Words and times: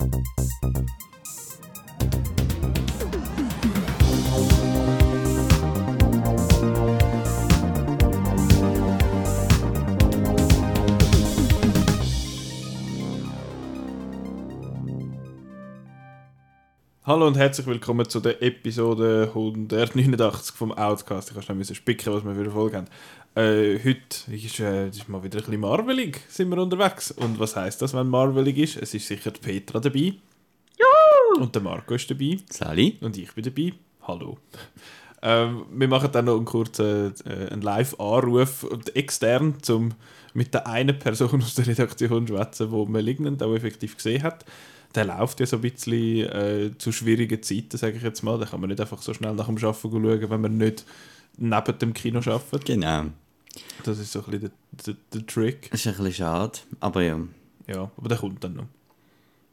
Thank 0.00 0.14
you. 0.62 0.69
Hallo 17.10 17.26
und 17.26 17.36
herzlich 17.36 17.66
willkommen 17.66 18.08
zu 18.08 18.20
der 18.20 18.40
Episode 18.40 19.32
189 19.34 20.54
vom 20.54 20.70
Outcast. 20.70 21.30
Ich 21.30 21.34
kann 21.34 21.42
schnell 21.42 21.74
spicken, 21.74 22.14
was 22.14 22.24
wir 22.24 22.34
für 22.36 22.40
eine 22.42 22.50
Folge 22.52 22.76
haben. 22.76 22.86
Äh, 23.34 23.80
heute 23.84 24.32
ist, 24.32 24.60
äh, 24.60 24.86
ist 24.90 25.08
mal 25.08 25.20
wieder 25.20 25.38
ein 25.40 25.44
bisschen 25.44 25.60
marvelig, 25.60 26.20
sind 26.28 26.50
wir 26.50 26.58
unterwegs. 26.58 27.10
Und 27.10 27.40
was 27.40 27.56
heisst 27.56 27.82
das, 27.82 27.94
wenn 27.94 28.06
marvelig 28.06 28.58
ist? 28.58 28.76
Es 28.76 28.94
ist 28.94 29.08
sicher 29.08 29.32
die 29.32 29.40
Petra 29.40 29.80
dabei. 29.80 29.98
Juhu! 30.78 31.42
Und 31.42 31.52
der 31.52 31.62
Marco 31.62 31.94
ist 31.94 32.08
dabei. 32.08 32.38
Sally. 32.48 32.96
Und 33.00 33.18
ich 33.18 33.34
bin 33.34 33.42
dabei. 33.42 33.72
Hallo. 34.06 34.38
Ähm, 35.20 35.64
wir 35.68 35.88
machen 35.88 36.10
dann 36.12 36.26
noch 36.26 36.36
einen 36.36 36.44
kurzen 36.44 37.12
äh, 37.26 37.50
einen 37.50 37.62
Live-Anruf 37.62 38.64
extern, 38.94 39.56
um 39.68 39.94
mit 40.32 40.54
der 40.54 40.68
einen 40.68 40.96
Person 40.96 41.42
aus 41.42 41.56
der 41.56 41.66
Redaktion 41.66 42.28
zu 42.28 42.34
schwätzen, 42.34 42.70
die 42.70 42.92
Malignant 42.92 43.42
auch 43.42 43.52
effektiv 43.52 43.96
gesehen 43.96 44.22
hat 44.22 44.44
der 44.94 45.04
läuft 45.04 45.40
ja 45.40 45.46
so 45.46 45.56
ein 45.56 45.62
bisschen 45.62 46.28
äh, 46.28 46.70
zu 46.78 46.92
schwierigen 46.92 47.42
Zeiten, 47.42 47.76
sage 47.76 47.96
ich 47.96 48.02
jetzt 48.02 48.22
mal. 48.22 48.38
Da 48.38 48.46
kann 48.46 48.60
man 48.60 48.70
nicht 48.70 48.80
einfach 48.80 49.02
so 49.02 49.14
schnell 49.14 49.34
nach 49.34 49.46
dem 49.46 49.56
Arbeiten 49.56 49.90
schauen, 49.90 50.30
wenn 50.30 50.40
man 50.40 50.56
nicht 50.56 50.84
neben 51.36 51.78
dem 51.78 51.94
Kino 51.94 52.18
arbeitet. 52.18 52.64
Genau. 52.64 53.06
Das 53.84 53.98
ist 53.98 54.12
so 54.12 54.20
ein 54.20 54.30
bisschen 54.30 54.50
der, 54.72 54.94
der, 54.94 54.96
der 55.12 55.26
Trick. 55.26 55.70
Das 55.70 55.80
ist 55.80 55.86
ein 55.86 55.96
bisschen 55.96 56.12
schade, 56.12 56.58
aber 56.80 57.02
ja. 57.02 57.18
Ja, 57.66 57.90
aber 57.96 58.08
der 58.08 58.18
kommt 58.18 58.42
dann 58.42 58.54
noch. 58.54 58.66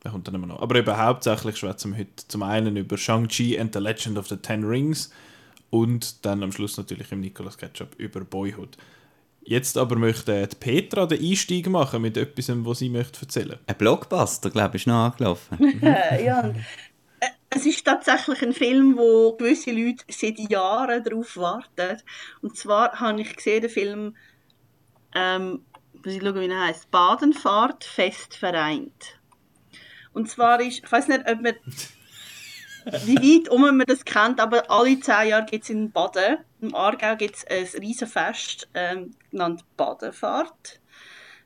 Der 0.04 0.12
kommt 0.12 0.28
dann 0.28 0.36
immer 0.36 0.48
noch. 0.48 0.62
Aber 0.62 0.76
eben 0.76 0.98
hauptsächlich 0.98 1.58
schwätzen 1.58 1.92
wir 1.92 2.00
heute 2.00 2.28
zum 2.28 2.44
einen 2.44 2.78
über 2.78 2.98
Shang-Chi 2.98 3.60
and 3.60 3.74
the 3.74 3.80
Legend 3.80 4.18
of 4.18 4.28
the 4.28 4.38
Ten 4.38 4.64
Rings 4.64 5.12
und 5.70 6.26
dann 6.26 6.44
am 6.44 6.52
Schluss 6.52 6.78
natürlich 6.78 7.12
im 7.12 7.22
Nicolas 7.22 7.58
Ketchup 7.58 7.96
über 7.98 8.22
Boyhood. 8.22 8.78
Jetzt 9.50 9.78
aber 9.78 9.96
möchte 9.96 10.46
Petra 10.60 11.06
den 11.06 11.24
Einstieg 11.24 11.70
machen 11.70 12.02
mit 12.02 12.18
etwas, 12.18 12.50
was 12.50 12.80
sie 12.80 12.90
möchte 12.90 13.22
erzählen. 13.22 13.58
Ein 13.66 13.78
Blockbuster, 13.78 14.50
glaube 14.50 14.76
ich, 14.76 14.82
ist 14.82 14.88
noch 14.88 15.06
angelaufen. 15.06 15.80
ja, 15.82 16.50
äh, 16.50 17.28
es 17.50 17.66
ist 17.66 17.86
tatsächlich 17.86 18.42
ein 18.42 18.52
Film, 18.52 18.98
wo 18.98 19.38
gewisse 19.38 19.72
Leute 19.72 20.04
seit 20.10 20.38
Jahren 20.38 21.02
darauf 21.02 21.38
warten. 21.38 22.02
Und 22.42 22.58
zwar 22.58 23.00
habe 23.00 23.22
ich 23.22 23.38
gesehen 23.38 23.62
den 23.62 23.70
Film, 23.70 24.18
ähm, 25.16 25.64
muss 25.94 26.14
ich 26.14 26.22
schauen, 26.22 26.42
wie 26.42 26.48
er 26.48 26.68
heißt, 26.68 26.92
Badenfahrt 26.92 27.86
fest 27.86 28.36
vereint. 28.36 29.18
Und 30.12 30.30
zwar 30.30 30.60
ist, 30.60 30.84
ich 30.84 30.92
weiß 30.92 31.08
nicht, 31.08 31.22
ob 31.26 31.42
man 31.42 31.56
wie 33.06 33.16
weit 33.16 33.48
um 33.48 33.62
man 33.62 33.80
das 33.88 34.04
kennt, 34.04 34.42
aber 34.42 34.70
alle 34.70 35.00
zehn 35.00 35.30
Jahre 35.30 35.46
gibt 35.46 35.64
es 35.64 35.70
in 35.70 35.90
Baden, 35.90 36.40
im 36.62 36.76
Aargau 36.76 37.16
gibt 37.16 37.36
es 37.36 37.46
ein 37.46 37.82
riesen 37.82 38.08
Fest, 38.08 38.68
ähm, 38.74 39.12
genannt 39.32 39.64
Badenfahrt. 39.76 40.80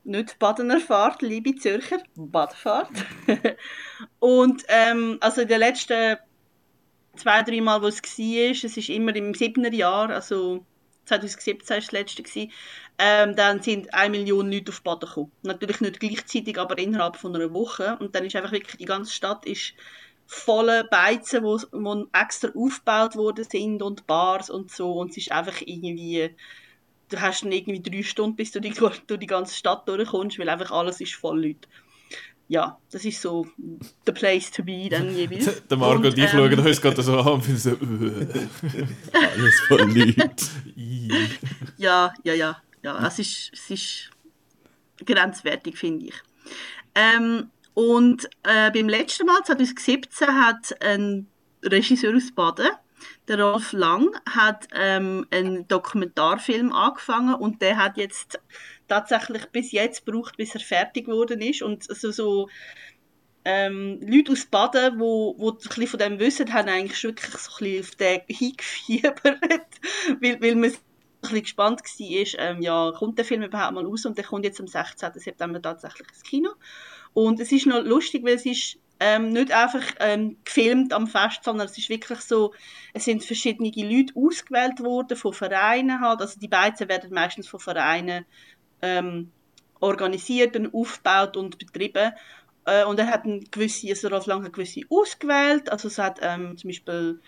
Nicht 0.04 0.40
Badener 0.40 0.80
Fahrt, 0.80 1.22
liebe 1.22 1.56
Zürcher, 1.56 2.00
Badefahrt. 2.16 2.90
und 4.20 4.64
ähm, 4.68 5.18
also 5.20 5.42
in 5.42 5.48
den 5.48 5.60
letzten 5.60 6.18
zwei, 7.16 7.44
drei 7.44 7.62
Mal, 7.62 7.82
wo 7.82 7.88
es 7.88 8.02
war, 8.02 8.52
es 8.52 8.78
ist 8.78 8.90
immer 8.90 9.16
im 9.16 9.36
siebten 9.36 9.72
Jahr, 9.72 10.10
also 10.10 10.66
2017 11.06 11.70
war 11.70 11.82
das 11.82 11.92
letzte, 11.92 12.24
ähm, 12.98 13.36
dann 13.36 13.62
sind 13.62 13.94
eine 13.94 14.12
Million 14.12 14.52
Leute 14.52 14.72
auf 14.72 14.82
Baden 14.82 15.08
gekommen. 15.08 15.32
Natürlich 15.44 15.82
nicht 15.82 16.00
gleichzeitig, 16.00 16.60
aber 16.60 16.78
innerhalb 16.78 17.18
von 17.18 17.36
einer 17.36 17.54
Woche. 17.54 17.98
Und 18.00 18.16
dann 18.16 18.26
ist 18.26 18.36
einfach 18.36 18.52
wirklich 18.52 18.78
die 18.78 18.86
ganze 18.86 19.12
Stadt 19.12 19.46
ist 19.46 19.74
volle 20.34 20.86
Beizen, 20.86 21.44
wo, 21.44 21.60
wo 21.74 22.08
extra 22.14 22.50
aufgebaut 22.56 23.18
worden 23.18 23.46
sind 23.50 23.82
und 23.82 24.08
Bars 24.08 24.50
und 24.50 24.72
so 24.72 24.94
und 24.94 25.12
es 25.12 25.18
ist 25.18 25.32
einfach 25.32 25.60
irgendwie 25.60 26.34
du 27.10 27.20
hast 27.20 27.44
dann 27.44 27.52
irgendwie 27.52 27.82
drei 27.82 28.02
Stunden, 28.02 28.38
bis 28.38 28.52
du 28.52 28.62
die, 28.62 28.72
durch 29.08 29.20
die 29.20 29.28
ganze 29.28 29.56
Stadt 29.56 29.88
durchkommst, 29.88 30.40
weil 30.40 30.48
einfach 30.48 30.72
alles 30.72 31.02
ist 31.02 31.16
voll 31.16 31.48
Leute. 31.48 31.68
Ja, 32.48 32.78
das 32.92 33.06
ist 33.06 33.22
so 33.22 33.46
the 34.06 34.12
place 34.12 34.52
to 34.52 34.64
be 34.64 34.90
dann 34.90 35.16
jeweils. 35.16 35.68
der 35.70 35.78
Marco 35.78 36.08
und, 36.08 36.18
ich 36.18 36.24
ähm, 36.24 36.30
schauen 36.30 36.60
uns 36.60 36.82
gerade 36.82 37.02
so 37.02 37.18
an 37.20 37.28
und 37.28 37.42
finden 37.42 37.60
so 37.60 37.70
alles 39.14 39.60
voll 39.68 39.82
Leute. 39.82 40.46
ja, 41.78 42.14
ja, 42.24 42.34
ja, 42.34 42.62
ja, 42.84 43.08
es 43.08 43.20
ist, 43.20 43.52
es 43.54 43.70
ist 43.70 44.10
grenzwertig, 45.06 45.78
finde 45.78 46.08
ich. 46.08 46.16
Ähm, 46.96 47.52
und 47.74 48.26
äh, 48.44 48.72
beim 48.72 48.90
letzten 48.90 49.28
Mal, 49.28 49.42
2017, 49.44 50.28
hat 50.28 50.76
ein 50.82 51.28
Regisseur 51.64 52.16
aus 52.16 52.32
Baden, 52.32 52.70
der 53.28 53.42
Rolf 53.42 53.72
Lang, 53.72 54.10
hat 54.30 54.68
ähm, 54.74 55.26
einen 55.32 55.68
Dokumentarfilm 55.68 56.74
angefangen 56.74 57.36
und 57.36 57.62
der 57.62 57.78
hat 57.78 57.98
jetzt 57.98 58.40
tatsächlich 58.88 59.46
bis 59.48 59.72
jetzt 59.72 60.06
gebraucht, 60.06 60.38
bis 60.38 60.54
er 60.54 60.62
fertig 60.62 61.06
geworden 61.06 61.42
ist. 61.42 61.62
Und 61.62 61.90
also 61.90 62.12
so 62.12 62.50
ähm, 63.46 64.00
Leute 64.02 64.34
aus 64.34 64.46
Baden, 64.46 65.00
wo, 65.00 65.36
wo 65.38 65.52
ein 65.52 65.58
bisschen 65.58 65.88
von 65.88 66.00
dem 66.00 66.20
wissen, 66.20 66.54
haben 66.54 66.70
eigentlich 66.70 67.04
wirklich 67.04 67.32
so 67.38 67.52
ein 67.52 67.58
bisschen 67.58 67.80
auf 67.80 67.96
den 67.96 68.22
hingefiebert, 68.28 69.24
weil, 70.20 70.42
weil 70.42 70.56
man 70.56 70.72
ein 70.72 70.78
bisschen 71.22 71.42
gespannt 71.42 71.82
war, 71.82 72.40
ähm, 72.40 72.62
ja, 72.62 72.92
kommt 72.96 73.18
der 73.18 73.26
Film 73.26 73.44
überhaupt 73.44 73.74
mal 73.74 73.86
raus 73.86 74.06
und 74.06 74.18
der 74.18 74.26
kommt 74.26 74.46
jetzt 74.46 74.60
am 74.60 74.68
16. 74.68 75.12
September 75.16 75.62
tatsächlich 75.62 76.08
ins 76.10 76.24
Kino. 76.24 76.50
Und 77.14 77.40
es 77.40 77.52
ist 77.52 77.66
noch 77.66 77.84
lustig, 77.84 78.24
weil 78.24 78.36
es 78.36 78.46
ist 78.46 78.78
ähm, 79.00 79.30
nicht 79.30 79.52
einfach 79.52 79.84
ähm, 80.00 80.38
gefilmt 80.46 80.94
am 80.94 81.08
Fest, 81.08 81.44
sondern 81.44 81.68
es 81.68 81.78
ist 81.78 81.90
wirklich 81.90 82.20
so, 82.20 82.54
es 82.94 83.06
sind 83.06 83.24
verschiedene 83.24 83.70
Leute 83.70 84.14
ausgewählt 84.16 84.80
worden 84.80 85.18
von 85.18 85.34
Vereinen 85.34 86.00
halt, 86.02 86.22
also 86.22 86.40
die 86.40 86.48
Beizen 86.48 86.88
werden 86.88 87.12
meistens 87.12 87.48
von 87.48 87.60
Vereinen 87.60 88.26
ähm, 88.84 89.32
organisiert 89.80 90.56
und 90.56 90.74
aufgebaut 90.74 91.36
und 91.36 91.58
betrieben. 91.58 92.14
Äh, 92.66 92.86
und 92.86 93.00
er 93.00 93.08
hat 93.08 93.26
eine 93.26 93.40
gewisse, 93.40 93.90
also 93.90 94.08
Rolf 94.08 94.28
gewisse 94.52 94.82
ausgewählt, 94.90 95.72
also 95.72 95.88
es 95.88 95.98
hat 95.98 96.20
ähm, 96.22 96.56
zum 96.58 96.68
Beispiel 96.68 97.20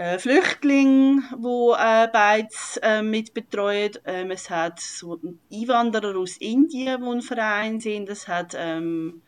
äh, 0.00 0.18
Flüchtlinge, 0.18 1.24
wo 1.36 1.74
äh, 1.74 2.08
beides 2.10 2.78
äh, 2.82 3.02
mit 3.02 3.34
betreut. 3.34 4.00
Ähm, 4.06 4.30
es 4.30 4.48
hat 4.48 4.80
so 4.80 5.20
Einwanderer 5.52 6.18
aus 6.18 6.38
Indien, 6.38 7.02
die 7.02 7.06
ein 7.06 7.20
Verein 7.20 7.80
sind. 7.80 8.08
Es 8.08 8.26
hat 8.26 8.54
ähm, 8.56 9.20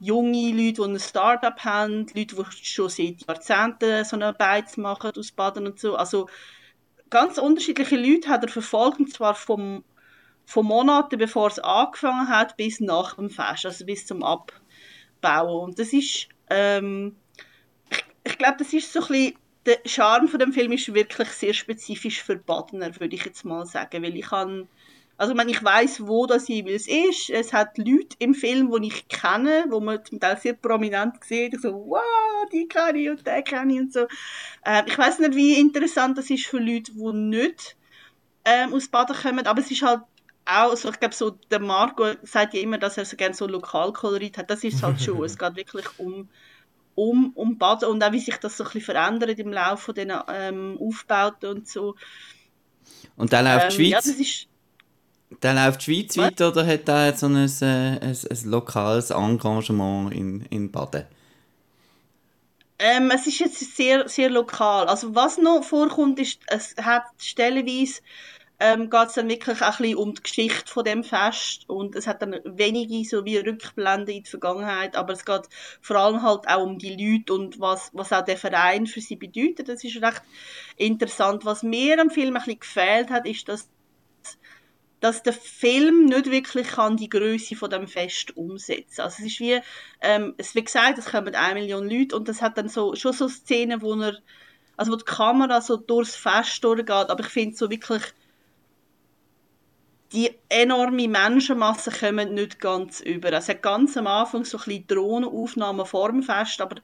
junge 0.00 0.50
Leute, 0.50 0.82
die 0.82 0.88
ein 0.90 1.00
Start-up 1.00 1.64
haben, 1.64 2.06
Leute, 2.14 2.36
die 2.36 2.44
schon 2.62 2.90
seit 2.90 3.26
Jahrzehnten 3.26 4.04
so 4.04 4.16
eine 4.16 4.34
Beiz 4.34 4.76
machen 4.76 5.12
aus 5.16 5.32
Baden 5.32 5.66
und 5.66 5.80
so. 5.80 5.96
Also 5.96 6.28
ganz 7.08 7.38
unterschiedliche 7.38 7.96
Leute 7.96 8.28
hat 8.28 8.42
er 8.42 8.50
verfolgt, 8.50 8.98
und 8.98 9.10
zwar 9.10 9.34
vom, 9.34 9.82
von 10.44 10.66
Monaten, 10.66 11.16
bevor 11.16 11.46
es 11.46 11.58
angefangen 11.58 12.28
hat, 12.28 12.58
bis 12.58 12.80
nach 12.80 13.14
dem 13.14 13.30
Fest, 13.30 13.64
also 13.64 13.86
bis 13.86 14.06
zum 14.06 14.22
Abbauen. 14.22 15.68
Und 15.70 15.78
das 15.78 15.94
ist, 15.94 16.28
ähm, 16.50 17.16
ich, 17.90 18.04
ich 18.24 18.36
glaube, 18.36 18.56
das 18.58 18.74
ist 18.74 18.92
so 18.92 19.00
ein 19.00 19.06
bisschen 19.06 19.41
der 19.66 19.78
Charme 19.84 20.28
von 20.28 20.40
dem 20.40 20.52
Film 20.52 20.72
ist 20.72 20.92
wirklich 20.92 21.28
sehr 21.28 21.54
spezifisch 21.54 22.22
für 22.22 22.36
Badner, 22.36 22.98
würde 22.98 23.14
ich 23.14 23.24
jetzt 23.24 23.44
mal 23.44 23.66
sagen, 23.66 24.02
weil 24.02 24.16
ich 24.16 24.26
kann 24.26 24.68
also 25.22 25.34
ich, 25.36 25.44
ich 25.46 25.62
weiß, 25.62 26.06
wo 26.06 26.26
das 26.26 26.48
jeweils 26.48 26.88
ist. 26.88 27.30
Es 27.30 27.52
hat 27.52 27.78
Leute 27.78 28.16
im 28.18 28.34
Film, 28.34 28.72
die 28.72 28.88
ich 28.88 29.06
kenne, 29.06 29.66
wo 29.68 29.78
man 29.78 30.04
zum 30.04 30.18
Teil 30.18 30.36
sehr 30.36 30.54
prominent 30.54 31.22
sieht. 31.22 31.60
So, 31.60 31.72
wow, 31.74 32.48
die 32.52 32.66
kenne 32.66 32.98
ich 32.98 33.10
und 33.10 33.24
den 33.24 33.44
kenne 33.44 33.72
ich 33.72 33.80
und 33.80 33.92
so. 33.92 34.06
Ähm, 34.64 34.84
ich 34.86 34.98
weiß 34.98 35.20
nicht, 35.20 35.36
wie 35.36 35.60
interessant 35.60 36.18
das 36.18 36.28
ist 36.28 36.46
für 36.46 36.58
Leute, 36.58 36.92
die 36.92 37.12
nicht 37.12 37.76
ähm, 38.44 38.74
aus 38.74 38.88
Baden 38.88 39.14
kommen, 39.14 39.46
aber 39.46 39.60
es 39.60 39.70
ist 39.70 39.82
halt 39.82 40.00
auch, 40.44 40.76
so, 40.76 40.90
ich 40.90 40.98
glaube, 40.98 41.14
so, 41.14 41.30
der 41.30 41.60
Marco 41.60 42.04
sagt 42.22 42.54
ja 42.54 42.60
immer, 42.60 42.78
dass 42.78 42.98
er 42.98 43.04
so 43.04 43.16
gerne 43.16 43.34
so 43.34 43.46
Lokalkolorit 43.46 44.38
hat. 44.38 44.50
Das 44.50 44.64
ist 44.64 44.82
halt 44.82 45.00
schon. 45.00 45.22
es 45.24 45.38
geht 45.38 45.54
wirklich 45.54 45.86
um 45.98 46.28
um, 46.94 47.32
um 47.34 47.58
Baden 47.58 47.88
und 47.88 48.02
auch 48.02 48.12
wie 48.12 48.20
sich 48.20 48.36
das 48.36 48.56
so 48.56 48.64
ein 48.64 48.70
bisschen 48.70 48.94
verändert 48.94 49.38
im 49.38 49.52
Laufe 49.52 49.84
von 49.84 49.94
diesen 49.94 50.12
ähm, 50.28 50.78
Aufbauten 50.80 51.50
und 51.50 51.68
so. 51.68 51.94
Und 53.16 53.32
dann 53.32 53.44
läuft 53.44 53.64
ähm, 53.64 53.68
die 53.70 53.90
Schweiz? 53.90 54.06
Ja, 54.06 54.12
ist... 54.20 54.48
Dann 55.40 55.56
läuft 55.56 55.86
die 55.86 55.94
Schweiz 55.94 56.16
Was? 56.16 56.24
weiter 56.26 56.48
oder 56.48 56.66
hat 56.66 56.88
er 56.88 57.06
jetzt 57.06 57.20
so 57.20 57.26
ein, 57.26 57.36
ein, 57.36 57.50
ein, 57.60 58.00
ein 58.00 58.44
lokales 58.44 59.10
Engagement 59.10 60.12
in, 60.12 60.42
in 60.50 60.70
Baden? 60.70 61.06
Ähm, 62.78 63.12
es 63.14 63.26
ist 63.28 63.38
jetzt 63.38 63.76
sehr, 63.76 64.08
sehr 64.08 64.28
lokal. 64.28 64.88
Also 64.88 65.14
was 65.14 65.38
noch 65.38 65.62
vorkommt, 65.62 66.18
ist, 66.18 66.40
es 66.48 66.74
hat 66.82 67.04
stellenweise 67.18 68.02
ähm, 68.62 68.90
geht 68.90 69.08
es 69.08 69.14
dann 69.14 69.28
wirklich 69.28 69.60
auch 69.60 69.80
ein 69.80 69.82
bisschen 69.82 69.96
um 69.96 70.14
die 70.14 70.22
Geschichte 70.22 70.70
von 70.70 70.84
dem 70.84 71.02
Fest 71.02 71.68
und 71.68 71.96
es 71.96 72.06
hat 72.06 72.22
dann 72.22 72.38
wenige 72.44 73.04
so 73.04 73.24
wie 73.24 73.38
Rückblende 73.38 74.12
in 74.12 74.22
die 74.22 74.30
Vergangenheit, 74.30 74.94
aber 74.94 75.14
es 75.14 75.24
geht 75.24 75.48
vor 75.80 75.96
allem 75.96 76.22
halt 76.22 76.46
auch 76.46 76.62
um 76.62 76.78
die 76.78 76.90
Leute 76.94 77.34
und 77.34 77.58
was, 77.58 77.90
was 77.92 78.12
auch 78.12 78.24
der 78.24 78.36
Verein 78.36 78.86
für 78.86 79.00
sie 79.00 79.16
bedeutet. 79.16 79.68
Das 79.68 79.82
ist 79.82 80.00
recht 80.00 80.22
interessant. 80.76 81.44
Was 81.44 81.64
mir 81.64 82.00
am 82.00 82.10
Film 82.10 82.36
ein 82.36 82.42
bisschen 82.44 82.60
gefehlt 82.60 83.10
hat, 83.10 83.26
ist, 83.26 83.48
dass 83.48 83.68
dass 85.00 85.24
der 85.24 85.32
Film 85.32 86.04
nicht 86.04 86.30
wirklich 86.30 86.68
kann 86.68 86.96
die 86.96 87.08
Größe 87.08 87.56
von 87.56 87.68
dem 87.68 87.88
Fest 87.88 88.36
umsetzen. 88.36 89.00
Also 89.00 89.16
es 89.18 89.32
ist 89.32 89.40
wie, 89.40 89.60
ähm, 90.00 90.34
es 90.38 90.54
wie 90.54 90.62
gesagt, 90.62 90.96
es 90.98 91.06
kommen 91.06 91.34
eine 91.34 91.54
Million 91.54 91.90
Leute 91.90 92.14
und 92.14 92.28
das 92.28 92.40
hat 92.40 92.56
dann 92.56 92.68
so 92.68 92.94
schon 92.94 93.12
so 93.12 93.28
Szenen, 93.28 93.82
wo 93.82 93.94
er, 94.00 94.18
also 94.76 94.92
wo 94.92 94.96
die 94.96 95.04
Kamera 95.04 95.60
so 95.60 95.76
durchs 95.76 96.14
Fest 96.14 96.62
durchgeht, 96.62 97.10
aber 97.10 97.20
ich 97.20 97.30
finde 97.30 97.56
so 97.56 97.68
wirklich 97.68 98.04
die 100.12 100.30
enorme 100.48 101.08
Menschenmasse 101.08 101.90
kommen 101.90 102.34
nicht 102.34 102.60
ganz 102.60 103.00
über. 103.00 103.28
Also, 103.28 103.38
es 103.38 103.48
hat 103.48 103.62
ganz 103.62 103.96
am 103.96 104.06
Anfang 104.06 104.44
so 104.44 104.58
ein 104.58 104.64
bisschen 104.64 104.86
Drohnenaufnahmen 104.86 105.86
vor 105.86 106.10
dem 106.10 106.22
Fest, 106.22 106.60
aber 106.60 106.76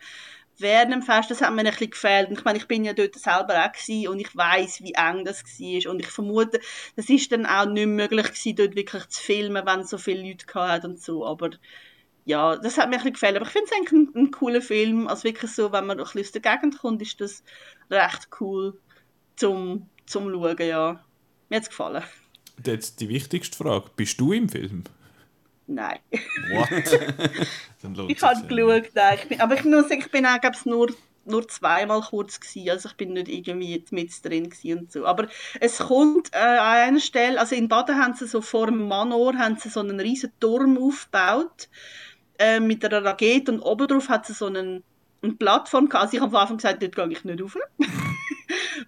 während 0.58 0.92
dem 0.92 1.02
Fest, 1.02 1.30
das 1.30 1.40
hat 1.40 1.52
mir 1.52 1.60
ein 1.60 1.66
bisschen 1.66 1.90
gefehlt. 1.90 2.30
ich 2.30 2.44
meine, 2.44 2.58
ich 2.58 2.66
bin 2.66 2.84
ja 2.84 2.92
dort 2.92 3.14
selber 3.16 3.64
auch 3.64 3.72
gewesen 3.72 4.08
und 4.08 4.20
ich 4.20 4.34
weiß, 4.36 4.82
wie 4.82 4.94
eng 4.94 5.24
das 5.24 5.42
war. 5.44 5.92
Und 5.92 6.00
ich 6.00 6.08
vermute, 6.08 6.60
das 6.96 7.08
ist 7.08 7.30
dann 7.32 7.46
auch 7.46 7.66
nicht 7.66 7.86
möglich 7.86 8.26
gewesen, 8.26 8.56
dort 8.56 8.76
wirklich 8.76 9.08
zu 9.08 9.22
filmen, 9.22 9.66
wenn 9.66 9.84
so 9.84 9.98
viele 9.98 10.28
Leute 10.28 10.46
hatten 10.54 10.92
und 10.92 11.00
so. 11.00 11.24
Aber 11.26 11.50
ja, 12.24 12.56
das 12.56 12.76
hat 12.76 12.90
mir 12.90 12.96
ein 12.96 12.98
bisschen 12.98 13.12
gefällt. 13.14 13.36
Aber 13.36 13.46
ich 13.46 13.52
finde 13.52 13.66
es 13.70 13.72
eigentlich 13.72 13.92
ein, 13.92 14.12
ein, 14.14 14.30
cooler 14.30 14.62
Film. 14.62 15.08
Also 15.08 15.24
wirklich 15.24 15.50
so, 15.52 15.72
wenn 15.72 15.86
man 15.86 15.98
ein 15.98 16.04
bisschen 16.04 16.20
aus 16.20 16.32
der 16.32 16.42
Gegend 16.42 16.78
kommt, 16.78 17.02
ist 17.02 17.20
das 17.20 17.42
recht 17.90 18.28
cool 18.40 18.78
zum, 19.36 19.88
zum 20.06 20.30
Schauen, 20.30 20.58
ja. 20.58 21.04
Mir 21.48 21.56
hat 21.56 21.62
es 21.62 21.70
gefallen. 21.70 22.02
Jetzt 22.64 23.00
die 23.00 23.08
wichtigste 23.08 23.56
Frage. 23.56 23.90
Bist 23.96 24.20
du 24.20 24.32
im 24.32 24.48
Film? 24.48 24.84
Nein. 25.66 25.98
What? 26.52 26.70
ich 28.08 28.22
habe 28.22 28.46
geschaut, 28.46 28.94
nein. 28.94 29.18
Ich 29.20 29.28
bin, 29.28 29.40
aber 29.40 29.54
ich 29.54 29.64
muss 29.64 29.88
sagen, 29.88 30.00
ich 30.00 30.10
bin 30.10 30.24
auch, 30.24 30.40
glaube 30.40 30.56
nur, 30.64 30.88
nur 31.26 31.46
zweimal 31.46 32.00
kurz 32.00 32.40
gewesen, 32.40 32.70
also 32.70 32.88
ich 32.88 32.96
bin 32.96 33.12
nicht 33.12 33.28
irgendwie 33.28 33.84
mit 33.90 34.24
drin 34.24 34.50
und 34.78 34.90
so. 34.90 35.04
Aber 35.04 35.28
es 35.60 35.78
kommt 35.78 36.32
äh, 36.32 36.38
an 36.38 36.88
einer 36.88 37.00
Stelle, 37.00 37.38
also 37.38 37.54
in 37.54 37.68
Baden 37.68 37.96
haben 37.96 38.14
sie 38.14 38.26
so 38.26 38.40
vor 38.40 38.66
dem 38.66 38.88
Manor 38.88 39.36
haben 39.36 39.58
sie 39.58 39.68
so 39.68 39.80
einen 39.80 40.00
riesen 40.00 40.32
Turm 40.40 40.78
aufgebaut 40.78 41.68
äh, 42.38 42.60
mit 42.60 42.84
einer 42.84 43.04
Rakete 43.04 43.52
und 43.52 43.60
oben 43.60 43.88
drauf 43.88 44.08
hat 44.08 44.26
sie 44.26 44.32
so 44.32 44.46
einen, 44.46 44.82
eine 45.22 45.32
Plattform 45.34 45.88
gehabt. 45.88 46.04
Also 46.04 46.16
ich 46.16 46.22
habe 46.22 46.34
am 46.34 46.42
Anfang 46.42 46.56
gesagt, 46.56 46.82
dort 46.82 46.96
gehe 46.96 47.08
ich 47.12 47.24
nicht 47.24 47.42
rauf. 47.42 47.56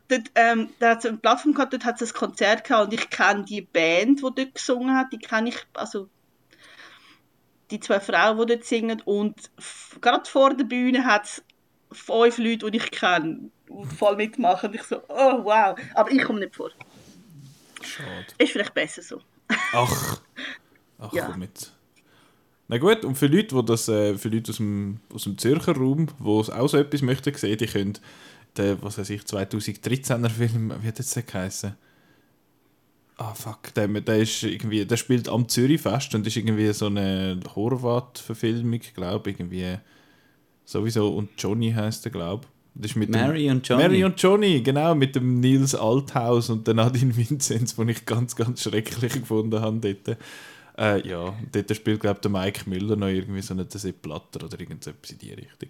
dort, 0.09 0.31
ähm, 0.35 0.71
da 0.79 0.91
hat 0.91 1.01
es 1.01 1.07
eine 1.07 1.19
Plattform 1.19 1.55
gehabt, 1.55 1.73
dort 1.73 1.85
hat 1.85 2.01
es 2.01 2.13
ein 2.13 2.19
Konzert 2.19 2.65
gehabt 2.65 2.87
und 2.87 2.95
ich 2.95 3.11
kenne 3.11 3.45
die 3.45 3.63
Band, 3.63 4.19
die 4.19 4.23
dort 4.23 4.55
gesungen 4.55 4.97
hat, 4.97 5.13
die 5.13 5.19
kenne 5.19 5.51
ich, 5.51 5.59
also 5.75 6.09
die 7.71 7.81
zwei 7.81 8.01
Frauen, 8.01 8.39
die 8.39 8.55
dort 8.55 8.65
singen. 8.65 9.01
Und 9.05 9.51
gerade 10.01 10.29
vor 10.29 10.55
der 10.55 10.65
Bühne 10.65 11.05
hat 11.05 11.25
es 11.25 11.43
fünf 11.93 12.39
Leute, 12.39 12.71
die 12.71 12.79
ich 12.79 12.91
kenne, 12.91 13.51
voll 13.97 14.17
mitmachen. 14.17 14.71
Und 14.71 14.75
ich 14.75 14.83
so, 14.83 15.03
oh 15.09 15.45
wow. 15.45 15.79
Aber 15.95 16.11
ich 16.11 16.23
komme 16.23 16.41
nicht 16.41 16.57
vor. 16.57 16.71
Schade. 17.83 18.27
Ist 18.39 18.53
vielleicht 18.53 18.75
besser 18.75 19.03
so. 19.03 19.21
Ach, 19.73 20.21
ach 20.99 21.13
ja. 21.13 21.27
komm 21.27 21.41
mit. 21.41 21.73
Na 22.69 22.79
gut, 22.79 23.05
und 23.05 23.17
für 23.17 23.27
Leute, 23.27 23.57
die 23.57 23.65
das, 23.65 23.89
äh, 23.89 24.17
für 24.17 24.29
Leute 24.29 24.51
aus 24.51 24.59
dem, 24.59 25.01
aus 25.13 25.25
dem 25.25 25.37
Zürcher 25.39 25.75
Raum, 25.75 26.07
die 26.21 26.53
auch 26.53 26.69
so 26.69 26.77
etwas 26.77 27.03
möchten 27.03 27.35
sehen, 27.35 27.59
die 27.59 27.67
können 27.67 27.99
den, 28.57 28.83
was 28.83 28.99
weiß 28.99 29.11
ich, 29.11 29.23
2013er 29.23 30.29
Film, 30.29 30.73
wie 30.81 30.89
hat 30.89 30.99
das 30.99 31.11
denn 31.11 31.27
geheißen? 31.27 31.75
Ah, 33.17 33.35
fuck, 33.35 33.75
der, 33.75 33.87
der, 33.89 34.19
ist 34.19 34.43
irgendwie, 34.43 34.87
der 34.87 34.97
spielt 34.97 35.29
am 35.29 35.47
Zürichfest 35.47 36.15
und 36.15 36.27
ist 36.27 36.37
irgendwie 36.37 36.73
so 36.73 36.87
eine 36.87 37.39
Horvath-Verfilmung, 37.55 38.81
glaube 38.95 39.31
ich, 39.31 39.39
irgendwie 39.39 39.77
sowieso. 40.65 41.15
Und 41.15 41.31
Johnny 41.37 41.71
heißt 41.71 42.05
der, 42.05 42.13
glaube 42.13 42.47
ich. 42.83 42.97
Mary 42.97 43.45
dem, 43.45 43.57
und 43.57 43.69
Johnny. 43.69 43.83
Mary 43.83 44.05
und 44.05 44.23
Johnny, 44.23 44.63
genau, 44.63 44.95
mit 44.95 45.17
dem 45.17 45.41
Nils 45.41 45.75
Althaus 45.75 46.49
und 46.49 46.67
der 46.67 46.75
Nadine 46.75 47.15
Vinzenz, 47.15 47.77
den 47.77 47.89
ich 47.89 48.07
ganz, 48.07 48.35
ganz 48.37 48.63
schrecklich 48.63 49.13
gefunden 49.13 49.61
habe 49.61 49.79
dort. 49.81 50.19
Äh, 50.79 51.07
ja, 51.07 51.35
dort 51.53 51.77
spielt, 51.77 52.01
glaube 52.01 52.19
ich, 52.19 52.21
der 52.23 52.31
Mike 52.31 52.71
Müller 52.71 52.97
noch 52.97 53.09
irgendwie 53.09 53.43
so 53.43 53.53
eine 53.53 53.67
Platter 53.67 54.45
oder 54.45 54.59
irgendetwas 54.59 55.11
in 55.11 55.19
die 55.19 55.33
Richtung. 55.33 55.69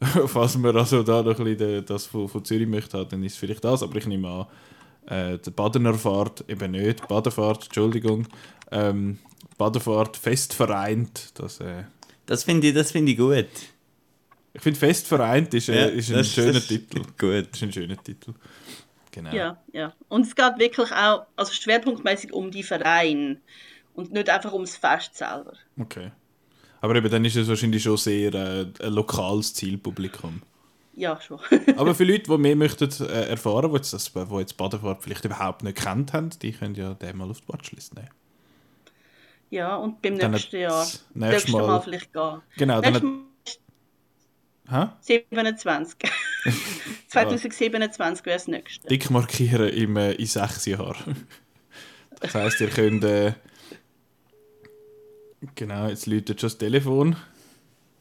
Falls 0.26 0.56
man 0.56 0.76
also 0.76 1.02
da 1.02 1.22
noch 1.22 1.38
ein 1.38 1.44
bisschen 1.44 1.84
das 1.84 2.06
von, 2.06 2.28
von 2.28 2.44
Zürich 2.44 2.66
möchte, 2.68 3.04
dann 3.04 3.22
ist 3.22 3.34
es 3.34 3.38
vielleicht 3.38 3.64
das, 3.64 3.82
aber 3.82 3.96
ich 3.96 4.06
nehme 4.06 4.28
an, 4.28 4.46
äh, 5.06 5.38
die 5.38 5.50
Badener 5.50 5.94
Fahrt 5.94 6.44
eben 6.48 6.70
nicht, 6.72 7.06
Badefahrt, 7.06 7.64
Entschuldigung, 7.64 8.26
ähm, 8.70 9.18
Badefahrt 9.58 10.16
fest 10.16 10.54
vereint. 10.54 11.38
Das, 11.38 11.60
äh, 11.60 11.84
das 12.24 12.44
finde 12.44 12.68
ich, 12.68 12.86
find 12.86 13.08
ich 13.08 13.18
gut. 13.18 13.46
Ich 14.52 14.62
finde 14.62 14.78
fest 14.78 15.06
vereint 15.06 15.52
ist, 15.54 15.68
äh, 15.68 15.80
ja, 15.80 15.86
ist 15.86 16.12
ein 16.12 16.24
schöner 16.24 16.58
ist 16.58 16.68
Titel. 16.68 17.02
Gut. 17.18 17.48
Ist 17.52 17.62
ein 17.62 17.72
schöner 17.72 18.02
Titel. 18.02 18.34
Genau. 19.12 19.32
Ja, 19.32 19.62
ja. 19.72 19.92
Und 20.08 20.22
es 20.22 20.34
geht 20.34 20.58
wirklich 20.58 20.90
auch, 20.92 21.26
also 21.36 21.52
schwerpunktmäßig 21.52 22.32
um 22.32 22.50
die 22.50 22.62
Verein 22.62 23.40
und 23.94 24.12
nicht 24.12 24.28
einfach 24.28 24.52
ums 24.52 24.76
Fest 24.76 25.16
selber. 25.16 25.52
Okay. 25.78 26.10
Aber 26.80 26.96
eben 26.96 27.10
dann 27.10 27.24
ist 27.24 27.36
es 27.36 27.48
wahrscheinlich 27.48 27.82
schon 27.82 27.96
sehr 27.96 28.34
äh, 28.34 28.66
ein 28.80 28.92
lokales 28.92 29.54
Zielpublikum. 29.54 30.42
Ja, 30.94 31.20
schon. 31.20 31.40
Aber 31.76 31.94
für 31.94 32.04
Leute, 32.04 32.24
die 32.30 32.38
mehr 32.38 32.56
möchten 32.56 32.90
äh, 33.02 33.28
erfahren, 33.28 33.70
die 33.70 33.76
jetzt, 33.76 33.92
das, 33.92 34.12
die 34.12 34.34
jetzt 34.36 34.56
Badefahrt 34.56 35.02
vielleicht 35.02 35.24
überhaupt 35.24 35.62
nicht 35.62 35.78
kennt 35.78 36.12
haben, 36.12 36.30
die 36.42 36.52
können 36.52 36.74
ja 36.74 36.94
den 36.94 37.16
mal 37.16 37.30
auf 37.30 37.40
die 37.40 37.48
Watchlist 37.48 37.94
nehmen. 37.94 38.10
Ja, 39.50 39.76
und 39.76 40.00
beim 40.00 40.18
dann 40.18 40.32
nächsten 40.32 40.60
Jahr. 40.60 40.86
Nächstes 41.14 41.52
Mal, 41.52 41.66
mal 41.66 41.80
vielleicht 41.80 42.12
gehen. 42.12 42.42
Genau, 42.56 42.80
dann. 42.80 43.24
Hat, 44.68 44.96
27. 45.00 45.98
2027 47.08 48.24
wäre 48.24 48.36
das 48.36 48.46
nächste. 48.46 48.86
Dick 48.86 49.10
markieren 49.10 49.68
im, 49.70 49.96
äh, 49.96 50.12
in 50.12 50.26
sechs 50.26 50.66
Jahren. 50.66 51.26
das 52.20 52.34
heisst, 52.34 52.60
ihr 52.60 52.68
könnt. 52.68 53.02
Äh, 53.04 53.32
genau, 55.54 55.88
jetzt 55.88 56.06
läutet 56.06 56.40
schon 56.40 56.48
das 56.48 56.58
Telefon. 56.58 57.16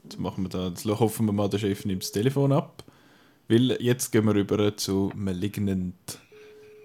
Jetzt, 0.03 0.19
machen 0.19 0.43
wir 0.43 0.49
da, 0.49 0.67
jetzt 0.67 0.85
hoffen 0.85 1.25
wir 1.25 1.33
mal, 1.33 1.49
der 1.49 1.59
Chef 1.59 1.85
nimmt 1.85 2.03
das 2.03 2.11
Telefon 2.11 2.51
ab. 2.51 2.83
Weil 3.47 3.77
jetzt 3.81 4.11
gehen 4.11 4.25
wir 4.25 4.35
rüber 4.35 4.77
zu 4.77 5.11
Malignant, 5.15 6.19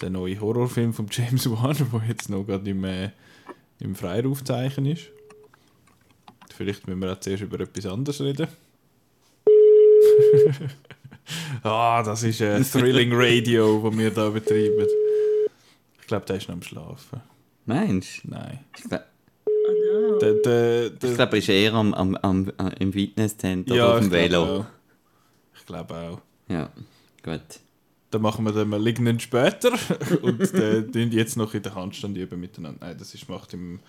der 0.00 0.10
neue 0.10 0.40
Horrorfilm 0.40 0.92
von 0.94 1.06
James 1.10 1.48
Wan, 1.50 1.76
der 1.76 2.08
jetzt 2.08 2.30
noch 2.30 2.44
gerade 2.44 2.70
im, 2.70 2.84
äh, 2.84 3.10
im 3.80 3.94
Freirufzeichen 3.94 4.86
ist. 4.86 5.10
Vielleicht 6.56 6.86
müssen 6.86 7.00
wir 7.00 7.12
auch 7.12 7.20
zuerst 7.20 7.42
über 7.42 7.60
etwas 7.60 7.86
anderes 7.86 8.20
reden. 8.20 8.48
ah, 11.62 12.02
das 12.02 12.22
ist 12.22 12.40
ein 12.40 12.62
äh, 12.62 12.64
Thrilling 12.72 13.10
Radio, 13.12 13.82
das 13.82 13.98
wir 13.98 14.10
hier 14.10 14.30
betreiben. 14.30 14.86
Ich 16.00 16.06
glaube, 16.06 16.26
der 16.26 16.36
ist 16.36 16.48
noch 16.48 16.54
am 16.54 16.62
Schlafen. 16.62 17.20
Meinst 17.66 18.24
du? 18.24 18.28
Nein. 18.28 18.60
Ich 18.76 18.84
glaub... 18.84 19.02
Der, 20.25 20.35
der, 20.35 20.91
der, 20.91 21.11
ich 21.11 21.17
glaube, 21.17 21.32
er 21.32 21.38
ist 21.38 21.49
eher 21.49 21.75
am, 21.75 21.93
am, 21.94 22.17
am, 22.23 22.53
im 22.79 22.93
Fitnesscenter 22.93 23.75
ja, 23.75 23.93
auf 23.93 24.00
dem 24.00 24.11
Velo. 24.11 24.67
Ich 25.56 25.66
glaube 25.66 25.95
auch. 25.95 26.21
Ja, 26.49 26.71
gut. 27.23 27.40
Dann 28.11 28.23
machen 28.23 28.45
wir 28.45 28.52
den 28.52 28.69
Malignant 28.69 29.21
später 29.21 29.73
und 30.23 30.52
den 30.52 31.12
jetzt 31.12 31.37
noch 31.37 31.52
in 31.52 31.62
der 31.62 31.75
Handstand 31.75 32.16
üben 32.16 32.40
miteinander. 32.40 32.87
Nein, 32.87 32.97
das 32.99 33.14
ist, 33.14 33.28
macht 33.28 33.52
im 33.52 33.81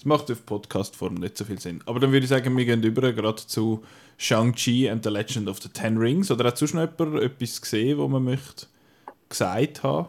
das 0.00 0.06
macht 0.06 0.30
auf 0.30 0.46
Podcast-Form 0.46 1.16
nicht 1.16 1.36
so 1.36 1.44
viel 1.44 1.60
Sinn. 1.60 1.82
Aber 1.84 2.00
dann 2.00 2.10
würde 2.10 2.24
ich 2.24 2.30
sagen, 2.30 2.56
wir 2.56 2.64
gehen 2.64 2.82
über 2.82 3.12
gerade 3.12 3.44
zu 3.46 3.84
Shang-Chi 4.16 4.88
and 4.88 5.04
the 5.04 5.10
Legend 5.10 5.46
of 5.46 5.60
the 5.60 5.68
Ten 5.68 5.98
Rings. 5.98 6.30
Oder 6.30 6.46
hat 6.46 6.56
sonst 6.56 6.72
noch 6.72 6.88
jemand 6.98 7.22
etwas 7.22 7.60
gesehen, 7.60 7.98
wo 7.98 8.08
man 8.08 8.24
möchte 8.24 8.64
gesagt 9.28 9.82
haben? 9.82 10.08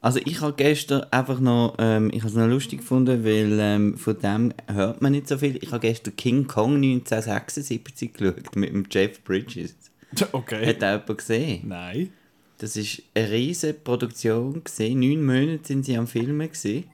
Also 0.00 0.20
ich 0.24 0.40
habe 0.40 0.54
gestern 0.54 1.02
einfach 1.10 1.40
noch, 1.40 1.74
ähm, 1.78 2.10
ich 2.12 2.20
habe 2.20 2.28
es 2.28 2.34
noch 2.34 2.46
lustig 2.46 2.80
gefunden, 2.80 3.24
weil 3.24 3.58
ähm, 3.60 3.96
von 3.96 4.18
dem 4.18 4.54
hört 4.72 5.02
man 5.02 5.12
nicht 5.12 5.26
so 5.26 5.38
viel. 5.38 5.58
Ich 5.60 5.72
habe 5.72 5.80
gestern 5.80 6.14
King 6.14 6.46
Kong 6.46 6.76
1976 6.76 8.12
geschaut 8.12 8.54
mit 8.54 8.70
dem 8.70 8.84
Jeff 8.90 9.22
Bridges. 9.24 9.74
Okay. 10.32 10.66
Hat 10.66 10.82
auch 10.82 11.02
jemand 11.02 11.18
gesehen? 11.18 11.68
Nein. 11.68 12.10
Das 12.56 12.76
war 12.76 12.84
eine 13.14 13.30
riesige 13.30 13.74
Produktion. 13.74 14.64
Gewesen. 14.64 15.00
Neun 15.00 15.22
Monate 15.22 15.66
sind 15.66 15.84
sie 15.84 15.98
am 15.98 16.06
Filmen. 16.06 16.48
Gewesen. 16.48 16.84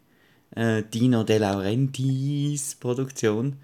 Äh, 0.51 0.83
Dino 0.93 1.23
De 1.23 1.39
Laurentiis 1.39 2.75
Produktion. 2.75 3.57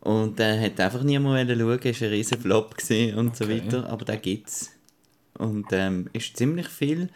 Und 0.00 0.38
der 0.38 0.54
äh, 0.54 0.66
hat 0.66 0.80
einfach 0.80 1.02
niemand 1.02 1.50
schauen, 1.50 1.80
es 1.84 2.00
war 2.00 2.08
ein 2.08 2.12
riesiger 2.14 2.40
Flop 2.40 2.74
und 2.78 2.90
okay. 2.90 3.30
so 3.34 3.48
weiter. 3.48 3.90
Aber 3.90 4.04
da 4.06 4.16
gibt 4.16 4.48
es. 4.48 4.70
Und 5.36 5.66
ähm, 5.72 6.08
ist 6.12 6.36
ziemlich 6.36 6.68
viel. 6.68 7.08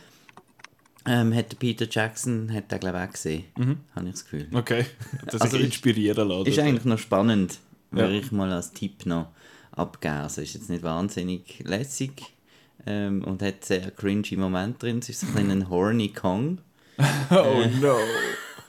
Ähm, 1.07 1.35
hat 1.35 1.59
Peter 1.59 1.87
Jackson 1.89 2.53
hat 2.53 2.71
den, 2.71 2.81
glaube 2.81 2.99
ich, 2.99 3.09
auch 3.09 3.13
gesehen. 3.13 3.45
Mhm. 3.57 3.77
Habe 3.95 4.07
ich 4.07 4.13
das 4.13 4.25
Gefühl. 4.25 4.49
Okay. 4.53 4.87
Das 5.27 5.41
also 5.41 5.57
inspirieren 5.57 6.29
lassen. 6.29 6.47
Ist 6.47 6.59
eigentlich 6.59 6.85
noch 6.85 6.99
spannend, 6.99 7.59
würde 7.91 8.15
ja. 8.15 8.21
ich 8.21 8.33
mal 8.33 8.51
als 8.53 8.73
Tipp 8.73 9.07
noch 9.07 9.29
abgeben. 9.73 10.15
Also 10.15 10.43
ist 10.43 10.55
jetzt 10.55 10.71
nicht 10.71 10.83
wahnsinnig 10.83 11.63
lässig 11.65 12.23
ähm, 12.87 13.23
und 13.25 13.43
hat 13.43 13.65
sehr 13.65 13.91
cringy 13.91 14.37
Momente 14.37 14.81
drin. 14.81 14.99
Es 14.99 15.09
ist 15.09 15.21
so 15.21 15.39
ein, 15.39 15.51
ein 15.51 15.69
horny 15.71 16.09
Kong. 16.09 16.59
oh 17.31 17.65
no. 17.81 17.97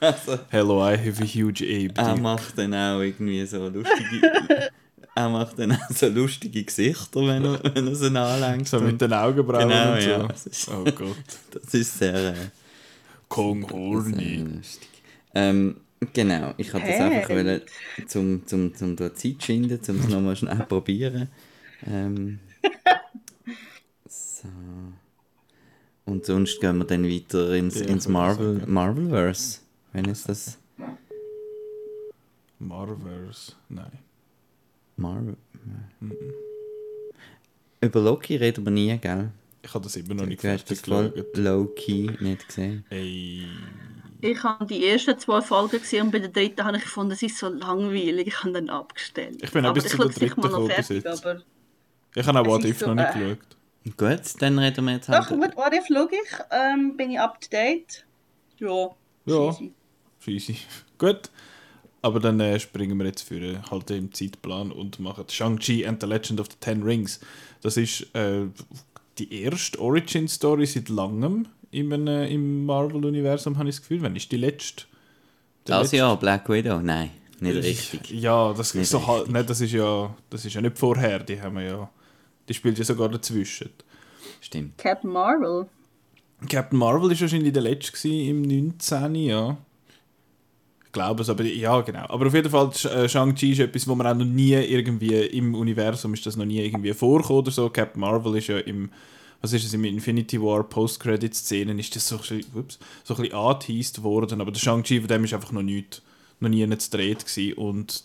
Also, 0.00 0.38
Hello, 0.50 0.80
I 0.80 0.96
have 0.96 1.20
a 1.20 1.26
huge 1.26 1.60
ape. 1.60 1.94
Er 1.96 2.16
macht 2.16 2.56
dann 2.56 2.72
auch 2.72 3.00
irgendwie 3.00 3.44
so 3.46 3.66
lustige... 3.66 4.70
er 5.18 5.28
macht 5.28 5.58
dann 5.58 5.72
auch 5.72 5.90
so 5.90 6.06
lustige 6.08 6.62
Gesichter, 6.62 7.20
wenn 7.26 7.44
er, 7.44 7.74
wenn 7.74 7.88
er 7.88 7.94
sie 7.94 8.16
anlenkt. 8.16 8.68
So 8.68 8.80
mit 8.80 9.00
den 9.00 9.12
Augenbrauen 9.12 9.68
genau, 9.68 9.94
und 9.94 10.00
so. 10.00 10.08
Ja, 10.08 10.28
ist, 10.30 10.68
oh 10.68 10.84
Gott. 10.84 11.16
Das 11.50 11.74
ist 11.74 11.98
sehr... 11.98 12.14
Äh, 12.14 12.34
Kong 13.28 13.68
Horny. 13.70 14.46
Ähm, 15.34 15.76
genau, 16.12 16.54
ich 16.56 16.72
wollte 16.72 16.86
das 16.86 16.96
Hey. 16.96 17.16
einfach 17.16 17.30
wollen, 17.30 17.60
zum, 18.06 18.46
zum, 18.46 18.74
zum 18.74 18.96
da 18.96 19.14
Zeit 19.14 19.42
schinden, 19.42 19.78
um 19.88 20.00
es 20.00 20.08
nochmal 20.08 20.36
schnell 20.36 20.64
probieren. 20.68 21.28
Ähm, 21.86 22.38
so. 24.08 24.48
Und 26.06 26.24
sonst 26.24 26.58
gehen 26.60 26.78
wir 26.78 26.86
dann 26.86 27.04
weiter 27.04 27.54
ins, 27.54 27.80
ins 27.80 28.08
Marvel. 28.08 28.62
Marvelverse. 28.66 29.60
Wenn 29.92 30.08
es 30.08 30.22
das. 30.22 30.58
Marvels. 32.58 33.56
Nein. 33.68 34.07
Marvel. 34.98 35.36
Über 37.80 38.00
Loki 38.00 38.36
reden 38.36 38.64
wir 38.64 38.70
nie, 38.70 38.98
gell? 38.98 39.30
Ich 39.62 39.74
habe 39.74 39.84
das 39.84 39.96
immer 39.96 40.14
noch 40.14 40.26
nicht 40.26 40.42
Du 40.42 40.48
hast 40.48 40.70
das 40.70 40.86
low-key 40.86 42.10
nicht 42.20 42.46
gesehen. 42.46 42.84
Ey. 42.90 43.46
Ich 44.20 44.42
habe 44.42 44.66
die 44.66 44.86
ersten 44.86 45.18
zwei 45.18 45.40
Folgen 45.40 45.78
gesehen 45.78 46.06
und 46.06 46.10
bei 46.10 46.18
der 46.18 46.30
dritten 46.30 46.64
habe 46.64 46.76
ich 46.76 46.84
gefunden, 46.84 47.12
es 47.12 47.22
ist 47.22 47.38
so 47.38 47.48
langweilig. 47.48 48.28
Ich 48.28 48.40
habe 48.40 48.52
dann 48.52 48.68
abgestellt. 48.68 49.38
Ich 49.42 49.52
bin 49.52 49.64
auch 49.64 49.70
aber 49.70 49.80
bis 49.80 49.86
ich 49.86 49.90
zu 49.92 49.96
schaue 49.96 50.06
der 50.06 50.14
es 50.14 50.18
sicher 50.18 50.40
mal 50.40 50.46
dritten 50.46 50.64
gekommen 50.68 50.70
fertig, 50.70 51.06
aber... 51.06 51.42
Ich 52.14 52.26
habe 52.26 52.40
auch 52.40 52.46
What 52.46 52.64
If 52.64 52.78
so, 52.78 52.86
noch 52.86 52.94
nicht 52.94 53.14
äh, 53.14 53.36
geschaut. 53.36 53.38
Gut, 53.96 54.42
dann 54.42 54.58
reden 54.58 54.84
wir 54.84 54.94
jetzt 54.94 55.08
Doch, 55.08 55.30
halt. 55.30 55.38
mit 55.38 55.56
What 55.56 55.72
If 55.72 55.86
schaue 55.86 56.08
ich. 56.10 56.38
Ähm, 56.50 56.96
bin 56.96 57.10
ich 57.12 57.20
up 57.20 57.40
to 57.40 57.48
date? 57.48 58.04
Ja. 58.58 58.90
Ja. 59.26 59.56
easy. 60.26 60.56
Gut. 60.98 61.30
Aber 62.00 62.20
dann 62.20 62.38
äh, 62.40 62.58
springen 62.60 62.96
wir 62.98 63.06
jetzt 63.06 63.22
für 63.22 63.40
äh, 63.40 63.56
halt 63.70 63.90
im 63.90 64.12
Zeitplan 64.12 64.70
und 64.70 65.00
machen 65.00 65.24
Shang-Chi 65.28 65.84
and 65.86 66.00
the 66.00 66.06
Legend 66.06 66.40
of 66.40 66.46
the 66.50 66.56
Ten 66.60 66.82
Rings. 66.82 67.18
Das 67.60 67.76
ist 67.76 68.14
äh, 68.14 68.46
die 69.18 69.42
erste 69.42 69.80
Origin-Story 69.80 70.64
seit 70.66 70.88
langem 70.88 71.46
im, 71.72 71.90
äh, 72.06 72.28
im 72.32 72.64
Marvel-Universum, 72.66 73.58
habe 73.58 73.68
ich 73.68 73.76
das 73.76 73.82
Gefühl. 73.82 74.00
Wann 74.02 74.14
ist 74.14 74.30
die 74.30 74.36
letzte? 74.36 74.84
Das 75.64 75.82
letzte- 75.82 75.96
Jahr, 75.98 76.16
Black 76.18 76.48
Widow? 76.48 76.80
Nein, 76.80 77.10
nicht 77.40 77.56
richtig. 77.56 78.10
Ja, 78.10 78.54
das 78.54 78.74
Nicht 78.74 78.84
ist 78.84 78.90
so 78.90 79.04
halt, 79.06 79.22
richtig. 79.22 79.32
ne, 79.34 79.44
das 79.44 79.60
ist 79.60 79.72
ja, 79.72 80.14
das 80.30 80.44
ist 80.44 80.54
ja 80.54 80.60
nicht 80.60 80.78
vorher, 80.78 81.18
die 81.18 81.40
haben 81.42 81.56
wir 81.56 81.62
ja, 81.64 81.90
die 82.48 82.54
spielt 82.54 82.78
ja 82.78 82.84
sogar 82.84 83.08
dazwischen. 83.08 83.70
Stimmt. 84.40 84.78
Captain 84.78 85.10
Marvel. 85.10 85.66
Captain 86.48 86.78
Marvel 86.78 87.10
ist 87.10 87.20
wahrscheinlich 87.20 87.52
der 87.52 87.62
letzte 87.62 88.08
im 88.08 88.42
19. 88.42 89.14
Ja. 89.16 89.56
Glaube 90.90 91.22
es, 91.22 91.28
aber 91.28 91.44
ja, 91.44 91.80
genau. 91.82 92.06
Aber 92.08 92.26
auf 92.26 92.34
jeden 92.34 92.50
Fall, 92.50 92.70
äh, 92.84 93.08
Shang-Chi 93.08 93.52
ist 93.52 93.60
etwas, 93.60 93.86
wo 93.86 93.94
man 93.94 94.06
auch 94.06 94.14
noch 94.14 94.24
nie 94.24 94.54
irgendwie 94.54 95.14
im 95.14 95.54
Universum 95.54 96.14
ist 96.14 96.24
das 96.24 96.36
noch 96.36 96.46
nie 96.46 96.64
irgendwie 96.64 96.94
vorgekommen 96.94 97.42
oder 97.42 97.50
so. 97.50 97.68
Captain 97.68 98.00
Marvel 98.00 98.36
ist 98.36 98.46
ja 98.46 98.58
im, 98.58 98.90
was 99.42 99.52
ist 99.52 99.64
es, 99.64 99.74
im 99.74 99.84
Infinity 99.84 100.40
War 100.40 100.64
Post-Credit-Szenen 100.64 101.78
ist 101.78 101.94
das 101.94 102.08
so, 102.08 102.16
ups, 102.16 102.78
so 103.04 103.14
ein 103.14 103.22
bisschen 103.22 103.34
angeteased 103.34 104.02
worden, 104.02 104.40
aber 104.40 104.50
der 104.50 104.60
Shang-Chi, 104.60 105.00
von 105.00 105.08
dem 105.08 105.24
ist 105.24 105.34
einfach 105.34 105.52
noch 105.52 105.62
nicht, 105.62 106.02
noch 106.40 106.48
nie 106.48 106.66
nicht 106.66 106.90
gedreht 106.90 107.26
gewesen. 107.26 107.52
Und 107.54 108.04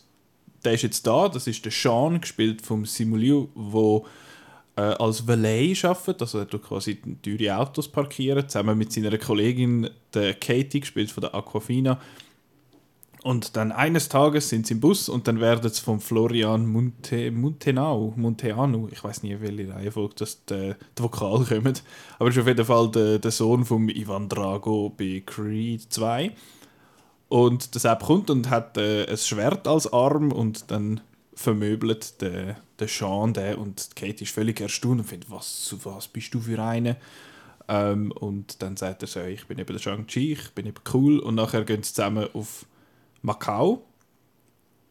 der 0.65 0.73
ist 0.73 0.81
jetzt 0.81 1.07
da, 1.07 1.29
das 1.29 1.47
ist 1.47 1.63
der 1.63 1.71
Sean, 1.71 2.19
gespielt 2.19 2.61
vom 2.61 2.85
Simu 2.85 3.15
Liu, 3.15 3.47
wo 3.55 4.05
äh, 4.75 4.81
als 4.81 5.27
Valet 5.27 5.85
arbeitet, 5.85 6.21
also 6.21 6.39
er 6.39 6.47
tut 6.47 6.63
quasi 6.63 6.99
teure 7.21 7.57
Autos 7.57 7.87
parkieren, 7.87 8.47
zusammen 8.47 8.77
mit 8.77 8.91
seiner 8.91 9.17
Kollegin, 9.17 9.89
der 10.13 10.33
Katie, 10.33 10.79
gespielt 10.79 11.11
von 11.11 11.21
der 11.21 11.35
Aquafina. 11.35 11.99
Und 13.23 13.55
dann 13.55 13.71
eines 13.71 14.09
Tages 14.09 14.49
sind 14.49 14.67
sie 14.67 14.73
im 14.73 14.81
Bus 14.81 15.07
und 15.07 15.29
dann 15.29 15.39
werden 15.39 15.71
sie 15.71 15.81
von 15.81 16.01
Florian 16.01 16.67
Monte, 16.67 17.31
Montenau, 17.31 18.13
Monteanu, 18.17 18.89
ich 18.91 19.01
weiß 19.01 19.23
nie, 19.23 19.37
welche 19.39 19.73
Reihenfolge 19.73 20.15
das 20.17 20.43
die, 20.43 20.75
die 20.97 21.03
Vokal 21.03 21.45
kommen, 21.45 21.73
aber 22.19 22.29
ist 22.29 22.37
auf 22.37 22.47
jeden 22.47 22.65
Fall 22.65 22.91
der, 22.91 23.19
der 23.19 23.31
Sohn 23.31 23.63
von 23.63 23.87
Ivan 23.87 24.27
Drago 24.27 24.89
bei 24.89 25.23
Creed 25.25 25.83
2. 25.89 26.35
Und 27.29 27.73
der 27.73 27.79
Sepp 27.79 28.03
kommt 28.03 28.29
und 28.29 28.49
hat 28.49 28.77
äh, 28.77 29.05
ein 29.09 29.17
Schwert 29.17 29.69
als 29.69 29.91
Arm 29.91 30.33
und 30.33 30.69
dann 30.69 30.99
vermöbelt 31.33 32.21
der, 32.21 32.57
der 32.77 32.87
Sean 32.89 33.33
den 33.33 33.55
und 33.55 33.95
Kate 33.95 34.21
ist 34.21 34.33
völlig 34.33 34.59
erstaunt 34.59 34.99
und 34.99 35.07
findet, 35.07 35.31
was, 35.31 35.73
was 35.85 36.09
bist 36.09 36.33
du 36.33 36.41
für 36.41 36.61
eine? 36.61 36.97
Ähm, 37.69 38.11
und 38.11 38.61
dann 38.61 38.75
sagt 38.75 39.01
er 39.03 39.07
so, 39.07 39.21
ich 39.21 39.47
bin 39.47 39.59
eben 39.59 39.71
der 39.71 39.79
Shang-Chi, 39.79 40.33
ich 40.33 40.51
bin 40.51 40.65
eben 40.65 40.81
cool 40.93 41.19
und 41.19 41.35
nachher 41.35 41.63
gehen 41.63 41.83
sie 41.83 41.93
zusammen 41.93 42.27
auf 42.33 42.65
Macau 43.23 43.83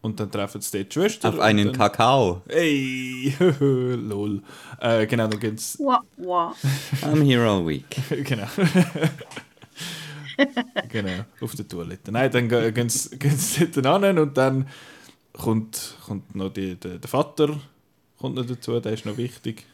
und 0.00 0.18
dann 0.18 0.30
treffen 0.30 0.60
sie 0.60 0.78
dort 0.78 0.94
die 0.94 1.00
Schwester. 1.00 1.28
Auf 1.28 1.38
einen 1.38 1.66
dann, 1.66 1.76
Kakao. 1.76 2.42
Ey, 2.48 3.32
lol. 3.60 4.42
Äh, 4.80 5.06
genau, 5.06 5.28
dann 5.28 5.38
gehen 5.38 5.56
sie 5.56 5.78
Wow, 5.78 6.00
wow. 6.16 6.52
I'm 7.02 7.22
here 7.24 7.48
all 7.48 7.64
week. 7.64 7.84
genau. 8.24 8.48
genau, 10.88 11.24
auf 11.40 11.54
der 11.54 11.68
Toilette. 11.68 12.10
Nein, 12.10 12.30
dann 12.30 12.48
ge- 12.48 12.72
gehen 12.72 12.88
sie, 12.88 13.18
gehen 13.18 13.36
sie 13.36 13.66
dort 13.68 14.04
hin 14.04 14.18
und 14.18 14.36
dann 14.36 14.66
kommt, 15.32 15.96
kommt 16.04 16.34
noch 16.34 16.52
die, 16.52 16.74
der, 16.76 16.98
der 16.98 17.08
Vater 17.08 17.58
kommt 18.18 18.36
noch 18.36 18.46
dazu, 18.46 18.78
der 18.80 18.92
ist 18.92 19.06
noch 19.06 19.16
wichtig. 19.16 19.64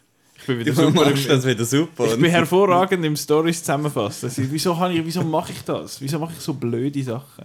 Ich 0.41 0.47
bin 0.47 0.59
wieder 0.61 0.73
Du 0.73 0.83
super. 0.83 1.11
das 1.11 1.47
wieder 1.47 1.65
super. 1.65 2.07
ich 2.07 2.21
bin 2.21 2.31
hervorragend 2.31 3.05
im 3.05 3.17
Stories 3.17 3.61
zusammenfassen. 3.61 4.29
Also, 4.29 4.43
wieso, 4.51 4.87
ich, 4.89 5.05
wieso 5.05 5.25
mache 5.25 5.53
ich 5.53 5.63
das? 5.65 6.01
Wieso 6.01 6.19
mache 6.19 6.33
ich 6.37 6.41
so 6.41 6.55
blöde 6.55 7.03
Sachen? 7.03 7.45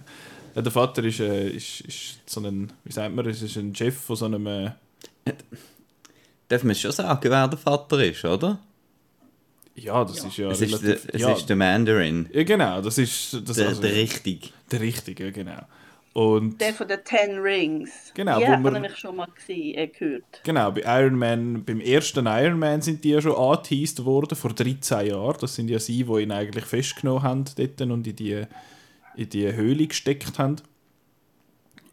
Ja, 0.54 0.62
der 0.62 0.72
Vater 0.72 1.02
ist, 1.04 1.20
äh, 1.20 1.48
ist, 1.48 1.80
ist 1.82 2.20
so 2.26 2.40
ein, 2.40 2.72
wie 2.84 2.92
sagt 2.92 3.14
man, 3.14 3.26
es 3.26 3.42
ist 3.42 3.56
ein 3.56 3.74
Chef 3.74 3.96
von 3.96 4.16
so 4.16 4.26
einem, 4.26 4.46
äh, 4.46 4.70
Darf 6.48 6.62
man 6.62 6.74
schon 6.74 6.92
sagen, 6.92 7.30
wer 7.30 7.48
der 7.48 7.58
Vater 7.58 8.04
ist, 8.04 8.24
oder? 8.24 8.58
ja, 9.76 10.04
das 10.04 10.22
ist 10.24 10.36
ja 10.36 10.50
Es 10.50 10.60
ist, 10.60 10.72
der, 10.74 10.90
relativ, 10.90 11.08
es 11.12 11.20
ja, 11.20 11.32
ist 11.32 11.46
der 11.48 11.56
Mandarin. 11.56 12.28
ja, 12.32 12.44
genau, 12.44 12.80
das 12.80 12.98
ist 12.98 13.32
das 13.44 13.56
Der, 13.56 13.68
also, 13.68 13.80
der 13.82 13.92
richtig. 13.94 14.52
der 14.70 14.80
Richtige, 14.80 15.32
genau. 15.32 15.62
Und 16.12 16.60
Der 16.60 16.72
von 16.72 16.86
den 16.86 17.00
Ten 17.04 17.40
Rings. 17.40 17.90
Genau, 18.14 18.38
Die 18.38 18.44
wo 18.44 18.50
hat 18.52 18.60
man 18.62 18.72
wir- 18.74 18.80
nämlich 18.82 18.96
schon 18.96 19.16
mal 19.16 19.26
gesehen, 19.34 19.76
äh, 19.76 19.88
gehört. 19.88 20.22
Genau, 20.44 20.70
bei 20.70 20.82
Iron 21.02 21.16
Man, 21.18 21.64
beim 21.64 21.80
ersten 21.80 22.26
Iron 22.26 22.56
Man 22.60 22.82
sind 22.82 23.02
die 23.02 23.08
ja 23.10 23.20
schon 23.20 23.34
angeteased 23.34 24.04
worden, 24.04 24.36
vor 24.36 24.52
13 24.52 25.08
Jahren. 25.08 25.36
Das 25.40 25.56
sind 25.56 25.68
ja 25.68 25.80
sie, 25.80 26.04
die 26.04 26.22
ihn 26.22 26.30
eigentlich 26.30 26.66
festgenommen 26.66 27.24
haben 27.24 27.44
dort 27.56 27.80
und 27.80 28.06
in 28.06 28.14
die, 28.14 28.42
in 29.16 29.28
die 29.28 29.52
Höhle 29.52 29.86
gesteckt 29.86 30.38
haben. 30.38 30.56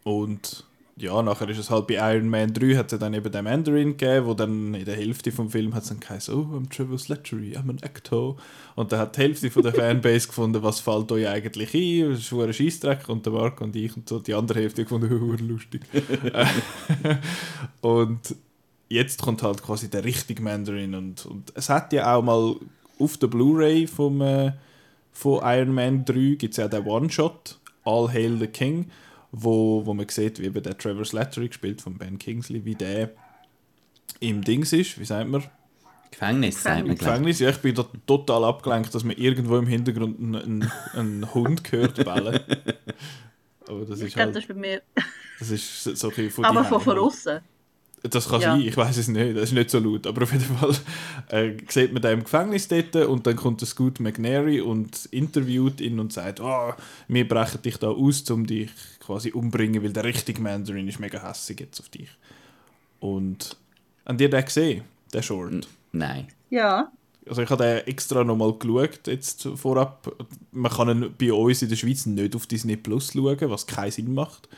Und 0.04 0.64
ja, 0.96 1.22
nachher 1.22 1.48
ist 1.48 1.58
es 1.58 1.70
halt 1.70 1.86
bei 1.86 1.94
Iron 1.94 2.28
Man 2.28 2.52
3 2.52 2.76
hat 2.76 2.92
es 2.92 2.98
dann 2.98 3.14
eben 3.14 3.32
den 3.32 3.44
Mandarin 3.44 3.96
gegeben, 3.96 4.26
wo 4.26 4.34
dann 4.34 4.74
in 4.74 4.84
der 4.84 4.96
Hälfte 4.96 5.32
vom 5.32 5.48
Film 5.50 5.74
hat 5.74 5.84
es 5.84 5.88
dann 5.88 6.00
geheißen, 6.00 6.34
oh, 6.34 6.56
I'm 6.56 6.68
Trevor 6.68 6.98
Slattery, 6.98 7.56
I'm 7.56 7.70
an 7.70 7.78
actor. 7.82 8.36
Und 8.76 8.92
dann 8.92 9.00
hat 9.00 9.16
die 9.16 9.22
Hälfte 9.22 9.50
von 9.50 9.62
der 9.62 9.74
Fanbase 9.74 10.28
gefunden, 10.28 10.62
was 10.62 10.80
fällt 10.80 11.10
euch 11.10 11.26
eigentlich 11.26 11.74
ein? 11.74 12.10
Das 12.10 12.20
ist 12.20 12.32
ein 12.32 12.52
Scheissdreck. 12.52 13.08
Und 13.08 13.24
der 13.24 13.32
Mark 13.32 13.60
und 13.60 13.74
ich 13.74 13.96
und 13.96 14.08
so, 14.08 14.18
die 14.18 14.34
andere 14.34 14.60
Hälfte 14.60 14.82
gefunden, 14.82 15.12
oh, 15.22 15.34
lustig. 15.42 15.82
Und 17.80 18.36
jetzt 18.88 19.22
kommt 19.22 19.42
halt 19.42 19.62
quasi 19.62 19.88
der 19.88 20.04
richtige 20.04 20.42
Mandarin 20.42 20.94
und, 20.94 21.24
und 21.26 21.52
es 21.56 21.68
hat 21.68 21.92
ja 21.92 22.14
auch 22.14 22.22
mal 22.22 22.56
auf 22.98 23.16
der 23.16 23.26
Blu-ray 23.26 23.86
vom 23.86 24.20
äh, 24.20 24.52
von 25.12 25.40
Iron 25.44 25.74
Man 25.74 26.04
3 26.04 26.36
gibt 26.36 26.52
es 26.52 26.56
ja 26.56 26.68
den 26.68 26.84
One-Shot 26.86 27.58
All 27.84 28.12
Hail 28.12 28.38
the 28.38 28.46
King, 28.46 28.90
wo, 29.30 29.84
wo 29.84 29.94
man 29.94 30.08
sieht, 30.08 30.40
wie 30.40 30.46
eben 30.46 30.62
der 30.62 30.76
Trevor 30.76 31.04
Slattery 31.04 31.48
gespielt 31.48 31.80
von 31.80 31.98
Ben 31.98 32.18
Kingsley, 32.18 32.64
wie 32.64 32.74
der 32.74 33.10
im 34.20 34.42
Dings 34.42 34.72
ist, 34.72 34.98
wie 34.98 35.04
sagt 35.04 35.28
man? 35.28 35.44
Gefängnis, 36.10 36.62
sagt 36.62 36.86
man, 36.86 36.96
Gefängnis. 36.96 37.38
Ja, 37.40 37.48
ich 37.50 37.58
bin 37.58 37.74
da 37.74 37.86
total 38.06 38.44
abgelenkt, 38.44 38.94
dass 38.94 39.02
man 39.02 39.16
irgendwo 39.16 39.56
im 39.56 39.66
Hintergrund 39.66 40.18
einen, 40.20 40.70
einen, 40.92 41.34
Hund 41.34 41.72
hört 41.72 42.04
bellen. 42.04 42.40
Aber 43.66 43.84
das 43.86 44.00
Ich 44.00 44.08
ist 44.08 44.14
glaube, 44.14 44.26
halt, 44.26 44.36
das 44.36 44.42
ist 44.44 44.48
bei 44.48 44.54
mir. 44.54 44.82
das 45.38 45.50
ist 45.50 45.82
so 45.82 46.08
ein 46.08 46.14
bisschen 46.14 46.30
von 46.30 46.44
Aber 46.44 46.64
von 46.64 46.80
von 46.80 46.98
außen. 46.98 47.40
Das 48.10 48.28
kann 48.28 48.40
Ja. 48.40 48.52
sein, 48.56 48.62
ich 48.62 48.76
weiß 48.76 48.96
es 48.96 49.06
nicht, 49.06 49.36
das 49.36 49.44
ist 49.44 49.52
nicht 49.52 49.70
so 49.70 49.78
laut. 49.78 50.06
Aber 50.08 50.22
auf 50.22 50.32
jeden 50.32 50.44
Fall 50.56 50.74
äh, 51.28 51.56
sieht 51.68 51.92
man 51.92 52.02
den 52.02 52.18
im 52.18 52.24
Gefängnis 52.24 52.66
dort 52.66 52.96
und 52.96 53.26
dann 53.26 53.36
kommt 53.36 53.60
der 53.60 53.68
Scoot 53.68 54.00
McNary 54.00 54.60
und 54.60 55.06
interviewt 55.12 55.80
ihn 55.80 56.00
und 56.00 56.12
sagt, 56.12 56.40
oh, 56.40 56.72
wir 57.06 57.28
brechen 57.28 57.62
dich 57.62 57.76
da 57.76 57.88
aus, 57.90 58.28
um 58.30 58.44
dich 58.46 58.70
quasi 58.98 59.30
umbringen, 59.30 59.82
weil 59.84 59.92
der 59.92 60.02
richtige 60.04 60.40
Mandarin 60.42 60.88
ist 60.88 60.98
mega 60.98 61.22
hässig 61.22 61.60
jetzt 61.60 61.78
auf 61.78 61.90
dich. 61.90 62.08
Und 62.98 63.56
habt 64.04 64.20
ihr 64.20 64.30
den 64.30 64.44
gesehen, 64.44 64.82
der 65.12 65.22
Short? 65.22 65.68
Nein. 65.92 66.26
Ja. 66.50 66.90
Also 67.28 67.42
ich 67.42 67.50
habe 67.50 67.62
den 67.62 67.86
extra 67.86 68.24
nochmal 68.24 68.52
geschaut, 68.58 69.06
jetzt 69.06 69.48
vorab. 69.54 70.10
Man 70.50 70.72
kann 70.72 70.88
ihn 70.88 71.14
bei 71.16 71.32
uns 71.32 71.62
in 71.62 71.68
der 71.68 71.76
Schweiz 71.76 72.04
nicht 72.06 72.34
auf 72.34 72.46
Disney 72.48 72.76
Plus 72.76 73.12
schauen, 73.12 73.38
was 73.42 73.66
keinen 73.66 73.92
Sinn 73.92 74.12
macht. 74.12 74.48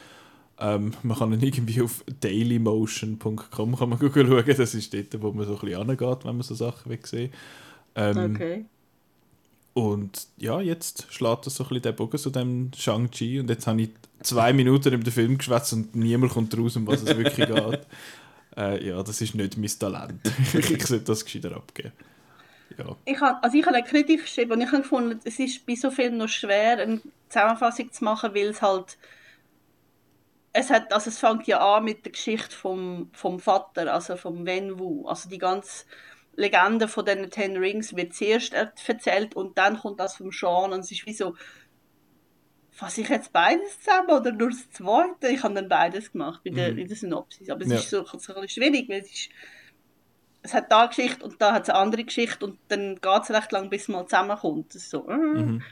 Ähm, 0.64 0.94
man 1.02 1.18
kann 1.18 1.30
ihn 1.32 1.42
irgendwie 1.42 1.82
auf 1.82 2.02
dailymotion.com 2.20 3.76
kann 3.76 3.88
man 3.90 3.98
schauen, 3.98 4.44
das 4.46 4.74
ist 4.74 4.94
dort, 4.94 5.22
wo 5.22 5.30
man 5.30 5.44
so 5.44 5.56
ein 5.56 5.60
bisschen 5.60 5.90
angeht, 5.90 6.24
wenn 6.24 6.36
man 6.36 6.42
so 6.42 6.54
Sachen 6.54 6.90
will 6.90 7.04
sehen 7.04 7.30
ähm, 7.94 8.34
Okay. 8.34 8.64
Und 9.74 10.28
ja, 10.38 10.60
jetzt 10.62 11.12
schlägt 11.12 11.46
das 11.46 11.56
so 11.56 11.64
ein 11.64 11.68
bisschen 11.68 11.82
den 11.82 11.96
Bogen 11.96 12.16
zu 12.16 12.30
dem 12.30 12.70
Shang-Chi 12.74 13.40
und 13.40 13.50
jetzt 13.50 13.66
habe 13.66 13.82
ich 13.82 13.90
zwei 14.22 14.54
Minuten 14.54 14.94
über 14.94 15.04
den 15.04 15.12
Film 15.12 15.36
geschwätzt 15.36 15.74
und 15.74 15.94
niemand 15.96 16.32
kommt 16.32 16.56
raus, 16.56 16.76
um 16.76 16.86
was 16.86 17.02
es 17.02 17.14
wirklich 17.14 17.46
geht. 17.48 17.86
Äh, 18.56 18.88
ja, 18.88 19.02
das 19.02 19.20
ist 19.20 19.34
nicht 19.34 19.58
mein 19.58 19.68
Talent. 19.78 20.20
ich 20.54 20.86
sollte 20.86 21.04
das 21.04 21.24
gescheiter 21.24 21.56
abgeben. 21.56 21.92
Ja. 22.78 22.96
Ich 23.04 23.20
habe, 23.20 23.42
also 23.42 23.58
ich 23.58 23.66
habe 23.66 23.76
eine 23.76 23.86
Kritik 23.86 24.22
geschrieben 24.22 24.52
und 24.52 24.60
ich 24.62 24.68
habe 24.68 24.82
gefunden, 24.82 25.20
es 25.24 25.38
ist 25.38 25.66
bei 25.66 25.74
so 25.74 25.90
Filmen 25.90 26.16
noch 26.18 26.28
schwer, 26.28 26.78
einen 26.78 27.02
Zusammenfassung 27.28 27.92
zu 27.92 28.04
machen, 28.04 28.34
weil 28.34 28.46
es 28.46 28.62
halt 28.62 28.96
es 30.56 30.70
hat, 30.70 30.92
also 30.92 31.10
es 31.10 31.18
fängt 31.18 31.46
ja 31.48 31.58
an 31.76 31.84
mit 31.84 32.04
der 32.04 32.12
Geschichte 32.12 32.54
vom, 32.54 33.10
vom 33.12 33.40
Vater, 33.40 33.92
also 33.92 34.16
vom 34.16 34.46
Wen 34.46 34.78
Wu. 34.78 35.06
Also 35.06 35.28
die 35.28 35.38
ganze 35.38 35.84
Legende 36.36 36.86
von 36.86 37.04
den 37.04 37.28
Ten 37.28 37.56
Rings 37.56 37.96
wird 37.96 38.14
zuerst 38.14 38.54
erzählt 38.54 39.34
und 39.34 39.58
dann 39.58 39.78
kommt 39.78 39.98
das 39.98 40.16
vom 40.16 40.30
Sean 40.30 40.72
und 40.72 40.80
es 40.80 40.92
ist 40.92 41.06
wie 41.06 41.12
so, 41.12 41.34
fasse 42.70 43.00
ich 43.00 43.08
jetzt 43.08 43.32
beides 43.32 43.80
zusammen 43.80 44.10
oder 44.10 44.30
nur 44.30 44.50
das 44.50 44.70
zweite? 44.70 45.28
Ich 45.28 45.42
habe 45.42 45.54
dann 45.54 45.68
beides 45.68 46.12
gemacht 46.12 46.40
in 46.44 46.54
der, 46.54 46.72
mhm. 46.72 46.78
in 46.78 46.88
der 46.88 46.96
Synopsis, 46.96 47.50
aber 47.50 47.62
es 47.62 47.70
ja. 47.70 47.76
ist 47.76 47.90
so, 47.90 48.04
so 48.04 48.12
ein 48.12 48.18
bisschen 48.42 48.48
schwierig, 48.48 48.88
weil 48.88 49.00
es 49.00 49.10
ist, 49.10 49.30
es 50.42 50.54
hat 50.54 50.70
da 50.70 50.80
eine 50.80 50.88
Geschichte 50.88 51.24
und 51.24 51.42
da 51.42 51.52
hat 51.52 51.64
es 51.64 51.70
eine 51.70 51.78
andere 51.80 52.04
Geschichte 52.04 52.44
und 52.44 52.60
dann 52.68 53.00
geht 53.00 53.22
es 53.22 53.30
recht 53.30 53.50
lang, 53.50 53.70
bis 53.70 53.82
es 53.82 53.88
mal 53.88 54.06
zusammenkommt. 54.06 54.72
So, 54.72 55.08
äh, 55.08 55.16
mhm. 55.16 55.62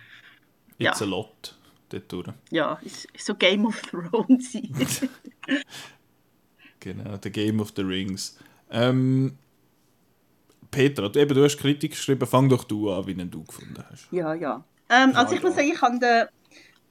It's 0.79 0.99
ja. 0.99 1.07
a 1.07 1.09
lot 1.09 1.57
dort 1.93 2.13
durch. 2.13 2.29
Ja, 2.51 2.79
ist, 2.83 3.07
ist 3.13 3.27
so 3.27 3.35
Game 3.35 3.67
of 3.67 3.81
Thrones. 3.83 4.53
genau, 6.81 7.19
The 7.23 7.31
Game 7.31 7.61
of 7.61 7.73
the 7.77 7.83
Rings. 7.83 8.39
Ähm, 8.71 9.37
Petra, 10.71 11.09
du, 11.09 11.21
eben, 11.21 11.35
du 11.35 11.45
hast 11.45 11.59
Kritik 11.59 11.93
geschrieben, 11.93 12.27
fang 12.27 12.49
doch 12.49 12.65
du 12.65 12.91
an, 12.91 13.07
wie 13.07 13.15
du 13.15 13.45
gefunden 13.45 13.85
hast. 13.91 14.09
Ja, 14.11 14.35
ja. 14.35 14.65
Ähm, 14.89 15.13
also 15.15 15.35
ich 15.35 15.43
muss 15.43 15.55
sagen, 15.55 15.69
ich 15.69 15.81
habe 15.81 15.99
den, 15.99 16.27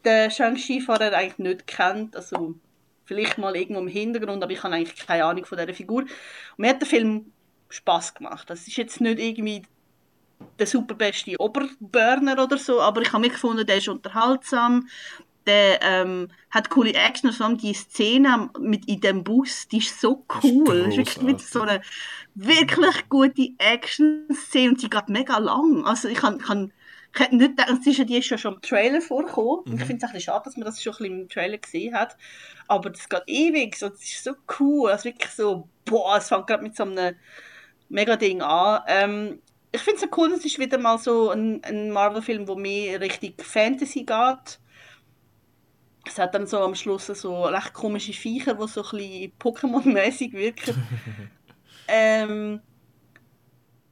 den 0.05 0.31
Shang-Chi 0.31 0.81
vorher 0.81 1.15
eigentlich 1.15 1.39
nicht 1.39 1.67
gekannt, 1.67 2.15
also 2.15 2.55
vielleicht 3.05 3.37
mal 3.37 3.55
irgendwo 3.55 3.81
im 3.81 3.87
Hintergrund, 3.87 4.43
aber 4.43 4.51
ich 4.51 4.63
habe 4.63 4.73
eigentlich 4.75 5.05
keine 5.05 5.25
Ahnung 5.25 5.45
von 5.45 5.57
dieser 5.57 5.73
Figur. 5.73 6.03
Und 6.03 6.09
mir 6.57 6.69
hat 6.69 6.81
der 6.81 6.87
Film 6.87 7.31
Spaß 7.69 8.13
gemacht. 8.13 8.49
Das 8.49 8.67
ist 8.67 8.77
jetzt 8.77 9.01
nicht 9.01 9.19
irgendwie 9.19 9.63
der 10.59 10.67
superbeste 10.67 11.39
Oberburner 11.39 12.43
oder 12.43 12.57
so, 12.57 12.81
aber 12.81 13.01
ich 13.01 13.11
habe 13.11 13.21
mich 13.21 13.33
gefunden, 13.33 13.65
der 13.65 13.77
ist 13.77 13.87
unterhaltsam, 13.87 14.87
der 15.45 15.81
ähm, 15.81 16.27
hat 16.51 16.69
coole 16.69 16.93
Action, 16.93 17.31
vor 17.31 17.47
allem 17.47 17.57
die 17.57 17.73
Szene 17.73 18.49
mit 18.59 18.87
in 18.87 19.01
dem 19.01 19.23
Bus, 19.23 19.67
die 19.67 19.79
ist 19.79 19.99
so 19.99 20.23
cool. 20.43 20.83
Das 20.83 20.89
ist 20.89 20.97
wirklich 20.97 21.21
mit 21.21 21.41
so 21.41 21.61
einer 21.61 21.81
wirklich 22.35 23.09
gute 23.09 23.49
Action-Szene 23.57 24.69
und 24.69 24.81
die 24.81 24.89
geht 24.89 25.09
mega 25.09 25.37
lang. 25.39 25.83
Also 25.85 26.07
ich 26.07 26.19
kann, 26.19 26.37
kann 26.37 26.71
ich 27.13 27.19
hätte 27.19 27.35
nicht 27.35 27.57
gedacht, 27.57 27.85
die 27.85 28.17
ist 28.17 28.29
ja 28.29 28.37
schon 28.37 28.53
im 28.55 28.61
Trailer 28.61 29.01
vorgekommen. 29.01 29.63
Mhm. 29.65 29.73
Ich 29.73 29.83
finde 29.83 29.97
es 29.97 30.03
ein 30.03 30.13
bisschen 30.13 30.21
schade, 30.21 30.43
dass 30.45 30.55
man 30.55 30.65
das 30.65 30.81
schon 30.81 30.93
ein 30.93 30.97
bisschen 30.97 31.21
im 31.21 31.29
Trailer 31.29 31.57
gesehen 31.57 31.93
hat. 31.93 32.15
Aber 32.67 32.89
das 32.89 33.09
geht 33.09 33.23
ewig, 33.27 33.75
so, 33.75 33.89
das 33.89 34.01
ist 34.01 34.23
so 34.23 34.33
cool. 34.59 34.91
Also 34.91 35.05
wirklich 35.05 35.31
so, 35.31 35.67
boah, 35.85 36.17
es 36.17 36.29
fängt 36.29 36.47
gerade 36.47 36.63
mit 36.63 36.75
so 36.75 36.83
einem 36.83 37.15
mega 37.89 38.15
Ding 38.15 38.41
an. 38.41 38.81
Ähm, 38.87 39.41
ich 39.71 39.81
finde 39.81 39.95
es 39.95 40.01
so 40.01 40.07
cool, 40.17 40.31
es 40.33 40.45
ist 40.45 40.59
wieder 40.59 40.77
mal 40.77 40.97
so 40.97 41.29
ein, 41.29 41.63
ein 41.63 41.91
Marvel-Film, 41.91 42.47
wo 42.47 42.55
mehr 42.55 42.99
richtig 42.99 43.43
Fantasy 43.43 44.03
geht. 44.03 44.59
Es 46.05 46.17
hat 46.17 46.35
dann 46.35 46.47
so 46.47 46.59
am 46.59 46.75
Schluss 46.75 47.07
so 47.07 47.43
recht 47.45 47.73
komische 47.73 48.13
Viecher, 48.13 48.55
die 48.55 48.67
so 48.67 48.83
ein 48.83 48.89
bisschen 48.91 49.31
Pokémon-mäßig 49.39 50.33
wirken. 50.33 50.83
ähm, 51.87 52.61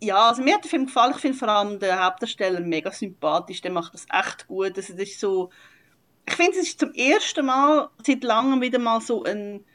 ja, 0.02 0.30
also 0.30 0.42
mir 0.42 0.56
hat 0.56 0.64
der 0.64 0.70
Film 0.70 0.88
gefallen. 0.88 1.14
Ich 1.16 1.22
finde 1.22 1.38
vor 1.38 1.50
allem 1.50 1.80
den 1.80 1.98
Hauptdarsteller 1.98 2.62
mega 2.62 2.92
sympathisch. 2.92 3.62
Der 3.62 3.72
macht 3.72 3.94
das 3.94 4.06
echt 4.12 4.48
gut. 4.48 4.76
Also 4.76 4.94
das 4.94 5.10
ist 5.10 5.20
so... 5.20 5.50
Ich 6.28 6.36
finde, 6.36 6.52
es 6.54 6.70
ist 6.70 6.80
zum 6.80 6.94
ersten 6.94 7.46
Mal 7.46 7.90
seit 8.06 8.24
langem 8.24 8.62
wieder 8.62 8.80
mal 8.80 9.02
so 9.02 9.24
ein 9.24 9.66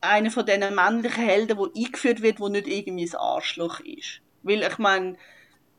einer 0.00 0.30
von 0.30 0.46
diesen 0.46 0.74
männlichen 0.74 1.24
Helden, 1.24 1.58
der 1.58 1.66
eingeführt 1.76 2.22
wird, 2.22 2.38
der 2.38 2.48
nicht 2.50 2.68
irgendwie 2.68 3.08
ein 3.08 3.16
Arschloch 3.16 3.80
ist. 3.80 4.20
Weil 4.48 4.62
ich 4.62 4.78
meine, 4.78 5.16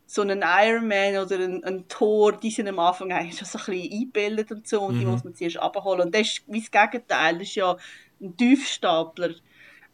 so 0.09 0.23
einen 0.23 0.43
Iron 0.43 0.87
Man 0.87 1.17
oder 1.17 1.37
ein, 1.37 1.63
ein 1.63 1.87
Thor, 1.87 2.31
die 2.31 2.49
sind 2.49 2.67
am 2.67 2.79
Anfang 2.79 3.11
eigentlich 3.11 3.37
schon 3.37 3.47
so 3.47 3.59
ein 3.59 3.77
bisschen 3.77 3.99
eingebildet 3.99 4.51
und 4.51 4.67
so 4.67 4.81
und 4.81 4.95
mhm. 4.95 4.99
die 4.99 5.05
muss 5.05 5.23
man 5.23 5.35
zuerst 5.35 5.57
abholen. 5.57 6.01
Und 6.01 6.15
das 6.15 6.21
ist 6.21 6.43
wie 6.47 6.61
das 6.61 6.71
Gegenteil, 6.71 7.37
das 7.37 7.47
ist 7.47 7.55
ja 7.55 7.77
ein 8.19 8.35
Tiefstapler. 8.35 9.35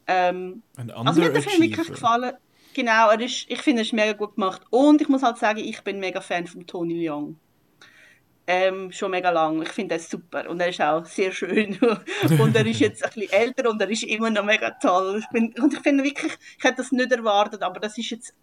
Ähm, 0.06 0.62
ein 0.76 0.90
also 0.90 1.20
mir 1.20 1.26
hat 1.26 1.34
der 1.34 1.42
Film 1.42 1.62
wirklich 1.62 1.88
gefallen. 1.88 2.32
Genau, 2.72 3.10
er 3.10 3.20
ist, 3.20 3.44
ich 3.48 3.60
finde, 3.60 3.80
er 3.80 3.86
ist 3.86 3.92
mega 3.92 4.12
gut 4.14 4.36
gemacht. 4.36 4.62
Und 4.70 5.02
ich 5.02 5.08
muss 5.08 5.22
halt 5.22 5.36
sagen, 5.36 5.58
ich 5.58 5.82
bin 5.82 5.98
mega 5.98 6.22
Fan 6.22 6.46
von 6.46 6.66
Tony 6.66 6.94
Leung. 6.94 7.38
Ähm, 8.46 8.92
schon 8.92 9.10
mega 9.10 9.30
lang. 9.30 9.60
Ich 9.62 9.70
finde 9.70 9.96
das 9.96 10.08
super. 10.08 10.48
Und 10.48 10.60
er 10.60 10.68
ist 10.68 10.80
auch 10.80 11.04
sehr 11.04 11.32
schön. 11.32 11.78
und 12.40 12.56
er 12.56 12.64
ist 12.64 12.80
jetzt 12.80 13.04
ein 13.04 13.10
bisschen 13.12 13.32
älter 13.32 13.68
und 13.68 13.82
er 13.82 13.90
ist 13.90 14.04
immer 14.04 14.30
noch 14.30 14.44
mega 14.44 14.70
toll. 14.70 15.20
Ich 15.20 15.28
bin, 15.28 15.52
und 15.60 15.74
ich 15.74 15.80
finde 15.80 16.04
wirklich, 16.04 16.32
ich 16.56 16.64
hätte 16.64 16.76
das 16.76 16.92
nicht 16.92 17.12
erwartet, 17.12 17.62
aber 17.62 17.80
das 17.80 17.98
ist 17.98 18.10
jetzt 18.10 18.34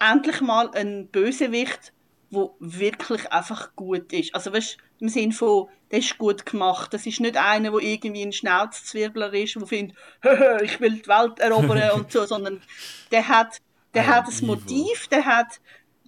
endlich 0.00 0.40
mal 0.40 0.70
ein 0.74 1.08
Bösewicht, 1.08 1.92
wo 2.30 2.56
wirklich 2.58 3.30
einfach 3.32 3.74
gut 3.76 4.12
ist. 4.12 4.34
Also 4.34 4.52
weißt, 4.52 4.78
im 5.00 5.08
Sinne 5.08 5.32
von, 5.32 5.68
der 5.90 5.98
ist 5.98 6.18
gut 6.18 6.46
gemacht. 6.46 6.94
Das 6.94 7.06
ist 7.06 7.20
nicht 7.20 7.36
einer, 7.36 7.70
der 7.72 7.80
irgendwie 7.80 8.22
ein 8.22 8.32
Schnauzzwirbler 8.32 9.32
ist, 9.34 9.56
der 9.56 9.66
findet, 9.66 9.96
ich 10.62 10.80
will 10.80 11.00
die 11.00 11.08
Welt 11.08 11.38
erobern 11.40 11.90
und 11.94 12.12
so, 12.12 12.24
sondern 12.26 12.62
der 13.10 13.28
hat, 13.28 13.58
der 13.94 14.06
hat 14.06 14.26
ein 14.26 14.46
Motiv, 14.46 15.08
der 15.08 15.24
hat, 15.24 15.60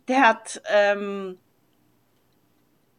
der 0.09 0.21
hat 0.21 0.63
ähm, 0.71 1.39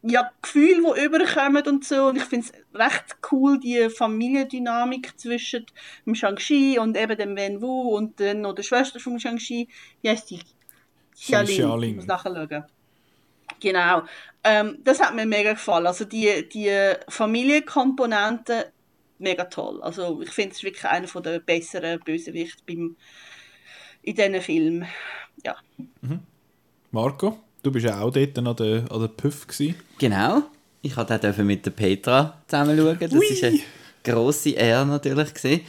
ja, 0.06 0.30
Gefühle, 0.42 0.94
die 0.94 1.04
überkommen 1.04 1.66
und 1.66 1.84
so. 1.84 2.08
Und 2.08 2.16
ich 2.16 2.24
finde 2.24 2.46
es 2.46 2.78
recht 2.78 3.16
cool, 3.32 3.58
die 3.58 3.88
Familiendynamik 3.88 5.18
zwischen 5.18 5.64
dem 6.04 6.14
Shang-Chi 6.14 6.78
und 6.78 6.96
eben 6.96 7.16
dem 7.16 7.36
Wen 7.36 7.62
Wu 7.62 7.96
und 7.96 8.20
dann 8.20 8.42
noch 8.42 8.54
der 8.54 8.64
Schwester 8.64 9.00
von 9.00 9.18
Shang-Chi. 9.18 9.68
Wie 10.02 10.10
heißt 10.10 10.30
die? 10.30 10.40
Xialing. 11.16 11.90
Ich 11.90 11.96
muss 11.96 12.06
nachschauen. 12.06 12.64
Genau. 13.60 14.02
Ähm, 14.42 14.78
das 14.84 15.00
hat 15.00 15.14
mir 15.14 15.26
mega 15.26 15.52
gefallen. 15.52 15.86
Also 15.86 16.04
die, 16.04 16.48
die 16.48 16.92
Familienkomponente 17.08 18.72
mega 19.18 19.44
toll. 19.44 19.82
Also 19.82 20.20
ich 20.22 20.30
finde 20.30 20.54
es 20.54 20.62
wirklich 20.62 20.84
einer 20.84 21.06
der 21.06 21.38
besseren 21.38 22.00
Bösewichte 22.00 22.62
beim, 22.66 22.96
in 24.02 24.14
diesen 24.14 24.40
Film. 24.40 24.84
Ja. 25.44 25.56
Mhm. 26.02 26.20
Marco, 26.90 27.38
du 27.62 27.72
bist 27.72 27.86
ja 27.86 28.00
auch 28.00 28.10
dort 28.10 28.38
an 28.38 28.56
der, 28.56 28.84
an 28.90 29.00
der 29.00 29.08
Puff 29.08 29.46
gewesen. 29.46 29.76
Genau. 29.98 30.42
Ich 30.82 30.94
durfte 30.94 31.30
auch 31.30 31.38
mit 31.38 31.64
der 31.64 31.70
Petra 31.70 32.42
zusammen 32.46 32.76
schauen. 32.76 32.98
Das 33.00 33.12
war 33.12 33.48
eine 33.48 33.60
grosse 34.04 34.50
Ehre 34.50 34.86
natürlich. 34.86 35.30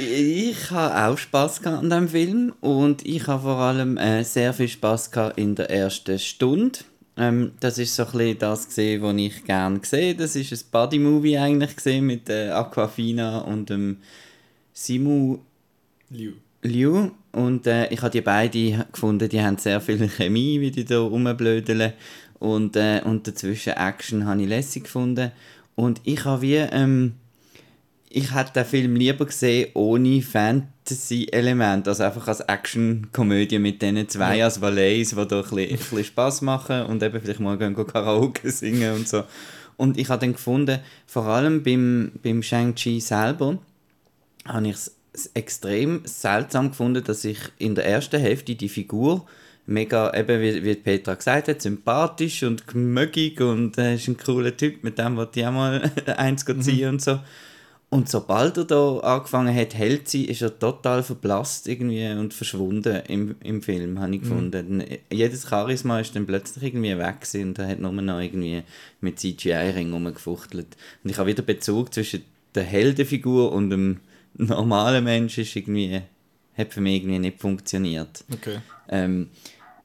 Ich 0.00 0.70
habe 0.70 1.08
auch 1.08 1.18
Spaß 1.18 1.66
an 1.66 1.90
diesem 1.90 2.08
Film 2.08 2.52
und 2.60 3.04
ich 3.04 3.26
habe 3.26 3.42
vor 3.42 3.56
allem 3.56 3.96
äh, 3.96 4.22
sehr 4.22 4.54
viel 4.54 4.68
Spaß 4.68 5.10
in 5.34 5.56
der 5.56 5.72
ersten 5.72 6.20
Stunde. 6.20 6.78
Ähm, 7.16 7.50
das 7.58 7.78
ist 7.78 7.96
so 7.96 8.04
ein 8.04 8.12
bisschen 8.12 8.38
das 8.38 8.68
gesehen, 8.68 9.02
was 9.02 9.16
ich 9.16 9.44
gerne 9.44 9.80
sehe. 9.82 10.14
Das 10.14 10.36
ist 10.36 10.52
ein 10.52 10.70
Buddy 10.70 11.00
Movie 11.00 11.36
eigentlich 11.36 11.74
gesehen 11.74 12.06
mit 12.06 12.28
äh, 12.28 12.50
Aquafina 12.50 13.38
und 13.38 13.70
dem 13.70 13.96
Simu 14.72 15.38
Liu. 16.10 16.34
Liu. 16.62 17.10
Und 17.32 17.66
äh, 17.66 17.88
ich 17.88 18.00
habe 18.00 18.10
die 18.10 18.20
beiden 18.20 18.84
gefunden, 18.92 19.28
die 19.28 19.42
haben 19.42 19.58
sehr 19.58 19.80
viel 19.80 20.08
Chemie, 20.08 20.60
wie 20.60 20.70
die 20.70 20.84
da 20.84 21.00
rumblödeln. 21.00 21.92
Und, 22.38 22.76
äh, 22.76 23.00
und 23.04 23.26
dazwischen 23.26 23.72
Action 23.72 24.26
habe 24.26 24.42
ich 24.42 24.48
lässig 24.48 24.84
gefunden. 24.84 25.32
Und 25.74 26.00
ich 26.04 26.24
habe 26.24 26.42
wie... 26.42 26.54
Ähm, 26.54 27.14
ich 28.10 28.34
hätte 28.34 28.52
den 28.52 28.64
Film 28.64 28.96
lieber 28.96 29.26
gesehen 29.26 29.70
ohne 29.74 30.22
Fantasy-Element, 30.22 31.88
also 31.88 32.04
einfach 32.04 32.28
als 32.28 32.40
Action-Komödie 32.40 33.58
mit 33.58 33.82
diesen 33.82 34.08
zwei 34.08 34.38
ja. 34.38 34.46
als 34.46 34.60
Valets, 34.60 35.10
die 35.10 35.16
da 35.16 35.22
ein 35.22 35.42
bisschen, 35.42 35.58
ein 35.58 35.76
bisschen 35.76 36.04
Spass 36.04 36.40
machen 36.42 36.82
und 36.86 37.02
eben 37.02 37.20
vielleicht 37.20 37.40
mal 37.40 37.58
gehen 37.58 37.74
Karaoke 37.74 38.50
singen 38.50 38.94
und 38.94 39.08
so. 39.08 39.24
Und 39.76 39.98
ich 39.98 40.08
habe 40.08 40.20
dann 40.20 40.32
gefunden, 40.32 40.80
vor 41.06 41.26
allem 41.26 41.62
beim, 41.62 42.12
beim 42.22 42.42
Shang-Chi 42.42 43.00
selber, 43.00 43.58
habe 44.44 44.68
ich 44.68 44.76
es 45.12 45.30
extrem 45.34 46.02
seltsam 46.04 46.70
gefunden, 46.70 47.04
dass 47.04 47.24
ich 47.24 47.38
in 47.58 47.74
der 47.74 47.86
ersten 47.86 48.20
Hälfte 48.20 48.54
die 48.54 48.68
Figur 48.68 49.26
mega, 49.66 50.12
eben 50.14 50.40
wie, 50.40 50.64
wie 50.64 50.74
Petra 50.74 51.14
gesagt 51.14 51.48
hat, 51.48 51.62
sympathisch 51.62 52.42
und 52.42 52.66
gemögig 52.66 53.40
und 53.40 53.76
äh, 53.78 53.94
ist 53.94 54.08
ein 54.08 54.16
cooler 54.16 54.56
Typ, 54.56 54.82
mit 54.82 54.98
dem 54.98 55.16
wollte 55.16 55.40
ich 55.40 55.46
auch 55.46 55.52
mal 55.52 55.90
eins 56.16 56.44
ziehen 56.44 56.88
mhm. 56.88 56.94
und 56.94 57.02
so. 57.02 57.20
Und 57.90 58.10
sobald 58.10 58.58
er 58.58 58.64
da 58.64 58.98
angefangen 58.98 59.54
hat, 59.54 59.74
hält 59.74 60.08
sie, 60.08 60.26
ist 60.26 60.42
er 60.42 60.58
total 60.58 61.02
verblasst 61.02 61.66
irgendwie 61.66 62.06
und 62.10 62.34
verschwunden 62.34 63.00
im, 63.08 63.36
im 63.42 63.62
Film, 63.62 63.98
habe 63.98 64.14
ich 64.14 64.20
mhm. 64.20 64.24
gefunden. 64.24 64.76
Mhm. 64.76 64.98
Jedes 65.10 65.48
Charisma 65.48 65.98
ist 65.98 66.14
dann 66.14 66.26
plötzlich 66.26 66.64
irgendwie 66.64 66.98
weg 66.98 67.26
und 67.34 67.58
er 67.58 67.68
hat 67.68 67.80
nur 67.80 67.92
noch 67.92 68.20
irgendwie 68.20 68.62
mit 69.00 69.18
CGI-Ring 69.18 69.90
rumgefuchtelt. 69.90 70.76
Und 71.02 71.10
ich 71.10 71.16
habe 71.16 71.30
wieder 71.30 71.42
Bezug 71.42 71.94
zwischen 71.94 72.24
der 72.54 72.64
Heldenfigur 72.64 73.52
und 73.52 73.70
dem 73.70 74.00
normalen 74.34 75.04
Menschen 75.04 75.44
ist 75.44 75.56
irgendwie, 75.56 76.02
hat 76.58 76.74
für 76.74 76.82
mich 76.82 77.02
irgendwie 77.02 77.20
nicht 77.20 77.40
funktioniert. 77.40 78.22
Okay. 78.30 78.58
Ähm, 78.90 79.30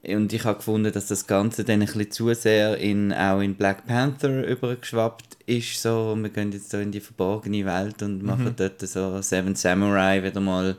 und 0.05 0.33
ich 0.33 0.43
habe 0.43 0.57
gefunden, 0.57 0.91
dass 0.91 1.07
das 1.07 1.27
Ganze 1.27 1.63
dann 1.63 1.81
ein 1.81 1.87
bisschen 1.87 2.11
zu 2.11 2.33
sehr 2.33 2.77
in, 2.77 3.13
auch 3.13 3.39
in 3.39 3.55
Black 3.55 3.87
Panther 3.87 4.45
übergeschwappt 4.45 5.37
ist. 5.45 5.81
So, 5.81 6.15
wir 6.17 6.29
gehen 6.29 6.51
jetzt 6.51 6.71
so 6.71 6.77
in 6.77 6.91
die 6.91 6.99
verborgene 6.99 7.65
Welt 7.65 8.01
und 8.03 8.19
mhm. 8.19 8.25
machen 8.25 8.53
dort 8.57 8.81
so 8.81 9.21
Seven 9.21 9.55
Samurai 9.55 10.21
wieder 10.21 10.41
mal 10.41 10.75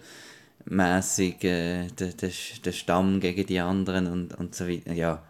mäßig 0.67 1.43
äh, 1.45 1.87
den, 1.89 2.17
den, 2.17 2.33
den 2.65 2.73
Stamm 2.73 3.21
gegen 3.21 3.47
die 3.47 3.61
anderen 3.61 4.07
und, 4.09 4.35
und 4.35 4.55
so 4.55 4.69
weiter. 4.69 4.93
Ja, 4.93 5.23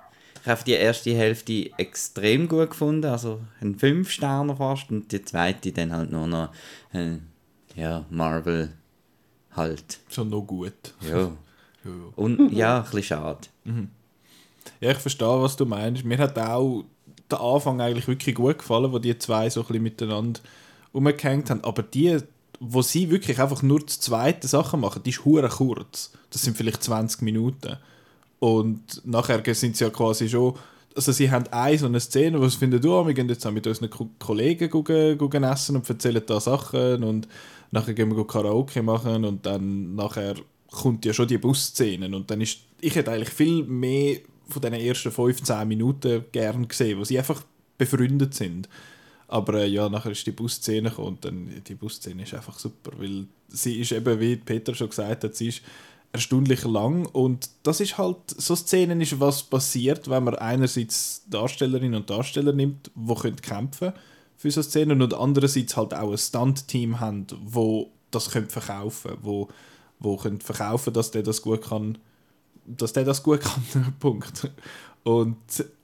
Ich 0.42 0.48
habe 0.48 0.64
die 0.64 0.72
erste 0.72 1.14
Hälfte 1.14 1.70
extrem 1.78 2.48
gut 2.48 2.70
gefunden, 2.70 3.06
also 3.06 3.40
ein 3.60 3.76
5 3.76 4.10
Sterne 4.10 4.56
fast, 4.56 4.90
und 4.90 5.10
die 5.12 5.24
zweite 5.24 5.70
dann 5.70 5.92
halt 5.92 6.10
nur 6.10 6.26
noch, 6.26 6.52
äh, 6.92 7.18
ja, 7.76 8.04
Marvel 8.10 8.72
halt. 9.52 10.00
Schon 10.08 10.30
noch 10.30 10.42
gut. 10.42 10.94
Ja. 11.08 11.30
Ja, 11.84 11.90
ja. 11.90 11.96
Und 12.16 12.52
ja, 12.52 12.76
ein 12.78 12.82
bisschen 12.84 13.02
schade. 13.02 13.48
Ja, 14.80 14.90
ich 14.90 14.98
verstehe, 14.98 15.42
was 15.42 15.56
du 15.56 15.66
meinst. 15.66 16.04
Mir 16.04 16.18
hat 16.18 16.38
auch 16.38 16.84
der 17.30 17.40
Anfang 17.40 17.80
eigentlich 17.80 18.08
wirklich 18.08 18.34
gut 18.34 18.58
gefallen, 18.58 18.92
wo 18.92 18.98
die 18.98 19.16
zwei 19.18 19.48
so 19.50 19.60
ein 19.60 19.66
bisschen 19.66 19.82
miteinander 19.82 20.40
umgehängt 20.92 21.50
haben. 21.50 21.64
Aber 21.64 21.82
die, 21.82 22.18
wo 22.60 22.82
sie 22.82 23.10
wirklich 23.10 23.40
einfach 23.40 23.62
nur 23.62 23.80
die 23.80 23.86
zweite 23.86 24.46
Sache 24.48 24.76
machen, 24.76 25.02
die 25.04 25.10
ist 25.10 25.24
hure 25.24 25.48
kurz. 25.48 26.12
Das 26.30 26.42
sind 26.42 26.56
vielleicht 26.56 26.82
20 26.82 27.22
Minuten. 27.22 27.76
Und 28.38 29.00
nachher 29.04 29.42
sind 29.54 29.76
sie 29.76 29.84
ja 29.84 29.90
quasi 29.90 30.28
schon. 30.28 30.54
Also 30.96 31.10
sie 31.12 31.30
haben 31.30 31.46
eine 31.50 31.76
so 31.78 31.86
eine 31.86 31.98
Szene, 31.98 32.48
sie 32.48 32.56
finden, 32.56 32.80
du, 32.80 33.04
wir 33.06 33.14
gehen 33.14 33.28
jetzt 33.28 33.44
mit 33.50 33.66
unseren 33.66 33.90
Ko- 33.90 34.10
Kollegen 34.20 34.70
gucken, 34.70 35.18
gucken 35.18 35.42
essen 35.42 35.74
und 35.76 35.88
erzählen 35.88 36.22
da 36.24 36.38
Sachen 36.38 37.02
und 37.02 37.26
nachher 37.72 37.94
gehen 37.94 38.14
wir 38.16 38.24
Karaoke 38.24 38.80
machen 38.80 39.24
und 39.24 39.44
dann 39.44 39.96
nachher 39.96 40.34
kommt 40.74 41.04
ja 41.04 41.12
schon 41.12 41.28
die 41.28 41.38
Busszenen 41.38 42.14
und 42.14 42.30
dann 42.30 42.40
ist, 42.40 42.58
ich 42.80 42.94
hätte 42.94 43.12
eigentlich 43.12 43.30
viel 43.30 43.64
mehr 43.64 44.18
von 44.48 44.60
den 44.60 44.74
ersten 44.74 45.10
15 45.10 45.66
Minuten 45.66 46.24
gern 46.32 46.68
gesehen, 46.68 46.98
wo 46.98 47.04
sie 47.04 47.18
einfach 47.18 47.42
befreundet 47.78 48.34
sind. 48.34 48.68
Aber 49.28 49.54
äh, 49.54 49.66
ja, 49.66 49.88
nachher 49.88 50.12
ist 50.12 50.26
die 50.26 50.32
Busszene 50.32 50.90
gekommen 50.90 51.08
und 51.08 51.24
dann, 51.24 51.62
die 51.66 51.74
Busszene 51.74 52.22
ist 52.24 52.34
einfach 52.34 52.58
super, 52.58 52.92
weil 52.98 53.26
sie 53.48 53.80
ist 53.80 53.92
eben, 53.92 54.20
wie 54.20 54.36
Peter 54.36 54.74
schon 54.74 54.90
gesagt 54.90 55.24
hat, 55.24 55.34
sie 55.34 55.48
ist 55.48 55.62
erstaunlich 56.12 56.64
lang 56.64 57.06
und 57.06 57.48
das 57.62 57.80
ist 57.80 57.98
halt, 57.98 58.18
so 58.26 58.54
Szenen 58.54 59.00
ist, 59.00 59.18
was 59.18 59.42
passiert, 59.42 60.08
wenn 60.08 60.24
man 60.24 60.36
einerseits 60.36 61.24
Darstellerinnen 61.28 62.00
und 62.00 62.10
Darsteller 62.10 62.52
nimmt, 62.52 62.90
die 62.94 63.14
können 63.14 63.36
kämpfen 63.36 63.92
für 64.36 64.50
so 64.50 64.62
Szenen 64.62 65.02
und 65.02 65.14
andererseits 65.14 65.76
halt 65.76 65.94
auch 65.94 66.12
ein 66.12 66.18
Stunt-Team 66.18 67.00
haben, 67.00 67.26
wo 67.42 67.90
das 68.10 68.30
können 68.30 68.48
verkaufen 68.48 69.12
wo, 69.22 69.48
wo 70.00 70.16
können 70.16 70.40
verkaufen 70.40 70.92
dass 70.92 71.10
der 71.10 71.22
das 71.22 71.42
gut 71.42 71.62
kann, 71.62 71.98
dass 72.66 72.92
der 72.92 73.04
das 73.04 73.22
gut 73.22 73.40
kann, 73.40 73.94
Punkt. 74.00 74.50
Und 75.02 75.36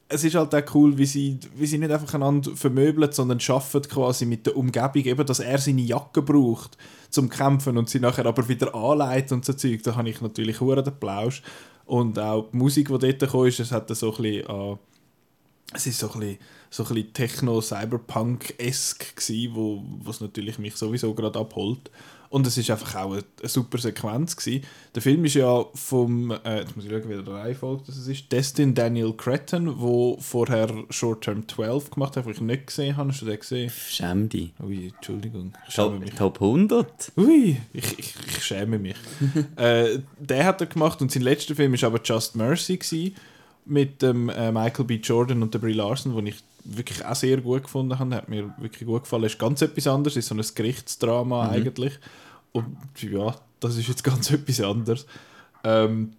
es 0.09 0.25
ist 0.25 0.35
halt 0.35 0.55
auch 0.55 0.75
cool, 0.75 0.99
wie 0.99 1.07
sie, 1.07 1.38
wie 1.55 1.66
sie 1.66 1.79
nicht 1.79 1.92
einfach 1.92 2.14
einander 2.14 2.57
vermöbeln, 2.57 3.12
sondern 3.12 3.38
schaffen 3.38 3.83
quasi 3.83 4.27
mit 4.27 4.44
der 4.44 4.57
Umgebung, 4.57 5.05
eben, 5.05 5.27
dass 5.27 5.38
er 5.38 5.59
seine 5.59 5.83
Jacke 5.83 6.23
braucht 6.23 6.77
zum 7.11 7.29
Kämpfen 7.29 7.79
und 7.79 7.88
sie 7.88 8.01
nachher 8.01 8.27
aber 8.27 8.49
wieder 8.49 8.75
anleitet 8.75 9.33
und 9.33 9.44
so 9.44 9.53
Zeug. 9.53 9.83
Da 9.85 9.94
habe 9.94 10.09
ich 10.09 10.20
natürlich 10.20 10.61
hure 10.61 10.83
den 10.83 10.99
Plausch. 10.99 11.42
Und 11.87 12.18
auch 12.18 12.49
die 12.53 12.57
Musik, 12.57 12.88
die 12.88 12.99
dort 12.99 13.20
gekommen 13.20 13.49
ist, 13.49 13.61
es 13.61 13.73
hat 13.73 13.94
so 13.94 14.14
ein 14.14 14.23
bisschen 14.23 14.46
an 14.49 14.79
es 15.73 15.87
ist 15.87 16.01
so 16.01 16.11
ein 16.12 16.20
bisschen, 16.20 16.38
so 16.70 16.85
ein 16.85 16.94
bisschen 16.94 17.12
Techno-Cyberpunk-esk 17.12 19.16
gsi, 19.16 19.51
wo 19.53 19.83
was 20.03 20.20
natürlich 20.20 20.59
mich 20.59 20.77
sowieso 20.77 21.14
gerade 21.14 21.38
abholt. 21.38 21.90
Und 22.31 22.47
es 22.47 22.57
ist 22.57 22.71
einfach 22.71 22.95
auch 22.95 23.12
eine, 23.12 23.25
eine 23.40 23.49
super 23.49 23.79
Sequenz 23.79 24.37
gsi. 24.37 24.62
Der 24.95 25.03
Film 25.03 25.25
ist 25.25 25.35
ja 25.35 25.64
vom, 25.75 26.31
äh, 26.31 26.61
jetzt 26.61 26.77
muss 26.77 26.85
ich 26.85 26.90
schauen, 26.90 27.09
wie 27.09 27.25
der 27.25 27.27
Reihenfolge 27.27 27.83
das 27.88 28.07
ist, 28.07 28.31
Destin 28.31 28.73
Daniel 28.73 29.12
Cretton, 29.12 29.81
wo 29.81 30.16
vorher 30.21 30.73
Short 30.90 31.25
Term 31.25 31.49
12 31.49 31.90
gemacht 31.90 32.16
hat, 32.16 32.27
den 32.27 32.33
ich 32.33 32.40
nicht 32.40 32.69
gesehen 32.69 32.97
habe. 32.97 33.09
Hast 33.09 33.23
du 33.23 33.27
den 33.27 33.40
gesehen? 33.40 33.73
Schäm 33.88 34.29
dich. 34.29 34.53
Ui, 34.62 34.93
Entschuldigung. 34.95 35.53
Top, 35.75 35.99
mich. 35.99 36.14
Top 36.14 36.40
100? 36.40 37.12
Ui, 37.16 37.57
ich, 37.73 37.99
ich, 37.99 38.14
ich 38.29 38.45
schäme 38.45 38.79
mich. 38.79 38.97
äh, 39.57 39.99
der 40.21 40.45
hat 40.45 40.61
er 40.61 40.69
gemacht 40.69 41.03
und 41.03 41.11
sein 41.11 41.25
letzter 41.25 41.57
Film 41.57 41.75
ist 41.75 41.83
aber 41.83 42.01
Just 42.01 42.37
Mercy 42.37 42.77
gsi 42.77 43.14
mit 43.64 44.03
dem 44.03 44.29
äh, 44.29 44.53
Michael 44.53 44.85
B. 44.85 44.97
Jordan 44.97 45.43
und 45.43 45.53
der 45.53 45.59
Brie 45.59 45.73
Larson, 45.73 46.14
den 46.14 46.29
ich 46.29 46.43
wirklich 46.64 47.05
auch 47.05 47.14
sehr 47.14 47.38
gut 47.38 47.64
gefunden 47.64 47.99
habe. 47.99 48.14
Hat 48.14 48.29
mir 48.29 48.55
wirklich 48.59 48.87
gut 48.87 49.03
gefallen. 49.03 49.25
Ist 49.25 49.38
ganz 49.38 49.62
etwas 49.62 49.87
anderes, 49.87 50.16
ist 50.16 50.29
so 50.29 50.35
ein 50.35 50.44
Gerichtsdrama 50.55 51.49
eigentlich. 51.51 51.99
Und 52.53 52.77
ja, 53.01 53.35
das 53.61 53.77
ist 53.77 53.88
jetzt 53.88 54.05
ganz 54.11 54.31
etwas 54.31 54.61
anderes. 54.61 55.07
Ähm, 55.64 56.12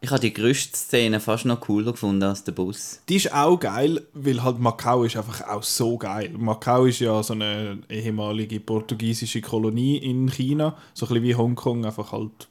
Ich 0.00 0.10
habe 0.10 0.20
die 0.20 0.32
größte 0.32 0.76
Szene 0.76 1.20
fast 1.20 1.46
noch 1.46 1.60
cooler 1.60 1.92
gefunden 1.92 2.22
als 2.22 2.44
der 2.44 2.52
Bus. 2.52 3.00
Die 3.08 3.16
ist 3.16 3.32
auch 3.32 3.58
geil, 3.58 4.02
weil 4.12 4.42
halt 4.42 4.58
Macau 4.58 5.04
ist 5.04 5.16
einfach 5.16 5.48
auch 5.48 5.62
so 5.62 5.96
geil. 5.96 6.30
Macau 6.36 6.84
ist 6.84 7.00
ja 7.00 7.22
so 7.22 7.32
eine 7.32 7.78
ehemalige 7.88 8.60
portugiesische 8.60 9.40
Kolonie 9.40 9.96
in 9.96 10.28
China, 10.30 10.76
so 10.94 11.06
ein 11.06 11.08
bisschen 11.08 11.24
wie 11.24 11.34
Hongkong, 11.34 11.84
einfach 11.86 12.12
halt 12.12 12.48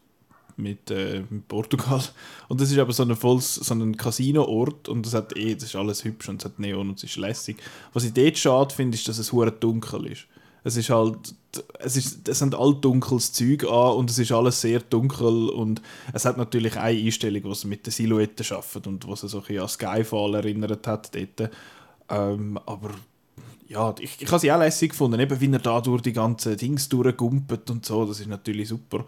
mit, 0.58 0.91
äh, 0.91 1.24
Portugal. 1.48 2.02
Und 2.48 2.62
das 2.62 2.72
ist 2.72 2.78
aber 2.78 2.94
so 2.94 3.04
ein 3.04 3.15
volles, 3.15 3.56
so 3.56 3.76
Casino-Ort 3.94 4.88
und 4.89 5.06
das 5.06 5.13
hat 5.13 5.36
eh, 5.36 5.56
das 5.56 5.65
ist 5.65 5.76
alles 5.76 6.04
hübsch 6.04 6.30
und 6.30 6.41
es 6.41 6.46
hat 6.46 6.60
Neon 6.60 6.89
und 6.89 6.98
es 6.98 7.04
ist 7.04 7.18
lässig. 7.18 7.58
Was 7.94 8.04
ich 8.04 8.13
dort 8.13 8.38
schade 8.38 8.74
finde, 8.74 8.96
ist, 8.96 9.08
dass 9.08 9.18
es 9.18 9.32
hure 9.32 9.52
dunkel 9.52 10.06
ist. 10.08 10.28
Es 10.63 10.78
ist 10.78 10.89
halt, 10.89 11.36
es, 11.80 11.96
ist, 11.96 12.28
es 12.28 12.39
sind 12.39 12.56
all 12.56 12.76
dunkles 12.76 13.32
Zeug 13.34 13.63
an 13.65 13.94
und 13.98 14.10
es 14.10 14.18
ist 14.18 14.32
alles 14.32 14.62
sehr 14.62 14.80
dunkel 14.80 15.50
und 15.50 15.82
es 16.13 16.26
hat 16.26 16.38
natürlich 16.38 16.78
eine 16.78 17.00
Einstellung, 17.00 17.52
es 17.52 17.65
mit 17.65 17.86
den 17.86 17.91
Silhouetten 17.91 18.44
schafft 18.44 18.88
und 18.88 19.08
was 19.08 19.22
so 19.22 19.38
ein 19.38 19.44
bisschen 19.44 19.62
an 19.62 19.70
Skyfall 19.70 20.36
erinnert 20.36 20.88
hat 20.88 21.12
dort. 21.13 21.52
Ähm, 22.10 22.60
aber 22.65 22.91
ja, 23.68 23.94
ich, 24.00 24.22
ich 24.22 24.28
habe 24.28 24.39
sie 24.39 24.52
auch 24.52 24.60
lässig 24.60 24.91
gefunden, 24.91 25.20
eben 25.20 25.39
wie 25.39 25.52
er 25.52 25.60
da 25.60 25.82
durch 25.82 26.02
die 26.02 26.13
ganzen 26.13 26.58
Dings 26.58 26.89
durchgumpelt 26.89 27.70
und 27.70 27.86
so, 27.86 28.06
das 28.06 28.20
ist 28.20 28.28
natürlich 28.28 28.70
super. 28.70 29.06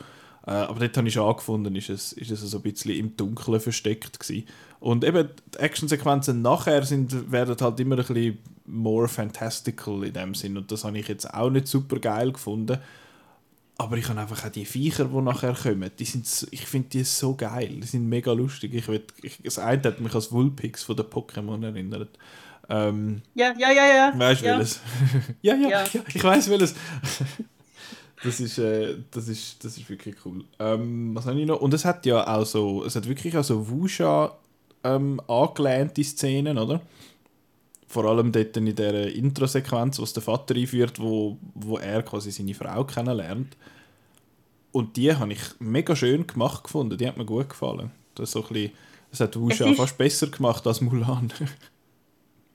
Äh, 0.48 0.52
aber 0.52 0.80
dort 0.80 0.96
habe 0.98 1.08
ich 1.10 1.14
schon 1.14 1.28
angefunden, 1.30 1.76
ist 1.76 1.90
es, 1.90 2.14
ist 2.14 2.32
es 2.32 2.40
so 2.40 2.58
ein 2.58 2.64
bisschen 2.64 2.92
im 2.96 3.18
Dunkeln 3.18 3.60
versteckt 3.60 4.18
gewesen. 4.20 4.48
Und 4.80 5.04
eben 5.04 5.28
die 5.54 5.60
Actionsequenzen 5.60 6.42
nachher 6.42 6.84
sind, 6.84 7.32
werden 7.32 7.56
halt 7.60 7.80
immer 7.82 7.96
ein 7.98 8.06
bisschen 8.06 8.38
more 8.66 9.08
fantastical 9.10 10.04
in 10.06 10.14
dem 10.14 10.34
Sinn 10.36 10.56
und 10.58 10.72
das 10.72 10.84
habe 10.86 10.98
ich 10.98 11.08
jetzt 11.08 11.34
auch 11.34 11.50
nicht 11.50 11.68
super 11.68 12.00
geil 12.00 12.32
gefunden. 12.32 12.78
Aber 13.80 13.98
ich 13.98 14.08
habe 14.10 14.20
einfach 14.20 14.44
auch 14.46 14.50
die 14.50 14.66
Viecher, 14.66 15.06
die 15.06 15.22
nachher 15.22 15.54
kommen, 15.54 15.92
die 16.00 16.06
sind, 16.06 16.26
so- 16.26 16.48
ich 16.52 16.66
finde 16.66 16.90
die 16.90 17.04
so 17.04 17.36
geil, 17.36 17.68
die 17.82 17.86
sind 17.88 18.08
mega 18.08 18.32
lustig. 18.32 18.74
Ich, 18.74 18.88
will, 18.88 19.04
ich, 19.22 19.40
das 19.44 19.60
eine 19.60 19.84
hat 19.84 20.00
mich 20.00 20.16
als 20.16 20.32
Vulpix 20.32 20.84
von 20.84 20.96
den 20.96 21.06
Pokémon 21.08 21.64
erinnert. 21.64 22.10
Ähm, 22.70 23.22
Ja, 23.36 23.54
ja, 23.58 23.72
ja, 23.72 23.86
ja. 23.88 24.14
Weißt 24.18 24.42
du 24.42 24.46
ja. 24.46 24.58
welches? 24.58 24.80
ja, 25.42 25.56
ja, 25.56 25.70
ja, 25.70 25.84
Ja. 25.94 26.02
ich 26.14 26.24
weiß 26.24 26.50
welches. 26.50 26.74
das, 28.24 28.40
ist, 28.40 28.58
äh, 28.58 28.96
das, 29.12 29.28
ist, 29.28 29.64
das 29.64 29.78
ist 29.78 29.90
wirklich 29.90 30.16
cool. 30.26 30.44
Ähm, 30.60 31.16
was 31.16 31.26
habe 31.26 31.40
ich 31.40 31.46
noch? 31.46 31.62
Und 31.62 31.74
es 31.74 31.86
hat 31.86 32.06
ja 32.06 32.28
auch 32.28 32.46
so, 32.46 32.84
es 32.84 32.96
hat 32.96 33.08
wirklich 33.08 33.38
auch 33.38 33.44
so 33.44 33.70
Wusha 33.70 34.38
ähm, 34.84 35.22
angelehnte 35.28 36.04
Szenen, 36.04 36.58
oder? 36.58 36.82
Vor 37.88 38.06
allem 38.06 38.32
dort 38.32 38.58
in 38.58 38.76
der 38.76 39.14
Intro-Sequenz, 39.14 40.00
was 40.00 40.14
der 40.14 40.24
Vater 40.24 40.56
einführt, 40.56 41.00
wo, 41.00 41.38
wo 41.54 41.78
er 41.78 42.04
quasi 42.04 42.32
seine 42.32 42.54
Frau 42.54 42.84
kennenlernt. 42.84 43.56
Und 44.72 44.98
die 44.98 45.16
habe 45.16 45.32
ich 45.32 45.42
mega 45.60 45.96
schön 45.96 46.28
gemacht 46.28 46.64
gefunden, 46.64 46.98
die 46.98 47.08
hat 47.08 47.18
mir 47.18 47.26
gut 47.26 47.50
gefallen. 47.50 47.92
Das, 48.16 48.32
so 48.32 48.44
ein 48.44 48.48
bisschen, 48.50 48.72
das 49.12 49.20
hat 49.22 49.40
Wusha 49.40 49.70
Es 49.70 49.78
fast 49.78 49.98
besser 49.98 50.28
gemacht 50.28 50.66
als 50.68 50.82
Mulan. 50.82 51.32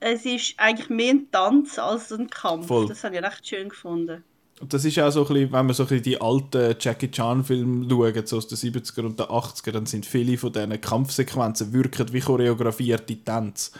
Es 0.05 0.25
ist 0.25 0.55
eigentlich 0.57 0.91
mehr 0.91 1.13
ein 1.13 1.31
Tanz 1.31 1.79
als 1.79 2.13
ein 2.13 2.29
Kampf. 2.29 2.67
Voll. 2.67 2.89
Das 2.89 3.05
habe 3.05 3.15
ich 3.15 3.23
recht 3.23 3.47
schön 3.47 3.69
gefunden. 3.69 4.25
Und 4.63 4.73
das 4.73 4.85
ist 4.85 4.97
auch 5.01 5.11
so 5.11 5.23
ein 5.23 5.27
bisschen, 5.27 5.53
wenn 5.53 5.67
man 5.67 5.75
so 5.75 5.83
ein 5.83 5.89
bisschen 5.89 6.05
die 6.05 6.21
alten 6.21 6.77
Jackie 6.79 7.11
Chan 7.11 7.43
Filme 7.43 7.85
schaut, 7.91 8.29
so 8.29 8.37
aus 8.37 8.47
den 8.47 8.57
70er 8.57 9.01
und 9.01 9.19
den 9.19 9.27
80er, 9.27 9.73
dann 9.73 9.87
sind 9.87 10.07
viele 10.07 10.39
von 10.39 10.53
diesen 10.53 10.81
Kampfsequenzen 10.81 11.73
wirken 11.73 12.13
wie 12.13 12.21
choreografierte 12.21 13.17
Tänze. 13.17 13.73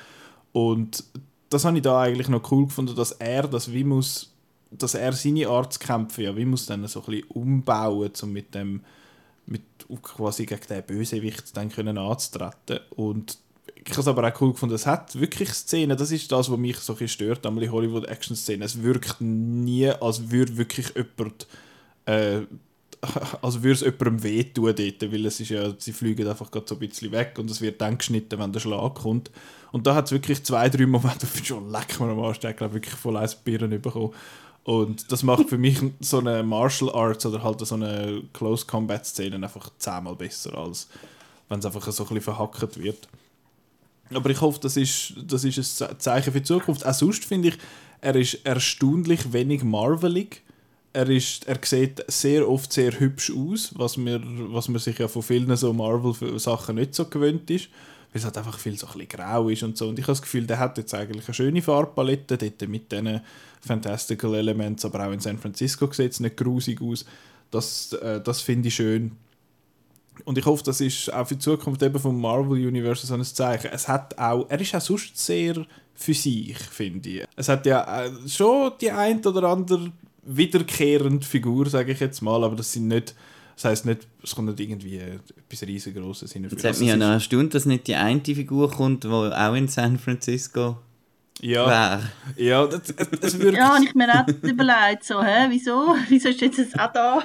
Und 0.51 1.05
das 1.51 1.65
habe 1.65 1.77
ich 1.77 1.85
da 1.85 2.01
eigentlich 2.01 2.27
noch 2.27 2.51
cool 2.51 2.67
gefunden, 2.67 2.97
dass 2.97 3.13
er 3.13 3.47
das 3.47 3.73
wie 3.73 3.85
muss, 3.85 4.33
dass 4.73 4.95
er 4.95 5.13
seine 5.13 5.47
Art 5.47 5.73
zu 5.73 5.79
kämpfen, 5.79 6.25
ja, 6.25 6.37
wie 6.37 6.47
muss 6.47 6.67
dann 6.67 6.85
so 6.89 6.99
ein 6.99 7.07
bisschen 7.07 7.29
umbauen, 7.29 8.11
um 8.21 8.33
mit 8.33 8.53
dem, 8.53 8.81
mit 9.47 9.63
quasi 10.03 10.47
gegen 10.47 10.67
den 10.69 10.83
Bösewicht 10.83 11.57
dann 11.57 11.71
können 11.71 11.97
anzutreten. 11.97 12.81
Und 12.97 13.39
ich 13.85 13.91
habe 13.93 14.01
es 14.01 14.09
aber 14.09 14.27
auch 14.27 14.41
cool 14.41 14.53
gefunden, 14.53 14.75
es 14.75 14.87
hat 14.87 15.19
wirklich 15.19 15.51
Szenen, 15.51 15.97
das 15.97 16.11
ist 16.11 16.31
das, 16.31 16.51
was 16.51 16.59
mich 16.59 16.79
so 16.79 16.97
ein 16.99 17.09
stört, 17.09 17.47
an 17.47 17.71
Hollywood-Action-Szenen. 17.71 18.63
Es 18.63 18.83
wirkt 18.83 19.21
nie, 19.21 19.89
als 19.89 20.31
würde 20.31 20.57
wirklich 20.57 20.93
jemand, 20.95 21.47
äh, 22.07 22.41
als 23.43 23.63
würde 23.63 23.73
es 23.75 23.81
jemandem 23.81 24.23
wehtun 24.23 24.75
dort, 24.77 25.13
weil 25.13 25.27
es 25.27 25.41
ist 25.41 25.51
ja, 25.51 25.73
sie 25.79 25.93
fliegen 25.93 26.27
einfach 26.29 26.51
gerade 26.51 26.67
so 26.69 26.77
ein 26.77 26.81
bisschen 26.81 27.13
weg 27.13 27.37
und 27.39 27.51
es 27.51 27.61
wird 27.61 27.81
dann 27.81 27.99
geschnitten, 27.99 28.39
wenn 28.39 28.53
der 28.53 28.61
Schlag 28.61 28.95
kommt. 28.95 29.31
Und 29.73 29.87
da 29.87 29.95
hat 29.95 30.07
es 30.07 30.13
wirklich 30.13 30.45
zwei, 30.45 30.69
drei 30.69 30.87
Momente, 30.87 31.27
ich 31.35 31.47
schon 31.47 31.71
leck 31.71 31.99
mir 31.99 32.11
am 32.11 32.21
Arsch, 32.21 32.41
der 32.41 32.51
hat 32.51 32.59
glaub, 32.59 32.75
wirklich 32.75 32.95
voll 32.95 33.17
eins 33.17 33.35
Birnen 33.35 33.81
bekommen. 33.81 34.13
Und 34.65 35.11
das 35.11 35.25
macht 35.25 35.49
für 35.49 35.59
mich 35.59 35.81
so 36.01 36.19
eine 36.19 36.43
Martial 36.43 36.95
Arts 36.95 37.27
oder 37.27 37.43
halt 37.43 37.61
so 37.67 37.75
eine 37.75 38.23
Close 38.33 38.67
Combat 38.67 39.05
Szene 39.07 39.37
einfach 39.37 39.71
zehnmal 39.79 40.15
besser, 40.15 40.57
als 40.57 40.89
wenn 41.49 41.59
es 41.59 41.67
einfach 41.67 41.91
so 41.91 42.05
ein 42.05 42.09
bisschen 42.09 42.23
verhackert 42.23 42.81
wird. 42.81 43.09
Aber 44.17 44.31
ich 44.31 44.41
hoffe, 44.41 44.61
das 44.61 44.77
ist, 44.77 45.15
das 45.27 45.45
ist 45.45 45.59
ein 45.59 45.65
Ze- 45.65 45.99
Zeichen 45.99 46.33
für 46.33 46.41
die 46.41 46.47
Zukunft. 46.47 46.85
Auch 46.87 46.95
sonst 46.95 47.25
finde 47.25 47.49
ich, 47.49 47.59
er 48.01 48.17
ist 48.17 48.35
erstaunlich 48.45 49.33
wenig 49.33 49.63
marvelig. 49.65 50.43
Er, 50.95 51.09
ist, 51.09 51.47
er 51.49 51.59
sieht 51.63 52.05
sehr 52.09 52.49
oft 52.49 52.73
sehr 52.73 52.99
hübsch 53.01 53.33
aus, 53.35 53.73
was, 53.77 53.97
mir, 53.97 54.21
was 54.53 54.69
man 54.69 54.79
sich 54.79 54.99
ja 54.99 55.09
von 55.09 55.23
vielen 55.23 55.55
so 55.57 55.73
Marvel-Sachen 55.73 56.75
nicht 56.77 56.95
so 56.95 57.07
gewöhnt 57.07 57.49
ist. 57.51 57.69
es 58.13 58.25
halt 58.25 58.37
einfach 58.37 58.59
viel 58.59 58.79
so 58.79 58.87
ein 58.87 58.93
bisschen 58.93 59.09
grau 59.09 59.49
ist 59.49 59.63
und 59.63 59.77
so. 59.79 59.89
Und 59.89 59.99
ich 59.99 60.05
habe 60.05 60.13
das 60.13 60.23
Gefühl, 60.23 60.47
der 60.47 60.59
hat 60.59 60.77
jetzt 60.79 60.93
eigentlich 60.95 61.27
eine 61.27 61.35
schöne 61.35 61.63
Farbpalette 61.63 62.37
dort 62.37 62.69
mit 62.69 62.93
diesen 62.93 63.21
Fantastical 63.61 64.35
Elements, 64.35 64.85
aber 64.85 65.07
auch 65.07 65.13
in 65.13 65.21
San 65.21 65.39
Francisco 65.39 65.91
sieht 65.93 66.13
es 66.13 66.21
nicht 66.21 66.37
grusig 66.37 66.81
aus. 66.83 67.07
Das, 67.51 67.93
äh, 67.95 68.21
das 68.21 68.43
finde 68.43 68.69
ich 68.69 68.75
schön. 68.75 69.13
Und 70.25 70.39
ich 70.39 70.45
hoffe, 70.45 70.63
das 70.65 70.81
ist 70.81 71.13
auch 71.13 71.27
für 71.27 71.35
die 71.35 71.41
Zukunft 71.41 71.83
eben 71.83 71.99
vom 71.99 72.21
Marvel 72.21 72.67
Universe 72.67 73.07
so 73.07 73.15
ein 73.15 73.25
Zeichen. 73.25 73.71
Es 73.73 73.89
hat 73.89 74.17
auch, 74.19 74.47
er 74.49 74.61
ist 74.61 74.75
auch 74.75 74.81
sonst 74.81 75.17
sehr 75.17 75.67
für 75.95 76.15
sich, 76.15 76.59
finde 76.59 77.09
ich. 77.09 77.25
Es 77.37 77.49
hat 77.49 77.67
ja 77.67 78.05
äh, 78.05 78.11
schon 78.29 78.73
die 78.81 78.91
ein 78.91 79.25
oder 79.25 79.45
andere 79.45 79.93
wiederkehrende 80.23 81.27
Figur, 81.27 81.69
sage 81.69 81.93
ich 81.93 82.01
jetzt 82.01 82.23
mal, 82.23 82.45
aber 82.45 82.57
das 82.57 82.73
sind 82.73 82.89
nicht, 82.89 83.15
das 83.57 83.65
heisst 83.65 83.87
nicht, 83.87 84.07
es 84.23 84.35
kommt 84.35 84.49
nicht 84.49 84.61
irgendwie 84.61 84.99
etwas 84.99 85.63
riesengroßes 85.63 86.33
hin. 86.33 86.45
Es 86.45 86.65
hat 86.65 86.79
mich 86.79 86.89
ja 86.89 86.97
noch 86.97 87.11
erstaunt, 87.11 87.55
dass 87.55 87.67
nicht 87.67 87.87
die 87.87 87.97
eine 87.97 88.23
Figur 88.23 88.71
kommt, 88.71 89.05
die 89.05 89.09
auch 89.09 89.55
in 89.55 89.69
San 89.69 89.99
Francisco 89.99 90.79
ja. 91.41 91.67
wäre. 91.67 92.03
Ja, 92.37 92.67
das, 92.67 92.83
das 93.21 93.39
würde... 93.41 93.59
ja, 93.59 93.75
habe 93.75 93.85
ich 93.85 93.95
mir 93.95 94.09
auch 94.09 94.29
überlegt, 94.43 95.05
so, 95.05 95.23
hä, 95.23 95.47
wieso? 95.49 95.97
Wieso 96.09 96.29
ist 96.29 96.41
jetzt 96.41 96.79
auch 96.79 96.93
da? 96.93 97.23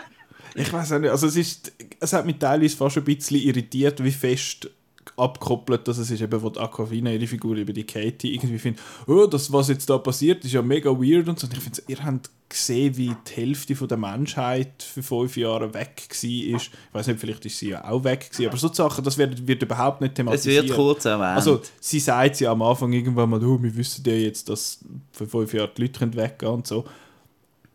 Ich 0.58 0.74
weiß 0.74 0.94
auch 0.94 1.00
nicht, 1.00 1.12
also 1.12 1.28
es 1.28 1.36
ist, 1.36 1.72
es 2.00 2.14
hat 2.14 2.26
mich 2.26 2.38
teilweise 2.38 2.76
fast 2.76 2.98
ein 2.98 3.04
bisschen 3.04 3.42
irritiert, 3.42 4.04
wie 4.04 4.12
fest 4.12 4.70
abgekoppelt, 5.16 5.88
dass 5.88 5.98
es 5.98 6.12
ist 6.12 6.22
eben, 6.22 6.42
wo 6.42 6.50
die 6.50 6.60
Aquafina 6.60 7.12
ihre 7.12 7.28
Figur 7.28 7.56
über 7.56 7.74
die 7.74 7.86
Katie 7.86 8.36
irgendwie 8.36 8.60
findet, 8.60 8.82
oh, 9.08 9.26
das, 9.26 9.52
was 9.52 9.70
jetzt 9.70 9.90
da 9.90 9.98
passiert, 9.98 10.44
ist 10.44 10.54
ja 10.54 10.62
mega 10.62 10.90
weird 10.92 11.28
und 11.30 11.40
so. 11.40 11.48
Und 11.48 11.54
ich 11.54 11.64
finde, 11.64 11.82
ihr 11.88 12.04
habt 12.04 12.30
gesehen, 12.50 12.96
wie 12.98 13.16
die 13.28 13.34
Hälfte 13.34 13.76
von 13.76 13.88
der 13.88 13.98
Menschheit 13.98 14.84
für 14.84 15.04
fünf 15.04 15.36
Jahre 15.38 15.74
weg 15.74 16.08
war. 16.10 16.30
Ich 16.30 16.72
weiß 16.92 17.08
nicht, 17.08 17.20
vielleicht 17.20 17.46
ist 17.46 17.58
sie 17.58 17.70
ja 17.70 17.84
auch 17.90 18.04
weg 18.04 18.30
gewesen, 18.32 18.50
aber 18.50 18.58
so 18.58 18.72
Sachen, 18.72 19.04
das 19.04 19.18
wird, 19.18 19.46
wird 19.48 19.64
überhaupt 19.64 20.02
nicht 20.02 20.16
thematisiert. 20.16 20.64
Es 20.64 20.70
wird 20.70 20.78
kurz 20.78 21.06
erwähnt. 21.06 21.38
Also, 21.38 21.62
sie 21.80 22.00
sagt 22.00 22.40
ja 22.40 22.52
am 22.52 22.62
Anfang 22.62 22.94
irgendwann 22.94 23.30
mal, 23.30 23.44
oh, 23.44 23.62
wir 23.62 23.76
wissen 23.76 24.04
ja 24.06 24.14
jetzt, 24.14 24.50
dass 24.50 24.80
für 25.12 25.28
fünf 25.28 25.54
Jahre 25.54 25.72
die 25.76 25.84
Leute 25.84 26.16
weggehen 26.16 26.52
und 26.52 26.68
so. 26.68 26.86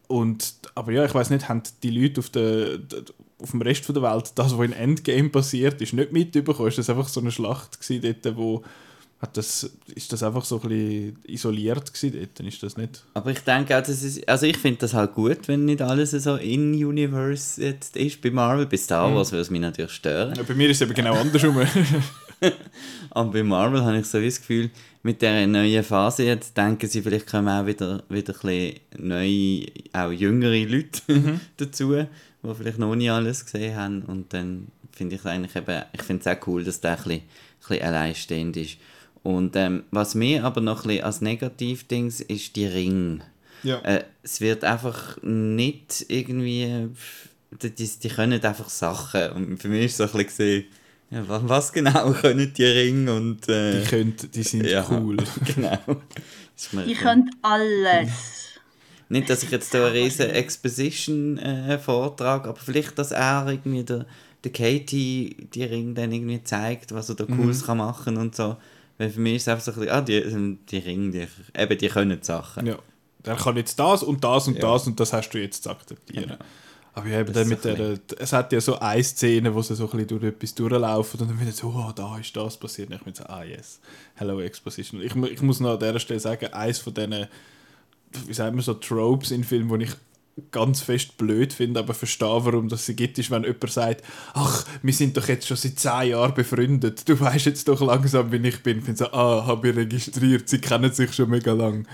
Und, 0.08 0.54
aber 0.74 0.92
ja, 0.92 1.04
ich 1.04 1.14
weiß 1.14 1.30
nicht, 1.30 1.48
haben 1.48 1.62
die 1.82 1.90
Leute 1.90 2.20
auf, 2.20 2.30
der, 2.30 2.78
auf 3.40 3.50
dem 3.50 3.62
Rest 3.62 3.88
der 3.88 4.02
Welt 4.02 4.32
das, 4.34 4.56
was 4.56 4.66
in 4.66 4.72
Endgame 4.72 5.28
passiert 5.28 5.80
ist, 5.80 5.92
nicht 5.92 6.12
mitbekommen? 6.12 6.68
Ist 6.68 6.78
das 6.78 6.90
einfach 6.90 7.08
so 7.08 7.20
eine 7.20 7.30
Schlacht 7.30 7.80
gewesen 7.80 8.18
dort, 8.22 8.36
wo 8.36 8.62
hat 9.22 9.36
das, 9.36 9.70
ist 9.94 10.12
das 10.12 10.24
einfach 10.24 10.44
so 10.44 10.60
ein 10.60 10.68
bisschen 10.68 11.16
isoliert 11.28 11.94
gewesen 11.94 12.18
dort? 12.18 12.48
Ist 12.48 12.62
das 12.62 12.76
nicht? 12.76 13.04
Aber 13.14 13.30
ich 13.30 13.38
denke 13.38 13.78
auch, 13.78 13.80
das 13.80 14.02
ist, 14.02 14.28
also 14.28 14.46
ich 14.46 14.58
finde 14.58 14.80
das 14.80 14.94
halt 14.94 15.14
gut, 15.14 15.46
wenn 15.46 15.64
nicht 15.64 15.80
alles 15.80 16.10
so 16.10 16.34
in-Universe 16.34 17.62
jetzt 17.62 17.96
ist 17.96 18.20
bei 18.20 18.32
Marvel. 18.32 18.66
Bei 18.66 18.76
Star 18.76 19.14
Wars 19.14 19.28
mhm. 19.28 19.34
würde 19.34 19.42
es 19.42 19.50
mich 19.50 19.60
natürlich 19.60 19.92
stören. 19.92 20.34
Ja, 20.34 20.42
bei 20.42 20.54
mir 20.54 20.68
ist 20.68 20.78
es 20.78 20.82
eben 20.82 20.94
genau 20.94 21.14
andersrum. 21.14 21.56
Aber 23.10 23.30
bei 23.30 23.44
Marvel 23.44 23.84
habe 23.84 23.98
ich 23.98 24.06
so 24.06 24.20
das 24.20 24.40
Gefühl, 24.40 24.70
mit 25.04 25.22
der 25.22 25.46
neuen 25.46 25.84
Phase 25.84 26.24
jetzt 26.24 26.56
denken 26.56 26.88
sie, 26.88 27.00
vielleicht 27.00 27.28
kommen 27.28 27.48
auch 27.48 27.64
wieder, 27.64 28.02
wieder 28.08 28.34
ein 28.34 28.40
bisschen 28.40 28.80
neue, 28.98 29.66
auch 29.92 30.10
jüngere 30.10 30.66
Leute 30.66 31.00
mhm. 31.06 31.40
dazu, 31.58 31.94
die 31.94 32.54
vielleicht 32.56 32.78
noch 32.78 32.96
nie 32.96 33.08
alles 33.08 33.44
gesehen 33.44 33.76
haben. 33.76 34.02
Und 34.02 34.32
dann 34.32 34.66
finde 34.90 35.14
ich 35.14 35.24
eigentlich 35.24 35.54
eben, 35.54 35.84
ich 35.92 36.02
finde 36.02 36.28
es 36.28 36.36
auch 36.36 36.44
cool, 36.48 36.64
dass 36.64 36.80
der 36.80 36.90
ein 36.90 36.96
bisschen, 36.96 37.12
ein 37.12 37.22
bisschen 37.60 37.86
alleinstehend 37.86 38.56
ist. 38.56 38.78
Und 39.22 39.54
ähm, 39.56 39.84
was 39.90 40.14
mir 40.14 40.44
aber 40.44 40.60
noch 40.60 40.84
ein 40.84 40.88
bisschen 40.88 41.04
als 41.04 41.20
Negativding 41.20 42.08
ist 42.08 42.56
die 42.56 42.66
Ring. 42.66 43.22
Ja. 43.62 43.78
Äh, 43.80 44.04
es 44.22 44.40
wird 44.40 44.64
einfach 44.64 45.18
nicht 45.22 46.06
irgendwie, 46.08 46.88
die, 47.50 47.70
die 47.70 48.08
können 48.08 48.44
einfach 48.44 48.68
Sachen. 48.68 49.30
Und 49.32 49.62
für 49.62 49.68
mich 49.68 49.86
ist 49.86 50.00
es 50.00 50.10
so 50.10 50.18
ein 50.18 50.24
bisschen 50.24 50.64
ja, 51.12 51.22
was 51.28 51.72
genau 51.72 52.10
können 52.20 52.52
die 52.54 52.64
Ringe 52.64 53.14
und... 53.14 53.46
Äh, 53.46 53.80
die, 53.80 53.86
können, 53.86 54.16
die 54.34 54.42
sind 54.42 54.64
ja, 54.64 54.86
cool. 54.90 55.18
genau. 55.54 55.78
Die 56.86 56.94
können 56.94 57.30
alles. 57.42 58.08
Nicht, 59.10 59.28
dass 59.28 59.42
ich 59.42 59.50
jetzt 59.50 59.72
hier 59.72 59.84
einen 59.84 59.92
riesen 59.92 60.30
Exposition 60.30 61.36
äh, 61.36 61.78
vortrage, 61.78 62.48
aber 62.48 62.58
vielleicht, 62.58 62.98
dass 62.98 63.10
er 63.10 63.46
irgendwie 63.46 63.84
der, 63.84 64.06
der 64.42 64.52
Katie 64.52 65.36
die 65.52 65.64
Ring 65.64 65.94
dann 65.94 66.12
irgendwie 66.12 66.42
zeigt, 66.42 66.92
was 66.92 67.10
er 67.10 67.16
da 67.16 67.26
Cooles 67.26 67.60
mhm. 67.60 67.66
kann 67.66 67.76
machen 67.78 68.16
und 68.16 68.34
so. 68.34 68.56
Weil 69.02 69.10
für 69.10 69.18
mich 69.18 69.34
ist 69.34 69.42
es 69.42 69.48
einfach 69.48 69.64
so 69.64 69.72
ein 69.72 69.78
bisschen, 69.80 69.92
ah, 69.92 70.00
die, 70.00 70.58
die 70.70 70.78
Ringe, 70.78 71.10
die, 71.10 71.60
eben, 71.60 71.78
die 71.78 71.88
können 71.88 72.22
Sachen. 72.22 72.66
Ja. 72.66 72.78
Der 73.26 73.34
kann 73.34 73.56
jetzt 73.56 73.76
das 73.76 74.04
und 74.04 74.22
das 74.22 74.46
und 74.46 74.54
ja. 74.54 74.60
das 74.60 74.86
und 74.86 75.00
das 75.00 75.12
hast 75.12 75.30
du 75.30 75.38
jetzt 75.38 75.64
zu 75.64 75.70
akzeptieren. 75.70 76.22
Genau. 76.22 76.36
Aber 76.94 77.08
ja, 77.08 77.18
eben 77.18 77.32
dann 77.32 77.48
mit 77.48 77.64
der, 77.64 77.98
es 78.20 78.32
hat 78.32 78.52
ja 78.52 78.60
so 78.60 78.78
eine 78.78 79.02
Szene, 79.02 79.52
wo 79.52 79.60
sie 79.60 79.74
so 79.74 79.86
ein 79.86 79.90
bisschen 79.90 80.06
durch 80.06 80.22
etwas 80.22 80.54
durchlaufen 80.54 81.18
und 81.20 81.30
dann 81.30 81.40
wieder 81.40 81.50
so, 81.50 81.66
oh, 81.66 81.90
da 81.92 82.16
ist 82.16 82.36
das 82.36 82.56
passiert. 82.56 82.90
Und 82.90 82.96
ich 82.96 83.02
bin 83.02 83.12
so, 83.12 83.24
ah 83.24 83.42
yes, 83.42 83.80
Hello 84.14 84.40
Exposition. 84.40 85.02
Ich, 85.02 85.16
ich 85.16 85.42
muss 85.42 85.58
noch 85.58 85.72
an 85.72 85.80
dieser 85.80 85.98
Stelle 85.98 86.20
sagen, 86.20 86.52
eins 86.52 86.78
von 86.78 86.94
diesen, 86.94 87.26
wie 88.26 88.34
sagen 88.34 88.54
wir 88.54 88.62
so, 88.62 88.74
Tropes 88.74 89.32
in 89.32 89.42
Filmen, 89.42 89.80
die 89.80 89.86
ich 89.86 89.92
ganz 90.50 90.80
fest 90.80 91.18
blöd 91.18 91.52
finde, 91.52 91.80
aber 91.80 91.94
verstehe, 91.94 92.44
warum 92.44 92.68
das 92.68 92.86
sie 92.86 92.96
gibt, 92.96 93.18
ist, 93.18 93.30
wenn 93.30 93.44
jemand 93.44 93.70
sagt, 93.70 94.02
ach, 94.34 94.66
wir 94.82 94.92
sind 94.92 95.16
doch 95.16 95.28
jetzt 95.28 95.46
schon 95.46 95.56
seit 95.56 95.78
zehn 95.78 96.10
Jahren 96.10 96.34
befreundet, 96.34 97.08
du 97.08 97.18
weißt 97.18 97.46
jetzt 97.46 97.68
doch 97.68 97.80
langsam, 97.80 98.32
wie 98.32 98.48
ich 98.48 98.62
bin. 98.62 98.78
Ich 98.78 98.84
finde 98.84 98.98
so, 98.98 99.12
ah, 99.12 99.46
habe 99.46 99.68
ich 99.68 99.76
registriert, 99.76 100.48
sie 100.48 100.58
kennen 100.58 100.92
sich 100.92 101.12
schon 101.12 101.30
mega 101.30 101.52
lang 101.52 101.86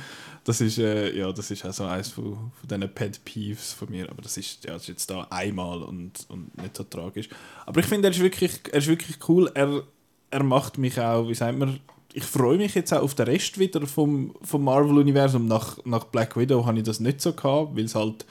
das 0.48 0.62
ist, 0.62 0.79
äh, 0.79 1.14
ja, 1.14 1.31
das 1.31 1.51
ist 1.51 1.62
also 1.66 1.85
eines 1.85 2.09
von, 2.09 2.53
von 2.55 2.68
diesen 2.68 2.94
Pet 2.94 3.22
Peeves 3.22 3.74
von 3.74 3.90
mir, 3.90 4.09
aber 4.09 4.22
das 4.22 4.38
ist, 4.38 4.64
ja, 4.64 4.72
das 4.72 4.83
ist 4.83 4.88
jetzt 4.88 5.11
da 5.11 5.27
einmal 5.29 5.83
und, 5.83 6.24
und 6.29 6.57
nicht 6.57 6.74
so 6.74 6.85
tragisch. 6.85 7.29
Aber 7.66 7.81
ich 7.81 7.87
finde, 7.87 8.09
er 8.09 8.12
ist 8.12 8.20
wirklich, 8.20 8.59
er 8.72 8.79
ist 8.79 8.87
wirklich 8.87 9.18
cool. 9.29 9.51
Er, 9.55 9.83
er 10.31 10.42
macht 10.42 10.79
mich 10.79 10.98
auch, 10.98 11.29
wie 11.29 11.35
sagt 11.35 11.59
man, 11.59 11.81
ich 12.12 12.24
freue 12.24 12.56
mich 12.56 12.74
jetzt 12.74 12.92
auch 12.92 13.02
auf 13.02 13.14
den 13.14 13.26
Rest 13.26 13.58
wieder 13.58 13.86
vom, 13.86 14.34
vom 14.42 14.64
Marvel-Universum. 14.64 15.46
Nach, 15.46 15.78
nach 15.84 16.04
Black 16.04 16.36
Widow 16.36 16.64
habe 16.64 16.78
ich 16.78 16.84
das 16.84 17.00
nicht 17.00 17.20
so 17.20 17.32
gehabt, 17.32 17.76
weil 17.76 17.84
es 17.84 17.94
halt 17.94 18.24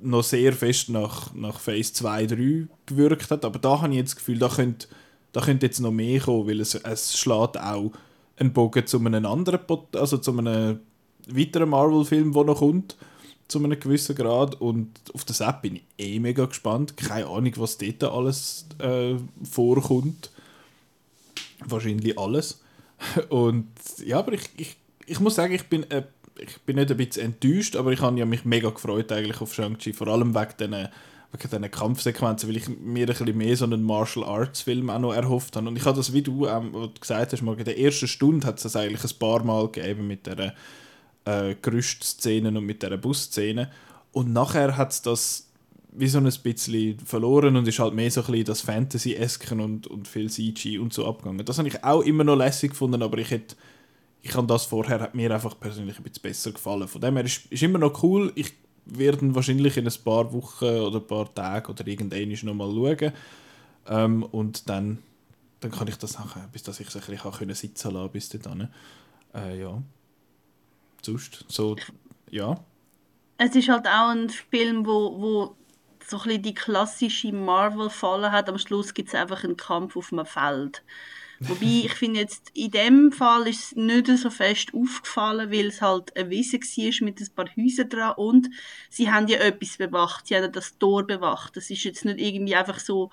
noch 0.00 0.22
sehr 0.22 0.52
fest 0.52 0.88
nach, 0.88 1.34
nach 1.34 1.58
Phase 1.60 1.92
2, 1.92 2.26
3 2.26 2.66
gewirkt 2.86 3.30
hat. 3.30 3.44
Aber 3.44 3.58
da 3.58 3.82
habe 3.82 3.92
ich 3.92 3.98
jetzt 3.98 4.10
das 4.10 4.16
Gefühl, 4.16 4.38
da 4.38 4.48
könnte, 4.48 4.88
da 5.32 5.40
könnte 5.40 5.66
jetzt 5.66 5.80
noch 5.80 5.90
mehr 5.90 6.20
kommen, 6.20 6.48
weil 6.48 6.60
es, 6.60 6.74
es 6.74 7.18
schlägt 7.18 7.60
auch 7.60 7.92
einen 8.36 8.52
Bogen 8.52 8.86
zu 8.86 8.98
einem 8.98 9.26
anderen, 9.26 9.60
also 9.94 10.18
zu 10.18 10.38
einem 10.38 10.80
weiteren 11.28 11.68
Marvel-Film, 11.68 12.32
der 12.32 12.44
noch 12.44 12.58
kommt, 12.58 12.96
zu 13.48 13.62
einem 13.62 13.78
gewissen 13.78 14.14
Grad. 14.14 14.60
Und 14.60 14.98
auf 15.12 15.24
das 15.24 15.40
App 15.40 15.62
bin 15.62 15.76
ich 15.76 15.82
eh 15.98 16.18
mega 16.20 16.46
gespannt. 16.46 16.96
Keine 16.96 17.26
Ahnung, 17.26 17.52
was 17.56 17.76
dort 17.76 18.04
alles 18.04 18.66
äh, 18.78 19.16
vorkommt. 19.42 20.30
Wahrscheinlich 21.64 22.18
alles. 22.18 22.62
Und 23.28 23.68
ja, 24.04 24.18
aber 24.18 24.32
ich, 24.32 24.48
ich, 24.56 24.76
ich 25.06 25.20
muss 25.20 25.34
sagen, 25.34 25.54
ich 25.54 25.68
bin, 25.68 25.90
äh, 25.90 26.04
ich 26.38 26.60
bin 26.62 26.76
nicht 26.76 26.90
ein 26.90 26.96
bisschen 26.96 27.24
enttäuscht, 27.24 27.76
aber 27.76 27.92
ich 27.92 28.00
habe 28.00 28.18
ja 28.18 28.26
mich 28.26 28.44
mega 28.44 28.70
gefreut 28.70 29.10
eigentlich 29.12 29.40
auf 29.40 29.54
Shang-Chi, 29.54 29.92
vor 29.92 30.08
allem 30.08 30.34
wegen 30.34 30.54
diesen 30.58 30.88
wegen 31.32 31.70
Kampfsequenzen, 31.70 32.48
weil 32.48 32.56
ich 32.56 32.68
mir 32.68 33.02
ein 33.02 33.06
bisschen 33.06 33.36
mehr 33.36 33.56
so 33.56 33.64
einen 33.64 33.82
Martial 33.82 34.24
Arts 34.24 34.62
Film 34.62 34.88
auch 34.88 34.98
noch 34.98 35.12
erhofft 35.12 35.56
habe. 35.56 35.68
Und 35.68 35.76
ich 35.76 35.84
habe 35.84 35.96
das, 35.96 36.12
wie 36.12 36.22
du 36.22 36.46
ähm, 36.46 36.90
gesagt 36.98 37.32
hast, 37.32 37.42
mal 37.42 37.58
in 37.58 37.64
der 37.64 37.78
ersten 37.78 38.08
Stunde 38.08 38.46
hat 38.46 38.56
es 38.56 38.62
das 38.62 38.76
eigentlich 38.76 39.04
ein 39.04 39.18
paar 39.18 39.44
Mal 39.44 39.68
gegeben 39.68 40.06
mit 40.06 40.26
der 40.26 40.54
äh, 41.24 41.54
Gerüstszenen 41.60 42.56
und 42.56 42.64
mit 42.64 42.82
dieser 42.82 42.96
Busszene. 42.96 43.70
Und 44.12 44.32
nachher 44.32 44.76
hat 44.76 44.92
es 44.92 45.02
das 45.02 45.47
wie 45.92 46.08
so 46.08 46.18
ein 46.18 46.24
bisschen 46.24 46.98
verloren 47.00 47.56
und 47.56 47.66
ist 47.66 47.78
halt 47.78 47.94
mehr 47.94 48.10
so 48.10 48.20
ein 48.20 48.26
bisschen 48.26 48.44
das 48.44 48.60
Fantasy-Esken 48.60 49.60
und, 49.60 49.86
und 49.86 50.06
viel 50.06 50.30
CG 50.30 50.78
und 50.78 50.92
so 50.92 51.06
abgegangen. 51.06 51.44
Das 51.44 51.58
habe 51.58 51.68
ich 51.68 51.82
auch 51.84 52.02
immer 52.02 52.24
noch 52.24 52.36
lässig 52.36 52.70
gefunden, 52.70 53.02
aber 53.02 53.18
ich 53.18 53.30
hätte 53.30 53.56
ich 54.20 54.34
habe 54.34 54.46
das 54.48 54.64
vorher 54.64 55.00
hat 55.00 55.14
mir 55.14 55.32
einfach 55.32 55.58
persönlich 55.58 55.96
ein 55.96 56.02
bisschen 56.02 56.22
besser 56.22 56.50
gefallen. 56.50 56.88
Von 56.88 57.00
dem 57.00 57.14
her 57.14 57.24
ist, 57.24 57.46
ist 57.50 57.62
immer 57.62 57.78
noch 57.78 58.02
cool. 58.02 58.32
Ich 58.34 58.52
werde 58.84 59.34
wahrscheinlich 59.34 59.76
in 59.76 59.86
ein 59.86 59.94
paar 60.04 60.32
Wochen 60.32 60.64
oder 60.64 60.98
ein 60.98 61.06
paar 61.06 61.32
Tagen 61.32 61.70
oder 61.70 61.86
irgendwann 61.86 62.36
noch 62.42 62.54
mal 62.54 62.70
schauen. 62.98 63.12
Ähm, 63.86 64.22
und 64.24 64.68
dann, 64.68 64.98
dann 65.60 65.70
kann 65.70 65.86
ich 65.86 65.96
das 65.96 66.18
nachher, 66.18 66.48
bis 66.52 66.64
dass 66.64 66.80
ich 66.80 66.88
es 66.88 66.96
ein 66.96 67.02
bisschen 67.06 67.32
können 67.32 67.54
sitzen 67.54 67.92
lassen 67.92 68.10
bis 68.10 68.28
dahin. 68.28 68.68
Äh, 69.32 69.60
ja 69.60 69.80
sonst 71.02 71.44
so, 71.48 71.76
ja. 72.30 72.58
Es 73.36 73.54
ist 73.54 73.68
halt 73.68 73.86
auch 73.86 74.10
ein 74.10 74.28
Film, 74.28 74.84
wo, 74.84 75.20
wo 75.20 75.56
so 76.10 76.20
ein 76.20 76.42
die 76.42 76.54
klassische 76.54 77.32
Marvel-Falle 77.32 78.32
hat. 78.32 78.48
Am 78.48 78.58
Schluss 78.58 78.94
gibt 78.94 79.08
es 79.08 79.14
einfach 79.14 79.44
einen 79.44 79.56
Kampf 79.56 79.96
auf 79.96 80.12
einem 80.12 80.26
Feld. 80.26 80.82
Wobei, 81.40 81.66
ich 81.84 81.94
finde 81.94 82.20
jetzt, 82.20 82.50
in 82.54 82.70
dem 82.70 83.12
Fall 83.12 83.46
ist 83.46 83.72
es 83.72 83.76
nicht 83.76 84.06
so 84.06 84.30
fest 84.30 84.72
aufgefallen, 84.74 85.50
weil 85.52 85.66
es 85.66 85.80
halt 85.80 86.16
eine 86.16 86.30
Wiese 86.30 86.58
war 86.58 87.04
mit 87.06 87.20
ein 87.20 87.34
paar 87.34 87.46
Häusern 87.56 87.88
dran 87.88 88.14
und 88.16 88.50
sie 88.90 89.10
haben 89.10 89.28
ja 89.28 89.38
etwas 89.38 89.76
bewacht, 89.76 90.26
sie 90.26 90.36
haben 90.36 90.52
das 90.52 90.78
Tor 90.78 91.06
bewacht. 91.06 91.56
Das 91.56 91.70
ist 91.70 91.84
jetzt 91.84 92.04
nicht 92.04 92.20
irgendwie 92.20 92.56
einfach 92.56 92.80
so, 92.80 93.10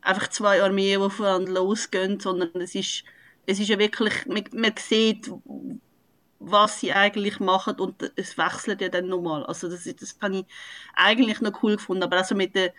einfach 0.00 0.28
zwei 0.28 0.62
Armeen, 0.62 1.02
die 1.02 1.10
voneinander 1.10 1.52
losgehen, 1.52 2.20
sondern 2.20 2.50
es 2.60 2.74
ist, 2.74 3.04
es 3.46 3.60
ist 3.60 3.68
ja 3.68 3.78
wirklich, 3.78 4.26
man, 4.26 4.44
man 4.52 4.74
sieht, 4.78 5.30
was 6.38 6.80
sie 6.80 6.92
eigentlich 6.92 7.40
machen 7.40 7.76
und 7.80 8.12
es 8.16 8.36
wechselt 8.36 8.80
ja 8.80 8.88
dann 8.88 9.08
nochmal. 9.08 9.44
Also 9.46 9.68
das, 9.68 9.84
das 9.84 10.16
habe 10.20 10.38
ich 10.38 10.44
eigentlich 10.94 11.40
noch 11.40 11.62
cool 11.62 11.76
gefunden, 11.76 12.02
aber 12.02 12.18
also 12.18 12.34
mit 12.34 12.54
der 12.54 12.72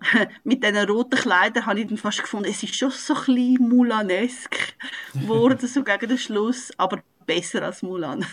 mit 0.44 0.62
diesen 0.64 0.78
roten 0.88 1.18
Kleidern 1.18 1.66
habe 1.66 1.80
ich 1.80 1.86
dann 1.86 1.98
fast 1.98 2.22
gefunden, 2.22 2.48
es 2.50 2.62
ist 2.62 2.74
schon 2.74 2.90
so 2.90 3.14
ein 3.14 3.20
bisschen 3.20 3.68
Mulanesk 3.68 4.74
geworden, 5.14 5.66
so 5.66 5.82
gegen 5.82 6.08
den 6.08 6.18
Schluss, 6.18 6.70
aber 6.76 7.02
besser 7.26 7.62
als 7.62 7.82
Mulan. 7.82 8.24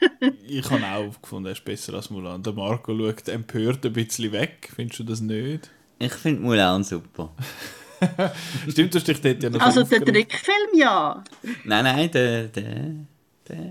ich 0.46 0.70
habe 0.70 0.84
auch 0.86 1.20
gefunden, 1.20 1.46
er 1.46 1.52
ist 1.52 1.64
besser 1.64 1.94
als 1.94 2.10
Mulan. 2.10 2.42
Der 2.42 2.52
Marco 2.52 2.96
schaut 2.96 3.28
empört 3.28 3.84
ein 3.86 3.92
bisschen 3.92 4.32
weg. 4.32 4.70
Findest 4.74 5.00
du 5.00 5.04
das 5.04 5.20
nicht? 5.20 5.70
Ich 5.98 6.12
finde 6.12 6.42
Mulan 6.42 6.84
super. 6.84 7.32
Stimmt, 8.68 8.92
du 8.92 8.98
hast 8.98 9.08
dich 9.08 9.20
dort 9.20 9.42
ja 9.42 9.50
noch 9.50 9.60
Also 9.60 9.82
der 9.84 10.04
Trickfilm, 10.04 10.74
ja. 10.74 11.24
Nein, 11.64 11.84
nein, 11.84 12.10
der, 12.10 12.48
der, 12.48 12.94
der, 13.48 13.70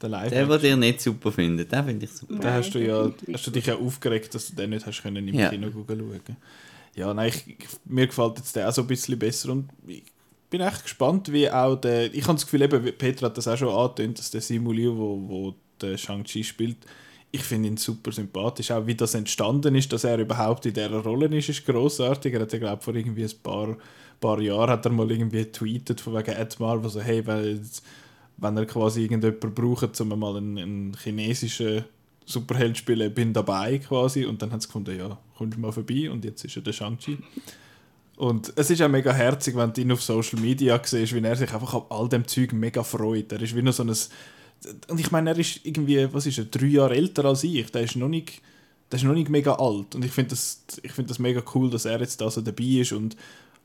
der, 0.00 0.08
Live 0.08 0.30
der, 0.30 0.46
den 0.46 0.64
ihr 0.64 0.76
nicht 0.76 1.00
super 1.00 1.32
findet, 1.32 1.72
den 1.72 1.84
finde 1.84 2.04
ich 2.04 2.12
super. 2.12 2.38
Da 2.38 2.54
hast 2.54 2.74
du, 2.74 2.78
ja, 2.78 3.10
hast 3.32 3.46
du 3.46 3.50
dich 3.50 3.66
ja 3.66 3.76
aufgeregt, 3.76 4.34
dass 4.34 4.48
du 4.48 4.56
den 4.56 4.70
nicht 4.70 4.86
hast 4.86 5.02
können 5.02 5.26
im 5.28 5.34
ja. 5.34 5.48
Kino 5.50 5.70
schauen 5.70 6.20
Ja, 6.94 7.14
nein, 7.14 7.28
ich, 7.28 7.56
mir 7.84 8.06
gefällt 8.06 8.38
jetzt 8.38 8.56
der 8.56 8.68
auch 8.68 8.72
so 8.72 8.82
ein 8.82 8.88
bisschen 8.88 9.18
besser 9.18 9.52
und 9.52 9.68
ich 9.86 10.04
bin 10.50 10.60
echt 10.60 10.82
gespannt, 10.82 11.32
wie 11.32 11.50
auch 11.50 11.76
der, 11.76 12.12
ich 12.14 12.22
habe 12.24 12.34
das 12.34 12.44
Gefühl, 12.44 12.62
eben, 12.62 12.82
Peter 12.96 13.26
hat 13.26 13.36
das 13.36 13.48
auch 13.48 13.56
schon 13.56 13.68
angetönt, 13.68 14.18
dass 14.18 14.30
der 14.30 14.40
Simu 14.40 14.72
Liu, 14.72 14.96
wo, 14.96 15.28
wo 15.28 15.54
der 15.80 15.96
Shang-Chi 15.96 16.44
spielt, 16.44 16.78
ich 17.36 17.42
finde 17.42 17.68
ihn 17.68 17.76
super 17.76 18.12
sympathisch. 18.12 18.70
Auch 18.70 18.86
wie 18.86 18.94
das 18.94 19.14
entstanden 19.14 19.74
ist, 19.74 19.92
dass 19.92 20.04
er 20.04 20.18
überhaupt 20.18 20.66
in 20.66 20.74
dieser 20.74 20.90
Rolle 20.90 21.26
ist, 21.36 21.48
ist 21.48 21.66
großartig. 21.66 22.32
Er 22.32 22.40
hat 22.40 22.52
ja, 22.52 22.58
glaube 22.58 22.82
vor 22.82 22.94
irgendwie 22.94 23.24
ein 23.24 23.42
paar, 23.42 23.76
paar 24.20 24.40
Jahren 24.40 24.70
hat 24.70 24.84
er 24.84 24.92
mal 24.92 25.10
irgendwie 25.10 25.44
tweetet 25.44 26.00
von 26.00 26.14
wegen 26.14 26.34
mal, 26.58 26.82
wo 26.82 26.88
so, 26.88 27.00
hey, 27.00 27.26
weil, 27.26 27.60
wenn 28.38 28.56
er 28.56 28.66
quasi 28.66 29.02
irgendjemanden 29.02 29.54
braucht, 29.54 30.00
um 30.00 30.18
mal 30.18 30.36
einen, 30.36 30.58
einen 30.58 30.96
chinesischen 31.02 31.84
Superheld 32.24 32.76
zu 32.76 32.82
spielen, 32.82 33.14
bin 33.14 33.32
dabei 33.32 33.78
quasi. 33.78 34.24
Und 34.24 34.42
dann 34.42 34.50
hat 34.52 34.62
sie 34.62 34.68
gefunden, 34.68 34.98
ja, 34.98 35.18
kommst 35.36 35.56
du 35.56 35.60
mal 35.60 35.72
vorbei 35.72 36.10
und 36.10 36.24
jetzt 36.24 36.44
ist 36.44 36.56
er 36.56 36.62
der 36.62 36.72
Shang-Chi. 36.72 37.18
Und 38.16 38.52
es 38.56 38.70
ist 38.70 38.80
auch 38.82 38.88
mega 38.88 39.12
herzig, 39.12 39.54
wenn 39.56 39.72
du 39.72 39.80
ihn 39.82 39.92
auf 39.92 40.02
Social 40.02 40.40
Media 40.40 40.80
siehst, 40.82 41.14
wie 41.14 41.20
er 41.20 41.36
sich 41.36 41.52
einfach 41.52 41.74
an 41.74 41.82
all 41.90 42.08
dem 42.08 42.26
Zeug 42.26 42.52
mega 42.52 42.82
freut. 42.82 43.30
Er 43.32 43.42
ist 43.42 43.54
wie 43.54 43.62
noch 43.62 43.74
so 43.74 43.82
ein 43.82 43.94
und 44.88 44.98
ich 45.00 45.10
meine, 45.10 45.30
er 45.30 45.38
ist 45.38 45.60
irgendwie, 45.64 46.12
was 46.12 46.26
ist 46.26 46.38
er, 46.38 46.44
drei 46.44 46.66
Jahre 46.66 46.96
älter 46.96 47.24
als 47.26 47.44
ich. 47.44 47.70
Der 47.70 47.82
ist 47.82 47.96
noch 47.96 48.08
nicht, 48.08 48.40
der 48.90 48.98
ist 48.98 49.04
noch 49.04 49.14
nicht 49.14 49.28
mega 49.28 49.54
alt. 49.54 49.94
Und 49.94 50.04
ich 50.04 50.12
finde 50.12 50.30
das, 50.30 50.64
find 50.86 51.10
das 51.10 51.18
mega 51.18 51.42
cool, 51.54 51.70
dass 51.70 51.84
er 51.84 52.00
jetzt 52.00 52.20
da 52.20 52.30
so 52.30 52.40
dabei 52.40 52.64
ist 52.64 52.92
und 52.92 53.16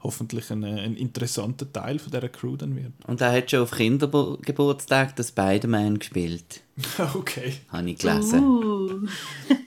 hoffentlich 0.04 0.50
ein, 0.52 0.64
ein 0.64 0.96
interessanter 0.96 1.72
Teil 1.72 2.00
von 2.00 2.12
dieser 2.12 2.30
Crew 2.30 2.56
dann 2.56 2.76
wird. 2.76 2.94
Und 3.08 3.22
er 3.22 3.32
hat 3.32 3.52
schon 3.52 3.62
auf 3.62 3.72
Kindergeburtstag 3.72 5.16
das 5.16 5.30
Spider-Man 5.30 6.00
gespielt. 6.00 6.62
okay. 7.16 7.54
Habe 7.70 7.92
ich 7.92 8.00
gelesen. 8.00 8.44
Uh. 8.44 9.08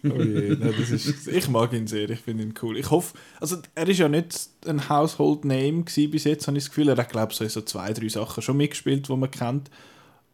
oh 0.04 0.22
je, 0.22 0.56
nein, 0.56 0.74
das 0.78 0.90
ist, 0.90 1.28
ich 1.28 1.48
mag 1.48 1.72
ihn 1.72 1.86
sehr, 1.86 2.10
ich 2.10 2.20
finde 2.20 2.42
ihn 2.42 2.54
cool. 2.62 2.76
Ich 2.76 2.90
hoffe, 2.90 3.16
also 3.40 3.56
er 3.74 3.88
ist 3.88 3.98
ja 3.98 4.08
nicht 4.08 4.48
ein 4.66 4.88
Household 4.88 5.44
Name 5.44 5.82
bis 5.82 6.24
jetzt, 6.24 6.46
habe 6.46 6.58
ich 6.58 6.64
das 6.64 6.70
Gefühl. 6.70 6.88
Er 6.88 6.96
hat, 6.96 7.10
glaube 7.10 7.32
ich, 7.32 7.52
so 7.52 7.60
zwei, 7.60 7.92
drei 7.92 8.08
Sachen 8.08 8.42
schon 8.42 8.56
mitgespielt, 8.56 9.08
die 9.08 9.16
man 9.16 9.30
kennt. 9.30 9.70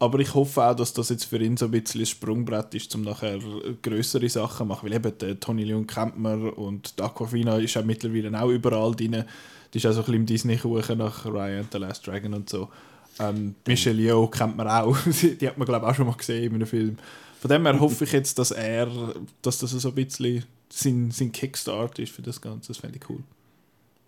Aber 0.02 0.18
ich 0.18 0.34
hoffe 0.34 0.64
auch, 0.64 0.74
dass 0.74 0.94
das 0.94 1.10
jetzt 1.10 1.24
für 1.24 1.36
ihn 1.36 1.58
so 1.58 1.66
ein 1.66 1.70
bisschen 1.70 2.00
ein 2.00 2.06
Sprungbrett 2.06 2.74
ist, 2.74 2.94
um 2.94 3.02
nachher 3.02 3.38
größere 3.82 4.30
Sachen 4.30 4.56
zu 4.56 4.64
machen. 4.64 4.88
Weil 4.88 4.96
eben 4.96 5.18
der 5.18 5.38
Tony 5.38 5.62
Leon 5.62 5.86
kennt 5.86 6.18
man 6.18 6.48
und 6.48 6.94
Aquafina 6.98 7.58
ist 7.58 7.76
auch 7.76 7.84
mittlerweile 7.84 8.40
auch 8.40 8.48
überall 8.48 8.94
drin. 8.94 9.24
Die 9.72 9.78
ist 9.78 9.84
auch 9.84 9.92
so 9.92 10.00
ein 10.00 10.04
bisschen 10.04 10.14
im 10.14 10.26
Disney-Kuchen 10.26 10.96
nach 10.96 11.26
Ryan 11.26 11.68
the 11.70 11.76
Last 11.76 12.06
Dragon 12.06 12.32
und 12.32 12.48
so. 12.48 12.70
Ähm, 13.18 13.54
Michelle 13.66 14.00
Yeoh 14.00 14.26
kennt 14.28 14.56
man 14.56 14.68
auch. 14.68 14.96
die 15.40 15.46
hat 15.46 15.58
man, 15.58 15.66
glaube 15.66 15.84
ich, 15.84 15.92
auch 15.92 15.94
schon 15.94 16.06
mal 16.06 16.16
gesehen 16.16 16.46
in 16.46 16.54
einem 16.54 16.66
Film. 16.66 16.96
Von 17.38 17.50
dem 17.50 17.66
her 17.66 17.78
hoffe 17.78 18.04
ich 18.04 18.12
jetzt, 18.12 18.38
dass 18.38 18.52
er, 18.52 18.88
dass 19.42 19.58
das 19.58 19.70
so 19.70 19.88
ein 19.88 19.94
bisschen 19.94 20.44
sein, 20.70 21.10
sein 21.10 21.30
Kickstart 21.30 21.98
ist 21.98 22.12
für 22.12 22.22
das 22.22 22.40
Ganze. 22.40 22.68
Das 22.68 22.78
fände 22.78 22.98
ich 22.98 23.10
cool. 23.10 23.22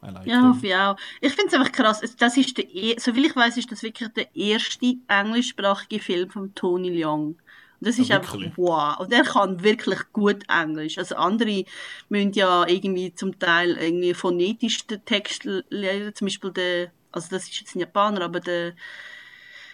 Like 0.02 0.26
ja, 0.26 0.42
hoffe 0.42 0.66
ich 0.66 0.74
auch. 0.74 0.96
Ich 1.20 1.32
finde 1.32 1.48
es 1.48 1.54
einfach 1.54 1.70
krass. 1.70 2.00
Das 2.18 2.36
ist 2.36 2.58
der, 2.58 2.64
e 2.74 2.98
soviel 2.98 3.26
ich 3.26 3.36
weiß, 3.36 3.56
ist 3.56 3.70
das 3.70 3.82
wirklich 3.82 4.08
der 4.10 4.34
erste 4.34 4.96
englischsprachige 5.06 6.00
Film 6.00 6.30
von 6.30 6.54
Tony 6.54 6.90
Leung. 6.90 7.36
Und 7.82 7.88
das 7.88 7.98
ist 7.98 8.10
oh, 8.10 8.14
einfach 8.14 8.36
wow. 8.56 8.98
Und 8.98 9.12
er 9.12 9.22
kann 9.22 9.62
wirklich 9.62 10.00
gut 10.12 10.44
Englisch. 10.48 10.98
Also 10.98 11.14
andere 11.16 11.64
müssen 12.08 12.32
ja 12.32 12.66
irgendwie 12.66 13.14
zum 13.14 13.38
Teil 13.38 13.76
irgendwie 13.76 14.14
phonetisch 14.14 14.86
den 14.86 15.04
Text 15.04 15.44
lernen. 15.44 16.14
Zum 16.14 16.26
Beispiel 16.26 16.50
der, 16.50 16.90
also 17.12 17.28
das 17.30 17.44
ist 17.44 17.60
jetzt 17.60 17.76
ein 17.76 17.80
Japaner, 17.80 18.22
aber 18.22 18.40
der 18.40 18.74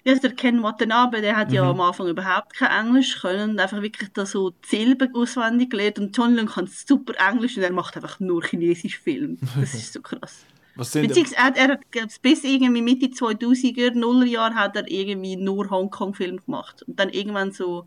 ja, 0.08 0.18
der 0.18 0.32
Ken 0.32 0.62
Watanabe, 0.62 1.20
der 1.20 1.36
hat 1.36 1.48
mhm. 1.48 1.54
ja 1.54 1.70
am 1.70 1.80
Anfang 1.80 2.08
überhaupt 2.08 2.54
kein 2.54 2.86
Englisch 2.86 3.20
können 3.20 3.50
und 3.50 3.60
einfach 3.60 3.82
wirklich 3.82 4.10
da 4.12 4.24
so 4.24 4.50
die 4.50 4.68
Silben 4.68 5.14
auswendig 5.14 5.70
gelernt 5.70 5.98
und 5.98 6.16
John 6.16 6.34
Leung 6.34 6.46
kann 6.46 6.66
super 6.66 7.14
Englisch 7.18 7.56
und 7.56 7.62
er 7.62 7.72
macht 7.72 7.96
einfach 7.96 8.18
nur 8.20 8.42
chinesisch 8.42 8.98
Film. 8.98 9.38
Das 9.58 9.74
ist 9.74 9.92
so 9.92 10.00
krass. 10.00 10.44
Was 10.76 10.92
sind 10.92 11.08
Beziehungsweise 11.08 11.56
er, 11.56 11.68
hat 11.68 12.22
bis 12.22 12.44
irgendwie 12.44 12.82
Mitte 12.82 13.06
2000er, 13.06 13.94
Nullerjahr 13.94 14.54
hat 14.54 14.76
er 14.76 14.88
irgendwie 14.88 15.36
nur 15.36 15.68
Hongkong-Film 15.68 16.44
gemacht 16.44 16.84
und 16.84 16.98
dann 16.98 17.10
irgendwann 17.10 17.52
so 17.52 17.86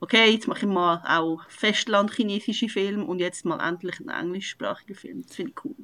okay, 0.00 0.32
jetzt 0.32 0.48
mache 0.48 0.66
ich 0.66 0.72
mal 0.72 1.00
auch 1.06 1.48
Festland-chinesische 1.48 2.68
Filme 2.68 3.04
und 3.04 3.20
jetzt 3.20 3.44
mal 3.44 3.60
endlich 3.60 4.00
einen 4.00 4.08
englischsprachigen 4.08 4.96
Film. 4.96 5.22
Das 5.22 5.36
finde 5.36 5.52
ich 5.52 5.64
cool. 5.64 5.76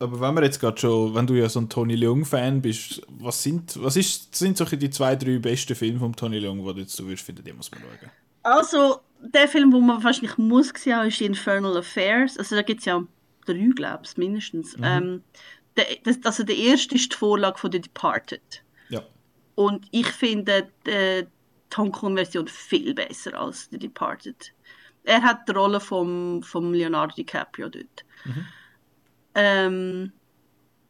Aber 0.00 0.20
wenn 0.20 0.34
wir 0.34 0.44
jetzt 0.44 0.60
gerade 0.60 0.78
schon, 0.78 1.14
wenn 1.14 1.26
du 1.26 1.34
ja 1.34 1.48
so 1.48 1.60
ein 1.60 1.68
Tony 1.68 1.96
Leung-Fan 1.96 2.62
bist, 2.62 3.02
was 3.08 3.42
sind, 3.42 3.82
was 3.82 3.96
ist, 3.96 4.34
sind 4.34 4.56
so 4.56 4.64
die 4.64 4.90
zwei, 4.90 5.16
drei 5.16 5.38
besten 5.38 5.74
Filme 5.74 5.98
von 5.98 6.14
Tony 6.14 6.38
Leung, 6.38 6.64
die 6.64 6.74
du 6.74 6.80
jetzt 6.80 6.94
so 6.94 7.04
würdest 7.04 7.26
finden, 7.26 7.42
die 7.44 7.52
muss 7.52 7.70
man 7.72 7.80
schauen? 7.80 8.10
Also, 8.44 9.00
der 9.20 9.48
Film, 9.48 9.72
wo 9.72 9.80
man 9.80 10.02
wahrscheinlich 10.02 10.38
muss 10.38 10.72
sehen, 10.76 10.96
haben, 10.96 11.08
ist 11.08 11.20
Infernal 11.20 11.76
Affairs. 11.76 12.38
Also 12.38 12.54
da 12.54 12.62
gibt 12.62 12.80
es 12.80 12.86
ja 12.86 13.02
drei, 13.44 13.68
glaube 13.74 14.04
ich, 14.04 14.16
mindestens. 14.16 14.76
Mhm. 14.76 14.84
Ähm, 14.84 15.22
der, 15.76 15.86
das, 16.04 16.18
also 16.22 16.44
der 16.44 16.56
erste 16.56 16.94
ist 16.94 17.12
die 17.12 17.16
Vorlage 17.16 17.58
von 17.58 17.72
The 17.72 17.80
Departed. 17.80 18.62
Ja. 18.88 19.02
Und 19.56 19.86
ich 19.90 20.06
finde 20.06 20.68
die, 20.86 21.26
die 21.72 21.76
Hongkong-Version 21.76 22.46
viel 22.46 22.94
besser 22.94 23.34
als 23.34 23.68
The 23.70 23.78
Departed. 23.78 24.52
Er 25.04 25.22
hat 25.22 25.48
die 25.48 25.52
Rolle 25.52 25.80
von 25.80 26.42
vom 26.42 26.72
Leonardo 26.72 27.14
DiCaprio 27.16 27.68
dort. 27.68 28.04
Mhm. 28.24 28.46
Ähm, 29.34 30.12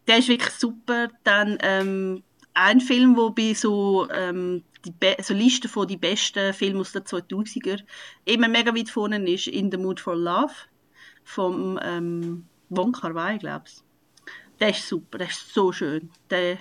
der 0.07 0.18
ist 0.18 0.29
wirklich 0.29 0.55
super. 0.55 1.09
Dann 1.24 1.59
ähm, 1.62 2.22
ein 2.55 2.81
Film, 2.81 3.16
wo 3.16 3.31
bei 3.31 3.55
so, 3.55 4.09
ähm, 4.11 4.64
die 4.85 4.92
so 5.22 5.35
Liste 5.35 5.68
von 5.68 5.87
die 5.87 5.96
besten 5.96 6.53
Filmen 6.55 6.81
aus 6.81 6.92
den 6.92 7.03
2000er 7.03 7.83
immer 8.24 8.48
mega 8.48 8.74
weit 8.74 8.90
vorne 8.90 9.31
ist 9.31 9.46
In 9.46 9.70
the 9.70 9.77
Mood 9.77 10.01
for 10.01 10.16
Love 10.16 10.53
vom 11.24 11.79
ähm, 11.83 12.46
Wong 12.70 12.92
Kar 12.92 13.14
Wai, 13.14 13.38
glaube 13.38 13.64
ich. 13.66 13.83
Der 14.61 14.70
ist 14.70 14.88
super, 14.88 15.18
der 15.18 15.29
ist 15.29 15.53
so 15.53 15.72
schön. 15.72 16.11
Der, 16.31 16.59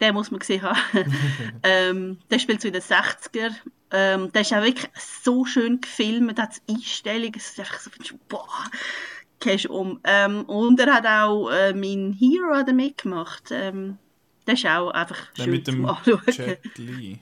der 0.00 0.12
muss 0.12 0.30
man 0.30 0.40
gesehen 0.40 0.62
haben. 0.62 0.78
ähm, 1.62 2.18
der 2.30 2.38
spielt 2.38 2.60
so 2.60 2.68
in 2.68 2.74
den 2.74 2.82
60er. 2.82 3.54
Ähm, 3.90 4.32
der 4.32 4.42
ist 4.42 4.52
auch 4.52 4.62
wirklich 4.62 4.90
so 4.96 5.44
schön 5.44 5.80
gefilmt, 5.80 6.38
hat 6.38 6.60
Einstellungen, 6.68 7.34
es 7.36 7.50
ist 7.50 7.60
einfach 7.60 7.80
so, 7.80 8.16
boah, 8.28 8.48
gehst 9.40 9.66
um. 9.66 10.00
Ähm, 10.04 10.44
und 10.44 10.80
er 10.80 10.94
hat 10.94 11.06
auch 11.06 11.50
äh, 11.50 11.72
mein 11.72 12.12
Hero 12.18 12.54
hat 12.54 12.72
mitgemacht. 12.72 13.50
Ähm, 13.50 13.98
das 14.44 14.60
ist 14.60 14.66
auch 14.66 14.90
einfach 14.90 15.18
schön 15.36 15.50
mit 15.50 15.66
dem 15.66 15.84
Anschauen. 15.86 16.20
Jet 16.26 16.78
Li. 16.78 17.18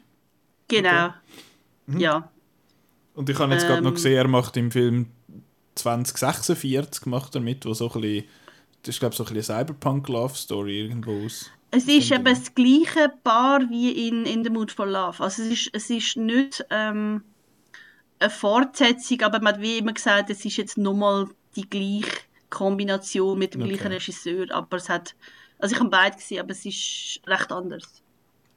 Genau. 0.68 1.07
Okay. 1.07 1.14
Mhm. 1.87 2.01
Ja. 2.01 2.31
Und 3.14 3.29
ich 3.29 3.38
habe 3.38 3.53
jetzt 3.53 3.62
ähm, 3.62 3.68
gerade 3.68 3.83
noch 3.83 3.94
gesehen, 3.94 4.16
er 4.16 4.29
macht 4.29 4.57
im 4.57 4.70
Film 4.70 5.07
2046 5.75 7.07
macht 7.07 7.35
er 7.35 7.40
mit, 7.40 7.64
wo 7.64 7.75
so 7.75 7.90
ein 7.90 8.01
bisschen, 8.01 8.25
das 8.83 8.94
ist 8.94 9.01
glaube 9.01 9.14
so 9.14 9.25
ein 9.25 9.35
bisschen 9.35 9.57
Cyberpunk-Love-Story 9.57 10.81
irgendwo 10.81 11.25
aus. 11.25 11.51
Es 11.70 11.88
ist 11.88 12.11
eben 12.11 12.25
das 12.25 12.55
gleiche 12.55 13.11
Paar 13.25 13.61
wie 13.70 14.09
in, 14.09 14.27
in 14.27 14.44
The 14.44 14.51
Mood 14.51 14.70
for 14.70 14.87
Love. 14.87 15.22
Also 15.22 15.42
es 15.42 15.48
ist, 15.48 15.70
es 15.72 15.88
ist 15.88 16.16
nicht 16.18 16.64
ähm, 16.68 17.22
eine 18.18 18.31
Fortsetzung, 18.31 19.22
aber 19.22 19.40
man 19.40 19.55
hat 19.55 19.62
wie 19.62 19.79
immer 19.79 19.94
gesagt, 19.94 20.29
es 20.29 20.44
ist 20.44 20.59
jetzt 20.59 20.77
nochmal 20.77 21.29
die 21.57 21.69
gleiche 21.69 22.17
Kombination 22.51 23.38
mit 23.38 23.55
dem 23.55 23.62
okay. 23.62 23.71
gleichen 23.73 23.93
Regisseur, 23.93 24.47
aber 24.53 24.77
es 24.77 24.88
hat, 24.88 25.15
also 25.59 25.75
ich 25.75 25.81
habe 25.81 25.91
beide 25.91 26.17
gesehen, 26.17 26.41
aber 26.41 26.51
es 26.51 26.65
ist 26.65 27.21
recht 27.27 27.51
anders. 27.51 28.03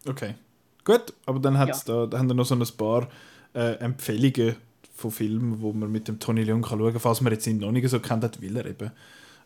Okay, 0.07 0.35
gut, 0.83 1.13
aber 1.25 1.39
dann, 1.39 1.57
hat's 1.57 1.85
ja. 1.87 1.93
da, 1.93 2.07
da 2.07 2.17
haben 2.19 2.27
wir 2.27 2.33
noch 2.33 2.45
so 2.45 2.55
ein 2.55 2.67
paar 2.77 3.07
äh, 3.53 3.75
Empfehlungen 3.79 4.55
von 4.93 5.11
Filmen, 5.11 5.61
wo 5.61 5.73
man 5.73 5.91
mit 5.91 6.07
dem 6.07 6.19
Tony 6.19 6.43
Leung 6.43 6.61
kann 6.61 6.79
schauen 6.79 6.91
kann, 6.91 7.01
falls 7.01 7.21
man 7.21 7.33
jetzt 7.33 7.47
ihn 7.47 7.57
noch 7.57 7.71
nicht 7.71 7.87
so 7.89 7.99
kennt 7.99 8.23
hat, 8.23 8.41
weil 8.41 8.55
er 8.55 8.65
eben 8.65 8.91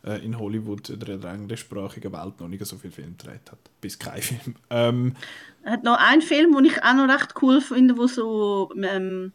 äh, 0.04 0.24
in 0.24 0.38
Hollywood 0.38 0.90
oder 0.90 1.14
in 1.14 1.20
der 1.20 1.32
englischsprachigen 1.32 2.12
Welt 2.12 2.40
noch 2.40 2.48
nicht 2.48 2.64
so 2.64 2.76
viel 2.76 2.90
Film 2.90 3.16
gedreht 3.16 3.50
hat. 3.50 3.58
Bis 3.80 3.98
kein 3.98 4.22
Film. 4.22 4.56
Ähm, 4.70 5.14
er 5.62 5.72
hat 5.72 5.84
noch 5.84 5.98
einen 5.98 6.22
Film, 6.22 6.54
den 6.54 6.64
ich 6.66 6.82
auch 6.82 6.94
noch 6.94 7.08
recht 7.08 7.34
cool 7.42 7.60
finde, 7.60 7.96
wo 7.96 8.06
so 8.06 8.70
ähm, 8.80 9.32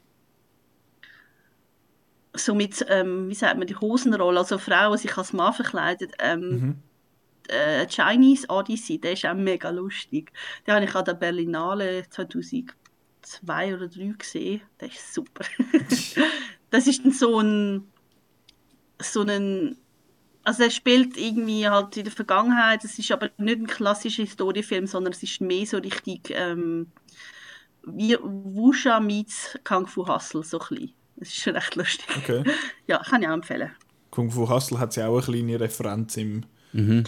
so 2.36 2.56
mit, 2.56 2.86
ähm, 2.90 3.30
wie 3.30 3.36
sagt 3.36 3.58
man, 3.58 3.68
die 3.68 3.76
Hosenrolle, 3.76 4.40
also 4.40 4.58
Frauen, 4.58 4.94
die 4.94 5.04
sich 5.04 5.18
als 5.18 5.34
Mann 5.34 5.54
verkleidet. 5.54 6.14
Ähm, 6.20 6.50
mhm. 6.50 6.76
äh, 7.48 7.88
Chinese 7.88 8.48
Odyssey, 8.50 9.00
der 9.00 9.14
ist 9.14 9.26
auch 9.26 9.34
mega 9.34 9.70
lustig. 9.70 10.32
Den 10.66 10.76
habe 10.76 10.86
ich 10.86 10.96
an 10.96 11.06
der 11.06 11.14
Berlinale 11.14 12.10
2002 12.10 12.74
oder 13.76 13.90
2003 13.90 14.18
gesehen. 14.18 14.62
Der 14.80 14.90
ist 14.90 15.14
super. 15.14 15.46
das 16.70 16.88
ist 16.88 17.04
dann 17.04 17.12
so 17.12 17.40
ein, 17.40 17.88
so 19.00 19.22
ein 19.22 19.78
also 20.46 20.62
er 20.62 20.70
spielt 20.70 21.18
irgendwie 21.18 21.68
halt 21.68 21.98
in 21.98 22.04
der 22.04 22.14
Vergangenheit. 22.14 22.84
Es 22.86 23.00
ist 23.00 23.12
aber 23.12 23.32
nicht 23.38 23.60
ein 23.60 23.68
klassischer 23.68 24.22
Historienfilm, 24.22 24.86
sondern 24.86 25.12
es 25.12 25.24
ist 25.24 25.42
mehr 25.42 25.66
so 25.66 25.78
richtig 25.78 26.30
ähm, 26.30 26.92
wie 27.88 28.18
Wusha 28.22 29.00
meets 29.00 29.58
Kung 29.64 29.88
Fu 29.88 30.08
Hustle, 30.08 30.44
so 30.44 30.60
ein 30.60 30.68
bisschen. 30.70 30.94
Das 31.18 31.30
ist 31.30 31.38
schon 31.38 31.54
recht 31.56 31.76
lustig. 31.76 32.06
Okay. 32.18 32.44
Ja, 32.88 33.00
kann 33.04 33.22
ich 33.22 33.28
auch 33.28 33.34
empfehlen. 33.34 33.72
Kung 34.12 34.30
Fu 34.32 34.50
Hustle 34.50 34.80
hat 34.80 34.96
ja 34.96 35.08
auch 35.08 35.16
eine 35.28 35.38
kleine 35.38 35.60
Referenz 35.60 36.18
im. 36.18 36.44
Genau, 36.74 37.04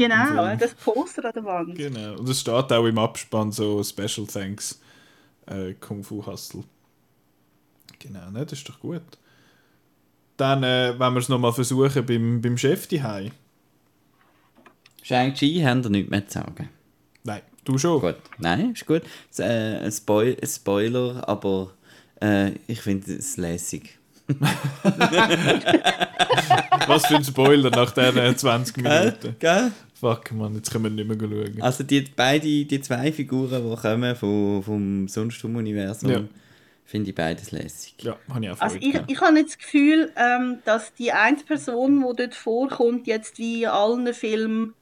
Film. 0.46 0.60
das 0.60 0.74
Poster 0.76 1.26
an 1.26 1.32
der 1.36 1.44
Wand. 1.44 1.76
Genau. 1.76 2.18
Und 2.18 2.30
es 2.30 2.40
steht 2.40 2.72
auch 2.72 2.86
im 2.86 2.98
Abspann 2.98 3.52
so 3.52 3.84
Special 3.84 4.26
Thanks 4.26 4.80
äh, 5.46 5.74
Kung 5.74 6.04
Fu 6.06 6.26
Hustle. 6.26 6.64
Genau, 8.00 8.30
ne, 8.32 8.46
das 8.46 8.60
ist 8.60 8.70
doch 8.70 8.80
gut. 8.80 9.02
Dann, 10.38 10.64
äh, 10.64 10.94
wenn 10.98 11.14
wir 11.14 11.20
es 11.20 11.28
nochmal 11.30 11.52
versuchen 11.52 12.06
beim, 12.06 12.42
beim 12.42 12.58
Chef 12.58 12.88
daheim. 12.88 13.32
Shang-Chi 15.04 15.62
haben 15.64 15.84
wir 15.84 15.90
nichts 15.90 16.10
mehr 16.12 16.28
zu 16.28 16.40
sagen. 16.40 16.70
Nein, 17.24 17.42
du 17.66 17.78
schon. 17.78 18.00
Gut, 18.02 18.16
nein, 18.38 18.72
ist 18.74 18.86
gut. 18.86 19.02
S- 19.32 19.40
Äh, 19.40 19.80
ein, 19.84 19.92
Spoil 19.92 20.38
Spoiler, 20.46 21.28
aber 21.28 21.74
äh, 22.22 22.52
ich 22.68 22.82
finde 22.82 23.14
es 23.16 23.38
lässig. 23.38 23.97
Was 26.88 27.06
für 27.08 27.16
ein 27.16 27.24
Spoiler 27.24 27.70
nach 27.70 27.92
diesen 27.92 28.38
20 28.38 28.78
Minuten. 28.78 29.36
Gell? 29.40 29.72
Fuck, 30.00 30.32
man, 30.34 30.56
jetzt 30.56 30.72
können 30.72 30.84
wir 30.84 30.92
nicht 30.92 31.08
mehr 31.08 31.18
schauen. 31.20 31.62
Also 31.62 31.84
die, 31.84 32.02
beide, 32.02 32.46
die 32.46 32.82
zwei 32.82 33.12
Figuren, 33.12 33.70
die 33.70 33.76
kommen 33.76 34.16
vom, 34.16 34.62
vom 34.64 35.08
Sonstum-Universum, 35.08 36.12
Ja. 36.12 36.22
finde 36.86 37.10
ich 37.10 37.16
beides 37.16 37.52
lässig. 37.52 37.96
Ja, 38.02 38.16
habe 38.32 38.46
ich 38.46 38.52
auch 38.52 38.62
Also 38.62 38.78
ich, 38.80 38.96
ich 39.08 39.22
habe 39.22 39.38
jetzt 39.38 39.56
das 39.56 39.58
Gefühl, 39.60 40.12
ähm, 40.16 40.60
dass 40.66 40.94
die 40.94 41.12
eine 41.12 41.38
Person, 41.38 42.06
die 42.08 42.16
dort 42.16 42.36
vorkommt, 42.36 43.08
jetzt 43.08 43.40
wie 43.40 43.64
in 43.64 43.70
allen 43.70 44.14
Filmen 44.14 44.74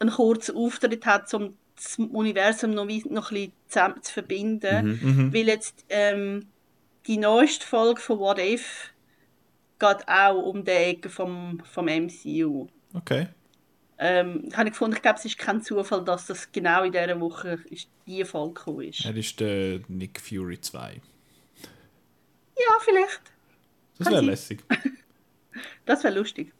einen 0.00 0.10
kurzen 0.10 0.56
Auftritt 0.56 1.06
hat, 1.06 1.32
um 1.34 1.54
das 1.76 1.96
Universum 1.98 2.72
noch, 2.72 2.84
noch 2.86 3.30
ein 3.30 3.34
bisschen 3.36 3.52
zusammen 3.68 4.02
zu 4.02 4.12
verbinden. 4.12 4.98
Mhm. 5.02 5.32
Weil 5.32 5.46
jetzt 5.46 5.84
ähm, 5.88 6.46
die 7.06 7.18
neueste 7.18 7.66
Folge 7.66 8.00
von 8.00 8.18
What 8.18 8.38
If 8.38 8.92
geht 9.78 10.08
auch 10.08 10.42
um 10.42 10.64
die 10.64 10.70
Ecke 10.70 11.08
vom, 11.08 11.60
vom 11.64 11.86
MCU. 11.86 12.68
Okay. 12.94 13.28
Ähm, 13.98 14.48
habe 14.54 14.68
ich 14.68 14.72
gefunden, 14.72 14.96
ich 14.96 15.02
glaube, 15.02 15.18
es 15.18 15.24
ist 15.24 15.38
kein 15.38 15.62
Zufall, 15.62 16.04
dass 16.04 16.26
das 16.26 16.50
genau 16.50 16.82
in 16.82 16.92
dieser 16.92 17.20
Woche 17.20 17.60
ist, 17.70 17.88
die 18.06 18.24
Folge 18.24 18.54
gekommen 18.54 18.88
ist. 18.88 19.04
Er 19.04 19.16
ist 19.16 19.38
der 19.38 19.80
Nick 19.88 20.20
Fury 20.20 20.60
2. 20.60 21.00
Ja, 22.58 22.78
vielleicht. 22.80 23.20
Das 23.98 24.10
wäre 24.10 24.22
lässig. 24.22 24.60
Das 25.84 26.02
wäre 26.02 26.14
lustig. 26.14 26.52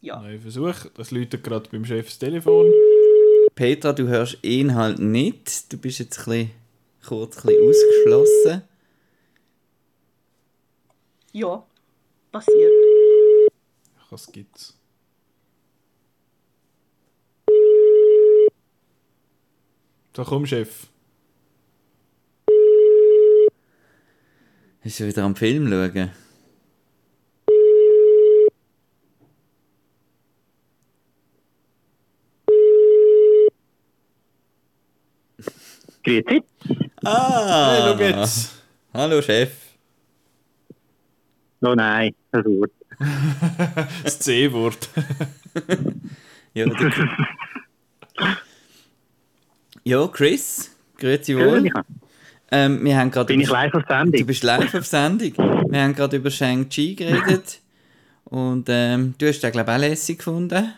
Ja. 0.00 0.20
Neuer 0.20 0.38
Versuch. 0.38 0.86
Das 0.94 1.10
läutet 1.10 1.44
gerade 1.44 1.68
beim 1.68 1.84
Chef 1.84 2.06
das 2.06 2.18
Telefon. 2.18 2.72
Petra, 3.54 3.92
du 3.92 4.06
hörst 4.06 4.38
ihn 4.42 4.74
halt 4.74 4.98
nicht. 4.98 5.72
Du 5.72 5.76
bist 5.76 5.98
jetzt 5.98 6.18
ein 6.20 6.24
bisschen, 6.24 6.50
kurz 7.06 7.38
ein 7.38 7.46
bisschen 7.46 7.68
ausgeschlossen. 7.68 8.62
Ja, 11.32 11.66
passiert. 12.32 12.72
Was 14.10 14.30
gibt's? 14.32 14.78
So, 20.16 20.24
komm, 20.24 20.46
Chef. 20.46 20.86
Hast 24.80 25.00
du 25.00 25.06
wieder 25.06 25.24
am 25.24 25.36
Film 25.36 25.68
schauen? 25.68 26.25
Grüezi. 36.06 36.40
Ah! 37.04 37.96
Hey. 37.98 38.14
Hallo 38.94 39.20
Chef. 39.22 39.50
Oh 41.62 41.74
nein, 41.74 42.14
das 42.30 42.44
Wort. 42.44 42.70
Das 44.04 44.18
C-Wort. 44.20 44.88
Ja, 46.54 46.66
du... 46.66 46.90
ja 49.84 50.06
Chris, 50.06 50.70
grüezi 50.96 51.36
wohl. 51.36 51.68
Ähm, 52.52 52.84
wir 52.84 52.96
haben 52.96 53.10
gerade 53.10 53.26
Bin 53.26 53.40
ich 53.40 53.48
über- 53.48 53.56
live 53.56 53.74
auf 53.74 53.82
Du 53.82 53.88
Sendung? 53.92 54.26
bist 54.26 54.42
live 54.44 54.74
auf 54.76 54.86
Sendung. 54.86 55.32
Wir 55.70 55.82
haben 55.82 55.94
gerade 55.96 56.16
über 56.18 56.30
Shang-Chi 56.30 56.94
geredet. 56.94 57.58
Und 58.24 58.66
ähm, 58.68 59.14
du 59.18 59.26
hast 59.28 59.40
den, 59.40 59.50
glaube 59.50 59.70
ich, 59.72 59.76
auch 59.76 59.80
lässig 59.80 60.18
gefunden. 60.18 60.72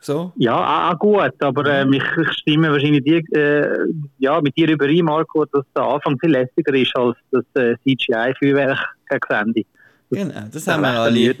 So? 0.00 0.32
Ja, 0.36 0.54
auch, 0.56 0.94
auch 0.94 0.98
gut, 0.98 1.42
aber 1.42 1.66
ähm, 1.66 1.92
ich, 1.92 2.02
ich 2.02 2.32
stimme 2.38 2.70
wahrscheinlich 2.70 3.04
dir, 3.04 3.22
äh, 3.32 3.86
ja, 4.18 4.40
mit 4.40 4.56
dir 4.56 4.70
überein, 4.70 5.04
Marco, 5.04 5.44
dass 5.44 5.64
der 5.76 5.82
Anfang 5.82 6.18
viel 6.18 6.30
lässiger 6.30 6.74
ist 6.74 6.96
als 6.96 7.16
das 7.30 7.44
äh, 7.54 7.76
CGI-Feuerwerk 7.84 8.78
gegen 9.08 9.20
Sandy. 9.28 9.66
Genau, 10.10 10.42
das 10.50 10.66
haben 10.66 10.82
wir 10.82 10.88
alle, 10.88 11.34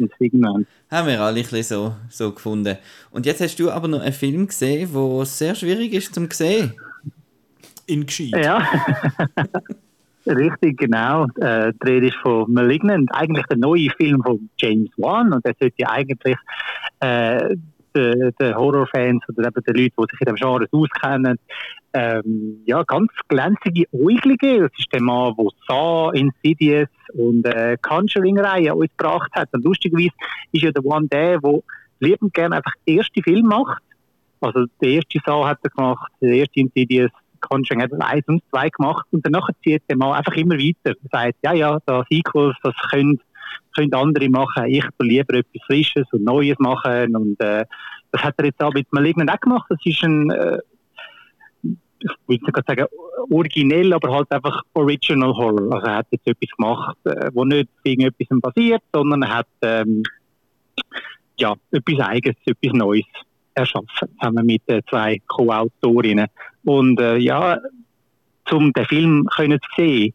haben 0.90 1.08
wir 1.08 1.20
alle 1.20 1.40
ein 1.40 1.42
bisschen 1.42 1.62
so, 1.62 1.94
so 2.08 2.32
gefunden. 2.32 2.76
Und 3.10 3.26
jetzt 3.26 3.40
hast 3.40 3.58
du 3.58 3.70
aber 3.70 3.88
noch 3.88 4.00
einen 4.00 4.12
Film 4.12 4.46
gesehen, 4.46 4.88
der 4.92 5.24
sehr 5.24 5.54
schwierig 5.56 5.92
ist 5.92 6.14
zum 6.14 6.30
sehen. 6.30 6.74
In 7.86 8.06
gescheit. 8.06 8.44
Ja, 8.44 8.64
richtig, 10.26 10.78
genau. 10.78 11.26
Äh, 11.40 11.72
die 11.82 11.88
Rede 11.88 12.06
ist 12.08 12.16
von 12.18 12.52
Malignant, 12.52 13.10
eigentlich 13.12 13.46
der 13.46 13.56
neue 13.56 13.90
Film 13.96 14.22
von 14.22 14.48
James 14.58 14.90
Wan 14.98 15.32
und 15.32 15.44
der 15.44 15.54
sollte 15.58 15.74
ja 15.78 15.90
eigentlich 15.90 16.36
äh, 17.00 17.56
den, 17.94 18.32
den 18.40 18.54
Horrorfans 18.54 19.22
oder 19.28 19.48
eben 19.48 19.62
den 19.62 19.74
Leuten, 19.74 19.94
die 19.98 20.10
sich 20.10 20.20
in 20.20 20.26
dem 20.26 20.36
Genre 20.36 20.66
auskennen, 20.72 21.38
ähm, 21.92 22.62
ja, 22.66 22.82
ganz 22.84 23.10
glänzige 23.28 23.86
Äuglige. 23.92 24.60
Das 24.60 24.78
ist 24.78 24.92
der 24.92 25.02
Mann, 25.02 25.34
der 25.36 25.46
Saw, 25.66 26.16
Insidious 26.16 26.88
und 27.14 27.44
äh, 27.46 27.76
Conjuring-Reihe 27.82 28.74
uns 28.74 28.90
gebracht 28.96 29.30
hat. 29.32 29.48
Und 29.52 29.64
lustigerweise 29.64 30.10
ist 30.52 30.62
ja 30.62 30.70
der 30.70 30.84
One 30.84 31.08
der, 31.08 31.38
der 31.40 31.60
liebend 32.00 32.32
gerne 32.34 32.56
einfach 32.56 32.74
erste 32.86 33.22
Film 33.22 33.46
macht. 33.46 33.82
Also 34.40 34.66
der 34.80 34.90
erste 34.90 35.18
Saw 35.24 35.46
hat 35.46 35.58
er 35.62 35.70
gemacht, 35.70 36.10
der 36.20 36.30
erste 36.30 36.60
Insidious, 36.60 37.10
Conjuring 37.40 37.82
hat 37.82 37.92
er 37.92 38.06
eins 38.06 38.28
und 38.28 38.42
zwei 38.50 38.68
gemacht 38.68 39.06
und 39.10 39.24
danach 39.24 39.48
zieht 39.62 39.82
der 39.88 39.96
Mann 39.96 40.12
einfach 40.12 40.34
immer 40.34 40.56
weiter. 40.56 40.96
Er 41.02 41.08
sagt, 41.10 41.38
ja, 41.42 41.52
ja, 41.52 41.78
da 41.86 42.04
Sequels, 42.10 42.56
das 42.62 42.74
können, 42.90 43.20
können 43.74 43.94
andere 43.94 44.28
machen, 44.28 44.66
ich 44.66 44.84
will 44.98 45.08
lieber 45.08 45.34
etwas 45.34 45.62
Frisches 45.66 46.06
und 46.12 46.24
Neues 46.24 46.58
machen 46.58 47.16
und 47.16 47.40
äh, 47.40 47.64
das 48.12 48.22
hat 48.22 48.34
er 48.38 48.46
jetzt 48.46 48.62
auch 48.62 48.72
mit 48.72 48.92
Malignant 48.92 49.30
auch 49.30 49.40
gemacht. 49.40 49.66
Das 49.68 49.78
ist 49.84 50.02
ein, 50.02 50.30
äh, 50.30 50.58
ich 51.62 52.10
will 52.26 52.38
nicht 52.38 52.66
sagen 52.66 52.86
originell, 53.30 53.92
aber 53.92 54.12
halt 54.12 54.30
einfach 54.32 54.62
Original 54.74 55.32
Horror. 55.34 55.72
Also 55.72 55.86
er 55.86 55.96
hat 55.96 56.06
jetzt 56.10 56.26
etwas 56.26 56.50
gemacht, 56.56 56.96
äh, 57.04 57.30
wo 57.32 57.44
nicht 57.44 57.68
etwas 57.84 58.40
basiert, 58.40 58.82
sondern 58.92 59.22
er 59.22 59.36
hat 59.36 59.48
ähm, 59.62 60.02
ja, 61.38 61.54
etwas 61.70 62.00
Eigenes, 62.00 62.36
etwas 62.44 62.72
Neues 62.72 63.04
erschaffen, 63.54 64.08
zusammen 64.18 64.46
mit 64.46 64.62
äh, 64.66 64.82
zwei 64.88 65.20
Co-Autorinnen. 65.26 66.26
Und 66.64 67.00
äh, 67.00 67.16
ja, 67.16 67.58
um 68.50 68.72
den 68.72 68.84
Film 68.86 69.26
können 69.36 69.58
zu 69.60 69.68
sehen, 69.76 70.14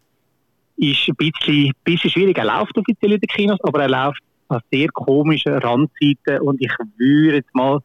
ist 0.78 1.07
ein 1.07 1.15
bisschen, 1.15 1.71
bisschen 1.84 2.09
schwierig. 2.09 2.38
Er 2.38 2.45
läuft 2.45 2.78
offiziell 2.78 3.13
in 3.13 3.19
den 3.19 3.28
Kinos, 3.28 3.59
aber 3.63 3.84
er 3.84 3.89
läuft 3.89 4.21
an 4.49 4.59
sehr 4.71 4.88
komischen 4.89 5.53
Randseiten 5.53 6.39
und 6.41 6.61
ich 6.61 6.71
würde 6.97 7.38
jetzt 7.38 7.55
mal 7.55 7.80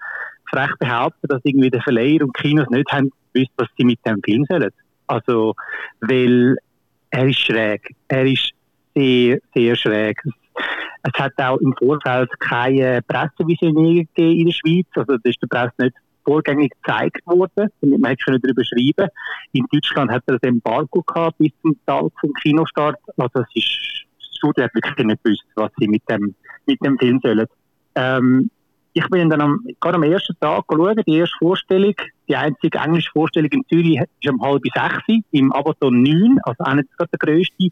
frech 0.51 0.74
behaupten, 0.78 1.28
dass 1.28 1.41
irgendwie 1.45 1.70
der 1.70 1.82
Verleiher 1.82 2.22
und 2.22 2.34
Kinos 2.34 2.68
nicht 2.70 2.91
haben 2.93 3.11
gewusst, 3.32 3.53
was 3.57 3.68
sie 3.76 3.84
mit 3.84 3.99
dem 4.05 4.20
Film 4.22 4.45
sollen. 4.49 4.70
Also, 5.07 5.55
weil 6.01 6.57
er 7.11 7.28
ist 7.28 7.41
schräg. 7.41 7.95
Er 8.09 8.26
ist 8.26 8.51
sehr, 8.95 9.38
sehr 9.55 9.76
schräg. 9.76 10.20
Es 11.03 11.18
hat 11.18 11.32
auch 11.38 11.57
im 11.59 11.74
Vorfeld 11.78 12.28
keine 12.41 13.01
Pressevisionierung 13.07 14.09
gegeben 14.14 14.41
in 14.41 14.47
der 14.47 14.53
Schweiz. 14.53 14.86
Also, 14.95 15.16
das 15.16 15.22
ist 15.24 15.43
der 15.43 15.49
Presse 15.49 15.74
nicht 15.78 15.97
vorgängig 16.31 16.72
gezeigt 16.83 17.26
worden, 17.26 17.70
damit 17.81 18.01
man 18.01 18.11
hätte 18.11 18.39
darüber 18.39 18.62
schreiben. 18.64 19.11
In 19.53 19.66
Deutschland 19.72 20.12
hat 20.12 20.22
er 20.26 20.35
ein 20.35 20.49
Embargo 20.49 21.03
gehabt 21.03 21.39
bis 21.39 21.51
zum 21.61 21.76
Tag 21.87 22.05
vom 22.20 22.33
Kinostart. 22.35 22.97
Also, 23.16 23.41
es 23.41 23.49
ist, 23.55 24.07
das 24.18 24.37
Studio 24.37 24.64
hat 24.64 24.74
wirklich 24.74 25.07
nicht 25.07 25.24
gewusst, 25.24 25.45
was 25.57 25.72
sie 25.78 25.89
mit 25.89 26.03
dem, 26.09 26.35
mit 26.66 26.78
dem 26.85 26.99
Film 26.99 27.18
sollen. 27.22 27.47
Ähm, 27.97 28.51
ich 28.93 29.09
bin 29.09 29.31
dann 29.31 29.41
am, 29.41 29.64
gerade 29.81 29.97
am 29.97 30.03
ersten 30.03 30.39
Tag 30.41 30.66
geschaut, 30.68 30.99
die 31.07 31.16
erste 31.16 31.37
Vorstellung, 31.39 31.95
die 32.28 32.37
einzige 32.37 32.78
englische 32.78 33.11
Vorstellung 33.12 33.51
in 33.51 33.64
Zürich 33.68 34.01
ist 34.01 34.31
um 34.31 34.43
halb 34.43 34.62
sechs 34.74 35.22
im 35.31 35.53
Abaton 35.53 36.03
9, 36.03 36.39
also 36.43 36.64
auch 36.64 36.74
nicht 36.74 36.89
gerade 36.97 37.11
der 37.12 37.18
grösste 37.18 37.68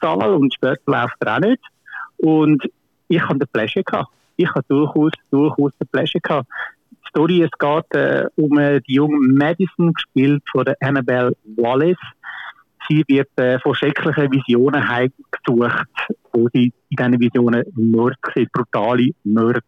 Zahl 0.00 0.30
und 0.34 0.54
später 0.54 0.80
läuft 0.86 1.16
er 1.20 1.36
auch 1.36 1.40
nicht. 1.40 1.62
Und 2.18 2.62
ich 3.08 3.22
hatte 3.22 3.38
den 3.38 3.48
Pleasure 3.52 3.84
gehabt. 3.84 4.10
Ich 4.36 4.48
hatte 4.48 4.66
durchaus, 4.68 5.12
durchaus 5.30 5.72
den 5.78 5.88
Pleasure 5.88 6.20
gehabt. 6.20 6.48
Story, 7.14 7.42
es 7.42 7.50
geht 7.58 7.94
äh, 7.94 8.26
um 8.34 8.58
äh, 8.58 8.80
die 8.80 8.94
junge 8.94 9.18
Madison, 9.20 9.92
gespielt 9.92 10.42
von 10.50 10.64
der 10.64 10.76
Annabelle 10.80 11.36
Wallace. 11.56 11.96
sie 12.88 13.04
wird 13.06 13.28
äh, 13.36 13.60
von 13.60 13.74
schrecklichen 13.76 14.32
Visionen 14.32 14.88
heimgesucht, 14.88 15.86
wo 16.32 16.48
sie 16.52 16.72
in 16.90 16.96
diesen 16.96 17.20
Visionen 17.20 17.64
Mord 17.76 18.16
sieht, 18.34 18.50
brutale 18.52 19.10
Mord. 19.22 19.62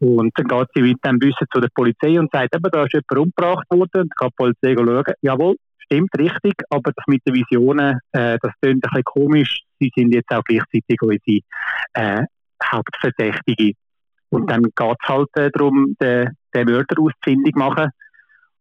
Und 0.00 0.32
dann 0.36 0.46
geht 0.46 0.68
sie 0.74 0.82
mit 0.82 1.04
dem 1.04 1.20
Wissen 1.22 1.46
zu 1.50 1.60
der 1.60 1.70
Polizei 1.74 2.20
und 2.20 2.30
sagt, 2.30 2.54
eben, 2.54 2.70
da 2.70 2.84
ist 2.84 2.92
jemand 2.92 3.18
umgebracht 3.18 3.66
worden. 3.70 4.02
Und 4.02 4.16
kann 4.16 4.28
die 4.28 4.34
Polizei 4.36 4.74
schauen, 4.74 5.14
jawohl, 5.22 5.56
stimmt 5.78 6.10
richtig, 6.18 6.54
aber 6.68 6.92
das 6.92 7.04
mit 7.06 7.22
den 7.26 7.34
Visionen, 7.34 7.98
äh, 8.12 8.38
das 8.42 8.52
klingt 8.60 8.84
ein 8.84 8.90
bisschen 8.90 9.04
komisch. 9.04 9.62
Sie 9.80 9.90
sind 9.96 10.14
jetzt 10.14 10.30
auch 10.30 10.44
gleichzeitig 10.44 11.00
unsere 11.00 11.40
äh, 11.94 12.24
Hauptverdächtige. 12.62 13.72
Und 14.28 14.50
dann 14.50 14.64
geht 14.64 14.96
es 15.02 15.08
halt 15.08 15.28
äh, 15.36 15.50
darum, 15.50 15.96
den, 15.98 16.36
den 16.54 16.68
Mörder 16.68 17.00
ausfindig 17.00 17.54
machen. 17.56 17.90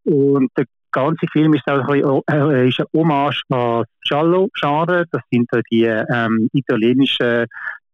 Und 0.04 0.52
der 0.58 0.66
ganze 0.92 1.26
Film 1.32 1.54
ist 1.54 1.68
auch 1.68 1.88
ein, 1.88 2.02
bisschen, 2.02 2.52
äh, 2.52 2.68
ist 2.68 2.80
ein 2.80 2.86
Hommage 2.94 3.42
an 3.50 3.86
Giallo-Genre. 4.08 5.06
Das 5.12 5.22
sind 5.32 5.50
die 5.72 5.86
ähm, 5.86 6.50
italienischen 6.54 7.46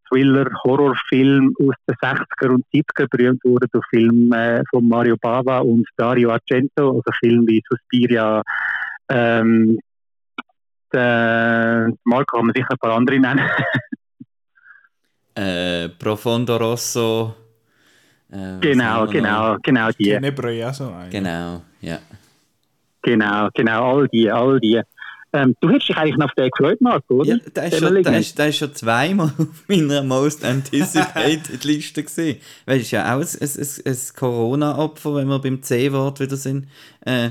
Thriller-Horrorfilme 0.10 1.52
aus 1.60 1.76
den 1.88 1.96
60er 1.96 2.50
und 2.50 2.66
70er, 2.74 3.08
berühmt 3.10 3.44
wurden 3.44 3.68
durch 3.72 3.86
Filme 3.90 4.60
äh, 4.60 4.64
von 4.70 4.88
Mario 4.88 5.16
Bava 5.22 5.60
und 5.60 5.88
Dario 5.98 6.32
Argento, 6.32 6.90
also 6.90 7.12
Filme 7.20 7.46
wie 7.48 7.62
Suspiria, 7.70 8.42
ähm, 9.10 9.78
der 10.92 11.92
Marco 12.04 12.38
kann 12.38 12.48
man 12.48 12.56
sicher 12.56 12.72
ein 12.72 12.78
paar 12.78 12.96
andere 12.96 13.20
nennen. 13.20 13.48
äh, 15.36 15.90
Profondo 15.90 16.58
Rosso. 16.58 17.36
Äh, 18.32 18.60
genau, 18.62 19.08
genau, 19.08 19.58
genau 19.62 19.90
die. 19.98 20.06
Tenebra 20.06 20.50
ja 20.50 20.74
so 20.74 20.92
ein. 20.92 21.10
Genau, 21.10 21.62
ja. 21.82 22.00
Genau, 23.02 23.50
genau, 23.54 23.98
all 23.98 24.08
die, 24.08 24.30
all 24.30 24.60
die. 24.60 24.82
Ähm, 25.32 25.56
du 25.62 25.70
hättest 25.70 25.90
dich 25.90 25.98
eigentlich 25.98 26.24
auf 26.24 26.34
den 26.34 26.50
gefreut, 26.50 26.82
Marco, 26.82 27.16
oder? 27.16 27.30
Ja, 27.30 27.38
der 27.38 27.66
ist, 27.66 27.78
schon, 27.78 28.04
der, 28.04 28.20
ist, 28.20 28.38
der 28.38 28.50
ist 28.50 28.58
schon 28.58 28.74
zweimal 28.74 29.32
auf 29.38 29.64
meiner 29.68 30.02
Most 30.02 30.44
Anticipated 30.44 31.64
Liste 31.64 32.04
gesehen. 32.04 32.38
Weil 32.66 32.78
es 32.78 32.84
ist 32.84 32.92
ja 32.92 33.16
auch 33.16 33.20
ein, 33.20 33.28
ein, 33.40 33.82
ein 33.86 33.98
Corona-Opfer, 34.16 35.16
wenn 35.16 35.28
wir 35.28 35.40
beim 35.40 35.62
C-Wort 35.62 36.20
wieder 36.20 36.36
sind, 36.36 36.68
äh, 37.06 37.30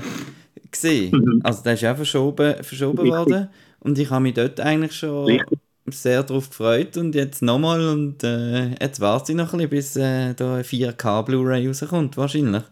gesehen. 0.71 1.11
Mhm. 1.11 1.41
Also 1.43 1.63
der 1.63 1.73
ist 1.73 1.85
auch 1.85 1.95
verschoben, 1.97 2.63
verschoben 2.63 3.05
worden. 3.09 3.49
Und 3.81 3.99
ich 3.99 4.09
habe 4.09 4.23
mich 4.23 4.33
dort 4.33 4.61
eigentlich 4.61 4.93
schon 4.93 5.25
Richtig. 5.25 5.59
Sehr 5.91 6.23
darauf 6.23 6.49
gefreut. 6.49 6.97
Und 6.97 7.15
jetzt 7.15 7.41
nochmal 7.41 7.87
und 7.87 8.23
äh, 8.23 8.69
jetzt 8.81 8.99
warte 8.99 9.31
ich 9.31 9.37
noch 9.37 9.53
ein 9.53 9.69
bisschen, 9.69 9.69
bis 9.69 9.95
äh, 9.95 10.33
da 10.33 10.55
ein 10.55 10.63
4K 10.63 11.23
Blu-ray 11.23 11.67
rauskommt, 11.67 12.17
wahrscheinlich. 12.17 12.63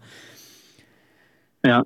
Ja, 1.66 1.84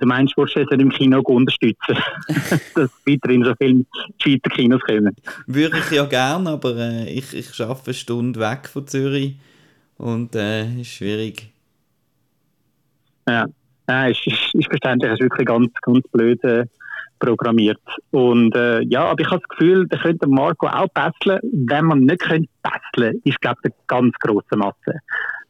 der 0.00 0.06
Mensch 0.06 0.32
willst 0.36 0.56
du 0.56 0.60
es 0.60 0.70
im 0.70 0.90
Kino 0.90 1.20
unterstützen, 1.20 1.76
dass 2.74 2.90
weiterhin 3.06 3.44
so 3.44 3.54
viele 3.58 3.84
Schweizer 4.18 4.50
Kinos 4.50 4.80
kommen. 4.82 5.14
Würde 5.46 5.78
ich 5.78 5.90
ja 5.90 6.04
gerne, 6.04 6.50
aber 6.50 6.76
äh, 6.76 7.10
ich, 7.10 7.34
ich 7.34 7.60
arbeite 7.60 7.86
eine 7.86 7.94
Stunde 7.94 8.40
weg 8.40 8.68
von 8.68 8.86
Zürich 8.86 9.36
und 9.96 10.34
äh, 10.34 10.80
ist 10.80 10.88
schwierig. 10.88 11.50
Ja, 13.28 13.46
ja 13.88 14.06
ist, 14.06 14.26
ist, 14.26 14.54
ist 14.54 14.68
verständlich, 14.68 15.10
es 15.10 15.18
ist 15.18 15.24
wirklich 15.24 15.46
ganz, 15.46 15.72
ganz 15.82 16.06
blöd 16.08 16.42
äh, 16.44 16.66
programmiert. 17.18 17.80
Und 18.10 18.54
äh, 18.54 18.82
ja, 18.82 19.04
aber 19.04 19.20
ich 19.20 19.30
habe 19.30 19.40
das 19.40 19.48
Gefühl, 19.48 19.86
da 19.88 19.98
könnte 19.98 20.26
Marco 20.28 20.66
auch 20.66 20.88
basteln. 20.88 21.40
Wenn 21.42 21.86
man 21.86 22.00
nicht 22.00 22.20
könnte 22.20 22.48
basteln, 22.62 23.20
ist 23.24 23.40
glaube 23.40 23.58
ich 23.64 23.70
eine 23.70 23.74
ganz 23.86 24.14
grosse 24.18 24.56
Masse. 24.56 25.00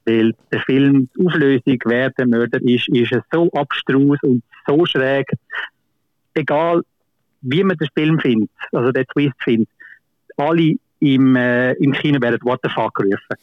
Weil 0.05 0.35
der 0.53 0.61
Film, 0.61 1.09
die 1.16 1.27
Auflösung, 1.27 1.79
wer 1.85 2.11
der 2.11 2.27
Mörder 2.27 2.61
ist, 2.62 2.89
ist 2.89 3.12
so 3.31 3.51
abstrus 3.53 4.19
und 4.23 4.43
so 4.66 4.87
schräg. 4.87 5.31
Egal, 6.35 6.83
wie 7.43 7.64
man 7.64 7.77
den 7.77 7.89
Film 7.95 8.19
findet, 8.19 8.51
also 8.73 8.91
den 8.93 9.07
Twist 9.07 9.35
findet, 9.43 9.69
alle 10.37 10.77
im, 11.01 11.37
äh, 11.37 11.73
im 11.75 11.93
Kino 11.93 12.21
werden 12.21 12.39
What 12.43 12.61
the 12.62 12.71
fuck 12.71 12.95
gerufen. 12.95 13.37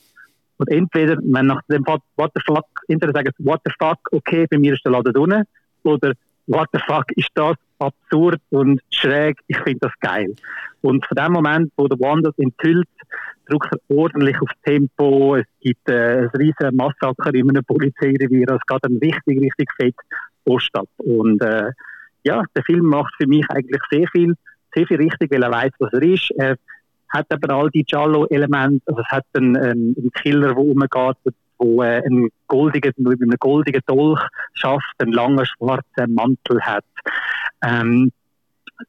Und 0.58 0.70
entweder, 0.70 1.18
wenn 1.22 1.48
nach 1.48 1.62
dem 1.70 1.86
What 1.86 2.32
the 2.36 2.42
fuck, 2.46 2.66
entweder 2.88 3.14
sagen 3.14 3.32
sie 3.38 3.46
What 3.46 3.62
the 3.66 3.72
fuck, 3.80 4.00
okay, 4.12 4.48
bei 4.50 4.58
mir 4.58 4.74
ist 4.74 4.84
der 4.86 4.94
Laden 4.94 5.16
unten, 5.18 5.44
oder 5.84 6.14
What 6.48 6.70
the 6.74 6.80
fuck, 6.86 7.06
ist 7.16 7.30
das 7.34 7.56
absurd 7.80 8.40
und 8.52 8.82
schräg, 8.90 9.38
ich 9.48 9.58
finde 9.58 9.80
das 9.82 9.92
geil. 10.00 10.36
Und 10.82 11.06
von 11.06 11.16
dem 11.16 11.34
Moment, 11.34 11.72
wo 11.76 11.88
der 11.88 12.00
One 12.00 12.32
enthüllt, 12.38 12.88
drückt 13.48 13.72
er 13.72 13.96
ordentlich 13.96 14.40
aufs 14.42 14.54
Tempo, 14.64 15.36
es 15.36 15.46
gibt 15.60 15.90
äh, 15.90 16.22
ein 16.22 16.30
riesiges 16.38 16.72
Massaker 16.72 17.34
in 17.34 17.50
einem 17.50 17.64
Polizeirevier, 17.64 18.50
es 18.50 18.66
geht 18.68 18.84
dann 18.84 18.98
richtig, 18.98 19.42
richtig 19.42 19.70
fett 19.76 19.96
Post 20.46 20.70
ab. 20.76 20.88
Und 20.98 21.42
äh, 21.42 21.72
ja, 22.24 22.44
der 22.56 22.64
Film 22.64 22.86
macht 22.86 23.14
für 23.18 23.28
mich 23.28 23.46
eigentlich 23.50 23.82
sehr 23.90 24.08
viel, 24.12 24.36
sehr 24.74 24.86
viel 24.88 24.98
richtig, 24.98 25.32
weil 25.32 25.44
er 25.44 25.52
weiß, 25.52 25.72
was 25.80 25.94
er 25.94 26.02
ist. 26.04 26.32
Er 26.38 26.58
hat 27.10 27.28
aber 27.30 27.54
all 27.56 27.70
die 27.70 27.84
Giallo-Elemente, 27.84 28.82
also 28.88 29.02
es 29.02 29.08
hat 29.08 29.26
einen, 29.34 29.56
einen, 29.56 30.12
Killer, 30.22 30.50
der 30.50 30.58
umgeht, 30.58 31.18
wo 31.58 31.84
äh, 31.84 32.02
einen 32.04 32.30
goldigen, 32.48 32.94
mit 32.98 33.22
einem 33.22 33.38
goldigen 33.40 33.82
Dolch 33.86 34.22
schafft, 34.54 34.94
einen 35.00 35.12
langen 35.12 35.46
schwarzen 35.46 36.14
Mantel 36.14 36.62
hat. 36.62 36.86
Ähm, 37.64 38.12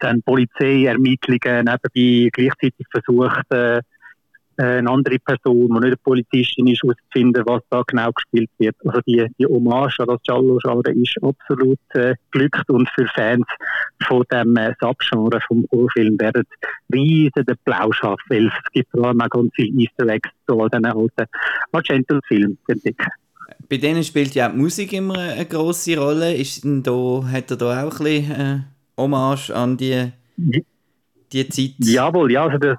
dann 0.01 0.23
Polizeiermittlungen 0.23 1.65
nebenbei 1.65 2.31
gleichzeitig 2.33 2.87
versucht, 2.91 3.51
äh, 3.51 3.81
eine 4.59 4.91
andere 4.91 5.19
Person, 5.19 5.69
die 5.69 5.73
nicht 5.73 5.85
eine 5.85 5.97
Polizistin 5.97 6.67
ist, 6.67 6.83
herauszufinden, 6.83 7.43
was 7.47 7.63
da 7.71 7.83
genau 7.87 8.11
gespielt 8.13 8.51
wird. 8.59 8.77
Also 8.85 9.01
die, 9.07 9.27
die 9.39 9.47
Hommage 9.47 10.01
an 10.01 10.07
das 10.09 10.23
Giallo-Genre 10.23 10.93
ist 10.93 11.17
absolut 11.23 11.79
äh, 11.91 12.15
glückt 12.31 12.69
und 12.69 12.89
für 12.91 13.07
Fans 13.15 13.47
von 14.07 14.25
dem 14.33 14.57
äh, 14.57 14.75
Subgenre 14.81 15.41
vom 15.47 15.67
Horrorfilm 15.73 16.19
werden 16.19 16.45
riesen 16.93 17.47
Applaus 17.49 17.97
haben, 18.03 18.17
weil 18.29 18.47
es 18.47 18.73
gibt 18.73 18.91
vor 18.91 19.07
allem 19.07 19.21
auch 19.21 19.31
ganz 19.31 19.51
viele 19.55 19.81
Easter 19.81 20.07
Eggs 20.09 20.31
zu 20.47 20.61
all 20.61 20.71
diesen 20.71 20.87
alten 20.87 21.25
Argento-Filmen 21.73 22.59
entdecken. 22.69 23.11
Bei 23.69 23.79
denen 23.79 24.05
spielt 24.05 24.35
ja 24.35 24.49
auch 24.49 24.53
die 24.53 24.59
Musik 24.59 24.93
immer 24.93 25.19
eine 25.19 25.47
grosse 25.47 25.99
Rolle. 25.99 26.35
Ist 26.35 26.65
denn 26.65 26.83
da, 26.83 27.25
hat 27.33 27.51
er 27.51 27.57
da 27.57 27.85
auch 27.85 27.99
ein 27.99 28.05
bisschen 28.05 28.31
äh, 28.31 28.59
Hommage 28.97 29.51
an 29.51 29.77
die, 29.77 30.13
die 30.37 31.49
Zeit? 31.49 31.75
Jawohl, 31.79 32.33
ja. 32.33 32.47
Also 32.47 32.59
das, 32.59 32.79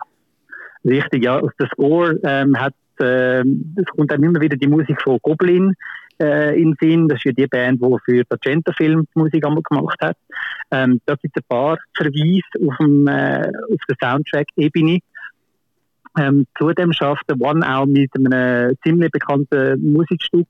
Richtig, 0.88 1.24
ja. 1.24 1.40
Aus 1.40 1.52
der 1.60 1.68
Score 1.68 2.20
ähm, 2.24 2.58
hat, 2.58 2.74
äh, 3.00 3.42
es 3.42 3.86
kommt 3.96 4.12
dann 4.12 4.24
immer 4.24 4.40
wieder 4.40 4.56
die 4.56 4.68
Musik 4.68 5.02
von 5.02 5.20
Goblin 5.22 5.74
äh, 6.20 6.60
in 6.60 6.76
Sinn. 6.80 7.08
Das 7.08 7.18
ist 7.18 7.26
ja 7.26 7.32
die 7.34 7.48
Band, 7.48 7.82
die 7.82 7.96
für 8.06 8.24
den 8.24 8.26
Argento-Film 8.30 9.08
die 9.14 9.20
Musik 9.20 9.46
einmal 9.46 9.64
gemacht 9.64 10.00
hat. 10.02 10.18
Ähm, 10.72 11.02
da 11.06 11.16
gibt 11.16 11.36
es 11.36 11.44
ein 11.44 11.48
paar 11.50 11.78
Verweise 11.96 12.42
auf, 12.66 12.78
dem, 12.78 13.08
äh, 13.08 13.52
auf 13.72 13.80
der 13.90 13.96
Soundtrack-Ebene. 14.02 15.00
Ähm, 16.20 16.48
zudem 16.58 16.94
schafft 16.94 17.30
der 17.30 17.40
One 17.40 17.68
auch 17.68 17.86
mit 17.86 18.10
einem 18.16 18.76
ziemlich 18.84 19.12
bekannten 19.12 19.94
Musikstück, 19.94 20.48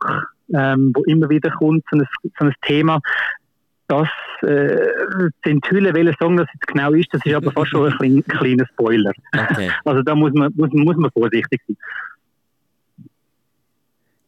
ähm, 0.54 0.92
wo 0.96 1.04
immer 1.04 1.30
wieder 1.30 1.50
kommt, 1.52 1.84
so 1.92 1.98
ein, 1.98 2.08
so 2.40 2.46
ein 2.46 2.54
Thema, 2.62 3.02
das 3.88 4.08
äh, 4.42 4.78
zu 5.44 5.50
enthüllen, 5.50 5.96
welcher 5.96 6.16
Song 6.20 6.38
das 6.38 6.48
jetzt 6.54 6.68
genau 6.68 6.92
ist, 6.92 7.14
das 7.14 7.22
ist 7.26 7.34
aber 7.34 7.52
fast 7.52 7.70
schon 7.70 7.92
ein 7.92 7.98
klein, 7.98 8.24
kleiner 8.24 8.66
Spoiler. 8.68 9.12
Okay. 9.34 9.72
Also 9.86 10.02
da 10.04 10.16
muss 10.16 10.34
man, 10.34 10.52
muss, 10.56 10.70
muss 10.74 10.98
man 10.98 11.12
vorsichtig 11.12 11.62
sein. 11.68 11.78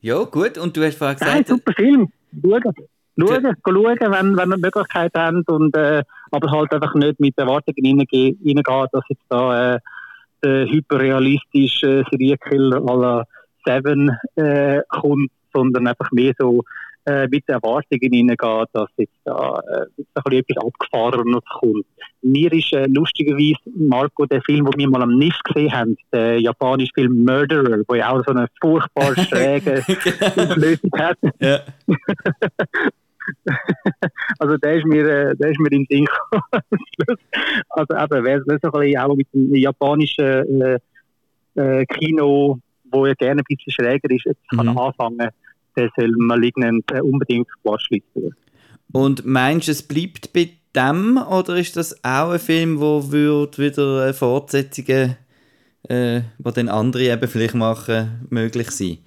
Ja, 0.01 0.23
gut. 0.23 0.57
Und 0.57 0.75
du 0.77 0.83
hast 0.83 0.97
vorhin 0.97 1.17
gesagt... 1.17 1.33
Nein, 1.33 1.45
super 1.45 1.73
Film. 1.73 2.09
Schauen. 2.41 2.61
Schauen, 3.19 3.43
ja. 3.43 3.53
schauen 3.65 3.99
wenn, 3.99 4.37
wenn 4.37 4.49
wir 4.49 4.55
die 4.55 4.61
Möglichkeit 4.61 5.13
haben. 5.13 5.43
Und, 5.47 5.75
äh, 5.75 6.03
aber 6.31 6.51
halt 6.51 6.73
einfach 6.73 6.95
nicht 6.95 7.19
mit 7.19 7.37
Erwartungen 7.37 7.99
reingehen, 7.99 8.63
dass 8.63 9.03
jetzt 9.09 9.25
da 9.27 9.75
äh, 9.75 9.79
der 10.41 10.67
hyperrealistische 10.67 12.05
Serienkiller 12.09 12.77
à 12.77 12.95
la 12.95 13.23
Seven 13.65 14.17
äh, 14.35 14.81
kommt, 14.87 15.31
sondern 15.53 15.87
einfach 15.87 16.11
mehr 16.11 16.33
so 16.37 16.63
äh, 17.09 17.27
mit 17.27 17.47
Erwartungen 17.49 18.11
hineingeht, 18.11 18.69
dass 18.73 18.89
jetzt 18.97 19.13
da 19.25 19.59
äh, 19.67 19.85
ein 20.13 20.33
etwas 20.33 20.63
Abgefahrenes 20.63 21.43
kommt. 21.59 21.85
Mir 22.21 22.53
ist 22.53 22.71
äh, 22.73 22.85
lustigerweise, 22.85 23.57
Marco, 23.75 24.25
der 24.25 24.41
Film, 24.43 24.65
den 24.65 24.79
wir 24.79 24.89
mal 24.89 25.01
am 25.01 25.17
NIF 25.17 25.37
gesehen 25.43 25.71
haben, 25.71 25.97
der 26.11 26.39
japanische 26.39 26.91
Film 26.93 27.23
Murderer, 27.23 27.81
wo 27.87 27.95
ja 27.95 28.11
auch 28.11 28.23
so 28.25 28.33
eine 28.33 28.47
furchtbar 28.61 29.15
schräge 29.25 29.83
genau. 29.87 30.53
Lösung 30.55 30.91
hat. 30.97 31.17
Also 34.39 34.57
der 34.57 34.77
ist 34.77 34.85
mir, 34.85 35.05
äh, 35.05 35.35
der 35.35 35.51
ist 35.51 35.59
mir 35.59 35.71
in 35.71 35.85
den 35.85 35.97
Sinn 35.99 36.07
Also 37.69 37.93
eben, 37.93 38.25
wer 38.25 38.41
so 38.41 38.45
ein 38.49 38.59
bisschen 38.59 38.97
auch 38.97 39.15
mit 39.15 39.27
dem 39.33 39.53
japanischen 39.53 40.61
äh, 40.61 40.79
äh, 41.53 41.85
Kino, 41.85 42.57
wo 42.91 43.05
ja 43.05 43.13
gerne 43.13 43.41
ein 43.41 43.55
bisschen 43.55 43.71
schräger 43.71 44.09
ist, 44.09 44.25
jetzt 44.25 44.49
kann 44.49 44.65
mhm. 44.65 44.77
anfangen, 44.79 45.17
der 45.19 45.31
soll 45.95 46.11
Malignant 46.17 46.83
äh, 46.91 47.01
unbedingt 47.01 47.47
watchlisten. 47.63 48.35
Und 48.91 49.25
meinst 49.25 49.67
du, 49.67 49.71
es 49.71 49.83
bleibt 49.83 50.33
bei 50.33 50.49
dem 50.75 51.17
oder 51.17 51.57
ist 51.57 51.77
das 51.77 52.03
auch 52.03 52.31
ein 52.31 52.39
Film, 52.39 52.79
wo 52.79 53.11
wird 53.11 53.59
wieder 53.59 54.13
Fortsetzungen, 54.13 55.15
äh, 55.87 56.21
die 56.37 56.53
dann 56.53 56.69
andere 56.69 57.11
eben 57.11 57.27
vielleicht 57.27 57.55
machen, 57.55 58.27
möglich 58.29 58.71
sein? 58.71 58.97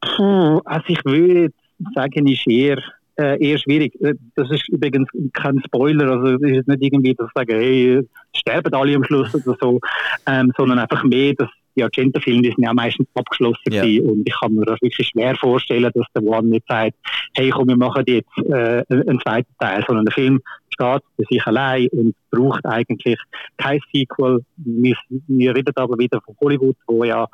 Puh, 0.00 0.60
also 0.64 0.84
ich 0.88 1.04
würde 1.04 1.52
sagen, 1.94 2.26
ist 2.26 2.46
eher, 2.46 2.78
äh, 3.16 3.42
eher 3.42 3.58
schwierig. 3.58 4.00
Äh, 4.02 4.14
das 4.34 4.50
ist 4.50 4.68
übrigens 4.68 5.08
kein 5.32 5.62
Spoiler, 5.64 6.10
also 6.10 6.44
es 6.44 6.58
ist 6.58 6.68
nicht 6.68 6.82
irgendwie, 6.82 7.14
dass 7.14 7.28
ich 7.28 7.32
sage, 7.34 7.54
hey, 7.54 8.02
sterben 8.36 8.74
alle 8.74 8.96
am 8.96 9.04
Schluss 9.04 9.34
oder 9.34 9.56
so, 9.60 9.80
ähm, 10.26 10.52
sondern 10.56 10.78
einfach 10.78 11.04
mehr, 11.04 11.34
dass 11.34 11.48
die 11.76 11.84
Argento-Filme, 11.84 12.42
die 12.42 12.50
sind 12.50 12.64
ja 12.64 12.72
meistens 12.74 13.06
abgeschlossen 13.14 13.72
Ja. 13.72 13.82
gewesen. 13.82 14.10
und 14.10 14.28
ich 14.28 14.34
kann 14.40 14.54
mir 14.54 14.64
das 14.64 14.80
wirklich 14.80 15.08
schwer 15.08 15.34
vorstellen, 15.36 15.90
dass 15.94 16.06
der 16.14 16.22
One 16.22 16.48
nicht 16.48 16.66
sagt, 16.68 16.94
hey 17.34 17.50
komm, 17.50 17.68
wir 17.68 17.76
machen 17.76 18.04
jetzt 18.06 18.38
äh, 18.38 18.84
einen 18.88 19.20
zweiten 19.20 19.52
Teil, 19.58 19.84
sondern 19.86 20.04
der 20.04 20.14
Film 20.14 20.40
steht 20.72 21.02
für 21.16 21.24
sich 21.30 21.46
allein 21.46 21.88
und 21.92 22.14
braucht 22.30 22.64
eigentlich 22.66 23.18
kein 23.56 23.80
Sequel. 23.92 24.40
Wir, 24.56 24.96
wir 25.28 25.54
reden 25.54 25.72
aber 25.76 25.98
wieder 25.98 26.20
von 26.20 26.36
Hollywood, 26.40 26.76
wo 26.86 27.04
ja 27.04 27.26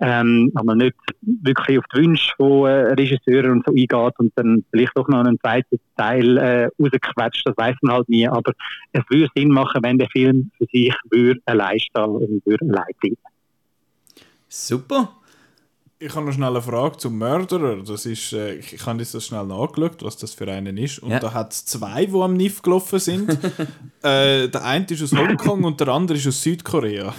ähm, 0.00 0.52
aber 0.54 0.74
nicht 0.76 0.94
wirklich 1.22 1.78
auf 1.78 1.84
die 1.92 1.98
Wünsche 1.98 2.32
von 2.36 2.66
äh, 2.68 2.92
Regisseuren 2.92 3.50
und 3.50 3.66
so 3.66 3.72
eingeht 3.72 4.18
und 4.18 4.32
dann 4.36 4.64
vielleicht 4.70 4.96
doch 4.96 5.08
noch 5.08 5.24
einen 5.24 5.40
zweiten 5.40 5.80
Teil 5.96 6.38
äh, 6.38 6.68
rausquetscht, 6.80 7.44
das 7.44 7.56
weiß 7.56 7.74
man 7.82 7.94
halt 7.94 8.08
nie, 8.08 8.28
aber 8.28 8.52
es 8.92 9.02
würde 9.08 9.28
Sinn 9.34 9.48
machen, 9.48 9.82
wenn 9.82 9.98
der 9.98 10.08
Film 10.10 10.50
für 10.56 10.66
sich 10.72 10.94
würde 11.10 11.40
allein 11.46 11.80
stehen 11.80 12.04
und 12.04 12.46
würde 12.46 12.64
allein 12.66 12.94
bleiben. 13.00 13.16
Super. 14.48 15.14
Ich 16.00 16.14
habe 16.14 16.26
noch 16.26 16.32
schnell 16.32 16.50
eine 16.50 16.62
Frage 16.62 16.96
zum 16.96 17.18
Mörderer. 17.18 17.82
Das 17.82 18.06
ist, 18.06 18.32
äh, 18.32 18.54
ich 18.54 18.72
ich 18.72 18.86
habe 18.86 18.98
das 18.98 19.24
schnell 19.26 19.44
nachgeschaut, 19.46 20.02
was 20.04 20.16
das 20.16 20.32
für 20.32 20.46
einen 20.50 20.76
ist. 20.78 21.00
Und 21.00 21.10
Ja. 21.10 21.18
da 21.18 21.34
hat 21.34 21.52
es 21.52 21.64
zwei, 21.64 22.06
die 22.06 22.14
am 22.14 22.34
NIF 22.34 22.62
gelaufen 22.62 23.00
sind. 23.00 23.30
äh, 24.02 24.48
der 24.48 24.64
eine 24.64 24.86
ist 24.86 25.02
aus 25.02 25.12
Hongkong 25.12 25.64
und 25.64 25.80
der 25.80 25.88
andere 25.88 26.16
ist 26.16 26.26
aus 26.28 26.40
Südkorea. 26.40 27.12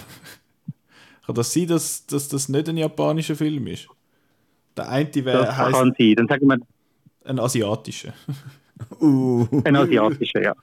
Kann 1.26 1.34
das 1.34 1.52
sein, 1.52 1.66
dass, 1.66 2.06
dass 2.06 2.28
das 2.28 2.48
nicht 2.48 2.68
ein 2.70 2.78
japanischer 2.78 3.36
Film 3.36 3.66
ist? 3.66 3.86
Der 4.76 4.88
eine 4.88 5.10
Das 5.10 5.24
wär, 5.24 5.56
heisst 5.58 5.72
kann 5.78 5.94
sein. 5.98 6.14
Dann 6.16 6.28
sagen 6.28 6.46
wir 6.46 6.58
ein 7.24 7.38
asiatischer. 7.38 8.14
Uh. 9.00 9.46
ein 9.64 9.76
asiatischer, 9.76 10.42
ja. 10.42 10.54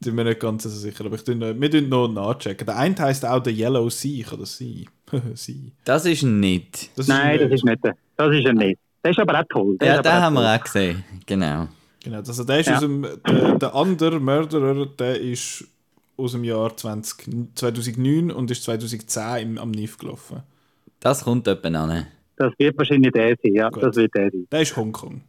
Bin 0.00 0.14
mir 0.16 0.24
nicht 0.24 0.40
ganz 0.40 0.64
so 0.64 0.68
sicher, 0.68 1.06
aber 1.06 1.14
ich 1.16 1.24
tue 1.24 1.34
noch, 1.34 1.54
wir 1.58 1.70
tun 1.70 1.88
noch 1.88 2.08
nachchecken. 2.08 2.66
Der 2.66 2.76
eine 2.76 2.94
heisst 2.98 3.24
auch 3.24 3.40
der 3.42 3.54
Yellow 3.54 3.88
Sea, 3.88 4.24
kann 4.24 4.40
das 4.40 4.58
sein? 4.58 4.84
sea. 5.34 5.54
Das 5.84 6.04
ist 6.06 6.22
nicht. 6.22 6.96
Das 6.98 7.08
Nein, 7.08 7.40
ein- 7.40 7.40
das 7.40 7.52
ist 7.52 7.64
nicht 7.64 7.84
der. 7.84 7.94
Das 8.16 8.34
ist 8.34 8.44
er 8.46 8.52
nicht. 8.54 8.78
Der 9.04 9.10
ist 9.10 9.18
aber 9.18 9.40
auch 9.40 9.44
toll. 9.48 9.76
Der 9.78 9.88
Ja, 9.88 9.94
ist 9.96 10.04
den 10.04 10.12
haben 10.12 10.34
toll. 10.34 10.44
wir 10.44 10.54
auch 10.56 10.64
gesehen. 10.64 11.04
Genau. 11.26 11.68
Genau, 12.04 12.16
also 12.18 12.44
der 12.44 12.60
ist 12.60 12.66
Ja. 12.66 12.74
aus 12.74 12.80
dem, 12.80 13.02
der, 13.26 13.58
der 13.58 13.74
andere 13.74 14.18
Mörderer, 14.20 14.86
der 14.86 15.20
ist 15.20 15.64
aus 16.16 16.32
dem 16.32 16.44
Jahr 16.44 16.76
20, 16.76 17.54
2009 17.56 18.30
und 18.30 18.50
ist 18.50 18.62
2010 18.64 19.38
im, 19.42 19.58
am 19.58 19.70
NIF 19.70 19.98
gelaufen. 19.98 20.42
Das 21.00 21.24
kommt 21.24 21.46
jemand 21.46 21.76
an. 21.76 22.06
Das 22.36 22.52
wird 22.58 22.76
wahrscheinlich 22.78 23.12
der 23.12 23.36
sein, 23.42 23.54
ja. 23.54 23.68
Gut. 23.70 23.82
Das 23.82 23.96
wird 23.96 24.14
der 24.14 24.30
sein. 24.30 24.46
Der 24.50 24.60
ist 24.62 24.76
Hongkong. 24.76 25.22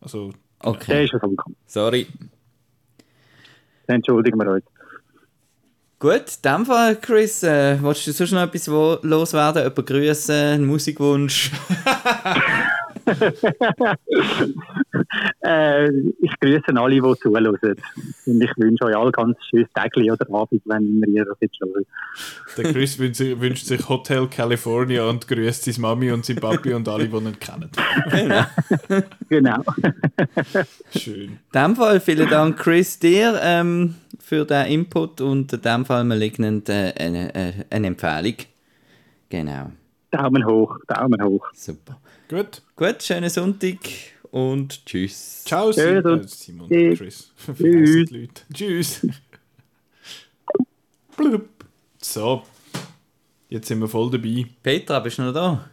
Also, 0.00 0.30
Der 0.62 0.70
Okay. 0.70 1.04
ist 1.04 1.14
aus 1.14 1.22
Hongkong. 1.22 1.54
Sorry. 1.66 2.06
Dann 3.86 3.96
entschuldigen 3.96 4.38
wir 4.38 4.50
uns. 4.50 4.64
Gut, 6.00 6.14
in 6.42 6.50
dem 6.50 6.64
Fall, 6.64 6.96
Chris, 6.96 7.42
äh, 7.42 7.76
willst 7.82 8.06
du 8.06 8.12
sonst 8.12 8.32
noch 8.32 8.40
etwas 8.40 8.66
loswerden? 9.02 9.64
Jemanden 9.64 9.84
grüßen, 9.84 10.34
einen 10.34 10.64
Musikwunsch? 10.64 11.50
Äh, 15.42 15.88
ich 16.20 16.38
grüße 16.40 16.76
alle, 16.78 16.94
die 16.94 17.00
zuhören. 17.20 17.46
Und 18.26 18.40
ich 18.42 18.50
wünsche 18.56 18.84
euch 18.84 18.96
alle 18.96 19.10
ganz 19.10 19.36
schönes 19.48 19.68
Tagli 19.74 20.10
oder 20.10 20.26
Abend, 20.32 20.62
wenn 20.66 20.86
immer 20.86 21.06
ihr 21.08 21.24
das 21.24 21.36
jetzt 21.40 21.58
hört. 21.60 21.86
der 22.56 22.72
Chris 22.72 22.98
wünscht, 22.98 23.64
sich- 23.66 23.88
Hotel 23.88 24.26
California 24.28 25.04
und 25.08 25.26
grüßt 25.26 25.64
seine 25.64 25.78
Mami 25.80 26.12
und 26.12 26.24
sein 26.24 26.36
Papi 26.36 26.74
und 26.74 26.86
alle, 26.88 27.08
die 27.08 27.16
ihn 27.16 27.38
kennen. 27.38 27.70
Genau. 29.28 29.62
Schön. 30.96 31.22
In 31.30 31.38
dem 31.54 31.76
Fall 31.76 32.00
vielen 32.00 32.28
Dank, 32.28 32.58
Chris, 32.58 32.98
dir 32.98 33.38
ähm, 33.42 33.94
für 34.18 34.44
den 34.44 34.66
Input 34.66 35.20
und 35.20 35.52
in 35.52 35.60
dem 35.62 35.84
Fall 35.84 36.04
malignant 36.04 36.68
äh, 36.68 36.92
eine, 36.98 37.34
äh, 37.34 37.52
eine 37.70 37.86
Empfehlung. 37.88 38.34
Genau, 39.28 39.70
Daumen 40.10 40.44
hoch, 40.44 40.76
Daumen 40.88 41.22
hoch. 41.22 41.46
super. 41.54 41.96
Gut. 42.30 42.62
Gut, 42.76 43.02
schönen 43.02 43.28
Sonntag 43.28 43.78
und 44.30 44.86
tschüss. 44.86 45.42
Ciao, 45.44 45.72
Tschüss 45.72 45.82
Simon. 45.82 46.06
und 46.12 46.24
Äh, 46.24 46.28
Simon 46.28 46.68
tschüss. 46.68 46.98
Chris. 46.98 47.32
Tschüss. 47.58 48.10
Leute. 48.10 48.42
Tschüss. 48.54 49.06
Blub. 51.16 51.48
So. 52.00 52.44
Jetzt 53.48 53.66
sind 53.66 53.80
wir 53.80 53.88
voll 53.88 54.12
dabei. 54.12 54.46
Petra, 54.62 55.00
bist 55.00 55.18
du 55.18 55.22
noch 55.22 55.32
da? 55.32 55.68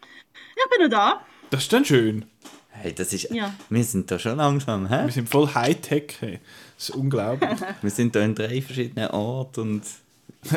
Ich 0.00 0.78
bin 0.78 0.88
noch 0.88 0.96
da. 0.96 1.26
Das 1.50 1.62
ist 1.62 1.72
dann 1.72 1.84
schön. 1.84 2.24
Hey, 2.68 2.92
das 2.94 3.12
ist. 3.12 3.28
Ja. 3.32 3.52
Wir 3.68 3.82
sind 3.82 4.08
da 4.08 4.16
schon 4.20 4.36
langsam, 4.36 4.88
hä? 4.88 5.06
Wir 5.06 5.12
sind 5.12 5.28
voll 5.28 5.52
Hightech. 5.52 6.18
Hey. 6.20 6.38
Das 6.76 6.90
ist 6.90 6.94
unglaublich. 6.94 7.58
Wir 7.82 7.90
sind 7.90 8.14
da 8.14 8.20
in 8.20 8.36
drei 8.36 8.62
verschiedenen 8.62 9.08
Orten 9.10 9.60
und. 9.60 9.82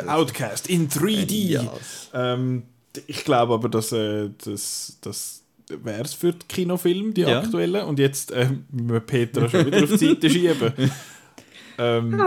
Outcast 0.07 0.69
in 0.69 0.87
3D. 0.87 1.33
Ja. 1.33 1.73
Ähm, 2.13 2.63
ich 3.07 3.23
glaube 3.23 3.53
aber, 3.53 3.69
dass 3.69 3.91
äh, 3.91 4.29
das, 4.43 4.97
das 5.01 5.43
wäre 5.83 6.01
es 6.03 6.13
für 6.13 6.33
die 6.33 6.45
Kinofilme, 6.47 7.13
die 7.13 7.21
Ja. 7.21 7.39
aktuellen. 7.39 7.85
Und 7.85 7.99
jetzt 7.99 8.31
ähm, 8.35 8.65
müssen 8.71 8.91
wir 8.91 8.99
Petra 8.99 9.47
schon 9.49 9.65
wieder 9.65 9.83
auf 9.83 9.89
die 9.89 9.97
Seite 9.97 10.29
schieben. 10.29 10.73
Ähm, 11.77 12.21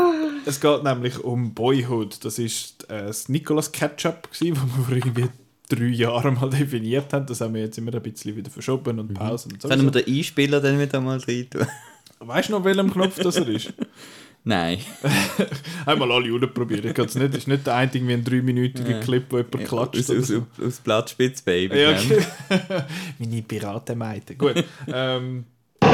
es 0.46 0.60
geht 0.60 0.82
nämlich 0.82 1.22
um 1.22 1.52
Boyhood. 1.54 2.24
Das 2.24 2.38
ist 2.38 2.88
äh, 2.90 3.06
das 3.06 3.28
Nicolas 3.28 3.70
Ketchup, 3.72 4.28
wo 4.40 4.44
wir 4.44 4.54
vor 4.56 4.96
irgendwie 4.96 5.28
drei 5.68 5.84
Jahren 5.86 6.34
mal 6.34 6.50
definiert 6.50 7.12
haben. 7.12 7.26
Das 7.26 7.40
haben 7.40 7.54
wir 7.54 7.62
jetzt 7.62 7.78
immer 7.78 7.94
ein 7.94 8.02
bisschen 8.02 8.34
wieder 8.36 8.50
verschoben 8.50 8.98
und 8.98 9.14
Pausen. 9.14 9.52
Und 9.52 9.62
so. 9.62 9.68
Können 9.68 9.84
wir 9.92 10.02
den 10.02 10.16
Einspieler 10.16 10.60
dann 10.60 10.80
wieder 10.80 11.00
mal 11.00 11.18
rein 11.18 11.46
tun? 11.50 11.66
Weißt 12.20 12.48
du 12.48 12.52
noch, 12.54 12.64
welchem 12.64 12.90
Knopf 12.90 13.18
das 13.18 13.36
er 13.36 13.48
ist? 13.48 13.72
Nein. 14.46 14.78
Einmal 15.86 16.12
alle 16.12 16.46
probieren. 16.48 16.86
Ich 16.86 16.94
kann's 16.94 17.14
nicht. 17.14 17.30
Das 17.30 17.38
ist 17.38 17.48
nicht 17.48 17.66
der 17.66 17.76
einzige 17.76 18.06
wie 18.06 18.12
ein 18.12 18.22
dreiminütiger 18.22 19.00
Clip, 19.00 19.24
wo 19.30 19.38
jemand 19.38 19.64
klatscht. 19.64 20.10
Aus, 20.10 20.10
aus, 20.10 20.32
aus 20.62 20.80
Blattspitz 20.80 21.40
Baby. 21.40 21.80
Ja, 21.80 21.92
okay. 21.92 22.22
Meine 23.18 23.40
Piratenmeite. 23.42 24.34
Gut. 24.36 24.62
ähm. 24.86 25.46
What 25.80 25.90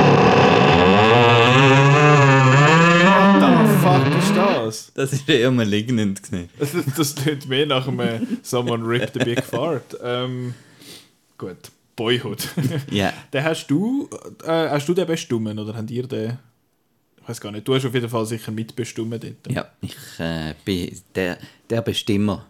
the 3.41 3.47
fuck 3.81 4.19
ist 4.19 4.37
das? 4.37 4.93
Das 4.95 5.13
ist 5.13 5.29
eher 5.29 5.53
malignant. 5.53 6.21
Das, 6.59 6.71
das 6.97 7.15
klingt 7.15 7.49
mehr 7.49 7.67
nach 7.67 7.87
einem 7.87 8.01
äh, 8.01 8.21
Someone 8.43 8.85
ripped 8.85 9.21
a 9.21 9.25
big 9.25 9.45
fart. 9.45 9.97
Ähm, 10.03 10.55
gut. 11.39 11.71
Boyhood. 11.95 12.49
Ja. 12.91 13.13
den 13.33 13.45
hast 13.45 13.69
du, 13.69 14.09
äh, 14.45 14.71
hast 14.71 14.89
du 14.89 14.95
den 14.95 15.07
bestimmen 15.07 15.59
oder 15.59 15.77
habt 15.77 15.91
ihr 15.91 16.09
den? 16.09 16.39
Weiß 17.31 17.41
gar 17.41 17.53
nicht. 17.53 17.69
Du 17.69 17.77
hast 17.77 17.85
auf 17.85 17.95
jeden 17.95 18.09
Fall 18.09 18.27
sicher 18.27 18.51
mitbestimmt 18.51 19.23
dort. 19.23 19.37
Ja, 19.49 19.71
ich 19.81 19.95
äh, 20.19 20.53
bin 20.65 21.01
der, 21.15 21.39
der 21.71 21.81
Bestimmer. 21.81 22.45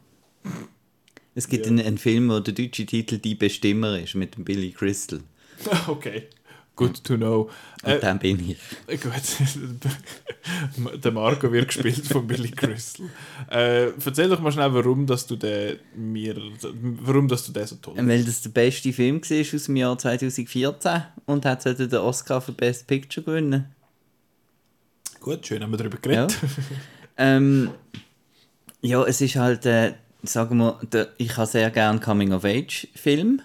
Es 1.35 1.47
gibt 1.47 1.67
Ja. 1.67 1.71
einen, 1.73 1.85
einen 1.85 1.99
Film, 1.99 2.31
wo 2.31 2.41
der 2.41 2.55
deutsche 2.55 2.87
Titel 2.87 3.19
Die 3.19 3.35
Bestimmer 3.35 3.99
ist, 4.01 4.15
mit 4.15 4.37
dem 4.37 4.45
Billy 4.45 4.71
Crystal. 4.71 5.21
Okay. 5.87 6.29
Good 6.77 7.05
to 7.05 7.19
know. 7.19 7.51
Und 7.83 7.91
Äh, 7.91 8.01
dann 8.01 8.19
bin 8.19 8.41
ich. 8.41 8.57
Gut, 9.03 9.13
der 11.05 11.13
Marco 11.13 11.53
wird 11.53 11.69
gespielt 11.69 12.07
von 12.07 12.27
Billy 12.27 12.51
Crystal. 12.51 13.05
Äh, 13.51 13.89
erzähl 14.03 14.31
doch 14.31 14.41
mal 14.41 14.51
schnell, 14.51 14.73
warum, 14.73 15.07
dass 15.07 15.27
du 15.27 15.37
den 15.37 15.77
mir, 15.95 16.41
warum 17.03 17.29
dass 17.29 17.45
du 17.45 17.53
den 17.53 17.67
so 17.67 17.77
toll 17.77 17.97
Weil 17.99 18.25
das 18.25 18.41
der 18.41 18.49
beste 18.49 18.95
Film 18.95 19.21
war 19.21 19.55
aus 19.55 19.65
dem 19.65 19.77
Jahr 19.77 19.99
2014 19.99 21.03
und 21.27 21.45
hat 21.45 21.67
den 21.67 21.95
Oscar 21.97 22.41
für 22.41 22.53
Best 22.53 22.87
Picture 22.87 23.27
gewinnen. 23.27 23.67
Gut, 25.21 25.47
schön 25.47 25.63
haben 25.63 25.71
wir 25.73 25.77
darüber 25.79 25.99
Ja. 26.11 26.27
geredet. 26.27 26.39
ähm, 27.19 27.71
ja, 28.81 29.05
es 29.05 29.21
ist 29.21 29.37
halt, 29.37 29.67
äh, 29.67 29.93
sagen 30.23 30.57
wir, 30.59 30.79
der, 30.91 31.09
ich 31.19 31.37
habe 31.37 31.47
sehr 31.47 31.71
gerne 31.71 32.01
Coming-of-Age-Film. 32.01 33.43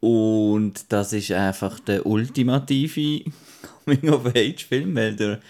Und 0.00 0.92
das 0.92 1.12
ist 1.12 1.32
einfach 1.32 1.80
der 1.80 2.06
ultimative 2.06 3.24
Coming-of-Age-Film, 3.84 4.94
weil 4.94 5.16
der, 5.16 5.40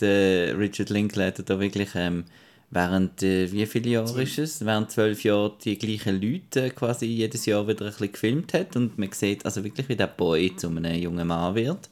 der 0.00 0.58
Richard 0.58 0.90
Linklater 0.90 1.42
da 1.42 1.58
wirklich 1.60 1.90
ähm, 1.94 2.24
während, 2.70 3.22
äh, 3.22 3.50
wie 3.52 3.66
viele 3.66 3.90
Jahre 3.90 4.22
ist 4.22 4.38
es? 4.38 4.64
Während 4.64 4.90
zwölf 4.92 5.24
Jahren 5.24 5.52
die 5.64 5.76
gleichen 5.76 6.22
Leute 6.22 6.66
äh, 6.66 6.70
quasi 6.70 7.06
jedes 7.06 7.44
Jahr 7.46 7.66
wieder 7.66 7.84
ein 7.84 7.90
bisschen 7.90 8.12
gefilmt 8.12 8.54
hat 8.54 8.76
und 8.76 8.96
man 8.96 9.10
sieht 9.12 9.44
also 9.44 9.62
wirklich, 9.64 9.88
wie 9.88 9.96
der 9.96 10.06
Boy 10.06 10.54
zu 10.56 10.68
einem 10.68 10.94
jungen 10.94 11.26
Mann 11.26 11.54
wird. 11.54 11.90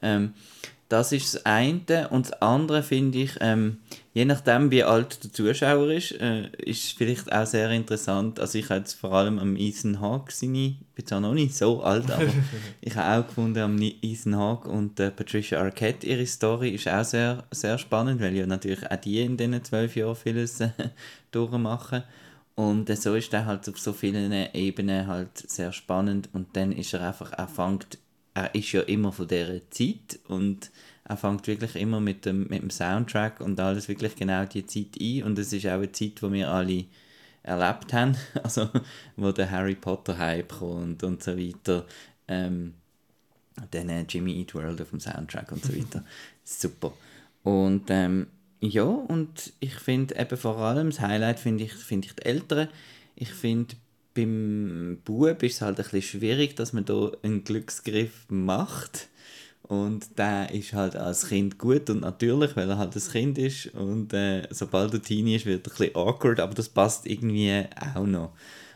Ähm, 0.00 0.32
das 0.92 1.10
ist 1.10 1.34
das 1.34 1.46
eine. 1.46 2.08
Und 2.10 2.26
das 2.26 2.42
andere 2.42 2.82
finde 2.82 3.20
ich, 3.20 3.38
ähm, 3.40 3.78
je 4.12 4.26
nachdem, 4.26 4.70
wie 4.70 4.84
alt 4.84 5.24
der 5.24 5.32
Zuschauer 5.32 5.90
ist, 5.90 6.12
äh, 6.20 6.50
ist 6.58 6.92
vielleicht 6.92 7.32
auch 7.32 7.46
sehr 7.46 7.70
interessant. 7.70 8.38
Also 8.38 8.58
ich 8.58 8.68
habe 8.68 8.80
jetzt 8.80 8.92
vor 8.92 9.14
allem 9.14 9.38
am 9.38 9.56
Ethan 9.56 10.02
Hawke 10.02 10.30
seine, 10.32 10.58
ich 10.58 10.94
bin 10.94 11.06
zwar 11.06 11.20
noch 11.20 11.32
nicht 11.32 11.56
so 11.56 11.82
alt, 11.82 12.10
aber 12.10 12.26
ich 12.82 12.94
habe 12.94 13.22
auch 13.22 13.26
gefunden, 13.26 13.60
am 13.60 13.80
Ethan 13.80 14.36
Hawke 14.36 14.68
und 14.68 15.00
äh, 15.00 15.10
Patricia 15.10 15.62
Arquette, 15.62 16.06
ihre 16.06 16.26
Story 16.26 16.70
ist 16.70 16.86
auch 16.88 17.04
sehr, 17.04 17.44
sehr 17.50 17.78
spannend, 17.78 18.20
weil 18.20 18.36
ja 18.36 18.46
natürlich 18.46 18.84
auch 18.90 18.96
die 18.96 19.22
in 19.22 19.38
diesen 19.38 19.64
zwölf 19.64 19.96
Jahren 19.96 20.14
vieles 20.14 20.60
äh, 20.60 20.68
durchmachen. 21.30 22.02
Und 22.54 22.90
äh, 22.90 22.96
so 22.96 23.14
ist 23.14 23.32
er 23.32 23.46
halt 23.46 23.66
auf 23.66 23.78
so 23.78 23.94
vielen 23.94 24.30
Ebenen 24.52 25.06
halt 25.06 25.38
sehr 25.38 25.72
spannend 25.72 26.28
und 26.34 26.54
dann 26.54 26.70
ist 26.70 26.92
er 26.92 27.00
einfach, 27.00 27.32
er 27.32 27.48
fängt 27.48 27.96
er 28.34 28.54
ist 28.54 28.72
ja 28.72 28.82
immer 28.82 29.12
von 29.12 29.28
dieser 29.28 29.60
Zeit 29.70 30.18
und 30.28 30.70
er 31.04 31.16
fängt 31.16 31.46
wirklich 31.46 31.76
immer 31.76 32.00
mit 32.00 32.24
dem, 32.24 32.46
mit 32.48 32.62
dem 32.62 32.70
Soundtrack 32.70 33.40
und 33.40 33.58
alles 33.60 33.88
wirklich 33.88 34.14
genau 34.16 34.44
die 34.44 34.66
Zeit 34.66 34.98
ein 35.00 35.24
und 35.24 35.38
es 35.38 35.52
ist 35.52 35.66
auch 35.66 35.72
eine 35.72 35.92
Zeit, 35.92 36.22
wo 36.22 36.32
wir 36.32 36.50
alle 36.50 36.84
erlebt 37.42 37.92
haben, 37.92 38.16
also 38.42 38.68
wo 39.16 39.32
der 39.32 39.50
Harry 39.50 39.74
Potter 39.74 40.16
Hype 40.16 40.52
kommt 40.58 41.02
und 41.02 41.22
so 41.22 41.36
weiter, 41.36 41.86
ähm, 42.28 42.74
dann 43.70 43.88
äh, 43.88 44.04
Jimmy 44.08 44.38
Eat 44.40 44.54
World 44.54 44.80
auf 44.80 44.90
dem 44.90 45.00
Soundtrack 45.00 45.52
und 45.52 45.64
so 45.64 45.74
weiter, 45.76 46.04
super. 46.44 46.92
Und 47.42 47.84
ähm, 47.88 48.28
ja, 48.60 48.84
und 48.84 49.52
ich 49.58 49.74
finde 49.74 50.16
eben 50.16 50.36
vor 50.36 50.56
allem, 50.58 50.90
das 50.90 51.00
Highlight 51.00 51.40
finde 51.40 51.64
ich, 51.64 51.72
find 51.72 52.06
ich 52.06 52.14
die 52.14 52.24
Älteren. 52.24 52.68
Ich 53.16 53.30
finde, 53.30 53.74
beim 54.14 54.98
Bub 55.04 55.42
ist 55.42 55.54
es 55.54 55.60
halt 55.62 55.78
ein 55.78 55.84
bisschen 55.84 56.02
schwierig, 56.02 56.56
dass 56.56 56.72
man 56.72 56.84
da 56.84 57.12
einen 57.22 57.44
Glücksgriff 57.44 58.26
macht. 58.28 59.08
Und 59.62 60.18
der 60.18 60.52
ist 60.52 60.72
halt 60.72 60.96
als 60.96 61.28
Kind 61.28 61.56
gut 61.56 61.88
und 61.88 62.00
natürlich, 62.00 62.56
weil 62.56 62.68
er 62.68 62.78
halt 62.78 62.94
ein 62.94 63.02
Kind 63.02 63.38
ist. 63.38 63.66
Und 63.74 64.12
äh, 64.12 64.46
sobald 64.50 64.92
er 64.92 65.02
Teenie 65.02 65.36
ist, 65.36 65.46
wird 65.46 65.66
er 65.66 65.72
ein 65.72 65.76
bisschen 65.76 65.96
awkward, 65.96 66.40
aber 66.40 66.54
das 66.54 66.68
passt 66.68 67.06
irgendwie 67.06 67.64
auch 67.94 68.04
noch. 68.04 68.32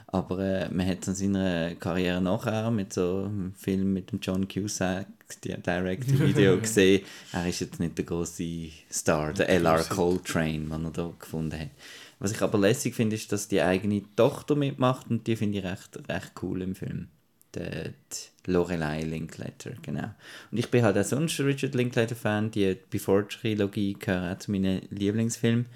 Aber 0.07 0.39
äh, 0.39 0.69
man 0.71 0.87
hat 0.87 1.03
es 1.03 1.09
an 1.09 1.15
seiner 1.17 1.75
Karriere 1.75 2.23
nachher 2.23 2.71
mit 2.71 2.93
so 2.93 3.25
einem 3.25 3.53
Film 3.55 3.93
mit 3.93 4.13
dem 4.13 4.21
John 4.21 4.47
Cusack, 4.49 5.07
Direct-Video 5.45 6.57
gesehen. 6.61 7.05
Er 7.33 7.47
ist 7.47 7.61
jetzt 7.61 7.81
nicht 7.81 7.99
der 7.99 8.05
große 8.05 8.71
Star, 8.91 9.33
der 9.33 9.49
L.R. 9.49 9.83
Coltrane, 9.83 10.61
den 10.61 10.85
er 10.85 10.91
da 10.93 11.13
gefunden 11.19 11.61
hat. 11.61 11.71
Was 12.19 12.33
ich 12.33 12.41
aber 12.41 12.59
lässig 12.59 12.95
finde, 12.95 13.17
ist, 13.17 13.31
dass 13.33 13.49
die 13.49 13.61
eigene 13.61 14.03
Tochter 14.17 14.57
mitmacht 14.57 15.11
und 15.11 15.27
die 15.27 15.37
finde 15.37 15.59
ich 15.59 15.65
recht, 15.65 15.99
recht 16.09 16.33
cool 16.43 16.63
im 16.63 16.75
Film. 16.75 17.09
Die, 17.55 17.61
die 17.61 18.53
Lorelei 18.53 19.03
Linklater, 19.03 19.73
genau. 19.83 20.11
Und 20.51 20.59
ich 20.59 20.71
bin 20.71 20.83
halt 20.83 20.97
auch 20.97 21.05
sonst 21.05 21.39
Richard 21.41 21.75
Linklater-Fan, 21.75 22.51
die 22.51 22.77
Before-Trilogie 22.91 23.97
gehört 23.99 24.37
auch 24.37 24.39
zu 24.39 24.51
meinen 24.51 24.83
Lieblingsfilmen. 24.91 25.67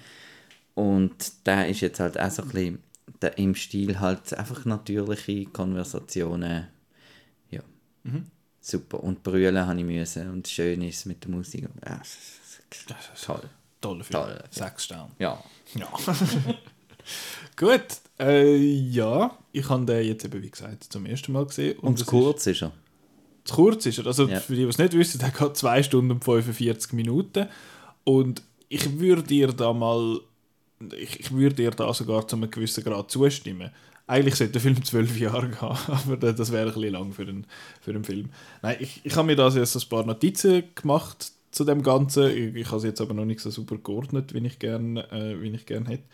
Und 0.74 1.46
der 1.46 1.68
ist 1.68 1.80
jetzt 1.80 2.00
halt 2.00 2.18
auch 2.18 2.30
so 2.30 2.42
ein 2.42 2.48
bisschen 2.48 2.78
der, 3.20 3.36
im 3.38 3.54
Stil 3.54 4.00
halt 4.00 4.32
einfach 4.34 4.64
natürliche 4.64 5.46
Konversationen. 5.46 6.68
Ja. 7.50 7.60
Mhm. 8.04 8.26
Super. 8.60 9.02
Und 9.02 9.22
brüllen 9.22 9.66
habe 9.66 9.78
ich 9.78 9.84
müssen. 9.84 10.30
Und 10.30 10.48
schön 10.48 10.82
ist 10.82 10.98
es 10.98 11.06
mit 11.06 11.24
der 11.24 11.30
Musik. 11.30 11.68
Ja, 11.84 11.98
das 11.98 12.16
ist 13.14 13.24
toll. 13.24 13.42
Toller 13.80 14.04
Film. 14.04 14.22
Toll. 14.22 14.44
Sechs 14.50 14.84
Sterne. 14.84 15.10
Ja. 15.18 15.42
Ja. 15.74 15.88
Gut. 17.56 17.86
Äh, 18.18 18.56
ja, 18.56 19.36
ich 19.52 19.68
habe 19.68 19.86
den 19.86 20.06
jetzt 20.06 20.24
eben, 20.24 20.42
wie 20.42 20.50
gesagt, 20.50 20.84
zum 20.84 21.06
ersten 21.06 21.32
Mal 21.32 21.46
gesehen. 21.46 21.78
Und, 21.78 21.88
und 21.88 21.98
zu 21.98 22.04
kurz 22.04 22.46
ist, 22.46 22.56
ist 22.56 22.62
er? 22.62 22.72
Zu 23.44 23.54
kurz 23.54 23.86
ist 23.86 23.98
er. 23.98 24.06
Also 24.06 24.26
ja. 24.26 24.40
für 24.40 24.54
die, 24.54 24.62
die 24.62 24.68
es 24.68 24.78
nicht 24.78 24.92
wissen, 24.92 25.18
der 25.18 25.30
geht 25.30 25.56
2 25.56 25.82
Stunden 25.82 26.10
und 26.12 26.24
45 26.24 26.92
Minuten. 26.92 27.48
Und 28.04 28.42
ich 28.68 28.98
würde 28.98 29.22
dir 29.22 29.48
da 29.48 29.72
mal 29.72 30.20
ich, 30.96 31.20
ich 31.20 31.32
würde 31.32 31.56
dir 31.56 31.70
da 31.70 31.92
sogar 31.92 32.26
zu 32.26 32.36
einem 32.36 32.50
gewissen 32.50 32.84
Grad 32.84 33.10
zustimmen. 33.10 33.70
Eigentlich 34.06 34.34
sollte 34.34 34.54
der 34.54 34.60
Film 34.60 34.82
zwölf 34.84 35.18
Jahre 35.18 35.48
gehen, 35.48 35.58
aber 35.86 36.16
das 36.16 36.50
wäre 36.50 36.68
ein 36.68 36.74
bisschen 36.74 36.92
lang 36.92 37.12
für 37.12 37.22
einen, 37.22 37.46
für 37.80 37.90
einen 37.90 38.04
Film. 38.04 38.30
Nein, 38.62 38.76
ich, 38.80 39.00
ich 39.04 39.14
habe 39.14 39.26
mir 39.26 39.36
da 39.36 39.48
jetzt 39.48 39.76
ein 39.76 39.88
paar 39.88 40.04
Notizen 40.04 40.64
gemacht 40.74 41.32
zu 41.50 41.64
dem 41.64 41.82
Ganzen. 41.82 42.30
Ich, 42.30 42.54
ich 42.54 42.66
habe 42.66 42.78
es 42.78 42.84
jetzt 42.84 43.00
aber 43.00 43.14
noch 43.14 43.24
nicht 43.24 43.40
so 43.40 43.50
super 43.50 43.76
geordnet, 43.78 44.34
wie 44.34 44.46
ich 44.46 44.58
gerne 44.58 45.10
äh, 45.12 45.58
gern 45.66 45.86
hätte. 45.86 46.04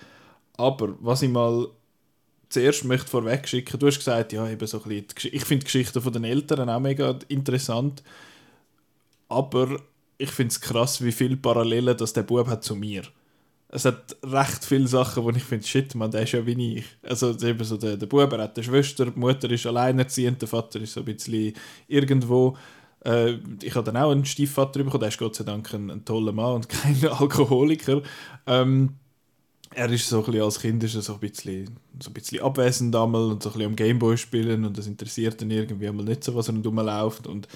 Aber 0.57 0.97
was 1.01 1.23
ich 1.23 1.31
mal 1.31 1.69
zuerst 2.49 2.85
möchte 2.85 3.09
vorweg 3.09 3.49
schicken, 3.49 3.79
du 3.79 3.87
hast 3.87 3.99
gesagt, 3.99 4.33
ja, 4.33 4.49
eben 4.49 4.67
so 4.67 4.83
ein 4.83 4.89
bisschen, 4.89 5.35
ich 5.35 5.45
finde 5.45 5.65
die 5.65 5.67
Geschichten 5.67 6.01
von 6.01 6.13
den 6.13 6.25
Eltern 6.25 6.71
auch 6.71 6.81
mega 6.81 7.19
interessant, 7.29 8.03
aber 9.29 9.81
ich 10.19 10.31
finde 10.31 10.53
es 10.53 10.61
krass, 10.61 11.05
wie 11.05 11.13
viele 11.13 11.37
Parallelen 11.37 11.97
das 11.97 12.13
der 12.13 12.23
Bub 12.23 12.47
hat 12.49 12.65
zu 12.65 12.77
mir 12.77 13.03
es 13.69 13.85
hat 13.85 14.17
recht 14.25 14.65
viele 14.65 14.87
Sachen, 14.87 15.25
wo 15.25 15.31
ich 15.31 15.43
finde, 15.43 15.67
shit, 15.67 15.95
man, 15.95 16.11
der 16.11 16.23
ist 16.23 16.33
ja 16.33 16.47
wie 16.47 16.79
ich. 16.79 16.85
Also 17.03 17.37
eben 17.47 17.65
so 17.65 17.77
der, 17.77 17.97
der 17.97 18.07
Bub 18.07 18.33
hat 18.33 18.57
eine 18.57 18.65
Schwester, 18.65 19.07
die 19.07 19.19
Mutter 19.19 19.51
ist 19.51 19.67
alleinerziehend, 19.67 20.41
der 20.41 20.49
Vater 20.49 20.81
ist 20.81 20.95
so 20.95 21.01
ein 21.01 21.07
bisschen 21.07 21.53
irgendwo. 21.89 22.57
Äh, 23.07 23.39
ich 23.63 23.75
habe 23.77 23.85
dann 23.85 23.97
auch 24.03 24.11
einen 24.11 24.25
Stiefvater 24.25 24.83
bekommen, 24.83 25.01
der 25.01 25.11
ist 25.11 25.19
Gott 25.19 25.37
sei 25.37 25.45
Dank 25.45 25.73
ein, 25.73 25.91
ein 25.91 26.05
toller 26.05 26.33
Mann 26.33 26.57
und 26.57 26.69
kein 26.69 26.97
Alkoholiker. 27.07 28.03
Ähm, 28.47 28.95
er 29.75 29.91
ist 29.91 30.09
so 30.09 30.19
ein 30.19 30.25
bisschen, 30.25 30.43
als 30.43 30.61
Kind 30.61 30.83
ist 30.83 30.95
er 30.95 31.03
so 31.03 31.15
ein 31.15 31.21
bisschen, 31.21 31.71
so 32.01 32.11
ein 32.11 32.15
bisschen 32.15 32.43
abwesend 32.43 32.97
einmal 32.97 33.31
und 33.31 33.43
so 33.43 33.51
ein 33.51 33.53
bisschen 33.53 33.71
am 33.71 33.77
Gameboy 33.77 34.17
spielen 34.17 34.65
und 34.65 34.77
das 34.77 34.87
interessiert 34.87 35.41
dann 35.41 35.51
irgendwie 35.51 35.89
einmal 35.89 36.05
nicht 36.05 36.25
so, 36.25 36.35
was 36.35 36.49
er 36.49 36.55
rumläuft 36.55 37.27
und 37.27 37.47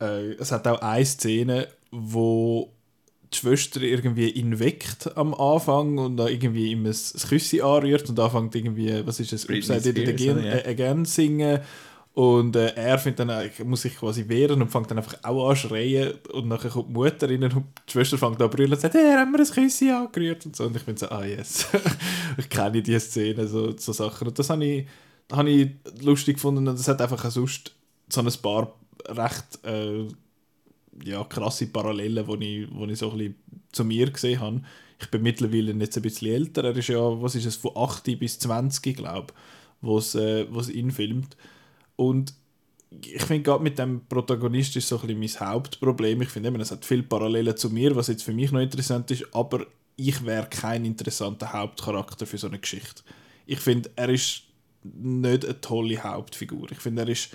äh, 0.00 0.32
es 0.34 0.52
hat 0.52 0.66
auch 0.68 0.80
eine 0.80 1.04
Szene, 1.04 1.68
wo 1.90 2.70
die 3.32 3.38
Schwester 3.38 3.80
irgendwie 3.80 4.28
ihn 4.28 4.58
weckt 4.58 5.16
am 5.16 5.32
Anfang 5.34 5.96
und 5.96 6.18
da 6.18 6.28
irgendwie 6.28 6.72
ihm 6.72 6.84
ein, 6.84 6.88
ein 6.88 7.28
Küssi 7.28 7.62
anrührt 7.62 8.08
und 8.08 8.20
anfängt 8.20 8.54
irgendwie, 8.54 9.06
was 9.06 9.18
ist 9.20 9.32
es, 9.32 9.48
Upside 9.48 9.88
It 9.88 10.08
Again, 10.08 10.44
ja. 10.44 10.66
again 10.66 11.04
singen 11.06 11.60
und 12.14 12.56
äh, 12.56 12.74
er 12.74 12.98
findet 12.98 13.20
dann, 13.20 13.30
äh, 13.30 13.50
muss 13.64 13.82
sich 13.82 13.96
quasi 13.96 14.28
wehren 14.28 14.60
und 14.60 14.70
fängt 14.70 14.90
dann 14.90 14.98
einfach 14.98 15.16
auch 15.22 15.50
an 15.50 15.56
schreien 15.56 16.14
und 16.32 16.50
dann 16.50 16.58
kommt 16.58 16.88
die 16.88 16.92
Mutter 16.92 17.28
rein 17.28 17.42
und 17.42 17.54
die 17.54 17.92
Schwester 17.92 18.18
fängt 18.18 18.40
an 18.40 18.50
zu 18.50 18.56
brüllen 18.56 18.72
und 18.72 18.80
sagt, 18.80 18.94
hey, 18.94 19.14
haben 19.14 19.32
wir 19.32 19.40
ein 19.40 19.46
Küssi 19.46 19.90
angerührt 19.90 20.44
und 20.44 20.54
so 20.54 20.64
und 20.64 20.76
ich 20.76 20.84
bin 20.84 20.96
so, 20.96 21.08
ah 21.08 21.24
yes, 21.24 21.68
ich 22.36 22.48
kenne 22.48 22.82
diese 22.82 23.00
Szene, 23.00 23.46
so, 23.46 23.76
so 23.76 23.92
Sachen 23.92 24.28
und 24.28 24.38
das 24.38 24.50
habe 24.50 24.64
ich, 24.64 24.86
hab 25.30 25.46
ich 25.46 25.70
lustig 26.02 26.36
gefunden 26.36 26.68
und 26.68 26.78
es 26.78 26.86
hat 26.88 27.00
einfach 27.00 27.30
sonst 27.30 27.74
so 28.10 28.20
ein 28.20 28.32
paar 28.42 28.74
recht 29.08 29.64
äh, 29.64 30.06
ja, 31.04 31.24
krasse 31.24 31.66
Parallelen, 31.66 32.26
die 32.40 32.62
ich, 32.62 32.68
wo 32.72 32.84
ich 32.84 32.98
so 32.98 33.10
ein 33.10 33.18
bisschen 33.18 33.34
zu 33.72 33.84
mir 33.84 34.10
gesehen 34.10 34.40
habe. 34.40 34.62
Ich 35.00 35.10
bin 35.10 35.22
mittlerweile 35.22 35.72
jetzt 35.72 35.96
ein 35.96 36.02
bisschen 36.02 36.32
älter. 36.32 36.64
Er 36.64 36.76
ist 36.76 36.88
ja, 36.88 37.00
was 37.00 37.34
ist 37.34 37.46
es, 37.46 37.56
von 37.56 37.72
8 37.74 38.18
bis 38.18 38.38
20, 38.38 38.96
glaube 38.96 39.32
ich, 39.32 39.88
was 39.88 40.14
äh, 40.14 40.42
ihn 40.72 40.90
filmt. 40.90 41.36
Und 41.96 42.34
ich 43.00 43.22
finde 43.22 43.42
gerade 43.42 43.62
mit 43.62 43.78
dem 43.78 44.02
Protagonist 44.06 44.76
ist 44.76 44.88
so 44.88 45.00
ein 45.00 45.06
bisschen 45.18 45.40
mein 45.40 45.52
Hauptproblem. 45.52 46.22
Ich 46.22 46.28
finde 46.28 46.60
es 46.60 46.70
hat 46.70 46.84
viele 46.84 47.02
Parallelen 47.02 47.56
zu 47.56 47.70
mir, 47.70 47.96
was 47.96 48.08
jetzt 48.08 48.22
für 48.22 48.32
mich 48.32 48.52
noch 48.52 48.60
interessant 48.60 49.10
ist, 49.10 49.24
aber 49.32 49.66
ich 49.96 50.24
wäre 50.24 50.46
kein 50.48 50.84
interessanter 50.84 51.52
Hauptcharakter 51.52 52.26
für 52.26 52.38
so 52.38 52.48
eine 52.48 52.58
Geschichte. 52.58 53.02
Ich 53.46 53.60
finde, 53.60 53.90
er 53.96 54.08
ist 54.08 54.42
nicht 54.82 55.44
eine 55.44 55.60
tolle 55.60 56.02
Hauptfigur. 56.02 56.70
Ich 56.70 56.78
finde, 56.78 57.02
er 57.02 57.08
ist 57.08 57.30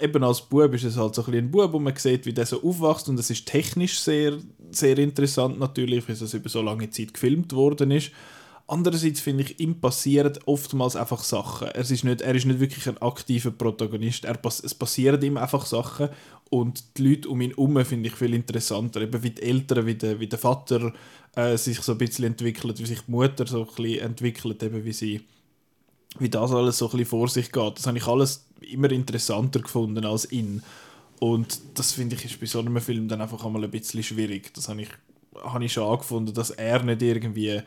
eben 0.00 0.24
als 0.24 0.40
Bub 0.42 0.72
ist 0.74 0.84
es 0.84 0.96
halt 0.96 1.14
so 1.14 1.24
ein, 1.26 1.34
ein 1.34 1.50
Bub, 1.50 1.72
wo 1.72 1.78
man 1.78 1.94
sieht, 1.96 2.26
wie 2.26 2.32
der 2.32 2.46
so 2.46 2.62
aufwächst 2.62 3.08
und 3.08 3.18
es 3.18 3.30
ist 3.30 3.46
technisch 3.46 4.00
sehr, 4.00 4.38
sehr 4.70 4.98
interessant 4.98 5.58
natürlich, 5.58 6.08
weil 6.08 6.14
es 6.14 6.34
über 6.34 6.48
so 6.48 6.62
lange 6.62 6.90
Zeit 6.90 7.14
gefilmt 7.14 7.52
worden 7.52 7.90
ist. 7.90 8.10
Andererseits 8.70 9.20
finde 9.20 9.44
ich, 9.44 9.60
ihm 9.60 9.80
passieren 9.80 10.38
oftmals 10.44 10.94
einfach 10.94 11.24
Sachen. 11.24 11.68
Er 11.68 11.80
ist 11.80 12.04
nicht, 12.04 12.20
er 12.20 12.34
ist 12.34 12.44
nicht 12.44 12.60
wirklich 12.60 12.86
ein 12.86 12.98
aktiver 12.98 13.50
Protagonist. 13.50 14.26
Er, 14.26 14.38
es 14.44 14.74
passieren 14.74 15.22
ihm 15.22 15.38
einfach 15.38 15.64
Sachen 15.64 16.10
und 16.50 16.98
die 16.98 17.08
Leute 17.08 17.30
um 17.30 17.40
ihn 17.40 17.50
herum 17.50 17.82
finde 17.86 18.10
ich 18.10 18.14
viel 18.14 18.34
interessanter. 18.34 19.00
Eben 19.00 19.22
wie 19.22 19.30
die 19.30 19.42
Eltern, 19.42 19.86
wie 19.86 19.94
der, 19.94 20.20
wie 20.20 20.26
der 20.26 20.38
Vater 20.38 20.92
äh, 21.34 21.56
sich 21.56 21.80
so 21.80 21.92
ein 21.92 21.98
bisschen 21.98 22.26
entwickelt, 22.26 22.78
wie 22.78 22.84
sich 22.84 23.00
die 23.00 23.10
Mutter 23.10 23.46
so 23.46 23.60
ein 23.60 23.66
bisschen 23.74 24.00
entwickelt, 24.00 24.62
eben 24.62 24.84
wie 24.84 24.92
sie 24.92 25.22
wie 26.18 26.28
das 26.28 26.52
alles 26.52 26.78
so 26.78 26.86
ein 26.86 26.90
bisschen 26.90 27.06
vor 27.06 27.28
sich 27.28 27.50
geht. 27.50 27.78
Das 27.78 27.86
habe 27.86 27.96
ich 27.96 28.06
alles 28.06 28.46
immer 28.60 28.90
interessanter 28.90 29.60
gefunden 29.60 30.04
als 30.04 30.30
ihn. 30.30 30.62
Und 31.20 31.58
das 31.74 31.92
finde 31.92 32.16
ich 32.16 32.24
ist 32.26 32.38
bei 32.38 32.46
so 32.46 32.60
einem 32.60 32.80
Film 32.82 33.08
dann 33.08 33.22
einfach 33.22 33.44
einmal 33.44 33.64
ein 33.64 33.70
bisschen 33.70 34.02
schwierig. 34.02 34.52
Das 34.52 34.68
habe 34.68 34.82
ich, 34.82 34.88
habe 35.42 35.64
ich 35.64 35.72
schon 35.72 35.90
angefunden, 35.90 36.34
dass 36.34 36.50
er 36.50 36.82
nicht 36.82 37.02
irgendwie 37.02 37.62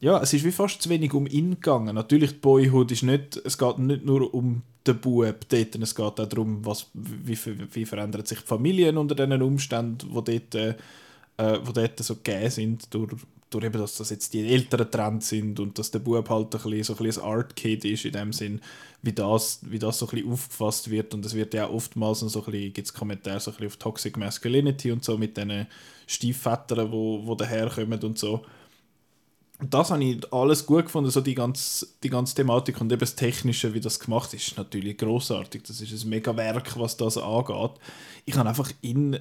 ja, 0.00 0.20
es 0.20 0.32
ist 0.32 0.44
wie 0.44 0.52
fast 0.52 0.82
zu 0.82 0.90
wenig 0.90 1.14
um 1.14 1.26
ihn 1.26 1.52
gegangen. 1.52 1.94
Natürlich, 1.94 2.32
die 2.32 2.38
Boyhood 2.38 2.92
ist 2.92 3.02
nicht, 3.02 3.40
es 3.44 3.56
geht 3.56 3.78
nicht 3.78 4.04
nur 4.04 4.34
um 4.34 4.62
den 4.86 5.00
Bub 5.00 5.48
dort, 5.48 5.74
es 5.76 5.94
geht 5.94 6.04
auch 6.04 6.14
darum, 6.14 6.64
was, 6.64 6.90
wie, 6.92 7.38
wie 7.72 7.86
verändert 7.86 8.28
sich 8.28 8.40
die 8.40 8.46
Familien 8.46 8.98
unter 8.98 9.14
diesen 9.14 9.40
Umständen, 9.40 10.08
die 10.08 10.40
dort, 10.52 10.54
äh, 10.54 11.58
wo 11.64 11.72
dort 11.72 11.98
so 12.00 12.16
gegeben 12.16 12.50
sind 12.50 12.92
durch, 12.92 13.12
durch 13.48 13.64
eben, 13.64 13.80
dass 13.80 13.96
das 13.96 14.10
jetzt 14.10 14.34
die 14.34 14.46
älteren 14.46 14.90
Trends 14.90 15.30
sind 15.30 15.58
und 15.58 15.78
dass 15.78 15.90
der 15.90 16.00
Bub 16.00 16.28
halt 16.28 16.54
ein 16.54 16.70
bisschen, 16.70 16.82
so 16.84 16.96
ein, 17.02 17.10
ein 17.10 17.38
Art-Kid 17.38 17.84
ist 17.86 18.04
in 18.04 18.12
dem 18.12 18.32
Sinn, 18.32 18.60
wie 19.00 19.12
das, 19.12 19.60
wie 19.62 19.78
das 19.78 19.98
so 19.98 20.06
ein 20.06 20.10
bisschen 20.10 20.32
aufgefasst 20.32 20.90
wird 20.90 21.14
und 21.14 21.24
es 21.24 21.34
wird 21.34 21.54
ja 21.54 21.66
auch 21.66 21.74
oftmals 21.74 22.20
so 22.20 22.26
ein 22.26 22.44
bisschen, 22.44 22.72
gibt 22.74 22.88
es 22.88 22.92
Kommentare 22.92 23.40
so 23.40 23.50
ein 23.50 23.54
bisschen 23.54 23.68
auf 23.68 23.76
Toxic 23.76 24.16
Masculinity 24.18 24.92
und 24.92 25.02
so 25.02 25.16
mit 25.16 25.36
diesen 25.36 25.66
Stiefvätern, 26.06 26.92
wo, 26.92 27.26
wo 27.26 27.34
daherkommen 27.34 28.02
und 28.02 28.18
so. 28.18 28.44
Das 29.70 29.90
habe 29.90 30.04
ich 30.04 30.32
alles 30.32 30.66
gut 30.66 30.86
gefunden, 30.86 31.10
so 31.10 31.20
die 31.20 31.34
ganze, 31.34 31.86
die 32.02 32.10
ganze 32.10 32.34
Thematik 32.34 32.80
und 32.80 32.90
eben 32.90 33.00
das 33.00 33.14
Technische, 33.14 33.74
wie 33.74 33.80
das 33.80 34.00
gemacht 34.00 34.32
ist, 34.34 34.48
ist 34.48 34.56
natürlich 34.56 34.98
großartig. 34.98 35.62
Das 35.62 35.80
ist 35.80 36.04
ein 36.04 36.08
mega 36.08 36.36
Werk, 36.36 36.78
was 36.78 36.96
das 36.96 37.18
angeht. 37.18 37.72
Ich 38.24 38.36
habe 38.36 38.48
einfach 38.48 38.70
in 38.80 39.18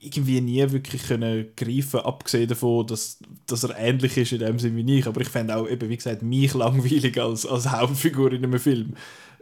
irgendwie 0.00 0.40
nie 0.40 0.70
wirklich 0.70 1.02
können 1.02 1.48
greifen 1.56 2.00
abgesehen 2.00 2.48
davon, 2.48 2.86
dass, 2.86 3.18
dass 3.46 3.64
er 3.64 3.76
ähnlich 3.78 4.16
ist 4.16 4.32
in 4.32 4.38
dem 4.38 4.58
Sinne 4.58 4.76
wie 4.76 4.98
ich. 4.98 5.06
Aber 5.06 5.20
ich 5.20 5.28
fände 5.28 5.54
auch, 5.54 5.68
eben, 5.68 5.88
wie 5.88 5.96
gesagt, 5.96 6.22
mich 6.22 6.54
langweilig 6.54 7.20
als, 7.20 7.44
als 7.44 7.70
Hauptfigur 7.70 8.32
in 8.32 8.44
einem 8.44 8.58
Film. 8.58 8.94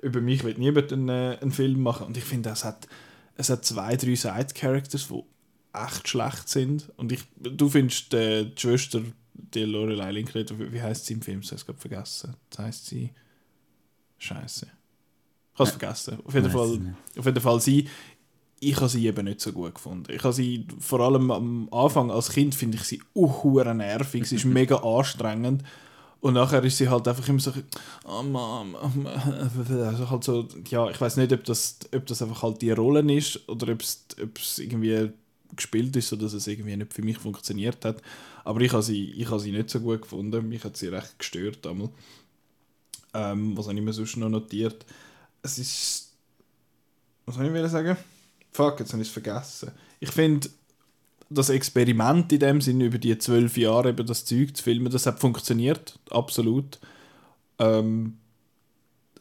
Über 0.03 0.21
mich 0.21 0.45
wird 0.45 0.59
niemand 0.59 0.93
einen, 0.93 1.09
äh, 1.09 1.39
einen 1.41 1.53
Film 1.53 1.81
machen. 1.83 2.07
Und 2.09 2.17
ich 2.17 2.25
finde, 2.25 2.51
es 2.51 2.65
hat, 2.65 2.89
es 3.37 3.51
hat 3.51 3.65
zwei, 3.65 3.97
drei 3.97 4.17
Side-Characters, 4.17 5.09
die 5.09 5.23
echt 5.73 6.09
schlecht 6.09 6.49
sind. 6.49 6.91
Und 6.97 7.13
ich, 7.13 7.21
du 7.37 7.69
findest 7.69 8.13
äh, 8.15 8.45
die 8.45 8.61
Schwester, 8.61 9.03
die 9.39 9.65
Lorelei 9.65 10.11
Linkletter, 10.13 10.55
wie 10.59 10.83
heißt 10.83 11.07
sie 11.07 11.15
im 11.15 11.23
Film? 11.23 11.41
Ich 11.41 11.49
habe 11.49 11.57
es 11.57 11.67
gerade 11.67 11.79
vergessen. 11.79 12.35
Das 12.51 12.59
heißt 12.59 12.87
sie. 12.87 13.13
Scheiße. 14.19 14.67
Ich 15.55 15.59
habe 15.59 15.69
es 15.69 15.77
vergessen. 15.77 16.19
Auf 16.25 16.35
jeden, 16.35 16.51
Fall, 16.51 16.95
auf 17.17 17.25
jeden 17.25 17.41
Fall 17.41 17.61
sie. 17.61 17.89
Ich 18.61 18.77
habe 18.77 18.89
sie 18.89 19.07
eben 19.07 19.25
nicht 19.25 19.41
so 19.41 19.53
gut 19.53 19.77
gefunden. 19.77 20.13
Ich 20.13 20.23
habe 20.25 20.35
sie 20.35 20.67
vor 20.81 21.01
allem 21.01 21.31
am 21.31 21.69
Anfang 21.73 22.11
als 22.11 22.31
Kind 22.31 22.55
finde 22.55 22.77
ich 22.77 22.83
sie 22.83 23.01
uh, 23.15 23.63
nervig. 23.63 24.27
Sie 24.27 24.37
ist 24.37 24.45
mega 24.47 24.77
anstrengend. 24.77 25.63
Und 26.21 26.35
nachher 26.35 26.65
ist 26.65 26.77
sie 26.77 26.89
halt 26.89 27.07
einfach 27.07 27.29
immer 27.29 27.39
so, 27.39 27.53
oh 28.05 28.23
Mom, 28.25 28.75
also 28.75 30.11
halt 30.11 30.25
so, 30.25 30.49
ja, 30.69 30.91
ich 30.91 31.01
weiß 31.01 31.17
nicht, 31.17 31.33
ob 31.33 31.45
das, 31.45 31.79
ob 31.95 32.07
das 32.07 32.23
einfach 32.23 32.43
halt 32.43 32.61
die 32.61 32.73
Rolle 32.73 33.01
ist 33.15 33.49
oder 33.49 33.73
ob 33.73 33.81
es, 33.81 34.05
ob 34.21 34.37
es 34.37 34.59
irgendwie 34.59 35.13
gespielt 35.55 35.95
ist, 35.95 36.09
sodass 36.09 36.33
es 36.33 36.49
irgendwie 36.49 36.77
nicht 36.77 36.93
für 36.93 37.03
mich 37.03 37.19
funktioniert 37.19 37.85
hat. 37.85 38.03
Aber 38.49 38.63
ich 38.63 38.73
habe 38.73 38.83
sie, 38.83 39.11
ich 39.11 39.31
habe 39.31 39.41
sie 39.41 39.53
nicht 39.53 39.69
so 39.69 39.79
gut 39.79 40.01
gefunden. 40.01 40.49
Mich 40.49 40.65
hat 40.65 40.75
sie 40.75 40.89
recht 40.89 41.19
gestört 41.19 41.59
damals. 41.67 41.91
Ähm, 43.13 43.55
was 43.55 43.67
habe 43.67 43.77
ich 43.77 43.85
mir 43.85 43.93
sonst 43.93 44.17
noch 44.17 44.31
notiert? 44.31 44.87
Es 45.43 45.59
ist. 45.59 46.15
Was 47.27 47.35
soll 47.35 47.55
ich 47.55 47.71
sagen? 47.71 47.99
Fuck, 48.53 48.81
jetzt 48.81 48.95
habe 48.95 49.03
ich 49.03 49.09
es 49.09 49.13
vergessen. 49.13 49.71
Ich 50.01 50.11
finde, 50.11 50.49
das 51.29 51.51
Experiment 51.51 52.33
in 52.33 52.41
dem 52.41 52.61
Sinne 52.63 52.87
über 52.87 52.97
die 52.97 53.19
zwölf 53.19 53.55
Jahre 53.59 53.91
eben 53.91 54.07
das 54.07 54.25
Zeug 54.25 54.57
zu 54.57 54.63
filmen, 54.63 54.91
das 54.91 55.05
hat 55.05 55.21
funktioniert, 55.21 55.99
absolut. 56.09 56.79
Ähm, 57.59 58.17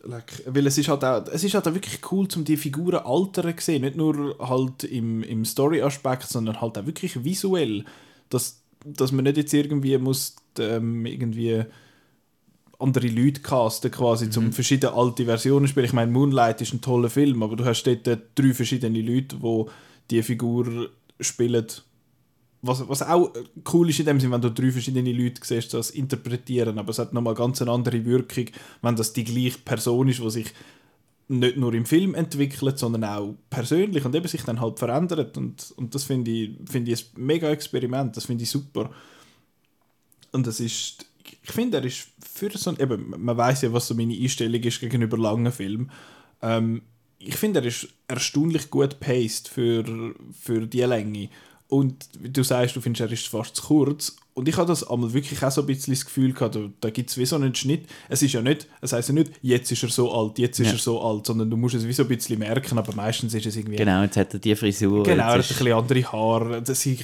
weil 0.04 0.68
es 0.68 0.78
ist 0.78 0.88
halt 0.88 1.04
auch, 1.04 1.28
es 1.28 1.44
ist 1.44 1.54
halt 1.54 1.68
auch 1.68 1.74
wirklich 1.74 2.00
cool, 2.14 2.30
um 2.34 2.46
die 2.46 2.56
Figuren 2.56 3.06
altern 3.06 3.58
zu 3.58 3.66
sehen. 3.66 3.82
Nicht 3.82 3.98
nur 3.98 4.38
halt 4.40 4.86
im, 4.86 5.22
im 5.24 5.44
Story-Aspekt, 5.44 6.30
sondern 6.30 6.62
halt 6.62 6.78
auch 6.78 6.86
wirklich 6.86 7.26
visuell. 7.26 7.84
Dass, 8.30 8.62
dass 8.86 9.12
man 9.12 9.26
nicht 9.26 9.38
jetzt 9.38 9.54
irgendwie 9.54 9.98
muss 9.98 10.36
ähm, 10.60 11.06
irgendwie 11.06 11.64
andere 12.80 13.08
Leute 13.08 13.42
casten 13.42 13.92
quasi, 13.92 14.28
mhm. 14.28 14.48
um 14.48 14.54
verschiedene 14.54 14.94
alte 14.94 15.26
Versionen 15.26 15.68
spielen. 15.68 15.86
Ich 15.86 15.94
meine, 15.94 16.12
Moonlight 16.12 16.62
ist 16.62 16.74
ein 16.74 16.82
toller 16.82 17.10
Film, 17.10 17.42
aber 17.42 17.56
du 17.56 17.66
hast 17.66 17.84
dort 17.84 18.22
drei 18.36 18.54
verschiedene 18.54 19.02
Leute, 19.02 19.38
die 19.38 19.66
die 20.12 20.24
Figur 20.24 20.90
spielen 21.20 21.66
was, 22.62 22.88
was 22.88 23.02
auch 23.02 23.32
cool 23.74 23.90
ist 23.90 24.00
in 24.00 24.06
dem 24.06 24.20
Sinne, 24.20 24.34
wenn 24.34 24.42
du 24.42 24.52
drei 24.52 24.72
verschiedene 24.72 25.12
Leute 25.12 25.42
siehst, 25.44 25.74
das 25.74 25.92
interpretieren, 25.92 26.78
aber 26.80 26.90
es 26.90 27.00
hat 27.00 27.14
nochmal 27.14 27.36
ganz 27.36 27.62
eine 27.62 27.72
andere 27.72 28.04
Wirkung, 28.06 28.46
wenn 28.82 28.96
das 28.96 29.14
die 29.14 29.24
gleiche 29.24 29.60
Person 29.60 30.10
ist, 30.10 30.20
die 30.20 30.30
sich 30.30 30.54
nicht 31.30 31.58
nur 31.58 31.74
im 31.74 31.86
Film 31.86 32.16
entwickelt, 32.16 32.80
sondern 32.80 33.04
auch 33.04 33.36
persönlich 33.50 34.06
und 34.06 34.16
eben 34.16 34.28
sich 34.28 34.44
dann 34.44 34.62
halt 34.62 34.80
verändert 34.80 35.38
und, 35.38 35.74
und 35.76 35.94
das 35.94 36.06
finde 36.06 36.32
ich, 36.32 36.52
find 36.70 36.88
ich 36.88 37.12
ein 37.16 37.26
mega 37.26 37.50
Experiment, 37.50 38.16
das 38.16 38.26
finde 38.26 38.44
ich 38.44 38.50
super. 38.50 38.92
Und 40.32 40.48
das 40.48 40.60
ist, 40.60 41.06
ich 41.44 41.52
finde, 41.52 41.78
er 41.78 41.86
ist 41.86 42.10
für 42.20 42.50
so 42.58 42.70
ein, 42.70 42.80
eben, 42.80 43.14
man 43.18 43.36
weiß 43.36 43.64
ja, 43.64 43.74
was 43.74 43.88
so 43.88 43.96
meine 43.96 44.16
Einstellung 44.16 44.62
ist 44.62 44.80
gegenüber 44.80 45.18
langen 45.18 45.52
Filmen, 45.52 45.92
ähm, 46.42 46.82
ich 47.20 47.36
finde, 47.36 47.62
er 47.62 47.66
ist 47.66 47.88
erstaunlich 48.08 48.70
gut 48.70 49.00
paced 49.00 49.48
für, 49.48 50.14
für 50.40 50.68
die 50.68 50.82
Länge 50.82 51.30
und 51.68 52.10
du 52.22 52.44
sagst, 52.44 52.76
du 52.76 52.82
findest, 52.82 53.02
er 53.02 53.12
ist 53.12 53.28
fast 53.28 53.56
zu 53.56 53.64
kurz. 53.64 54.16
Und 54.38 54.48
ich 54.48 54.56
habe 54.56 54.68
das 54.68 54.88
einmal 54.88 55.12
wirklich 55.14 55.44
auch 55.44 55.50
so 55.50 55.62
ein 55.62 55.66
bisschen 55.66 55.96
das 55.96 56.06
Gefühl 56.06 56.32
gehabt, 56.32 56.56
da, 56.56 56.60
da 56.80 56.92
gibt 56.92 57.10
es 57.10 57.18
wie 57.18 57.26
so 57.26 57.38
einen 57.38 57.56
Schnitt. 57.56 57.88
Es 58.08 58.22
ist 58.22 58.34
ja 58.34 58.42
nicht, 58.44 58.68
es 58.82 58.94
heisst 58.94 59.10
ja 59.10 59.16
nicht, 59.16 59.32
jetzt 59.42 59.72
ist 59.72 59.82
er 59.82 59.90
so 59.90 60.12
alt, 60.12 60.38
jetzt 60.38 60.60
ist 60.60 60.68
ja. 60.68 60.74
er 60.74 60.78
so 60.78 61.02
alt, 61.02 61.26
sondern 61.26 61.50
du 61.50 61.58
musst 61.58 61.74
es 61.74 61.88
wie 61.88 61.92
so 61.92 62.04
ein 62.04 62.10
bisschen 62.10 62.38
merken, 62.38 62.78
aber 62.78 62.94
meistens 62.94 63.34
ist 63.34 63.48
es 63.48 63.56
irgendwie... 63.56 63.78
Genau, 63.78 64.04
jetzt 64.04 64.16
hat 64.16 64.36
er 64.36 64.40
die 64.40 64.56
Frisur. 64.56 65.02
Genau, 65.02 65.24
er 65.24 65.30
hat 65.30 65.36
ein 65.38 65.40
bisschen 65.40 65.74
andere 65.74 66.12
Haare, 66.12 66.62
sie 66.76 67.00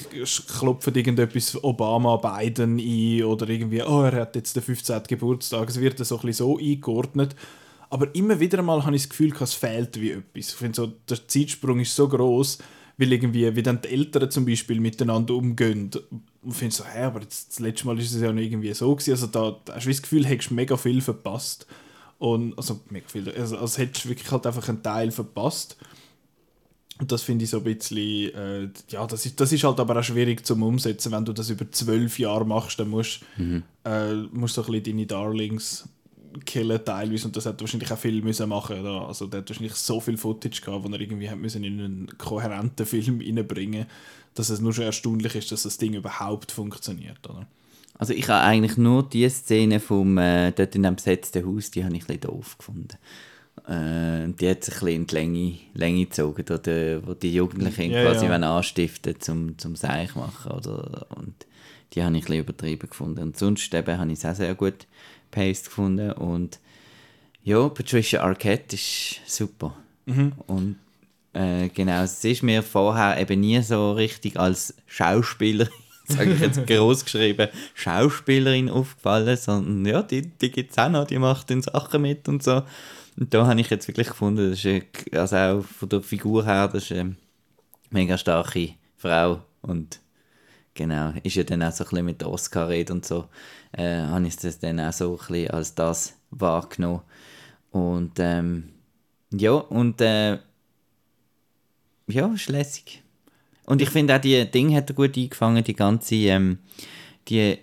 klopfen 0.60 0.94
irgendetwas 0.94 1.64
Obama, 1.64 2.18
Biden 2.18 2.78
ein 2.78 3.24
oder 3.24 3.50
irgendwie, 3.50 3.82
oh, 3.82 4.04
er 4.04 4.22
hat 4.22 4.36
jetzt 4.36 4.56
den 4.56 4.62
15. 4.62 5.02
Geburtstag. 5.08 5.68
Es 5.70 5.80
wird 5.80 5.98
so 6.06 6.16
ein 6.16 6.22
bisschen 6.22 6.34
so 6.34 6.60
eingeordnet. 6.60 7.36
Aber 7.90 8.14
immer 8.14 8.40
wieder 8.40 8.62
mal 8.62 8.86
habe 8.86 8.96
ich 8.96 9.02
das 9.02 9.10
Gefühl, 9.10 9.34
es 9.40 9.56
fehlt 9.56 10.00
wie 10.00 10.12
etwas. 10.12 10.50
Ich 10.50 10.56
finde 10.56 10.76
so, 10.76 10.86
der 11.10 11.28
Zeitsprung 11.28 11.80
ist 11.80 11.96
so 11.96 12.08
groß 12.08 12.60
weil 12.98 13.12
irgendwie, 13.12 13.56
wie 13.56 13.64
dann 13.64 13.82
die 13.82 13.90
Eltern 13.90 14.30
zum 14.30 14.46
Beispiel 14.46 14.80
miteinander 14.80 15.34
umgehen. 15.34 15.90
Und 16.42 16.54
findest 16.54 16.80
so, 16.80 16.86
hä, 16.86 17.04
aber 17.04 17.22
jetzt, 17.22 17.52
das 17.52 17.60
letzte 17.60 17.88
Mal 17.88 18.00
ist 18.00 18.14
es 18.14 18.22
ja 18.22 18.32
noch 18.32 18.42
irgendwie 18.42 18.74
so 18.74 18.96
gewesen. 18.96 19.12
Also 19.12 19.28
da, 19.28 19.60
da 19.66 19.76
hast 19.76 19.86
du 19.86 19.90
das 19.90 20.02
Gefühl, 20.02 20.26
hättest 20.26 20.52
du 20.52 20.56
mega 20.56 20.78
viel 20.78 21.02
verpasst. 21.02 21.66
Und, 22.20 22.58
also 22.58 22.80
mega 22.90 23.08
viel, 23.08 23.30
also, 23.30 23.58
also 23.58 23.78
hättest 23.80 24.06
du 24.06 24.10
wirklich 24.10 24.32
halt 24.32 24.46
einfach 24.46 24.68
einen 24.70 24.84
Teil 24.84 25.12
verpasst. 25.12 25.78
Und 27.00 27.12
das 27.12 27.24
finde 27.24 27.44
ich 27.44 27.50
so 27.50 27.58
ein 27.58 27.64
bisschen, 27.64 28.34
äh, 28.36 28.70
ja, 28.90 29.06
das 29.08 29.26
ist, 29.26 29.40
das 29.40 29.52
ist 29.52 29.64
halt 29.64 29.80
aber 29.80 30.00
auch 30.00 30.04
schwierig 30.04 30.46
zum 30.46 30.62
Umsetzen, 30.62 31.12
wenn 31.12 31.26
du 31.26 31.34
das 31.34 31.50
über 31.50 31.70
zwölf 31.72 32.20
Jahre 32.20 32.46
machst, 32.46 32.80
dann 32.80 32.90
musst 32.90 33.22
mhm. 33.36 33.64
äh, 33.84 34.14
musst 34.32 34.58
du 34.58 34.62
so 34.62 34.68
ein 34.68 34.72
bisschen 34.74 34.98
deine 34.98 35.08
Darlings 35.08 35.90
killen 36.46 36.84
teilweise 36.84 37.28
und 37.28 37.36
das 37.36 37.46
hat 37.46 37.60
wahrscheinlich 37.62 37.92
auch 37.92 37.98
viel 37.98 38.22
müssen 38.22 38.50
machen 38.50 38.80
oder? 38.80 39.08
also 39.08 39.28
der 39.28 39.42
hat 39.42 39.50
wahrscheinlich 39.50 39.76
so 39.76 40.00
viel 40.00 40.18
Footage 40.18 40.62
gehabt, 40.62 40.84
wo 40.84 40.90
er 40.90 41.00
irgendwie 41.00 41.30
hat 41.30 41.38
müssen 41.38 41.64
in 41.64 41.80
einen 41.80 42.18
kohärenten 42.18 42.86
Film 42.86 43.20
reinbringen 43.20 43.86
dass 44.36 44.50
es 44.50 44.62
nur 44.62 44.74
schon 44.74 44.86
erstaunlich 44.86 45.36
ist, 45.36 45.52
dass 45.52 45.64
das 45.64 45.78
Ding 45.78 45.94
überhaupt 45.94 46.52
funktioniert 46.52 47.30
oder? 47.30 47.48
also 47.98 48.14
ich 48.14 48.28
habe 48.28 48.46
eigentlich 48.46 48.78
nur 48.78 49.04
die 49.04 49.28
Szene 49.30 49.80
vom 49.80 50.18
äh, 50.18 50.52
dort 50.52 50.76
in 50.76 50.84
dem 50.84 50.96
besetzten 50.96 51.46
Haus 51.46 51.72
die 51.72 51.84
habe 51.84 51.96
ich 51.96 52.04
ein 52.04 52.08
bisschen 52.08 52.22
doof 52.22 52.58
gefunden 52.58 52.98
äh, 53.68 54.28
die 54.40 54.50
hat 54.50 54.64
sich 54.64 54.74
ein 54.76 54.80
bisschen 54.80 54.88
in 54.88 55.08
die 55.08 55.16
Länge, 55.16 55.58
Länge 55.74 56.06
gezogen, 56.06 56.46
oder, 56.50 57.08
wo 57.08 57.14
die 57.14 57.34
Jugendlichen 57.34 57.92
ja, 57.92 58.04
quasi 58.04 58.26
ja. 58.26 58.36
anstiften 58.36 59.20
zum, 59.20 59.58
zum 59.58 59.76
Seich 59.76 60.16
machen. 60.16 60.52
Oder, 60.52 61.08
und 61.16 61.34
die 61.94 62.04
habe 62.04 62.16
ich 62.18 62.24
ein 62.24 62.28
bisschen 62.28 62.44
übertrieben 62.44 62.90
gefunden. 62.90 63.22
Und 63.22 63.38
sonst 63.38 63.74
eben, 63.74 63.98
habe 63.98 64.12
ich 64.12 64.20
es 64.20 64.26
auch 64.26 64.36
sehr 64.36 64.56
gut 64.56 64.88
Paste 65.34 65.66
gefunden 65.66 66.12
und 66.14 66.60
ja, 67.44 67.68
Patricia 67.68 68.22
Arquette 68.22 68.76
ist 68.76 69.20
super. 69.26 69.76
Mhm. 70.06 70.34
Und 70.48 70.76
äh, 71.34 71.70
genau, 71.70 72.04
es 72.04 72.24
ist 72.24 72.44
mir 72.44 72.64
vorher 72.64 73.20
eben 73.20 73.40
nie 73.42 73.62
so 73.62 73.94
richtig 73.94 74.40
als 74.40 74.76
Schauspielerin, 74.88 75.74
sage 76.08 76.34
ich 76.34 76.40
jetzt 76.40 76.66
groß 76.66 77.04
geschrieben, 77.04 77.50
Schauspielerin 77.74 78.70
aufgefallen, 78.70 79.36
sondern 79.36 79.86
ja, 79.86 80.04
die, 80.04 80.22
die 80.22 80.52
gibt 80.52 80.72
es 80.72 80.78
auch 80.78 80.90
noch, 80.90 81.06
die 81.06 81.20
macht 81.20 81.50
den 81.50 81.62
Sachen 81.62 82.02
mit 82.04 82.30
und 82.30 82.44
so. 82.44 82.64
Und 83.18 83.34
da 83.34 83.46
habe 83.46 83.60
ich 83.60 83.70
jetzt 83.70 83.88
wirklich 83.88 84.08
gefunden, 84.08 84.50
das 84.52 84.64
ist 84.64 84.66
eine, 84.66 85.20
also 85.20 85.36
auch 85.36 85.66
von 85.66 85.90
der 85.90 86.02
Figur 86.02 86.46
her, 86.46 86.68
das 86.68 86.84
ist 86.84 86.94
eine 86.94 87.16
mega 87.90 88.18
starke 88.18 88.70
Frau 88.96 89.42
und 89.62 90.00
genau, 90.74 91.14
ist 91.24 91.36
ja 91.36 91.44
dann 91.44 91.64
auch 91.64 91.72
so 91.72 91.84
ein 91.84 91.90
bisschen 91.90 92.06
mit 92.06 92.24
Oscar-Rede 92.24 92.94
und 92.94 93.06
so 93.06 93.28
äh, 93.74 94.02
habe 94.02 94.28
ich 94.28 94.38
das 94.38 94.60
dann 94.60 94.80
auch 94.80 94.94
so 94.94 95.12
ein 95.12 95.18
bisschen 95.18 95.52
als 95.52 95.76
das 95.76 96.14
wahrgenommen. 96.32 97.02
Und 97.72 98.14
ähm, 98.20 98.70
ja, 99.32 99.54
und 99.54 100.00
äh, 100.02 100.38
ja, 102.08 102.28
ist 102.34 102.50
lässig. 102.50 103.04
Und 103.66 103.82
ich 103.82 103.90
finde 103.90 104.16
auch, 104.16 104.22
die 104.22 104.50
Ding 104.50 104.76
hat 104.76 104.90
er 104.90 104.96
gut 104.96 105.18
eingefangen, 105.18 105.64
die 105.64 105.76
ganze, 105.76 106.16
ähm, 106.16 106.60
die, 107.28 107.58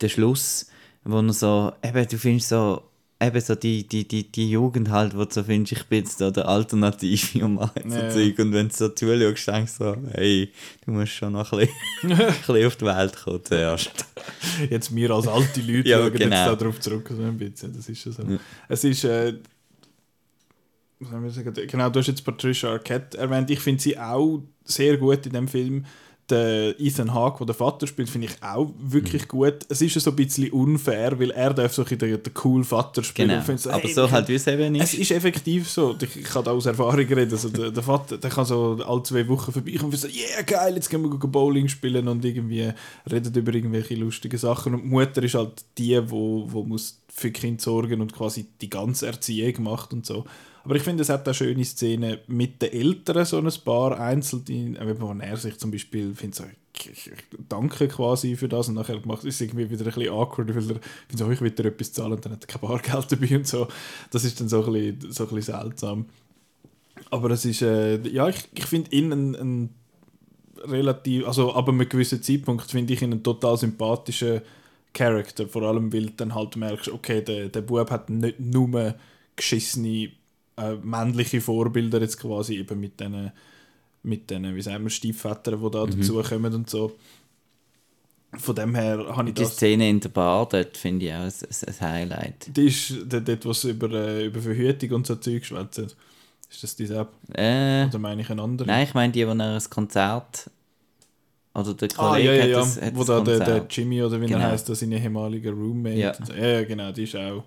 der 0.00 0.08
Schluss, 0.08 0.70
wo 1.04 1.20
er 1.20 1.32
so, 1.32 1.72
eben, 1.82 2.08
du 2.08 2.18
findest 2.18 2.48
so, 2.48 2.82
eben 3.22 3.40
so 3.40 3.54
die, 3.54 3.86
die, 3.86 4.06
die, 4.06 4.30
die 4.30 4.50
Jugend 4.50 4.90
halt, 4.90 5.16
wo 5.16 5.24
du 5.24 5.32
so 5.32 5.42
findest, 5.42 5.72
ich 5.72 5.86
bin 5.86 6.00
jetzt 6.00 6.20
da 6.20 6.30
der 6.30 6.48
Alternative 6.48 7.44
und 7.44 7.54
mache 7.54 7.82
so 7.84 7.98
Zeug. 8.10 8.38
Und 8.38 8.52
wenn 8.52 8.68
du 8.68 8.74
so 8.74 8.88
zuschaust, 8.88 9.48
denkst 9.48 9.78
du 9.78 9.84
so, 9.84 9.96
hey, 10.12 10.52
du 10.84 10.92
musst 10.92 11.12
schon 11.12 11.32
noch 11.32 11.52
ein 11.52 11.68
bisschen, 12.00 12.12
ein 12.20 12.34
bisschen 12.34 12.66
auf 12.66 12.76
die 12.76 12.84
Welt 12.84 13.16
kommen 13.16 13.44
zuerst. 13.44 13.90
Jetzt 14.68 14.94
wir 14.94 15.10
als 15.10 15.26
alte 15.26 15.60
Leute 15.60 15.88
ja, 15.88 15.98
schauen 15.98 16.12
genau. 16.12 16.50
jetzt 16.50 16.60
darauf 16.60 16.80
zurück, 16.80 17.10
so 17.14 17.22
ein 17.22 17.38
bisschen. 17.38 17.74
Das 17.74 17.88
ist 17.88 18.00
schon 18.00 18.12
so. 18.12 18.22
Ja. 18.22 18.38
Es 18.68 18.84
ist, 18.84 19.04
äh, 19.04 19.34
was 21.00 21.10
soll 21.10 21.26
ich 21.26 21.34
sagen? 21.34 21.68
Genau, 21.68 21.90
du 21.90 21.98
hast 22.00 22.06
jetzt 22.06 22.24
Patricia 22.24 22.70
Arquette 22.70 23.18
erwähnt. 23.18 23.50
Ich 23.50 23.60
finde 23.60 23.82
sie 23.82 23.98
auch 23.98 24.42
sehr 24.64 24.96
gut 24.96 25.26
in 25.26 25.32
dem 25.32 25.48
Film 25.48 25.84
der 26.30 26.80
Ethan 26.80 27.12
Hawke, 27.12 27.44
der 27.44 27.52
der 27.52 27.54
Vater 27.54 27.86
spielt, 27.86 28.08
finde 28.08 28.28
ich 28.28 28.42
auch 28.42 28.70
wirklich 28.78 29.22
mhm. 29.24 29.28
gut. 29.28 29.54
Es 29.68 29.82
ist 29.82 29.94
ja 29.94 30.00
so 30.00 30.10
ein 30.10 30.16
bisschen 30.16 30.50
unfair, 30.50 31.18
weil 31.18 31.30
er 31.30 31.52
darf 31.52 31.72
so 31.74 31.84
den, 31.84 31.98
den 31.98 32.32
cool 32.44 32.64
Vater 32.64 33.02
spielen. 33.02 33.28
Genau. 33.28 33.56
So, 33.56 33.70
aber 33.70 33.82
hey, 33.82 33.92
so 33.92 34.10
halt 34.10 34.28
wie 34.28 34.34
es 34.34 34.46
eben 34.46 34.74
ist. 34.74 34.94
Es 34.94 34.98
ist 34.98 35.10
effektiv 35.10 35.68
so. 35.68 35.96
Ich, 36.00 36.24
kann 36.24 36.44
da 36.44 36.52
aus 36.52 36.66
Erfahrung 36.66 37.06
reden. 37.06 37.30
Also 37.30 37.48
der, 37.48 37.70
der 37.70 37.82
Vater, 37.82 38.18
der 38.18 38.30
kann 38.30 38.44
so 38.44 38.78
alle 38.86 39.02
zwei 39.02 39.26
Wochen 39.28 39.52
vorbeikommen 39.52 39.92
und 39.92 39.98
so, 39.98 40.08
yeah, 40.08 40.42
geil, 40.42 40.74
jetzt 40.74 40.88
gehen 40.88 41.02
wir 41.02 41.10
Bowling 41.10 41.68
spielen 41.68 42.08
und 42.08 42.24
irgendwie 42.24 42.72
reden 43.10 43.34
über 43.34 43.54
irgendwelche 43.54 43.94
lustigen 43.94 44.38
Sachen. 44.38 44.74
Und 44.74 44.82
die 44.82 44.88
Mutter 44.88 45.22
ist 45.22 45.34
halt 45.34 45.64
die, 45.78 46.00
wo, 46.10 46.46
wo 46.50 46.64
muss 46.64 47.00
für 47.14 47.30
Kind 47.30 47.60
sorgen 47.60 48.00
und 48.00 48.12
quasi 48.12 48.46
die 48.60 48.70
ganze 48.70 49.06
Erziehung 49.06 49.62
macht 49.62 49.92
und 49.92 50.06
so. 50.06 50.24
Aber 50.64 50.76
ich 50.76 50.82
finde, 50.82 51.02
es 51.02 51.08
hat 51.08 51.28
auch 51.28 51.34
schöne 51.34 51.64
Szenen 51.64 52.18
mit 52.28 52.62
den 52.62 52.72
Eltern, 52.72 53.24
so 53.24 53.38
ein 53.38 53.50
paar 53.64 53.98
einzelne, 53.98 54.76
wo 54.98 55.12
er 55.12 55.36
sich 55.36 55.58
zum 55.58 55.70
Beispiel, 55.70 56.14
finde 56.14 56.36
so, 56.36 56.44
ich, 56.76 56.90
ich, 56.90 57.12
danke 57.48 57.88
quasi 57.88 58.36
für 58.36 58.48
das 58.48 58.68
und 58.68 58.74
nachher 58.74 59.00
macht 59.04 59.24
es 59.24 59.40
irgendwie 59.40 59.68
wieder 59.68 59.84
ein 59.84 59.92
bisschen 59.92 60.12
awkward, 60.12 60.48
weil 60.48 60.56
er 60.56 60.80
findet 61.08 61.18
so, 61.18 61.30
ich 61.30 61.40
will 61.40 61.50
dir 61.50 61.66
etwas 61.66 61.92
zahlen 61.92 62.12
und 62.12 62.24
dann 62.24 62.32
hat 62.32 62.44
er 62.44 62.46
kein 62.46 62.60
Bargeld 62.60 63.12
dabei 63.12 63.36
und 63.36 63.46
so. 63.46 63.68
Das 64.10 64.24
ist 64.24 64.40
dann 64.40 64.48
so 64.48 64.64
ein 64.64 64.72
bisschen, 64.72 65.12
so 65.12 65.24
ein 65.24 65.34
bisschen 65.34 65.60
seltsam. 65.60 66.06
Aber 67.10 67.30
es 67.30 67.44
ist, 67.44 67.62
äh, 67.62 68.00
ja, 68.08 68.28
ich, 68.28 68.48
ich 68.54 68.66
finde 68.66 68.94
ihn 68.94 69.12
ein, 69.12 69.34
ein 69.34 69.70
relativ, 70.64 71.26
also 71.26 71.52
ab 71.54 71.68
einem 71.68 71.88
gewissen 71.88 72.22
Zeitpunkt 72.22 72.70
finde 72.70 72.94
ich 72.94 73.02
ihn 73.02 73.12
einen 73.12 73.22
total 73.22 73.56
sympathischen 73.56 74.42
Charakter, 74.92 75.48
vor 75.48 75.62
allem 75.62 75.92
weil 75.92 76.06
du 76.06 76.12
dann 76.12 76.34
halt 76.34 76.56
merkst, 76.56 76.88
okay, 76.88 77.22
der, 77.22 77.48
der 77.48 77.62
Bub 77.62 77.90
hat 77.90 78.10
nicht 78.10 78.38
nur 78.38 78.94
geschissene 79.36 80.10
äh, 80.70 80.76
männliche 80.82 81.40
Vorbilder 81.40 82.00
jetzt 82.00 82.18
quasi 82.18 82.56
eben 82.58 82.80
mit 82.80 83.00
diesen, 83.00 83.32
mit 84.02 84.30
den, 84.30 84.54
wie 84.54 84.62
sagen 84.62 84.84
wir, 84.84 84.90
Stiefvätern, 84.90 85.60
die 85.62 85.70
da 85.70 85.86
mhm. 85.86 85.90
dazukommen 85.90 86.54
und 86.54 86.70
so. 86.70 86.92
Von 88.34 88.54
dem 88.54 88.74
her 88.74 89.04
habe 89.14 89.28
ich 89.28 89.34
Die 89.34 89.42
das... 89.42 89.52
Szene 89.56 89.90
in 89.90 90.00
der 90.00 90.08
Bar, 90.08 90.48
dort 90.48 90.76
finde 90.76 91.04
ich 91.06 91.12
auch 91.12 91.16
ein, 91.18 91.32
ein 91.66 91.80
Highlight. 91.80 92.56
Die 92.56 92.66
ist 92.66 92.94
dort, 93.06 93.28
dort 93.28 93.44
was 93.44 93.64
über, 93.64 93.90
äh, 93.90 94.26
über 94.26 94.40
Verhütung 94.40 94.92
und 94.92 95.06
so 95.06 95.16
Zeug 95.16 95.44
schwätzen. 95.44 95.88
Ist 96.50 96.62
das 96.62 96.76
diese 96.76 96.96
App? 96.98 97.08
Äh, 97.34 97.86
Oder 97.86 97.98
meine 97.98 98.22
ich 98.22 98.30
eine 98.30 98.42
andere? 98.42 98.68
nein, 98.68 98.84
ich 98.84 98.94
meine 98.94 99.12
die, 99.12 99.24
die 99.24 99.34
nach 99.34 99.62
ein 99.62 99.70
Konzert... 99.70 100.50
Oder 101.54 101.74
der 101.74 101.88
Ah, 101.98 102.08
Kollege 102.12 102.28
ja, 102.28 102.34
ja, 102.34 102.42
hat 102.44 102.48
ja. 102.48 102.58
das, 102.60 102.80
hat 102.80 102.96
Wo 102.96 103.04
da 103.04 103.20
der, 103.20 103.40
der 103.40 103.66
Jimmy 103.68 104.02
oder 104.02 104.18
wie 104.22 104.26
Genau. 104.26 104.38
er 104.38 104.52
heißt, 104.52 104.70
das 104.70 104.80
sein 104.80 104.90
ehemaliger 104.92 105.50
Roommate. 105.50 105.98
Ja. 105.98 106.14
so. 106.14 106.32
ja, 106.32 106.46
ja, 106.46 106.64
genau, 106.64 106.92
die 106.92 107.02
ist 107.02 107.14
auch. 107.14 107.44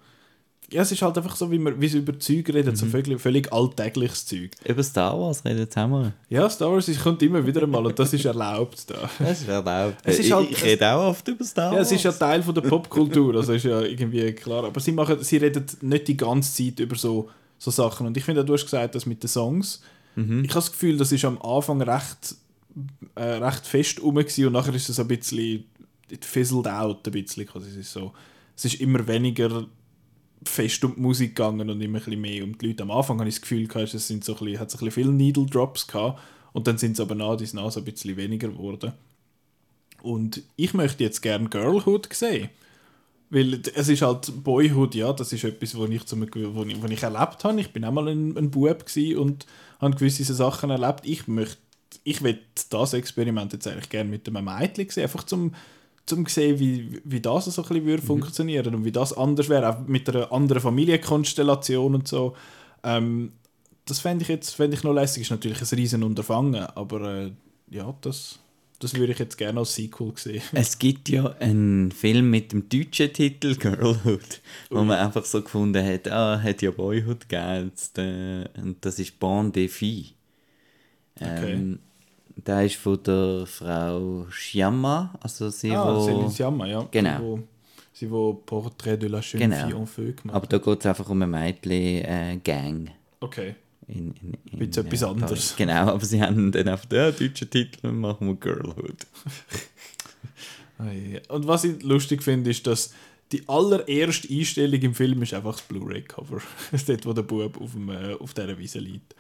Ja, 0.72 0.82
es 0.82 0.92
ist 0.92 1.02
halt 1.04 1.16
einfach 1.18 1.36
so, 1.36 1.52
wie, 1.52 1.60
man, 1.60 1.80
wie 1.80 1.88
sie 1.88 2.00
über 2.00 2.18
Zeug 2.20 2.50
reden, 2.50 2.72
Mhm. 2.72 2.76
so 2.76 2.86
völlig, 2.88 3.22
völlig 3.22 3.54
alltägliches 3.54 4.26
Zeug. 4.26 4.50
Über 4.68 4.82
Star 4.82 5.20
Wars 5.20 5.46
reden 5.46 5.68
haben 5.76 5.92
wir. 5.92 6.14
Ja, 6.30 6.50
Star 6.50 6.72
Wars 6.72 6.88
ist, 6.88 7.04
kommt 7.04 7.22
immer 7.22 7.46
wieder 7.46 7.62
einmal 7.64 7.86
und 7.86 7.98
das 8.00 8.12
ist 8.14 8.26
erlaubt 8.26 8.90
da. 8.90 9.10
Das 9.20 9.42
ist 9.42 9.48
erlaubt. 9.48 9.98
Es 10.04 10.18
ist 10.20 10.26
ich, 10.26 10.32
halt- 10.32 10.50
ich 10.52 10.64
rede 10.64 10.92
auch 10.92 11.10
oft 11.10 11.28
über 11.28 11.46
Star 11.46 11.72
Ja, 11.72 11.78
Wars. 11.78 11.88
es 11.88 11.94
ist 11.98 12.04
ja 12.04 12.12
Teil 12.12 12.42
von 12.42 12.56
der 12.56 12.62
Popkultur, 12.62 13.36
also 13.38 13.54
ist 13.54 13.64
ja 13.66 13.82
irgendwie 13.82 14.32
klar. 14.34 14.64
Aber 14.64 14.80
sie, 14.80 14.92
machen, 14.92 15.24
sie 15.24 15.38
reden 15.38 15.66
nicht 15.82 16.08
die 16.08 16.18
ganze 16.18 16.52
Zeit 16.66 16.80
über 16.80 16.96
so, 16.96 17.30
so 17.60 17.70
Sachen. 17.70 18.08
Und 18.08 18.18
ich 18.18 18.24
finde, 18.24 18.44
du 18.44 18.54
hast 18.54 18.64
gesagt, 18.66 18.96
das 18.96 19.06
mit 19.06 19.22
den 19.22 19.28
Songs. 19.30 19.82
Mhm. 20.16 20.40
Ich 20.46 20.50
habe 20.50 20.62
das 20.62 20.72
Gefühl, 20.72 20.98
das 20.98 21.12
ist 21.12 21.26
am 21.26 21.40
Anfang 21.44 21.82
recht, 21.82 22.36
äh, 23.16 23.22
recht 23.24 23.68
fest 23.68 24.02
rum 24.02 24.18
und 24.18 24.52
nachher 24.52 24.74
ist 24.74 24.90
es 24.90 25.00
ein 25.00 25.08
bisschen 25.08 25.64
it 26.10 26.26
fizzled 26.26 26.68
out 26.68 27.06
ein 27.06 27.12
bisschen. 27.12 27.46
quasi. 27.46 27.70
Es 27.70 27.76
ist, 27.76 27.94
so, 27.94 28.14
es 28.56 28.66
ist 28.66 28.82
immer 28.82 29.06
weniger 29.08 29.66
fest 30.50 30.84
um 30.84 30.96
die 30.96 31.02
Musik 31.02 31.36
gegangen 31.36 31.70
und 31.70 31.82
immer 31.82 32.00
ein 32.00 32.04
bisschen 32.04 32.22
mehr 32.22 32.44
um 32.44 32.58
die 32.58 32.68
Leute. 32.68 32.84
Am 32.84 32.92
Anfang 32.92 33.20
habe 33.20 33.30
ich 33.30 33.36
das 33.36 33.42
Gefühl, 33.42 33.68
es 33.76 34.08
sind 34.08 34.24
so 34.24 34.34
ein 34.34 34.40
bisschen, 34.40 34.60
hat 34.60 34.70
es 34.70 34.76
ein 34.76 34.78
bisschen 34.80 34.92
viele 34.92 35.12
Needle 35.12 35.46
Drops 35.46 35.88
gehabt 35.88 36.20
und 36.54 36.68
dann 36.68 36.78
sind 36.78 36.94
es 36.94 37.00
aber 37.00 37.16
nach 37.16 37.38
dies 37.38 37.54
nach 37.54 37.76
ein 37.76 37.84
bisschen 37.84 38.16
weniger 38.18 38.50
geworden. 38.50 38.94
Und 40.02 40.44
ich 40.56 40.74
möchte 40.74 41.04
jetzt 41.04 41.22
gerne 41.22 41.50
Girlhood 41.50 42.08
sehen. 42.14 42.50
Weil 43.30 43.60
es 43.74 43.88
ist 43.88 44.04
halt 44.04 44.32
Boyhood, 44.44 44.94
ja, 44.94 45.12
das 45.12 45.34
ist 45.34 45.44
etwas, 45.44 45.78
was 45.78 45.90
ich, 45.90 46.06
zum, 46.06 46.22
wo 46.22 46.64
ich, 46.64 46.82
wo 46.82 46.88
ich 46.88 47.04
erlebt 47.04 47.44
habe. 47.44 47.60
Ich 47.60 47.74
bin 47.74 47.84
auch 47.84 47.92
mal 47.92 48.08
ein, 48.08 48.38
ein 48.38 48.52
Bub 48.52 48.86
und 49.18 49.46
habe 49.82 49.96
gewisse 49.96 50.34
Sachen 50.34 50.70
erlebt. 50.70 51.02
Ich 51.04 51.28
möchte, 51.28 51.58
ich 52.04 52.22
will 52.22 52.40
das 52.70 52.94
Experiment 52.94 53.52
jetzt 53.54 53.68
eigentlich 53.68 53.90
gerne 53.90 54.10
mit 54.10 54.28
einem 54.28 54.46
Mädchen 54.46 54.90
sehen, 54.90 55.04
einfach 55.04 55.24
zum, 55.24 55.56
zum 56.06 56.26
sehen, 56.28 56.60
wie, 56.60 57.02
wie 57.04 57.20
das 57.20 57.46
so 57.46 57.62
ein 57.62 57.68
bisschen 57.68 57.86
würde 57.86 58.04
funktionieren 58.04 58.76
und 58.76 58.86
wie 58.86 58.92
das 58.92 59.14
anders 59.14 59.50
wäre, 59.50 59.70
auch 59.70 59.88
mit 59.88 60.08
einer 60.10 60.32
anderen 60.32 60.62
Familienkonstellation 60.62 61.96
und 61.96 62.08
so. 62.08 62.36
Ähm, 62.84 63.32
das 63.86 64.00
fände 64.00 64.24
ich 64.24 64.30
jetzt 64.30 64.52
fände 64.52 64.76
ich 64.76 64.84
noch 64.84 64.94
lässig. 64.94 65.24
Ist 65.24 65.32
natürlich 65.32 65.62
ein 65.62 65.78
riesen 65.78 66.04
Unterfangen, 66.04 66.66
aber 66.76 67.02
äh, 67.02 67.32
ja, 67.70 67.94
das, 68.02 68.40
das 68.80 68.94
würde 68.96 69.14
ich 69.14 69.20
jetzt 69.20 69.38
gerne 69.38 69.60
als 69.60 69.76
Sequel 69.76 70.14
sehen. 70.16 70.44
Es 70.54 70.78
gibt 70.78 71.10
ja 71.10 71.36
einen 71.40 71.92
Film 71.92 72.30
mit 72.30 72.52
dem 72.52 72.70
deutschen 72.70 73.12
Titel 73.12 73.56
Girlhood, 73.56 74.42
wo 74.70 74.84
man 74.84 74.98
einfach 74.98 75.26
so 75.26 75.42
gefunden 75.42 75.84
hat, 75.84 76.08
ah, 76.12 76.40
hat 76.42 76.62
ja 76.62 76.72
Boyhood 76.72 77.28
gegeben, 77.30 77.72
äh, 77.98 78.62
und 78.62 78.78
das 78.82 79.00
ist 79.00 79.20
Bon 79.20 79.52
Défi. 79.52 80.14
Ähm, 81.20 81.80
Der 82.38 82.66
ist 82.66 82.76
von 82.76 83.02
der 83.04 83.46
Frau 83.46 84.26
Sciamma, 84.30 85.14
also 85.22 85.50
sie, 85.50 85.72
Ah, 85.72 85.96
wo... 85.96 86.06
Céline 86.06 86.30
Sciamma, 86.30 86.68
ja. 86.68 86.88
Genau. 86.92 87.18
Sie, 87.18 87.24
wo, 87.24 87.40
sie, 87.94 88.12
wo 88.12 88.34
Portrait 88.34 88.98
de 89.02 89.08
la 89.10 89.22
jeune 89.22 89.46
Genau. 89.48 89.68
fille 89.68 89.78
en 89.80 89.88
feu 89.88 90.12
gemacht 90.14 90.36
Aber 90.36 90.48
da 90.48 90.58
geht 90.58 90.80
es 90.80 90.86
einfach 90.86 91.10
um 91.10 91.22
eine 91.22 91.28
Mädchen-Gang. 91.28 92.92
Okay. 93.22 93.56
in, 93.88 94.14
in, 94.22 94.38
in, 94.52 94.60
Bisschen 94.60 94.86
etwas 94.86 95.02
äh, 95.02 95.06
anderes. 95.06 95.56
Genau, 95.56 95.74
aber 95.94 96.06
sie 96.06 96.22
haben 96.22 96.52
dann 96.52 96.70
auf 96.70 96.86
den 96.88 97.16
deutschen 97.16 97.50
Titel 97.50 97.92
machen 97.92 98.28
wir 98.28 98.36
Girlhood. 98.36 99.08
Und 101.30 101.48
was 101.48 101.64
ich 101.64 101.82
lustig 101.84 102.22
finde, 102.22 102.50
ist, 102.50 102.68
dass 102.68 102.94
die 103.32 103.48
allererste 103.48 104.28
Einstellung 104.32 104.82
im 104.82 104.94
Film 104.94 105.22
ist 105.24 105.34
einfach 105.34 105.54
das 105.54 105.62
Blu-ray-Cover. 105.62 106.42
Dort, 106.88 107.06
wo 107.06 107.14
der 107.14 107.22
Bub 107.24 107.60
auf, 107.62 107.72
dem, 107.72 107.90
äh, 107.90 108.14
auf 108.16 108.34
dieser 108.34 108.58
Wiese 108.58 108.80
liegt. 108.80 109.16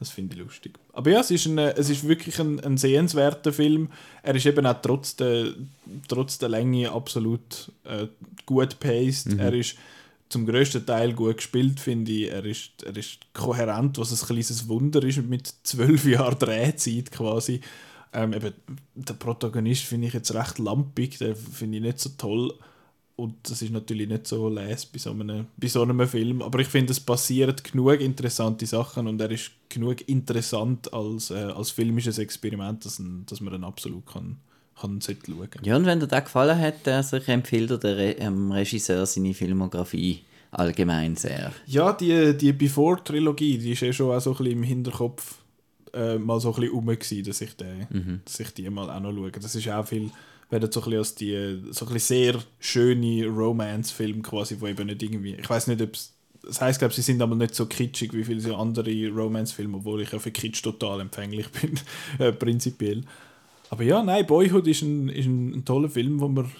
Das 0.00 0.08
finde 0.10 0.34
ich 0.34 0.40
lustig. 0.40 0.78
Aber 0.94 1.10
ja, 1.10 1.20
es 1.20 1.30
ist, 1.30 1.44
ein, 1.44 1.58
es 1.58 1.90
ist 1.90 2.08
wirklich 2.08 2.40
ein, 2.40 2.58
ein 2.60 2.78
sehenswerter 2.78 3.52
Film. 3.52 3.90
Er 4.22 4.34
ist 4.34 4.46
eben 4.46 4.66
auch 4.66 4.80
trotz 4.80 5.14
der, 5.14 5.52
trotz 6.08 6.38
der 6.38 6.48
Länge 6.48 6.90
absolut 6.90 7.70
äh, 7.84 8.06
gut 8.46 8.80
paced. 8.80 9.38
Er 9.38 9.52
ist 9.52 9.76
zum 10.30 10.46
größten 10.46 10.86
Teil 10.86 11.12
gut 11.12 11.36
gespielt, 11.36 11.80
finde 11.80 12.12
ich. 12.12 12.30
Er 12.30 12.44
ist, 12.46 12.82
er 12.82 12.96
ist 12.96 13.18
kohärent, 13.34 13.98
was 13.98 14.10
ein 14.10 14.26
kleines 14.26 14.68
Wunder 14.68 15.02
ist 15.02 15.22
mit 15.22 15.52
zwölf 15.64 16.06
Jahren 16.06 16.38
Drehzeit 16.38 17.10
quasi. 17.10 17.60
Ähm, 18.12 18.32
eben, 18.32 18.54
der 18.94 19.14
Protagonist 19.14 19.82
finde 19.82 20.06
ich 20.06 20.14
jetzt 20.14 20.34
recht 20.34 20.58
lampig, 20.58 21.18
den 21.18 21.36
finde 21.36 21.76
ich 21.76 21.82
nicht 21.82 22.00
so 22.00 22.10
toll. 22.16 22.54
Und 23.20 23.34
das 23.42 23.60
ist 23.62 23.70
natürlich 23.70 24.08
nicht 24.08 24.26
so 24.26 24.48
les 24.48 24.86
bei 24.86 24.98
so 24.98 25.10
einem, 25.10 25.46
bei 25.56 25.68
so 25.68 25.82
einem 25.82 26.06
Film. 26.08 26.42
Aber 26.42 26.58
ich 26.60 26.68
finde, 26.68 26.92
es 26.92 27.00
passieren 27.00 27.56
genug 27.62 28.00
interessante 28.00 28.66
Sachen 28.66 29.06
und 29.06 29.20
er 29.20 29.30
ist 29.30 29.50
genug 29.68 30.08
interessant 30.08 30.92
als, 30.92 31.30
äh, 31.30 31.34
als 31.34 31.70
filmisches 31.70 32.18
Experiment, 32.18 32.84
dass, 32.84 32.98
ein, 32.98 33.24
dass 33.26 33.40
man 33.40 33.54
ihn 33.54 33.64
absolut 33.64 34.06
kann, 34.06 34.38
kann 34.80 35.00
schauen 35.00 35.48
Ja, 35.62 35.76
und 35.76 35.84
wenn 35.84 36.00
dir 36.00 36.06
das 36.06 36.24
gefallen 36.24 36.58
hat, 36.58 36.88
also 36.88 37.18
ich 37.18 37.28
empfehle 37.28 37.66
dir 37.66 37.78
der 37.78 37.96
Re 37.96 38.14
dem 38.14 38.50
Regisseur 38.52 39.04
seine 39.04 39.34
Filmografie 39.34 40.20
allgemein 40.50 41.16
sehr. 41.16 41.52
Ja, 41.66 41.92
die, 41.92 42.36
die 42.36 42.52
Before-Trilogie, 42.52 43.58
die 43.58 43.72
ist 43.72 43.82
ja 43.82 43.92
schon 43.92 44.16
auch 44.16 44.20
so 44.20 44.30
ein 44.30 44.36
bisschen 44.38 44.52
im 44.52 44.62
Hinterkopf 44.62 45.39
äh, 45.94 46.18
mal 46.18 46.40
so 46.40 46.50
ein 46.52 46.60
bisschen 46.60 46.74
rum, 46.74 46.86
gewesen, 46.86 47.24
dass 47.24 47.40
ich, 47.40 47.56
den, 47.56 47.86
dass 48.24 48.40
ich 48.40 48.54
die 48.54 48.68
mal 48.70 48.90
auch 48.90 49.00
noch 49.00 49.12
schaue. 49.12 49.30
Das 49.32 49.54
ist 49.54 49.68
auch 49.68 49.86
viel, 49.86 50.10
werden 50.50 50.70
so 50.70 50.80
ein 50.80 50.84
bisschen 50.84 50.98
als 50.98 51.14
die 51.14 51.62
so 51.70 51.86
ein 51.86 51.92
bisschen 51.92 52.16
sehr 52.16 52.42
schöne 52.58 53.26
Romance-Filme 53.26 54.22
quasi, 54.22 54.56
wo 54.58 54.66
eben 54.66 54.86
nicht 54.86 55.02
irgendwie, 55.02 55.34
ich 55.34 55.48
weiß 55.48 55.68
nicht, 55.68 55.80
ob 55.80 55.94
es, 55.94 56.12
das 56.42 56.60
heisst, 56.60 56.78
glaube 56.78 56.94
sie 56.94 57.02
sind 57.02 57.20
aber 57.20 57.36
nicht 57.36 57.54
so 57.54 57.66
kitschig 57.66 58.14
wie 58.14 58.24
viele 58.24 58.56
andere 58.56 59.08
Romance-Filme, 59.08 59.78
obwohl 59.78 60.02
ich 60.02 60.12
ja 60.12 60.18
für 60.18 60.30
Kitsch 60.30 60.62
total 60.62 61.00
empfänglich 61.00 61.48
bin, 61.50 61.78
äh, 62.18 62.32
prinzipiell. 62.32 63.02
Aber 63.68 63.84
ja, 63.84 64.02
nein, 64.02 64.26
Boyhood 64.26 64.66
ist 64.66 64.82
ein, 64.82 65.08
ist 65.08 65.26
ein, 65.26 65.54
ein 65.54 65.64
toller 65.64 65.88
Film, 65.88 66.18
wo 66.18 66.28
man 66.28 66.50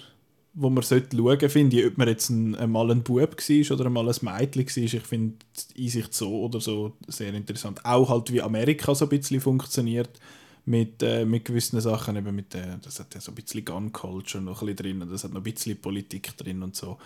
wo 0.53 0.69
man 0.69 0.83
sollte 0.83 1.15
schauen 1.15 1.49
finde 1.49 1.79
ich, 1.79 1.85
ob 1.85 1.97
man 1.97 2.07
jetzt 2.07 2.29
ein, 2.29 2.55
einmal 2.55 2.91
ein 2.91 3.03
Bub 3.03 3.19
war 3.37 3.75
oder 3.75 3.85
einmal 3.85 4.09
ein 4.09 4.15
Mädchen 4.21 4.65
war. 4.65 4.83
Ich 4.83 5.03
finde 5.03 5.35
die 5.75 5.83
Einsicht 5.83 6.13
so 6.13 6.41
oder 6.41 6.59
so 6.59 6.93
sehr 7.07 7.33
interessant. 7.33 7.85
Auch 7.85 8.09
halt 8.09 8.31
wie 8.33 8.41
Amerika 8.41 8.93
so 8.93 9.05
ein 9.05 9.09
bisschen 9.09 9.39
funktioniert 9.39 10.19
mit, 10.65 11.01
äh, 11.03 11.25
mit 11.25 11.45
gewissen 11.45 11.79
Sachen. 11.79 12.17
Eben 12.17 12.35
mit, 12.35 12.53
äh, 12.55 12.77
das 12.81 12.99
hat 12.99 13.13
ja 13.15 13.21
so 13.21 13.31
ein 13.31 13.35
bisschen 13.35 13.63
Gun 13.63 13.93
Culture 13.93 14.43
noch 14.43 14.61
ein 14.61 14.75
bisschen 14.75 14.99
drin, 14.99 15.09
das 15.09 15.23
hat 15.23 15.31
noch 15.31 15.39
ein 15.39 15.43
bisschen 15.43 15.79
Politik 15.79 16.35
drin 16.37 16.63
und 16.63 16.75
so. 16.75 16.97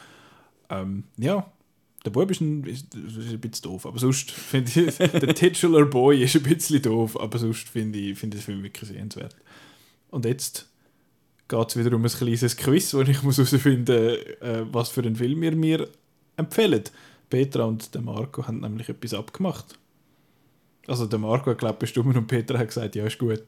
Ähm, 0.70 1.04
ja, 1.18 1.46
der 2.04 2.12
Bub 2.12 2.30
ist 2.32 2.41
ein, 2.41 2.64
ist, 2.64 2.96
ist 2.96 3.34
ein 3.34 3.39
bisschen 3.39 3.64
doof, 3.64 3.86
aber 3.86 4.00
sonst 4.00 4.32
finde 4.32 4.72
ich, 4.72 4.98
der 4.98 5.36
Titular 5.36 5.86
Boy 5.86 6.24
ist 6.24 6.36
ein 6.36 6.43
bisschen 6.43 6.82
doof, 6.82 7.20
aber 7.20 7.38
sonst 7.38 7.70
finde 7.70 8.00
ich, 8.00 8.18
finde 8.18 8.38
ich 8.38 8.43
den 8.43 8.54
Film 8.54 8.64
wirklich 8.64 8.89
sehenswert. 8.89 9.36
Und 10.10 10.26
jetzt 10.26 10.68
geht 11.48 11.70
es 11.70 11.78
wieder 11.78 11.96
um 11.96 12.04
ein 12.04 12.12
kleines 12.12 12.58
Quiz, 12.58 12.93
wo 12.93 13.02
ich 13.02 13.24
muss 13.24 13.38
herausfinden 13.38 14.18
äh, 14.41 14.66
was 14.72 14.89
für 14.89 15.02
einen 15.02 15.16
Film 15.16 15.43
ihr 15.43 15.56
mir 15.56 15.88
empfehlt. 16.38 16.91
Petra 17.30 17.64
und 17.66 17.93
der 17.93 18.02
Marco 18.02 18.48
haben 18.48 18.60
nämlich 18.60 18.89
etwas 18.89 19.14
abgemacht. 19.14 19.78
Also 20.88 21.06
der 21.06 21.20
Marco 21.20 21.52
hat 21.52 21.58
glaube 21.58 21.80
bestimmt 21.80 22.16
und 22.16 22.28
Petra 22.28 22.60
hat 22.60 22.68
gesagt, 22.68 22.96
ja, 22.96 23.06
ist 23.06 23.18
gut. 23.18 23.43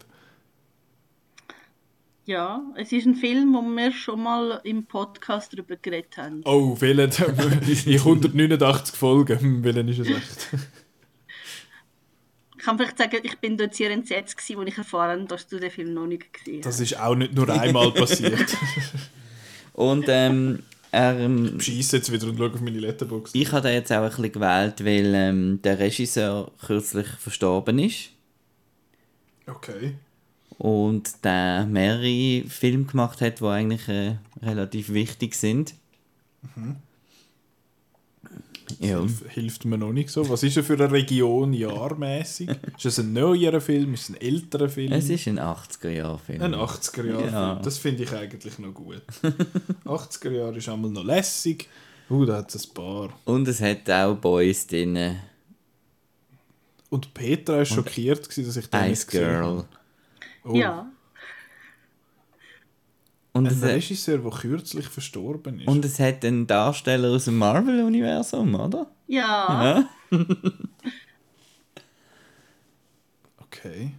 Ja, 2.25 2.61
es 2.75 2.91
ist 2.91 3.05
ein 3.05 3.15
Film, 3.15 3.53
wo 3.53 3.61
wir 3.61 3.91
schon 3.93 4.21
mal 4.23 4.59
im 4.65 4.85
Podcast 4.85 5.53
darüber 5.53 5.77
geredet 5.77 6.17
haben. 6.17 6.41
Oh, 6.43 6.75
welchen? 6.79 7.23
in 7.85 7.99
189 7.99 8.95
Folgen. 8.95 9.63
Welchen 9.63 9.87
ist 9.87 9.99
es 9.99 10.07
echt? 10.09 10.49
Ich 12.67 12.69
kann 12.69 12.77
vielleicht 12.79 12.97
sagen, 12.97 13.19
ich 13.23 13.37
bin 13.37 13.55
dort 13.57 13.73
sehr 13.75 13.89
entsetzt 13.91 14.35
gewesen, 14.35 14.59
als 14.59 14.69
ich 14.71 14.77
erfahren 14.77 15.19
habe, 15.21 15.27
dass 15.29 15.47
du 15.47 15.57
den 15.57 15.71
Film 15.71 15.93
noch 15.93 16.05
nicht 16.05 16.33
gesehen 16.33 16.59
Das 16.61 16.73
hast. 16.75 16.81
ist 16.81 16.99
auch 16.99 17.15
nicht 17.15 17.33
nur 17.33 17.47
einmal 17.49 17.93
passiert. 17.93 18.57
Und 19.73 20.03
ähm, 20.09 20.63
er, 20.91 21.17
ähm, 21.17 21.57
Ich 21.61 21.89
jetzt 21.93 22.11
wieder 22.11 22.27
und 22.27 22.37
schaue 22.37 22.51
auf 22.51 22.59
meine 22.59 22.77
Letterbox. 22.77 23.31
ich 23.33 23.49
habe 23.53 23.61
den 23.69 23.75
jetzt 23.75 23.89
auch 23.93 24.01
ein 24.01 24.09
bisschen 24.09 24.33
gewählt, 24.33 24.83
weil 24.83 25.13
ähm, 25.15 25.61
der 25.63 25.79
Regisseur 25.79 26.51
kürzlich 26.65 27.07
verstorben 27.07 27.79
ist 27.79 28.09
Okay. 29.47 29.95
und 30.57 31.23
der 31.23 31.65
mehrere 31.67 32.49
Filme 32.49 32.83
gemacht 32.83 33.21
hat, 33.21 33.39
die 33.39 33.45
eigentlich 33.45 33.87
äh, 33.87 34.17
relativ 34.43 34.89
wichtig 34.91 35.35
sind. 35.35 35.73
Ja. 38.79 38.99
Hilf, 38.99 39.23
hilft 39.29 39.65
mir 39.65 39.77
noch 39.77 39.93
nicht 39.93 40.09
so. 40.09 40.27
Was 40.29 40.43
ist 40.43 40.57
er 40.57 40.63
für 40.63 40.73
eine 40.73 40.91
Region 40.91 41.53
jahrmäßig? 41.53 42.49
ist 42.77 42.85
es 42.85 42.99
ein 42.99 43.13
neuerer 43.13 43.61
Film? 43.61 43.93
Ist 43.93 44.09
es 44.09 44.15
ein 44.15 44.21
älterer 44.21 44.69
Film? 44.69 44.91
Es 44.91 45.09
ist 45.09 45.27
ein 45.27 45.39
80er-Jahr-Film. 45.39 46.41
Ein 46.41 46.55
80er-Jahre-Film. 46.55 47.33
Ja. 47.33 47.55
Das 47.55 47.77
finde 47.77 48.03
ich 48.03 48.11
eigentlich 48.11 48.59
noch 48.59 48.73
gut. 48.73 49.01
80er-Jahre 49.85 50.57
ist 50.57 50.69
einmal 50.69 50.91
noch 50.91 51.03
lässig. 51.03 51.67
Uh, 52.09 52.25
da 52.25 52.37
hat 52.37 52.53
es 52.55 52.67
ein 52.67 52.73
paar. 52.73 53.09
Und 53.25 53.47
es 53.47 53.59
hat 53.61 53.89
auch 53.89 54.15
Boys 54.15 54.67
drin. 54.67 55.17
Und 56.89 57.13
Petra 57.13 57.57
war 57.57 57.65
schockiert, 57.65 58.29
gewesen, 58.29 58.45
dass 58.45 58.57
ich 58.57 58.69
den 58.69 58.91
Ice 58.91 59.07
Girl. 59.07 59.65
Oh. 60.45 60.53
Ja. 60.53 60.89
Und 63.37 63.47
Ein 63.47 63.63
Regisseur, 63.63 64.17
der 64.17 64.31
kürzlich 64.31 64.87
verstorben 64.87 65.59
ist. 65.59 65.67
und 65.67 65.83
es 65.85 65.99
hat 65.99 66.23
einen 66.25 66.47
Darsteller 66.47 67.09
aus 67.15 67.25
dem 67.25 67.37
Marvel-Universum, 67.37 68.55
oder? 68.55 68.87
Ja. 69.07 69.85
Ja. 70.11 70.17
Okay. 73.39 73.91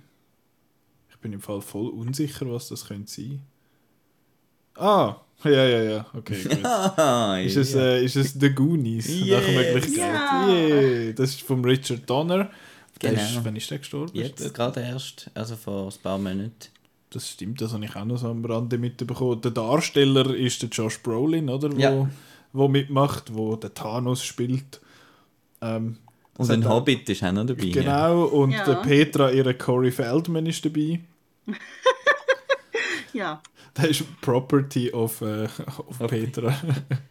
Ich 1.10 1.16
bin 1.18 1.32
im 1.32 1.40
Fall 1.40 1.60
voll 1.60 1.88
unsicher, 1.88 2.50
was 2.52 2.68
das 2.68 2.86
könnte 2.86 3.10
sein. 3.10 3.40
Ah, 4.76 5.16
ja, 5.44 5.50
ja, 5.50 5.82
ja. 5.82 6.06
Okay, 6.14 6.42
gut. 6.44 6.58
Ah, 6.64 7.38
Ist 7.38 7.56
es, 7.56 7.72
ja. 7.74 7.80
äh, 7.80 8.04
ist 8.04 8.16
es 8.16 8.34
The 8.34 8.50
Goonies? 8.50 9.08
Yes. 9.08 9.42
Nach 9.42 9.52
Möglichkeit. 9.52 9.96
Ja. 10.14 10.48
Yeah. 10.48 11.12
Das 11.14 11.30
ist 11.30 11.42
von 11.42 11.64
Richard 11.64 12.08
Donner. 12.08 12.50
Der 13.02 13.10
Genau. 13.10 13.22
ist, 13.22 13.44
wann 13.44 13.56
ist 13.56 13.70
der 13.70 13.78
gestorben? 13.78 14.10
Jetzt 14.14 14.54
gerade 14.54 14.80
erst, 14.80 15.30
also 15.34 15.56
vor 15.56 15.86
ein 15.92 16.02
paar 16.02 16.18
Monaten. 16.18 16.52
Das 17.10 17.28
stimmt, 17.30 17.60
das 17.62 17.72
habe 17.72 17.84
ich 17.84 17.96
auch 17.96 18.04
noch 18.04 18.18
so 18.18 18.28
am 18.28 18.44
Rande 18.44 18.76
mitbekommen. 18.78 19.40
Der 19.40 19.50
Darsteller 19.50 20.34
ist 20.34 20.60
der 20.62 20.68
Josh 20.68 20.98
Brolin, 21.02 21.48
oder? 21.48 21.72
Wo, 21.74 21.78
Ja. 21.80 22.10
wo 22.52 22.68
mitmacht, 22.68 23.34
wo 23.34 23.56
der 23.56 23.72
Thanos 23.72 24.22
spielt. 24.22 24.80
Ähm, 25.62 25.96
Und 26.36 26.50
ein 26.50 26.68
Hobbit 26.68 27.08
ist 27.08 27.24
auch 27.24 27.32
noch 27.32 27.46
dabei. 27.46 27.64
ja. 27.64 27.72
Genau, 27.82 28.24
und 28.24 28.50
Ja. 28.52 28.64
der 28.64 28.74
Petra, 28.76 29.30
ihre 29.30 29.54
Corey 29.54 29.90
Feldman 29.90 30.46
ist 30.46 30.64
dabei. 30.64 31.00
Ja. 33.14 33.40
Der 33.76 33.88
ist 33.88 34.04
Property 34.20 34.92
of, 34.92 35.20
äh, 35.22 35.48
of 35.88 35.98
Petra. 36.08 36.54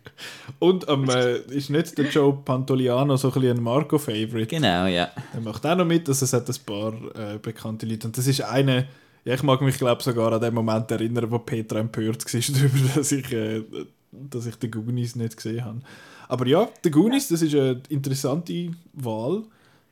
und 0.59 0.87
ähm, 0.89 1.09
äh, 1.09 1.37
ist 1.53 1.69
nicht 1.69 1.97
der 1.97 2.05
Joe 2.05 2.33
Pantoliano 2.33 3.15
so 3.17 3.29
ein, 3.29 3.33
bisschen 3.33 3.57
ein 3.57 3.63
Marco-Favorite? 3.63 4.47
Genau, 4.47 4.85
ja. 4.85 5.09
Er 5.33 5.41
macht 5.41 5.65
auch 5.65 5.75
noch 5.75 5.85
mit, 5.85 6.07
also 6.07 6.25
es 6.25 6.33
hat 6.33 6.47
ein 6.49 6.55
paar 6.65 6.93
äh, 7.15 7.37
bekannte 7.39 7.85
Leute. 7.85 8.07
Und 8.07 8.17
das 8.17 8.27
ist 8.27 8.41
eine, 8.41 8.87
ja, 9.27 9.33
ich 9.33 9.43
mag 9.43 9.61
mich 9.61 9.77
glaube 9.77 10.01
sogar 10.01 10.31
an 10.31 10.39
den 10.39 10.53
Moment 10.53 10.89
erinnern, 10.89 11.29
wo 11.29 11.39
Petra 11.39 11.79
empört 11.79 12.23
war 12.33 12.41
darüber, 12.55 12.89
dass 12.95 13.11
ich, 13.11 13.29
äh, 13.33 13.61
dass 14.09 14.45
ich 14.45 14.55
den 14.55 14.71
Goonies 14.71 15.17
nicht 15.17 15.35
gesehen 15.35 15.65
habe. 15.65 15.81
Aber 16.29 16.47
ja, 16.47 16.69
der 16.81 16.91
Goonies, 16.91 17.27
das 17.27 17.41
ist 17.41 17.53
eine 17.53 17.81
interessante 17.89 18.71
Wahl. 18.93 19.43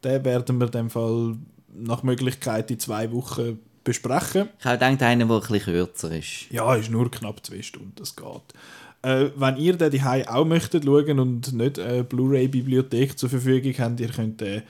Den 0.06 0.24
werden 0.24 0.58
wir 0.58 0.68
in 0.68 0.72
dem 0.72 0.90
Fall 0.90 1.36
nach 1.74 2.02
Möglichkeit 2.04 2.72
in 2.72 2.80
zwei 2.80 3.12
Wochen 3.12 3.60
besprechen. 3.84 4.48
Ich 4.58 4.66
habe 4.66 4.78
gedacht, 4.78 5.04
einer, 5.04 5.26
der 5.26 5.36
ein 5.36 5.42
bisschen 5.42 5.74
kürzer 5.74 6.12
ist. 6.18 6.50
Ja, 6.50 6.74
ist 6.76 6.90
nur 6.90 7.12
knapp 7.12 7.46
zwei 7.46 7.62
Stunden, 7.62 7.92
das 7.98 8.16
geht. 8.16 8.54
Äh, 9.02 9.32
wenn 9.36 9.58
ihr 9.58 9.76
den 9.76 9.92
daheim 9.92 10.28
auch 10.28 10.46
möchtet 10.46 10.86
schauen 10.86 11.20
und 11.20 11.52
nicht 11.52 11.78
eine 11.78 12.06
Blu-ray-Bibliothek 12.06 13.20
zur 13.20 13.30
Verfügung 13.30 13.74
habt, 13.80 14.00
ihr 14.00 14.10
könnt 14.10 14.40
den 14.40 14.64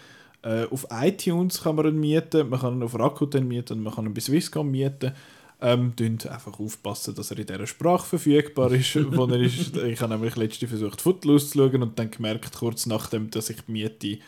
äh, 0.45 0.67
auf 0.69 0.85
iTunes 0.91 1.63
kann 1.63 1.75
man 1.75 1.87
ihn 1.87 1.99
mieten, 1.99 2.49
man 2.49 2.59
kann 2.59 2.75
ihn 2.75 2.83
auf 2.83 2.97
Rakuten 2.97 3.47
mieten 3.47 3.79
und 3.79 3.83
man 3.83 3.93
kann 3.95 4.05
ihn 4.05 4.13
bei 4.13 4.21
Swisscom 4.21 4.69
mieten. 4.69 5.11
Ähm, 5.61 5.93
einfach 5.99 6.59
aufpassen, 6.59 7.15
dass 7.15 7.31
er 7.31 7.39
in 7.39 7.47
dieser 7.47 7.65
Sprache 7.65 8.05
verfügbar 8.05 8.71
ist, 8.71 8.95
wo 9.15 9.25
er 9.25 9.41
ist. 9.41 9.75
Ich 9.77 9.99
habe 10.01 10.13
nämlich 10.13 10.35
letzte 10.35 10.67
versucht, 10.67 11.01
Footloose 11.01 11.47
zu 11.47 11.57
schauen 11.57 11.81
und 11.81 11.97
dann 11.97 12.11
gemerkt, 12.11 12.53
kurz 12.53 12.85
nachdem, 12.85 13.31
dass 13.31 13.49
ich 13.49 13.57
die 13.61 13.71
Miete 13.71 14.19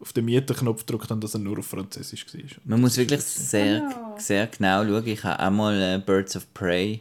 auf 0.00 0.12
den 0.12 0.26
Mietenknopf 0.26 0.84
gedrückt 0.84 1.10
habe, 1.10 1.20
dass 1.20 1.34
er 1.34 1.40
nur 1.40 1.58
auf 1.58 1.66
Französisch 1.66 2.26
war. 2.26 2.40
Man 2.64 2.80
muss 2.80 2.98
wirklich 2.98 3.22
sehr, 3.22 3.88
sehr 4.18 4.48
genau 4.48 4.84
schauen. 4.84 5.06
Ich 5.06 5.24
habe 5.24 5.38
einmal 5.38 5.80
äh, 5.80 6.02
Birds 6.04 6.36
of 6.36 6.52
Prey 6.52 7.00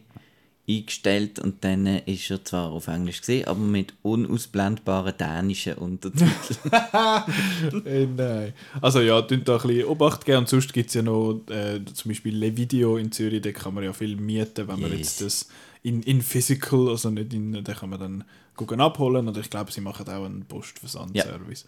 eingestellt 0.77 1.39
und 1.39 1.63
dann 1.63 1.85
ist 1.85 2.29
er 2.31 2.43
zwar 2.43 2.71
auf 2.71 2.87
Englisch 2.87 3.19
gesehen, 3.21 3.47
aber 3.47 3.59
mit 3.59 3.93
unausblendbaren 4.01 5.13
dänischen 5.17 5.73
Untertiteln. 5.75 6.31
Äh, 7.85 8.05
nein. 8.05 8.53
Also 8.81 9.01
ja, 9.01 9.21
tun 9.21 9.43
da 9.43 9.55
ein 9.57 9.61
bisschen 9.67 9.85
Obacht 9.85 10.25
geben. 10.25 10.39
Und 10.39 10.49
sonst 10.49 10.73
gibt 10.73 10.89
es 10.89 10.93
ja 10.95 11.01
noch 11.01 11.41
äh, 11.49 11.83
zum 11.93 12.09
Beispiel 12.09 12.35
Le 12.35 12.55
Video 12.55 12.97
in 12.97 13.11
Zürich, 13.11 13.41
da 13.41 13.51
kann 13.51 13.73
man 13.73 13.83
ja 13.83 13.93
viel 13.93 14.15
mieten, 14.15 14.67
wenn 14.67 14.79
man 14.79 14.91
Yes. 14.91 14.99
jetzt 14.99 15.21
das 15.21 15.47
in, 15.83 16.03
in 16.03 16.21
physical, 16.21 16.89
also 16.89 17.09
nicht 17.09 17.33
in, 17.33 17.63
da 17.63 17.73
kann 17.73 17.89
man 17.89 17.99
dann 17.99 18.23
gucken 18.55 18.81
abholen. 18.81 19.27
Und 19.27 19.37
ich 19.37 19.49
glaube, 19.49 19.71
sie 19.71 19.81
machen 19.81 20.07
auch 20.07 20.25
einen 20.25 20.45
Postversandservice. 20.45 21.65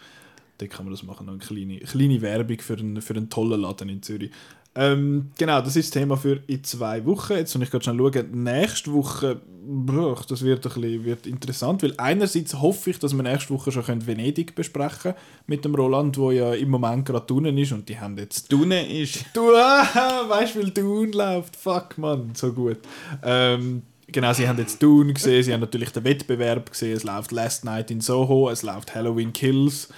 Da 0.59 0.67
kann 0.67 0.85
man 0.85 0.93
das 0.93 1.03
machen, 1.03 1.27
eine 1.29 1.39
kleine, 1.39 1.79
kleine 1.79 2.21
Werbung 2.21 2.59
für 2.59 2.77
einen, 2.77 3.01
für 3.01 3.15
einen 3.15 3.29
tollen 3.29 3.61
Laden 3.61 3.89
in 3.89 4.03
Zürich. 4.03 4.31
Ähm, 4.75 5.31
genau, 5.37 5.61
das 5.61 5.75
ist 5.75 5.93
das 5.93 6.01
Thema 6.01 6.17
für 6.17 6.41
in 6.47 6.63
zwei 6.63 7.05
Wochen. 7.05 7.33
Jetzt 7.33 7.53
muss 7.55 7.65
ich 7.65 7.71
gerade 7.71 7.83
schnell 7.83 7.97
schauen. 7.97 8.43
Nächste 8.43 8.91
Woche, 8.91 9.39
boah, 9.65 10.19
das 10.27 10.41
wird, 10.41 10.65
ein 10.65 10.73
bisschen, 10.73 11.05
wird 11.05 11.27
interessant, 11.27 11.83
weil 11.83 11.93
einerseits 11.97 12.59
hoffe 12.59 12.89
ich, 12.89 12.99
dass 12.99 13.15
wir 13.15 13.21
nächste 13.21 13.53
Woche 13.53 13.71
schon 13.71 13.83
können 13.83 14.05
Venedig 14.05 14.55
besprechen 14.55 15.13
mit 15.45 15.63
dem 15.63 15.75
Roland, 15.75 16.17
wo 16.17 16.31
ja 16.31 16.53
im 16.55 16.69
Moment 16.69 17.05
gerade 17.05 17.31
unten 17.33 17.57
ist 17.57 17.71
und 17.71 17.87
die 17.87 17.99
haben 17.99 18.17
jetzt 18.17 18.51
Dunne 18.51 18.87
ist. 19.01 19.25
Du, 19.33 19.41
weißt 19.51 20.55
du, 20.55 20.59
weil 20.63 20.71
Dune 20.71 21.11
läuft. 21.11 21.55
Fuck, 21.55 21.99
Mann, 21.99 22.31
so 22.33 22.51
gut. 22.51 22.79
Ähm, 23.23 23.83
genau, 24.07 24.33
sie 24.33 24.47
haben 24.47 24.57
jetzt 24.57 24.81
Dune 24.81 25.13
gesehen, 25.13 25.43
sie 25.43 25.53
haben 25.53 25.61
natürlich 25.61 25.91
den 25.91 26.03
Wettbewerb 26.03 26.71
gesehen. 26.71 26.97
Es 26.97 27.03
läuft 27.03 27.31
Last 27.31 27.63
Night 27.63 27.91
in 27.91 28.01
Soho, 28.01 28.49
es 28.49 28.63
läuft 28.63 28.95
Halloween 28.95 29.33
Kills. 29.33 29.89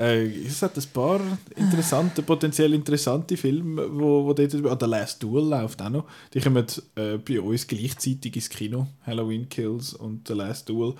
Äh, 0.00 0.46
es 0.46 0.62
hat 0.62 0.78
ein 0.78 0.84
paar 0.94 1.20
interessante, 1.56 2.22
potenziell 2.22 2.72
interessante 2.72 3.36
Filme, 3.36 3.86
wo, 3.92 4.24
wo 4.24 4.32
dort... 4.32 4.54
Ah, 4.64 4.76
The 4.80 4.86
Last 4.86 5.22
Duel 5.22 5.44
läuft 5.44 5.82
auch 5.82 5.90
noch. 5.90 6.04
Die 6.32 6.40
kommen 6.40 6.64
äh, 6.94 7.18
bei 7.18 7.38
uns 7.38 7.66
gleichzeitig 7.66 8.34
ins 8.34 8.48
Kino. 8.48 8.86
Halloween 9.04 9.46
Kills 9.50 9.92
und 9.92 10.26
The 10.26 10.34
Last 10.34 10.70
Duel. 10.70 10.94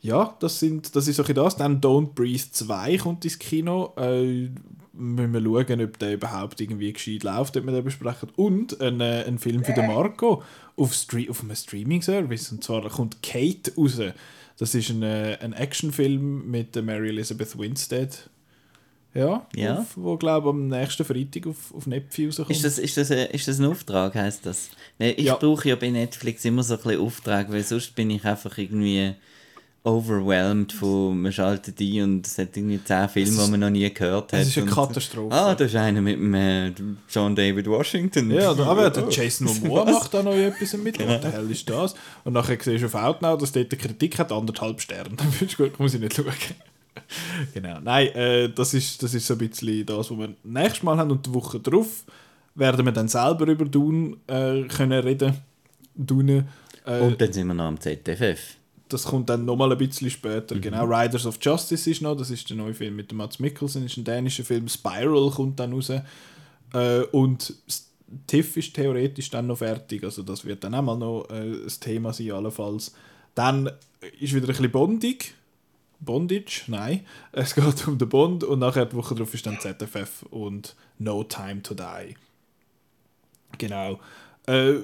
Ja, 0.00 0.34
das, 0.40 0.58
sind, 0.58 0.96
das 0.96 1.06
ist 1.06 1.20
auch 1.20 1.28
das. 1.28 1.56
Dann 1.56 1.80
Don't 1.80 2.14
Breathe 2.14 2.50
2 2.50 2.96
kommt 2.96 3.24
ins 3.24 3.38
Kino. 3.38 3.92
Äh, 3.96 4.48
müssen 4.94 5.32
wir 5.32 5.40
schauen, 5.40 5.84
ob 5.84 5.98
der 6.00 6.14
überhaupt 6.14 6.60
irgendwie 6.60 6.92
gescheit 6.92 7.22
läuft, 7.22 7.56
ob 7.56 7.66
wir 7.66 7.72
den 7.72 7.84
besprechen. 7.84 8.30
Und 8.34 8.80
ein, 8.80 9.00
äh, 9.00 9.24
ein 9.28 9.38
Film 9.38 9.62
für 9.62 9.74
den 9.74 9.86
Marco 9.86 10.42
auf, 10.74 10.92
Stre 10.92 11.26
auf 11.28 11.42
einem 11.42 11.54
Streaming-Service. 11.54 12.50
Und 12.50 12.64
zwar 12.64 12.88
kommt 12.88 13.22
Kate 13.22 13.72
raus. 13.76 14.00
Das 14.58 14.74
ist 14.74 14.90
ein, 14.90 15.04
äh, 15.04 15.38
ein 15.40 15.52
Actionfilm 15.52 16.50
mit 16.50 16.74
der 16.74 16.82
Mary 16.82 17.10
Elizabeth 17.10 17.56
Winstead. 17.56 18.28
Ja, 19.12 19.44
Ja. 19.56 19.78
Auf, 19.78 19.96
wo 19.96 20.16
glaube 20.16 20.50
am 20.50 20.68
nächsten 20.68 21.04
Freitag 21.04 21.46
auf, 21.48 21.74
auf 21.74 21.86
Netflix 21.86 22.38
rauskommt. 22.38 22.56
Ist 22.56 22.64
das, 22.64 22.78
ist, 22.78 22.96
das, 22.96 23.10
ein- 23.10 23.26
ist 23.30 23.48
das 23.48 23.58
ein 23.58 23.64
Auftrag, 23.66 24.14
heisst 24.14 24.46
das? 24.46 24.70
Ich 24.98 25.24
Ja. 25.24 25.34
brauche 25.34 25.68
ja 25.68 25.74
bei 25.76 25.90
Netflix 25.90 26.44
immer 26.44 26.62
so 26.62 26.74
ein 26.74 26.80
bisschen 26.80 27.00
Auftrag, 27.00 27.50
weil 27.50 27.64
sonst 27.64 27.94
bin 27.96 28.10
ich 28.10 28.24
einfach 28.24 28.56
irgendwie 28.56 29.14
overwhelmed 29.82 30.72
von, 30.72 31.22
man 31.22 31.32
schaltet 31.32 31.80
ein 31.80 32.02
und 32.02 32.26
es 32.26 32.36
hat 32.38 32.54
irgendwie 32.56 32.78
zehn 32.84 33.08
Filme, 33.08 33.30
die 33.44 33.50
man 33.50 33.60
noch 33.60 33.70
nie 33.70 33.92
gehört 33.92 34.32
hat. 34.32 34.40
Es 34.40 34.48
ist 34.48 34.58
eine 34.58 34.70
Katastrophe. 34.70 35.34
Ah, 35.34 35.54
da 35.54 35.64
ist 35.64 35.74
einer 35.74 36.02
mit 36.02 36.16
dem 36.18 36.34
äh, 36.34 36.72
John 37.08 37.34
David 37.34 37.66
Washington. 37.66 38.30
Ja, 38.30 38.52
da, 38.52 38.66
aber 38.66 38.90
der 38.90 39.06
Oh. 39.06 39.10
Jason 39.10 39.46
Momoa 39.46 39.86
macht 39.86 40.12
da 40.12 40.22
noch 40.22 40.34
etwas 40.36 40.74
mit. 40.76 40.98
Genau. 40.98 41.14
Was 41.14 41.20
der 41.22 41.32
hell 41.32 41.50
ist 41.50 41.68
das? 41.70 41.94
Und 42.24 42.34
nachher 42.34 42.58
siehst 42.62 42.82
du 42.82 42.86
auf 42.86 42.94
Outnow, 42.94 43.38
dass 43.38 43.52
dort 43.52 43.72
eine 43.72 43.80
Kritik 43.80 44.18
hat, 44.18 44.30
anderthalb 44.32 44.80
Sterne. 44.82 45.10
Dann 45.16 45.32
findest 45.32 45.58
du 45.58 45.64
gut, 45.64 45.80
muss 45.80 45.94
ich 45.94 46.00
nicht 46.00 46.14
schauen. 46.14 46.26
genau. 47.54 47.80
Nein, 47.80 48.08
äh, 48.08 48.48
das, 48.48 48.74
ist, 48.74 49.02
das 49.02 49.14
ist 49.14 49.26
so 49.26 49.34
ein 49.34 49.38
bisschen 49.38 49.86
das, 49.86 50.10
was 50.10 50.18
wir 50.18 50.34
nächstes 50.44 50.82
Mal 50.82 50.96
haben. 50.96 51.10
Und 51.10 51.26
die 51.26 51.34
Woche 51.34 51.60
drauf 51.60 52.04
werden 52.54 52.84
wir 52.84 52.92
dann 52.92 53.08
selber 53.08 53.46
über 53.46 53.64
Dune 53.64 54.16
äh, 54.26 54.62
können 54.64 55.02
reden. 55.02 55.34
Dune. 55.94 56.46
Äh, 56.84 57.00
Und 57.00 57.20
dann 57.20 57.32
sind 57.32 57.46
wir 57.46 57.54
noch 57.54 57.64
am 57.64 57.80
ZFF. 57.80 58.56
das 58.88 59.04
kommt 59.04 59.28
dann 59.28 59.44
nochmal 59.44 59.72
ein 59.72 59.78
bisschen 59.78 60.10
später. 60.10 60.54
Mhm. 60.54 60.60
Genau, 60.60 60.84
Riders 60.84 61.26
of 61.26 61.38
Justice 61.40 61.90
ist 61.90 62.02
noch, 62.02 62.16
das 62.16 62.30
ist 62.30 62.48
der 62.50 62.56
neue 62.56 62.74
Film 62.74 62.96
mit 62.96 63.10
dem 63.10 63.18
Mats 63.18 63.38
Mikkelsen, 63.38 63.84
ist 63.84 63.96
ein 63.96 64.04
dänischer 64.04 64.44
Film. 64.44 64.68
Spiral 64.68 65.30
kommt 65.30 65.60
dann 65.60 65.72
raus. 65.72 65.90
Äh, 66.72 67.00
und 67.12 67.54
TIFF 68.26 68.56
ist 68.56 68.74
theoretisch 68.74 69.30
dann 69.30 69.46
noch 69.46 69.58
fertig, 69.58 70.02
also 70.02 70.22
das 70.22 70.44
wird 70.44 70.64
dann 70.64 70.74
auch 70.74 70.82
mal 70.82 70.96
noch 70.96 71.26
äh, 71.30 71.42
ein 71.42 71.72
Thema 71.80 72.12
sein, 72.12 72.32
allenfalls. 72.32 72.92
Dann 73.34 73.70
ist 74.18 74.34
wieder 74.34 74.46
ein 74.46 74.48
bisschen 74.48 74.70
Bondig. 74.70 75.34
Bondage? 76.00 76.62
Nein. 76.66 77.06
Es 77.32 77.54
geht 77.54 77.86
um 77.86 77.98
den 77.98 78.08
Bond 78.08 78.44
und 78.44 78.58
nachher 78.58 78.86
die 78.86 78.96
Woche 78.96 79.14
drauf 79.14 79.32
ist 79.34 79.46
dann 79.46 79.60
ZFF 79.60 80.24
und 80.30 80.74
No 80.98 81.24
Time 81.24 81.62
to 81.62 81.74
Die. 81.74 82.16
Genau. 83.58 84.00
Äh, 84.46 84.80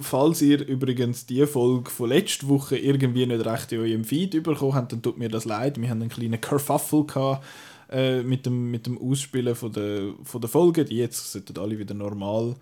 falls 0.00 0.42
ihr 0.42 0.66
übrigens 0.66 1.26
die 1.26 1.46
Folge 1.46 1.90
von 1.90 2.08
letzter 2.08 2.48
Woche 2.48 2.76
irgendwie 2.76 3.24
nicht 3.24 3.46
recht 3.46 3.72
in 3.72 3.80
eurem 3.80 4.04
Feed 4.04 4.42
bekommen 4.42 4.74
habt, 4.74 4.92
dann 4.92 5.02
tut 5.02 5.16
mir 5.16 5.28
das 5.28 5.44
leid. 5.44 5.80
Wir 5.80 5.88
haben 5.88 6.00
einen 6.00 6.10
kleinen 6.10 6.40
Kerfuffle 6.40 7.04
gehabt, 7.04 7.44
äh, 7.90 8.22
mit, 8.22 8.46
dem, 8.46 8.70
mit 8.70 8.86
dem 8.86 8.98
Ausspielen 8.98 9.54
von 9.54 9.72
der, 9.72 10.12
von 10.24 10.40
der 10.40 10.50
Folge. 10.50 10.84
Die 10.84 10.96
jetzt 10.96 11.32
sollten 11.32 11.58
alle 11.58 11.78
wieder 11.78 11.94
normal 11.94 12.56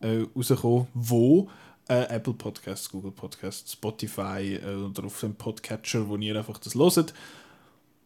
äh, 0.00 0.24
rauskommen. 0.34 0.88
Wo? 0.94 1.48
Äh, 1.88 2.04
Apple 2.08 2.34
Podcasts, 2.34 2.90
Google 2.90 3.10
Podcasts, 3.10 3.72
Spotify 3.72 4.58
äh, 4.64 4.74
oder 4.74 5.04
auf 5.04 5.20
dem 5.20 5.34
Podcatcher, 5.34 6.08
wo 6.08 6.16
ihr 6.16 6.36
einfach 6.36 6.58
das 6.58 6.74
hört. 6.74 7.12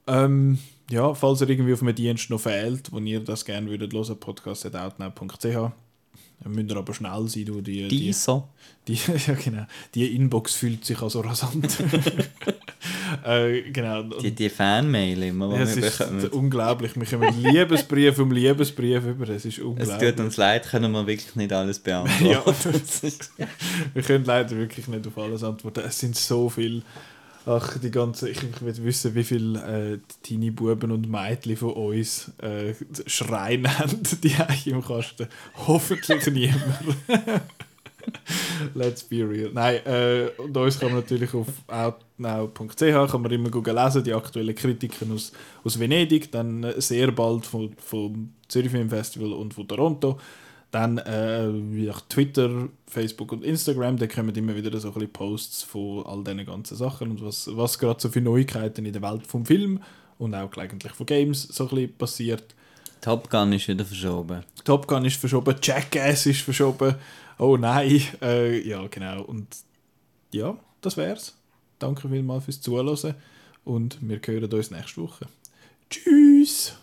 Ähm, 0.06 0.58
ja, 0.90 1.14
falls 1.14 1.40
ihr 1.40 1.48
irgendwie 1.48 1.72
auf 1.72 1.82
einem 1.82 1.94
Dienst 1.94 2.30
noch 2.30 2.40
fehlt, 2.40 2.92
wo 2.92 2.98
ihr 2.98 3.20
das 3.20 3.44
gerne 3.44 3.68
würdet 3.68 3.92
hören, 3.92 4.18
podcast.outnow.ch. 4.18 5.72
Dann 6.42 6.52
müsst 6.52 6.70
ihr 6.70 6.76
aber 6.76 6.92
schnell 6.92 7.26
sein, 7.28 7.44
du, 7.46 7.62
die, 7.62 7.88
die, 7.88 7.98
Dieser. 7.98 8.46
die, 8.86 8.94
ja, 9.26 9.34
genau. 9.42 9.66
die 9.94 10.14
Inbox 10.14 10.54
fühlt 10.54 10.84
sich 10.84 11.00
also 11.00 11.20
rasant. 11.20 11.78
äh, 13.24 13.62
genau. 13.72 14.02
Die, 14.02 14.32
die 14.34 14.50
Fanmail 14.50 15.22
immer, 15.22 15.48
die 15.56 15.62
es 15.62 15.76
wir 15.76 15.86
ist 15.86 15.98
bekommen. 15.98 16.26
unglaublich. 16.28 16.92
Wir 16.94 17.06
kommen 17.06 17.42
Liebesbrief 17.42 18.18
um 18.18 18.30
Liebesbrief 18.32 19.06
über. 19.06 19.28
Es 19.30 19.46
ist 19.46 19.58
Es 19.58 19.64
unglaublich. 19.64 20.10
tut 20.10 20.20
uns 20.20 20.36
leid, 20.36 20.68
können 20.68 20.92
wir 20.92 21.06
wirklich 21.06 21.34
nicht 21.36 21.52
alles 21.54 21.78
beantworten. 21.82 22.26
Ja, 22.26 22.44
wir 23.94 24.02
können 24.02 24.24
leider 24.26 24.50
wirklich 24.56 24.88
nicht 24.88 25.06
auf 25.06 25.16
alles 25.16 25.42
antworten. 25.42 25.84
Es 25.86 25.98
sind 25.98 26.16
so 26.16 26.50
viele. 26.50 26.82
Ach, 27.48 27.78
die 27.78 27.92
ganze, 27.92 28.28
ich, 28.28 28.42
ich 28.42 28.60
will 28.60 28.84
wissen, 28.84 29.14
wie 29.14 29.22
viele 29.22 29.92
äh, 29.94 29.98
Teenie 30.24 30.50
Buben 30.50 30.90
und 30.90 31.08
Mädchen 31.08 31.56
von 31.56 31.74
uns 31.74 32.32
äh, 32.42 32.74
Schreien 33.06 33.78
haben, 33.78 34.02
die 34.24 34.34
eigentlich 34.34 34.66
im 34.66 34.82
Kasten. 34.82 35.28
Hoffentlich 35.54 36.26
niemand. 36.32 36.96
Let's 38.74 39.04
be 39.04 39.22
real. 39.28 39.50
Nein, 39.52 39.76
äh, 39.86 40.30
und 40.38 40.56
uns 40.56 40.80
kann 40.80 40.90
man 40.90 41.00
natürlich 41.00 41.32
auf 41.34 41.46
outnow.ch 41.68 43.10
kann 43.10 43.22
man 43.22 43.30
immer 43.30 43.50
gut 43.50 43.68
lesen, 43.68 44.02
die 44.02 44.12
aktuellen 44.12 44.54
Kritiken 44.54 45.12
aus, 45.12 45.30
aus 45.62 45.78
Venedig, 45.78 46.32
dann 46.32 46.64
äh, 46.64 46.80
sehr 46.80 47.12
bald 47.12 47.46
vom, 47.46 47.70
vom 47.78 48.32
Zürich 48.48 48.72
Film 48.72 48.90
Festival 48.90 49.32
und 49.32 49.54
von 49.54 49.68
Toronto. 49.68 50.18
Dann 50.76 50.98
äh, 50.98 51.48
wie 51.74 51.90
auch 51.90 52.02
Twitter, 52.02 52.68
Facebook 52.86 53.32
und 53.32 53.42
Instagram, 53.42 53.96
da 53.96 54.06
kommen 54.06 54.34
immer 54.34 54.54
wieder 54.54 54.78
so 54.78 54.88
ein 54.88 54.92
bisschen 54.92 55.10
Posts 55.10 55.62
von 55.62 56.04
all 56.04 56.22
diesen 56.22 56.44
ganzen 56.44 56.76
Sachen 56.76 57.12
und 57.12 57.24
was, 57.24 57.48
was 57.56 57.78
gerade 57.78 57.98
so 57.98 58.10
für 58.10 58.20
Neuigkeiten 58.20 58.84
in 58.84 58.92
der 58.92 59.00
Welt 59.00 59.26
vom 59.26 59.46
Film 59.46 59.82
und 60.18 60.34
auch 60.34 60.54
eigentlich 60.58 60.92
von 60.92 61.06
Games 61.06 61.44
so 61.44 61.64
ein 61.64 61.70
bisschen 61.70 61.96
passiert. 61.96 62.54
Top 63.00 63.30
Gun 63.30 63.54
ist 63.54 63.68
wieder 63.68 63.86
verschoben. 63.86 64.44
Top 64.66 64.86
Gun 64.86 65.06
ist 65.06 65.16
verschoben, 65.16 65.56
Jackass 65.62 66.26
ist 66.26 66.42
verschoben. 66.42 66.94
Oh 67.38 67.56
nein, 67.56 68.02
äh, 68.20 68.60
ja 68.60 68.86
genau. 68.88 69.22
Und 69.22 69.46
ja, 70.30 70.58
das 70.82 70.98
wär's. 70.98 71.38
Danke 71.78 72.06
vielmals 72.06 72.44
fürs 72.44 72.60
Zuhören 72.60 73.14
und 73.64 73.96
wir 74.02 74.20
hören 74.22 74.52
uns 74.52 74.70
nächste 74.70 75.00
Woche. 75.00 75.26
Tschüss! 75.88 76.74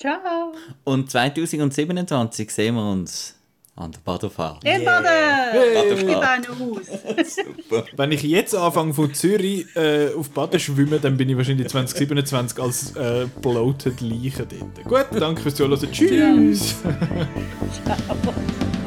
Ciao. 0.00 0.52
Und 0.84 1.10
2027 1.10 2.50
sehen 2.50 2.74
wir 2.76 2.90
uns 2.90 3.34
an 3.76 3.92
der 3.92 4.00
Badefahrt. 4.00 4.64
In 4.64 4.82
Baden! 4.82 6.06
Bin 6.06 6.16
aus. 6.16 6.86
Super. 7.34 7.84
Wenn 7.96 8.12
ich 8.12 8.22
jetzt 8.22 8.54
anfange 8.54 8.94
von 8.94 9.12
Zürich 9.12 9.66
äh, 9.76 10.14
auf 10.14 10.30
Baden 10.30 10.58
schwimmen, 10.58 11.00
dann 11.02 11.18
bin 11.18 11.28
ich 11.28 11.36
wahrscheinlich 11.36 11.68
2027 11.68 12.58
als 12.58 12.96
äh, 12.96 13.26
bloated 13.42 14.00
Leiche 14.00 14.46
dort. 14.46 14.84
Gut, 14.84 15.20
danke 15.20 15.42
fürs 15.42 15.54
Zuhören. 15.54 15.92
Tschüss! 15.92 16.76
Ciao. 17.84 17.96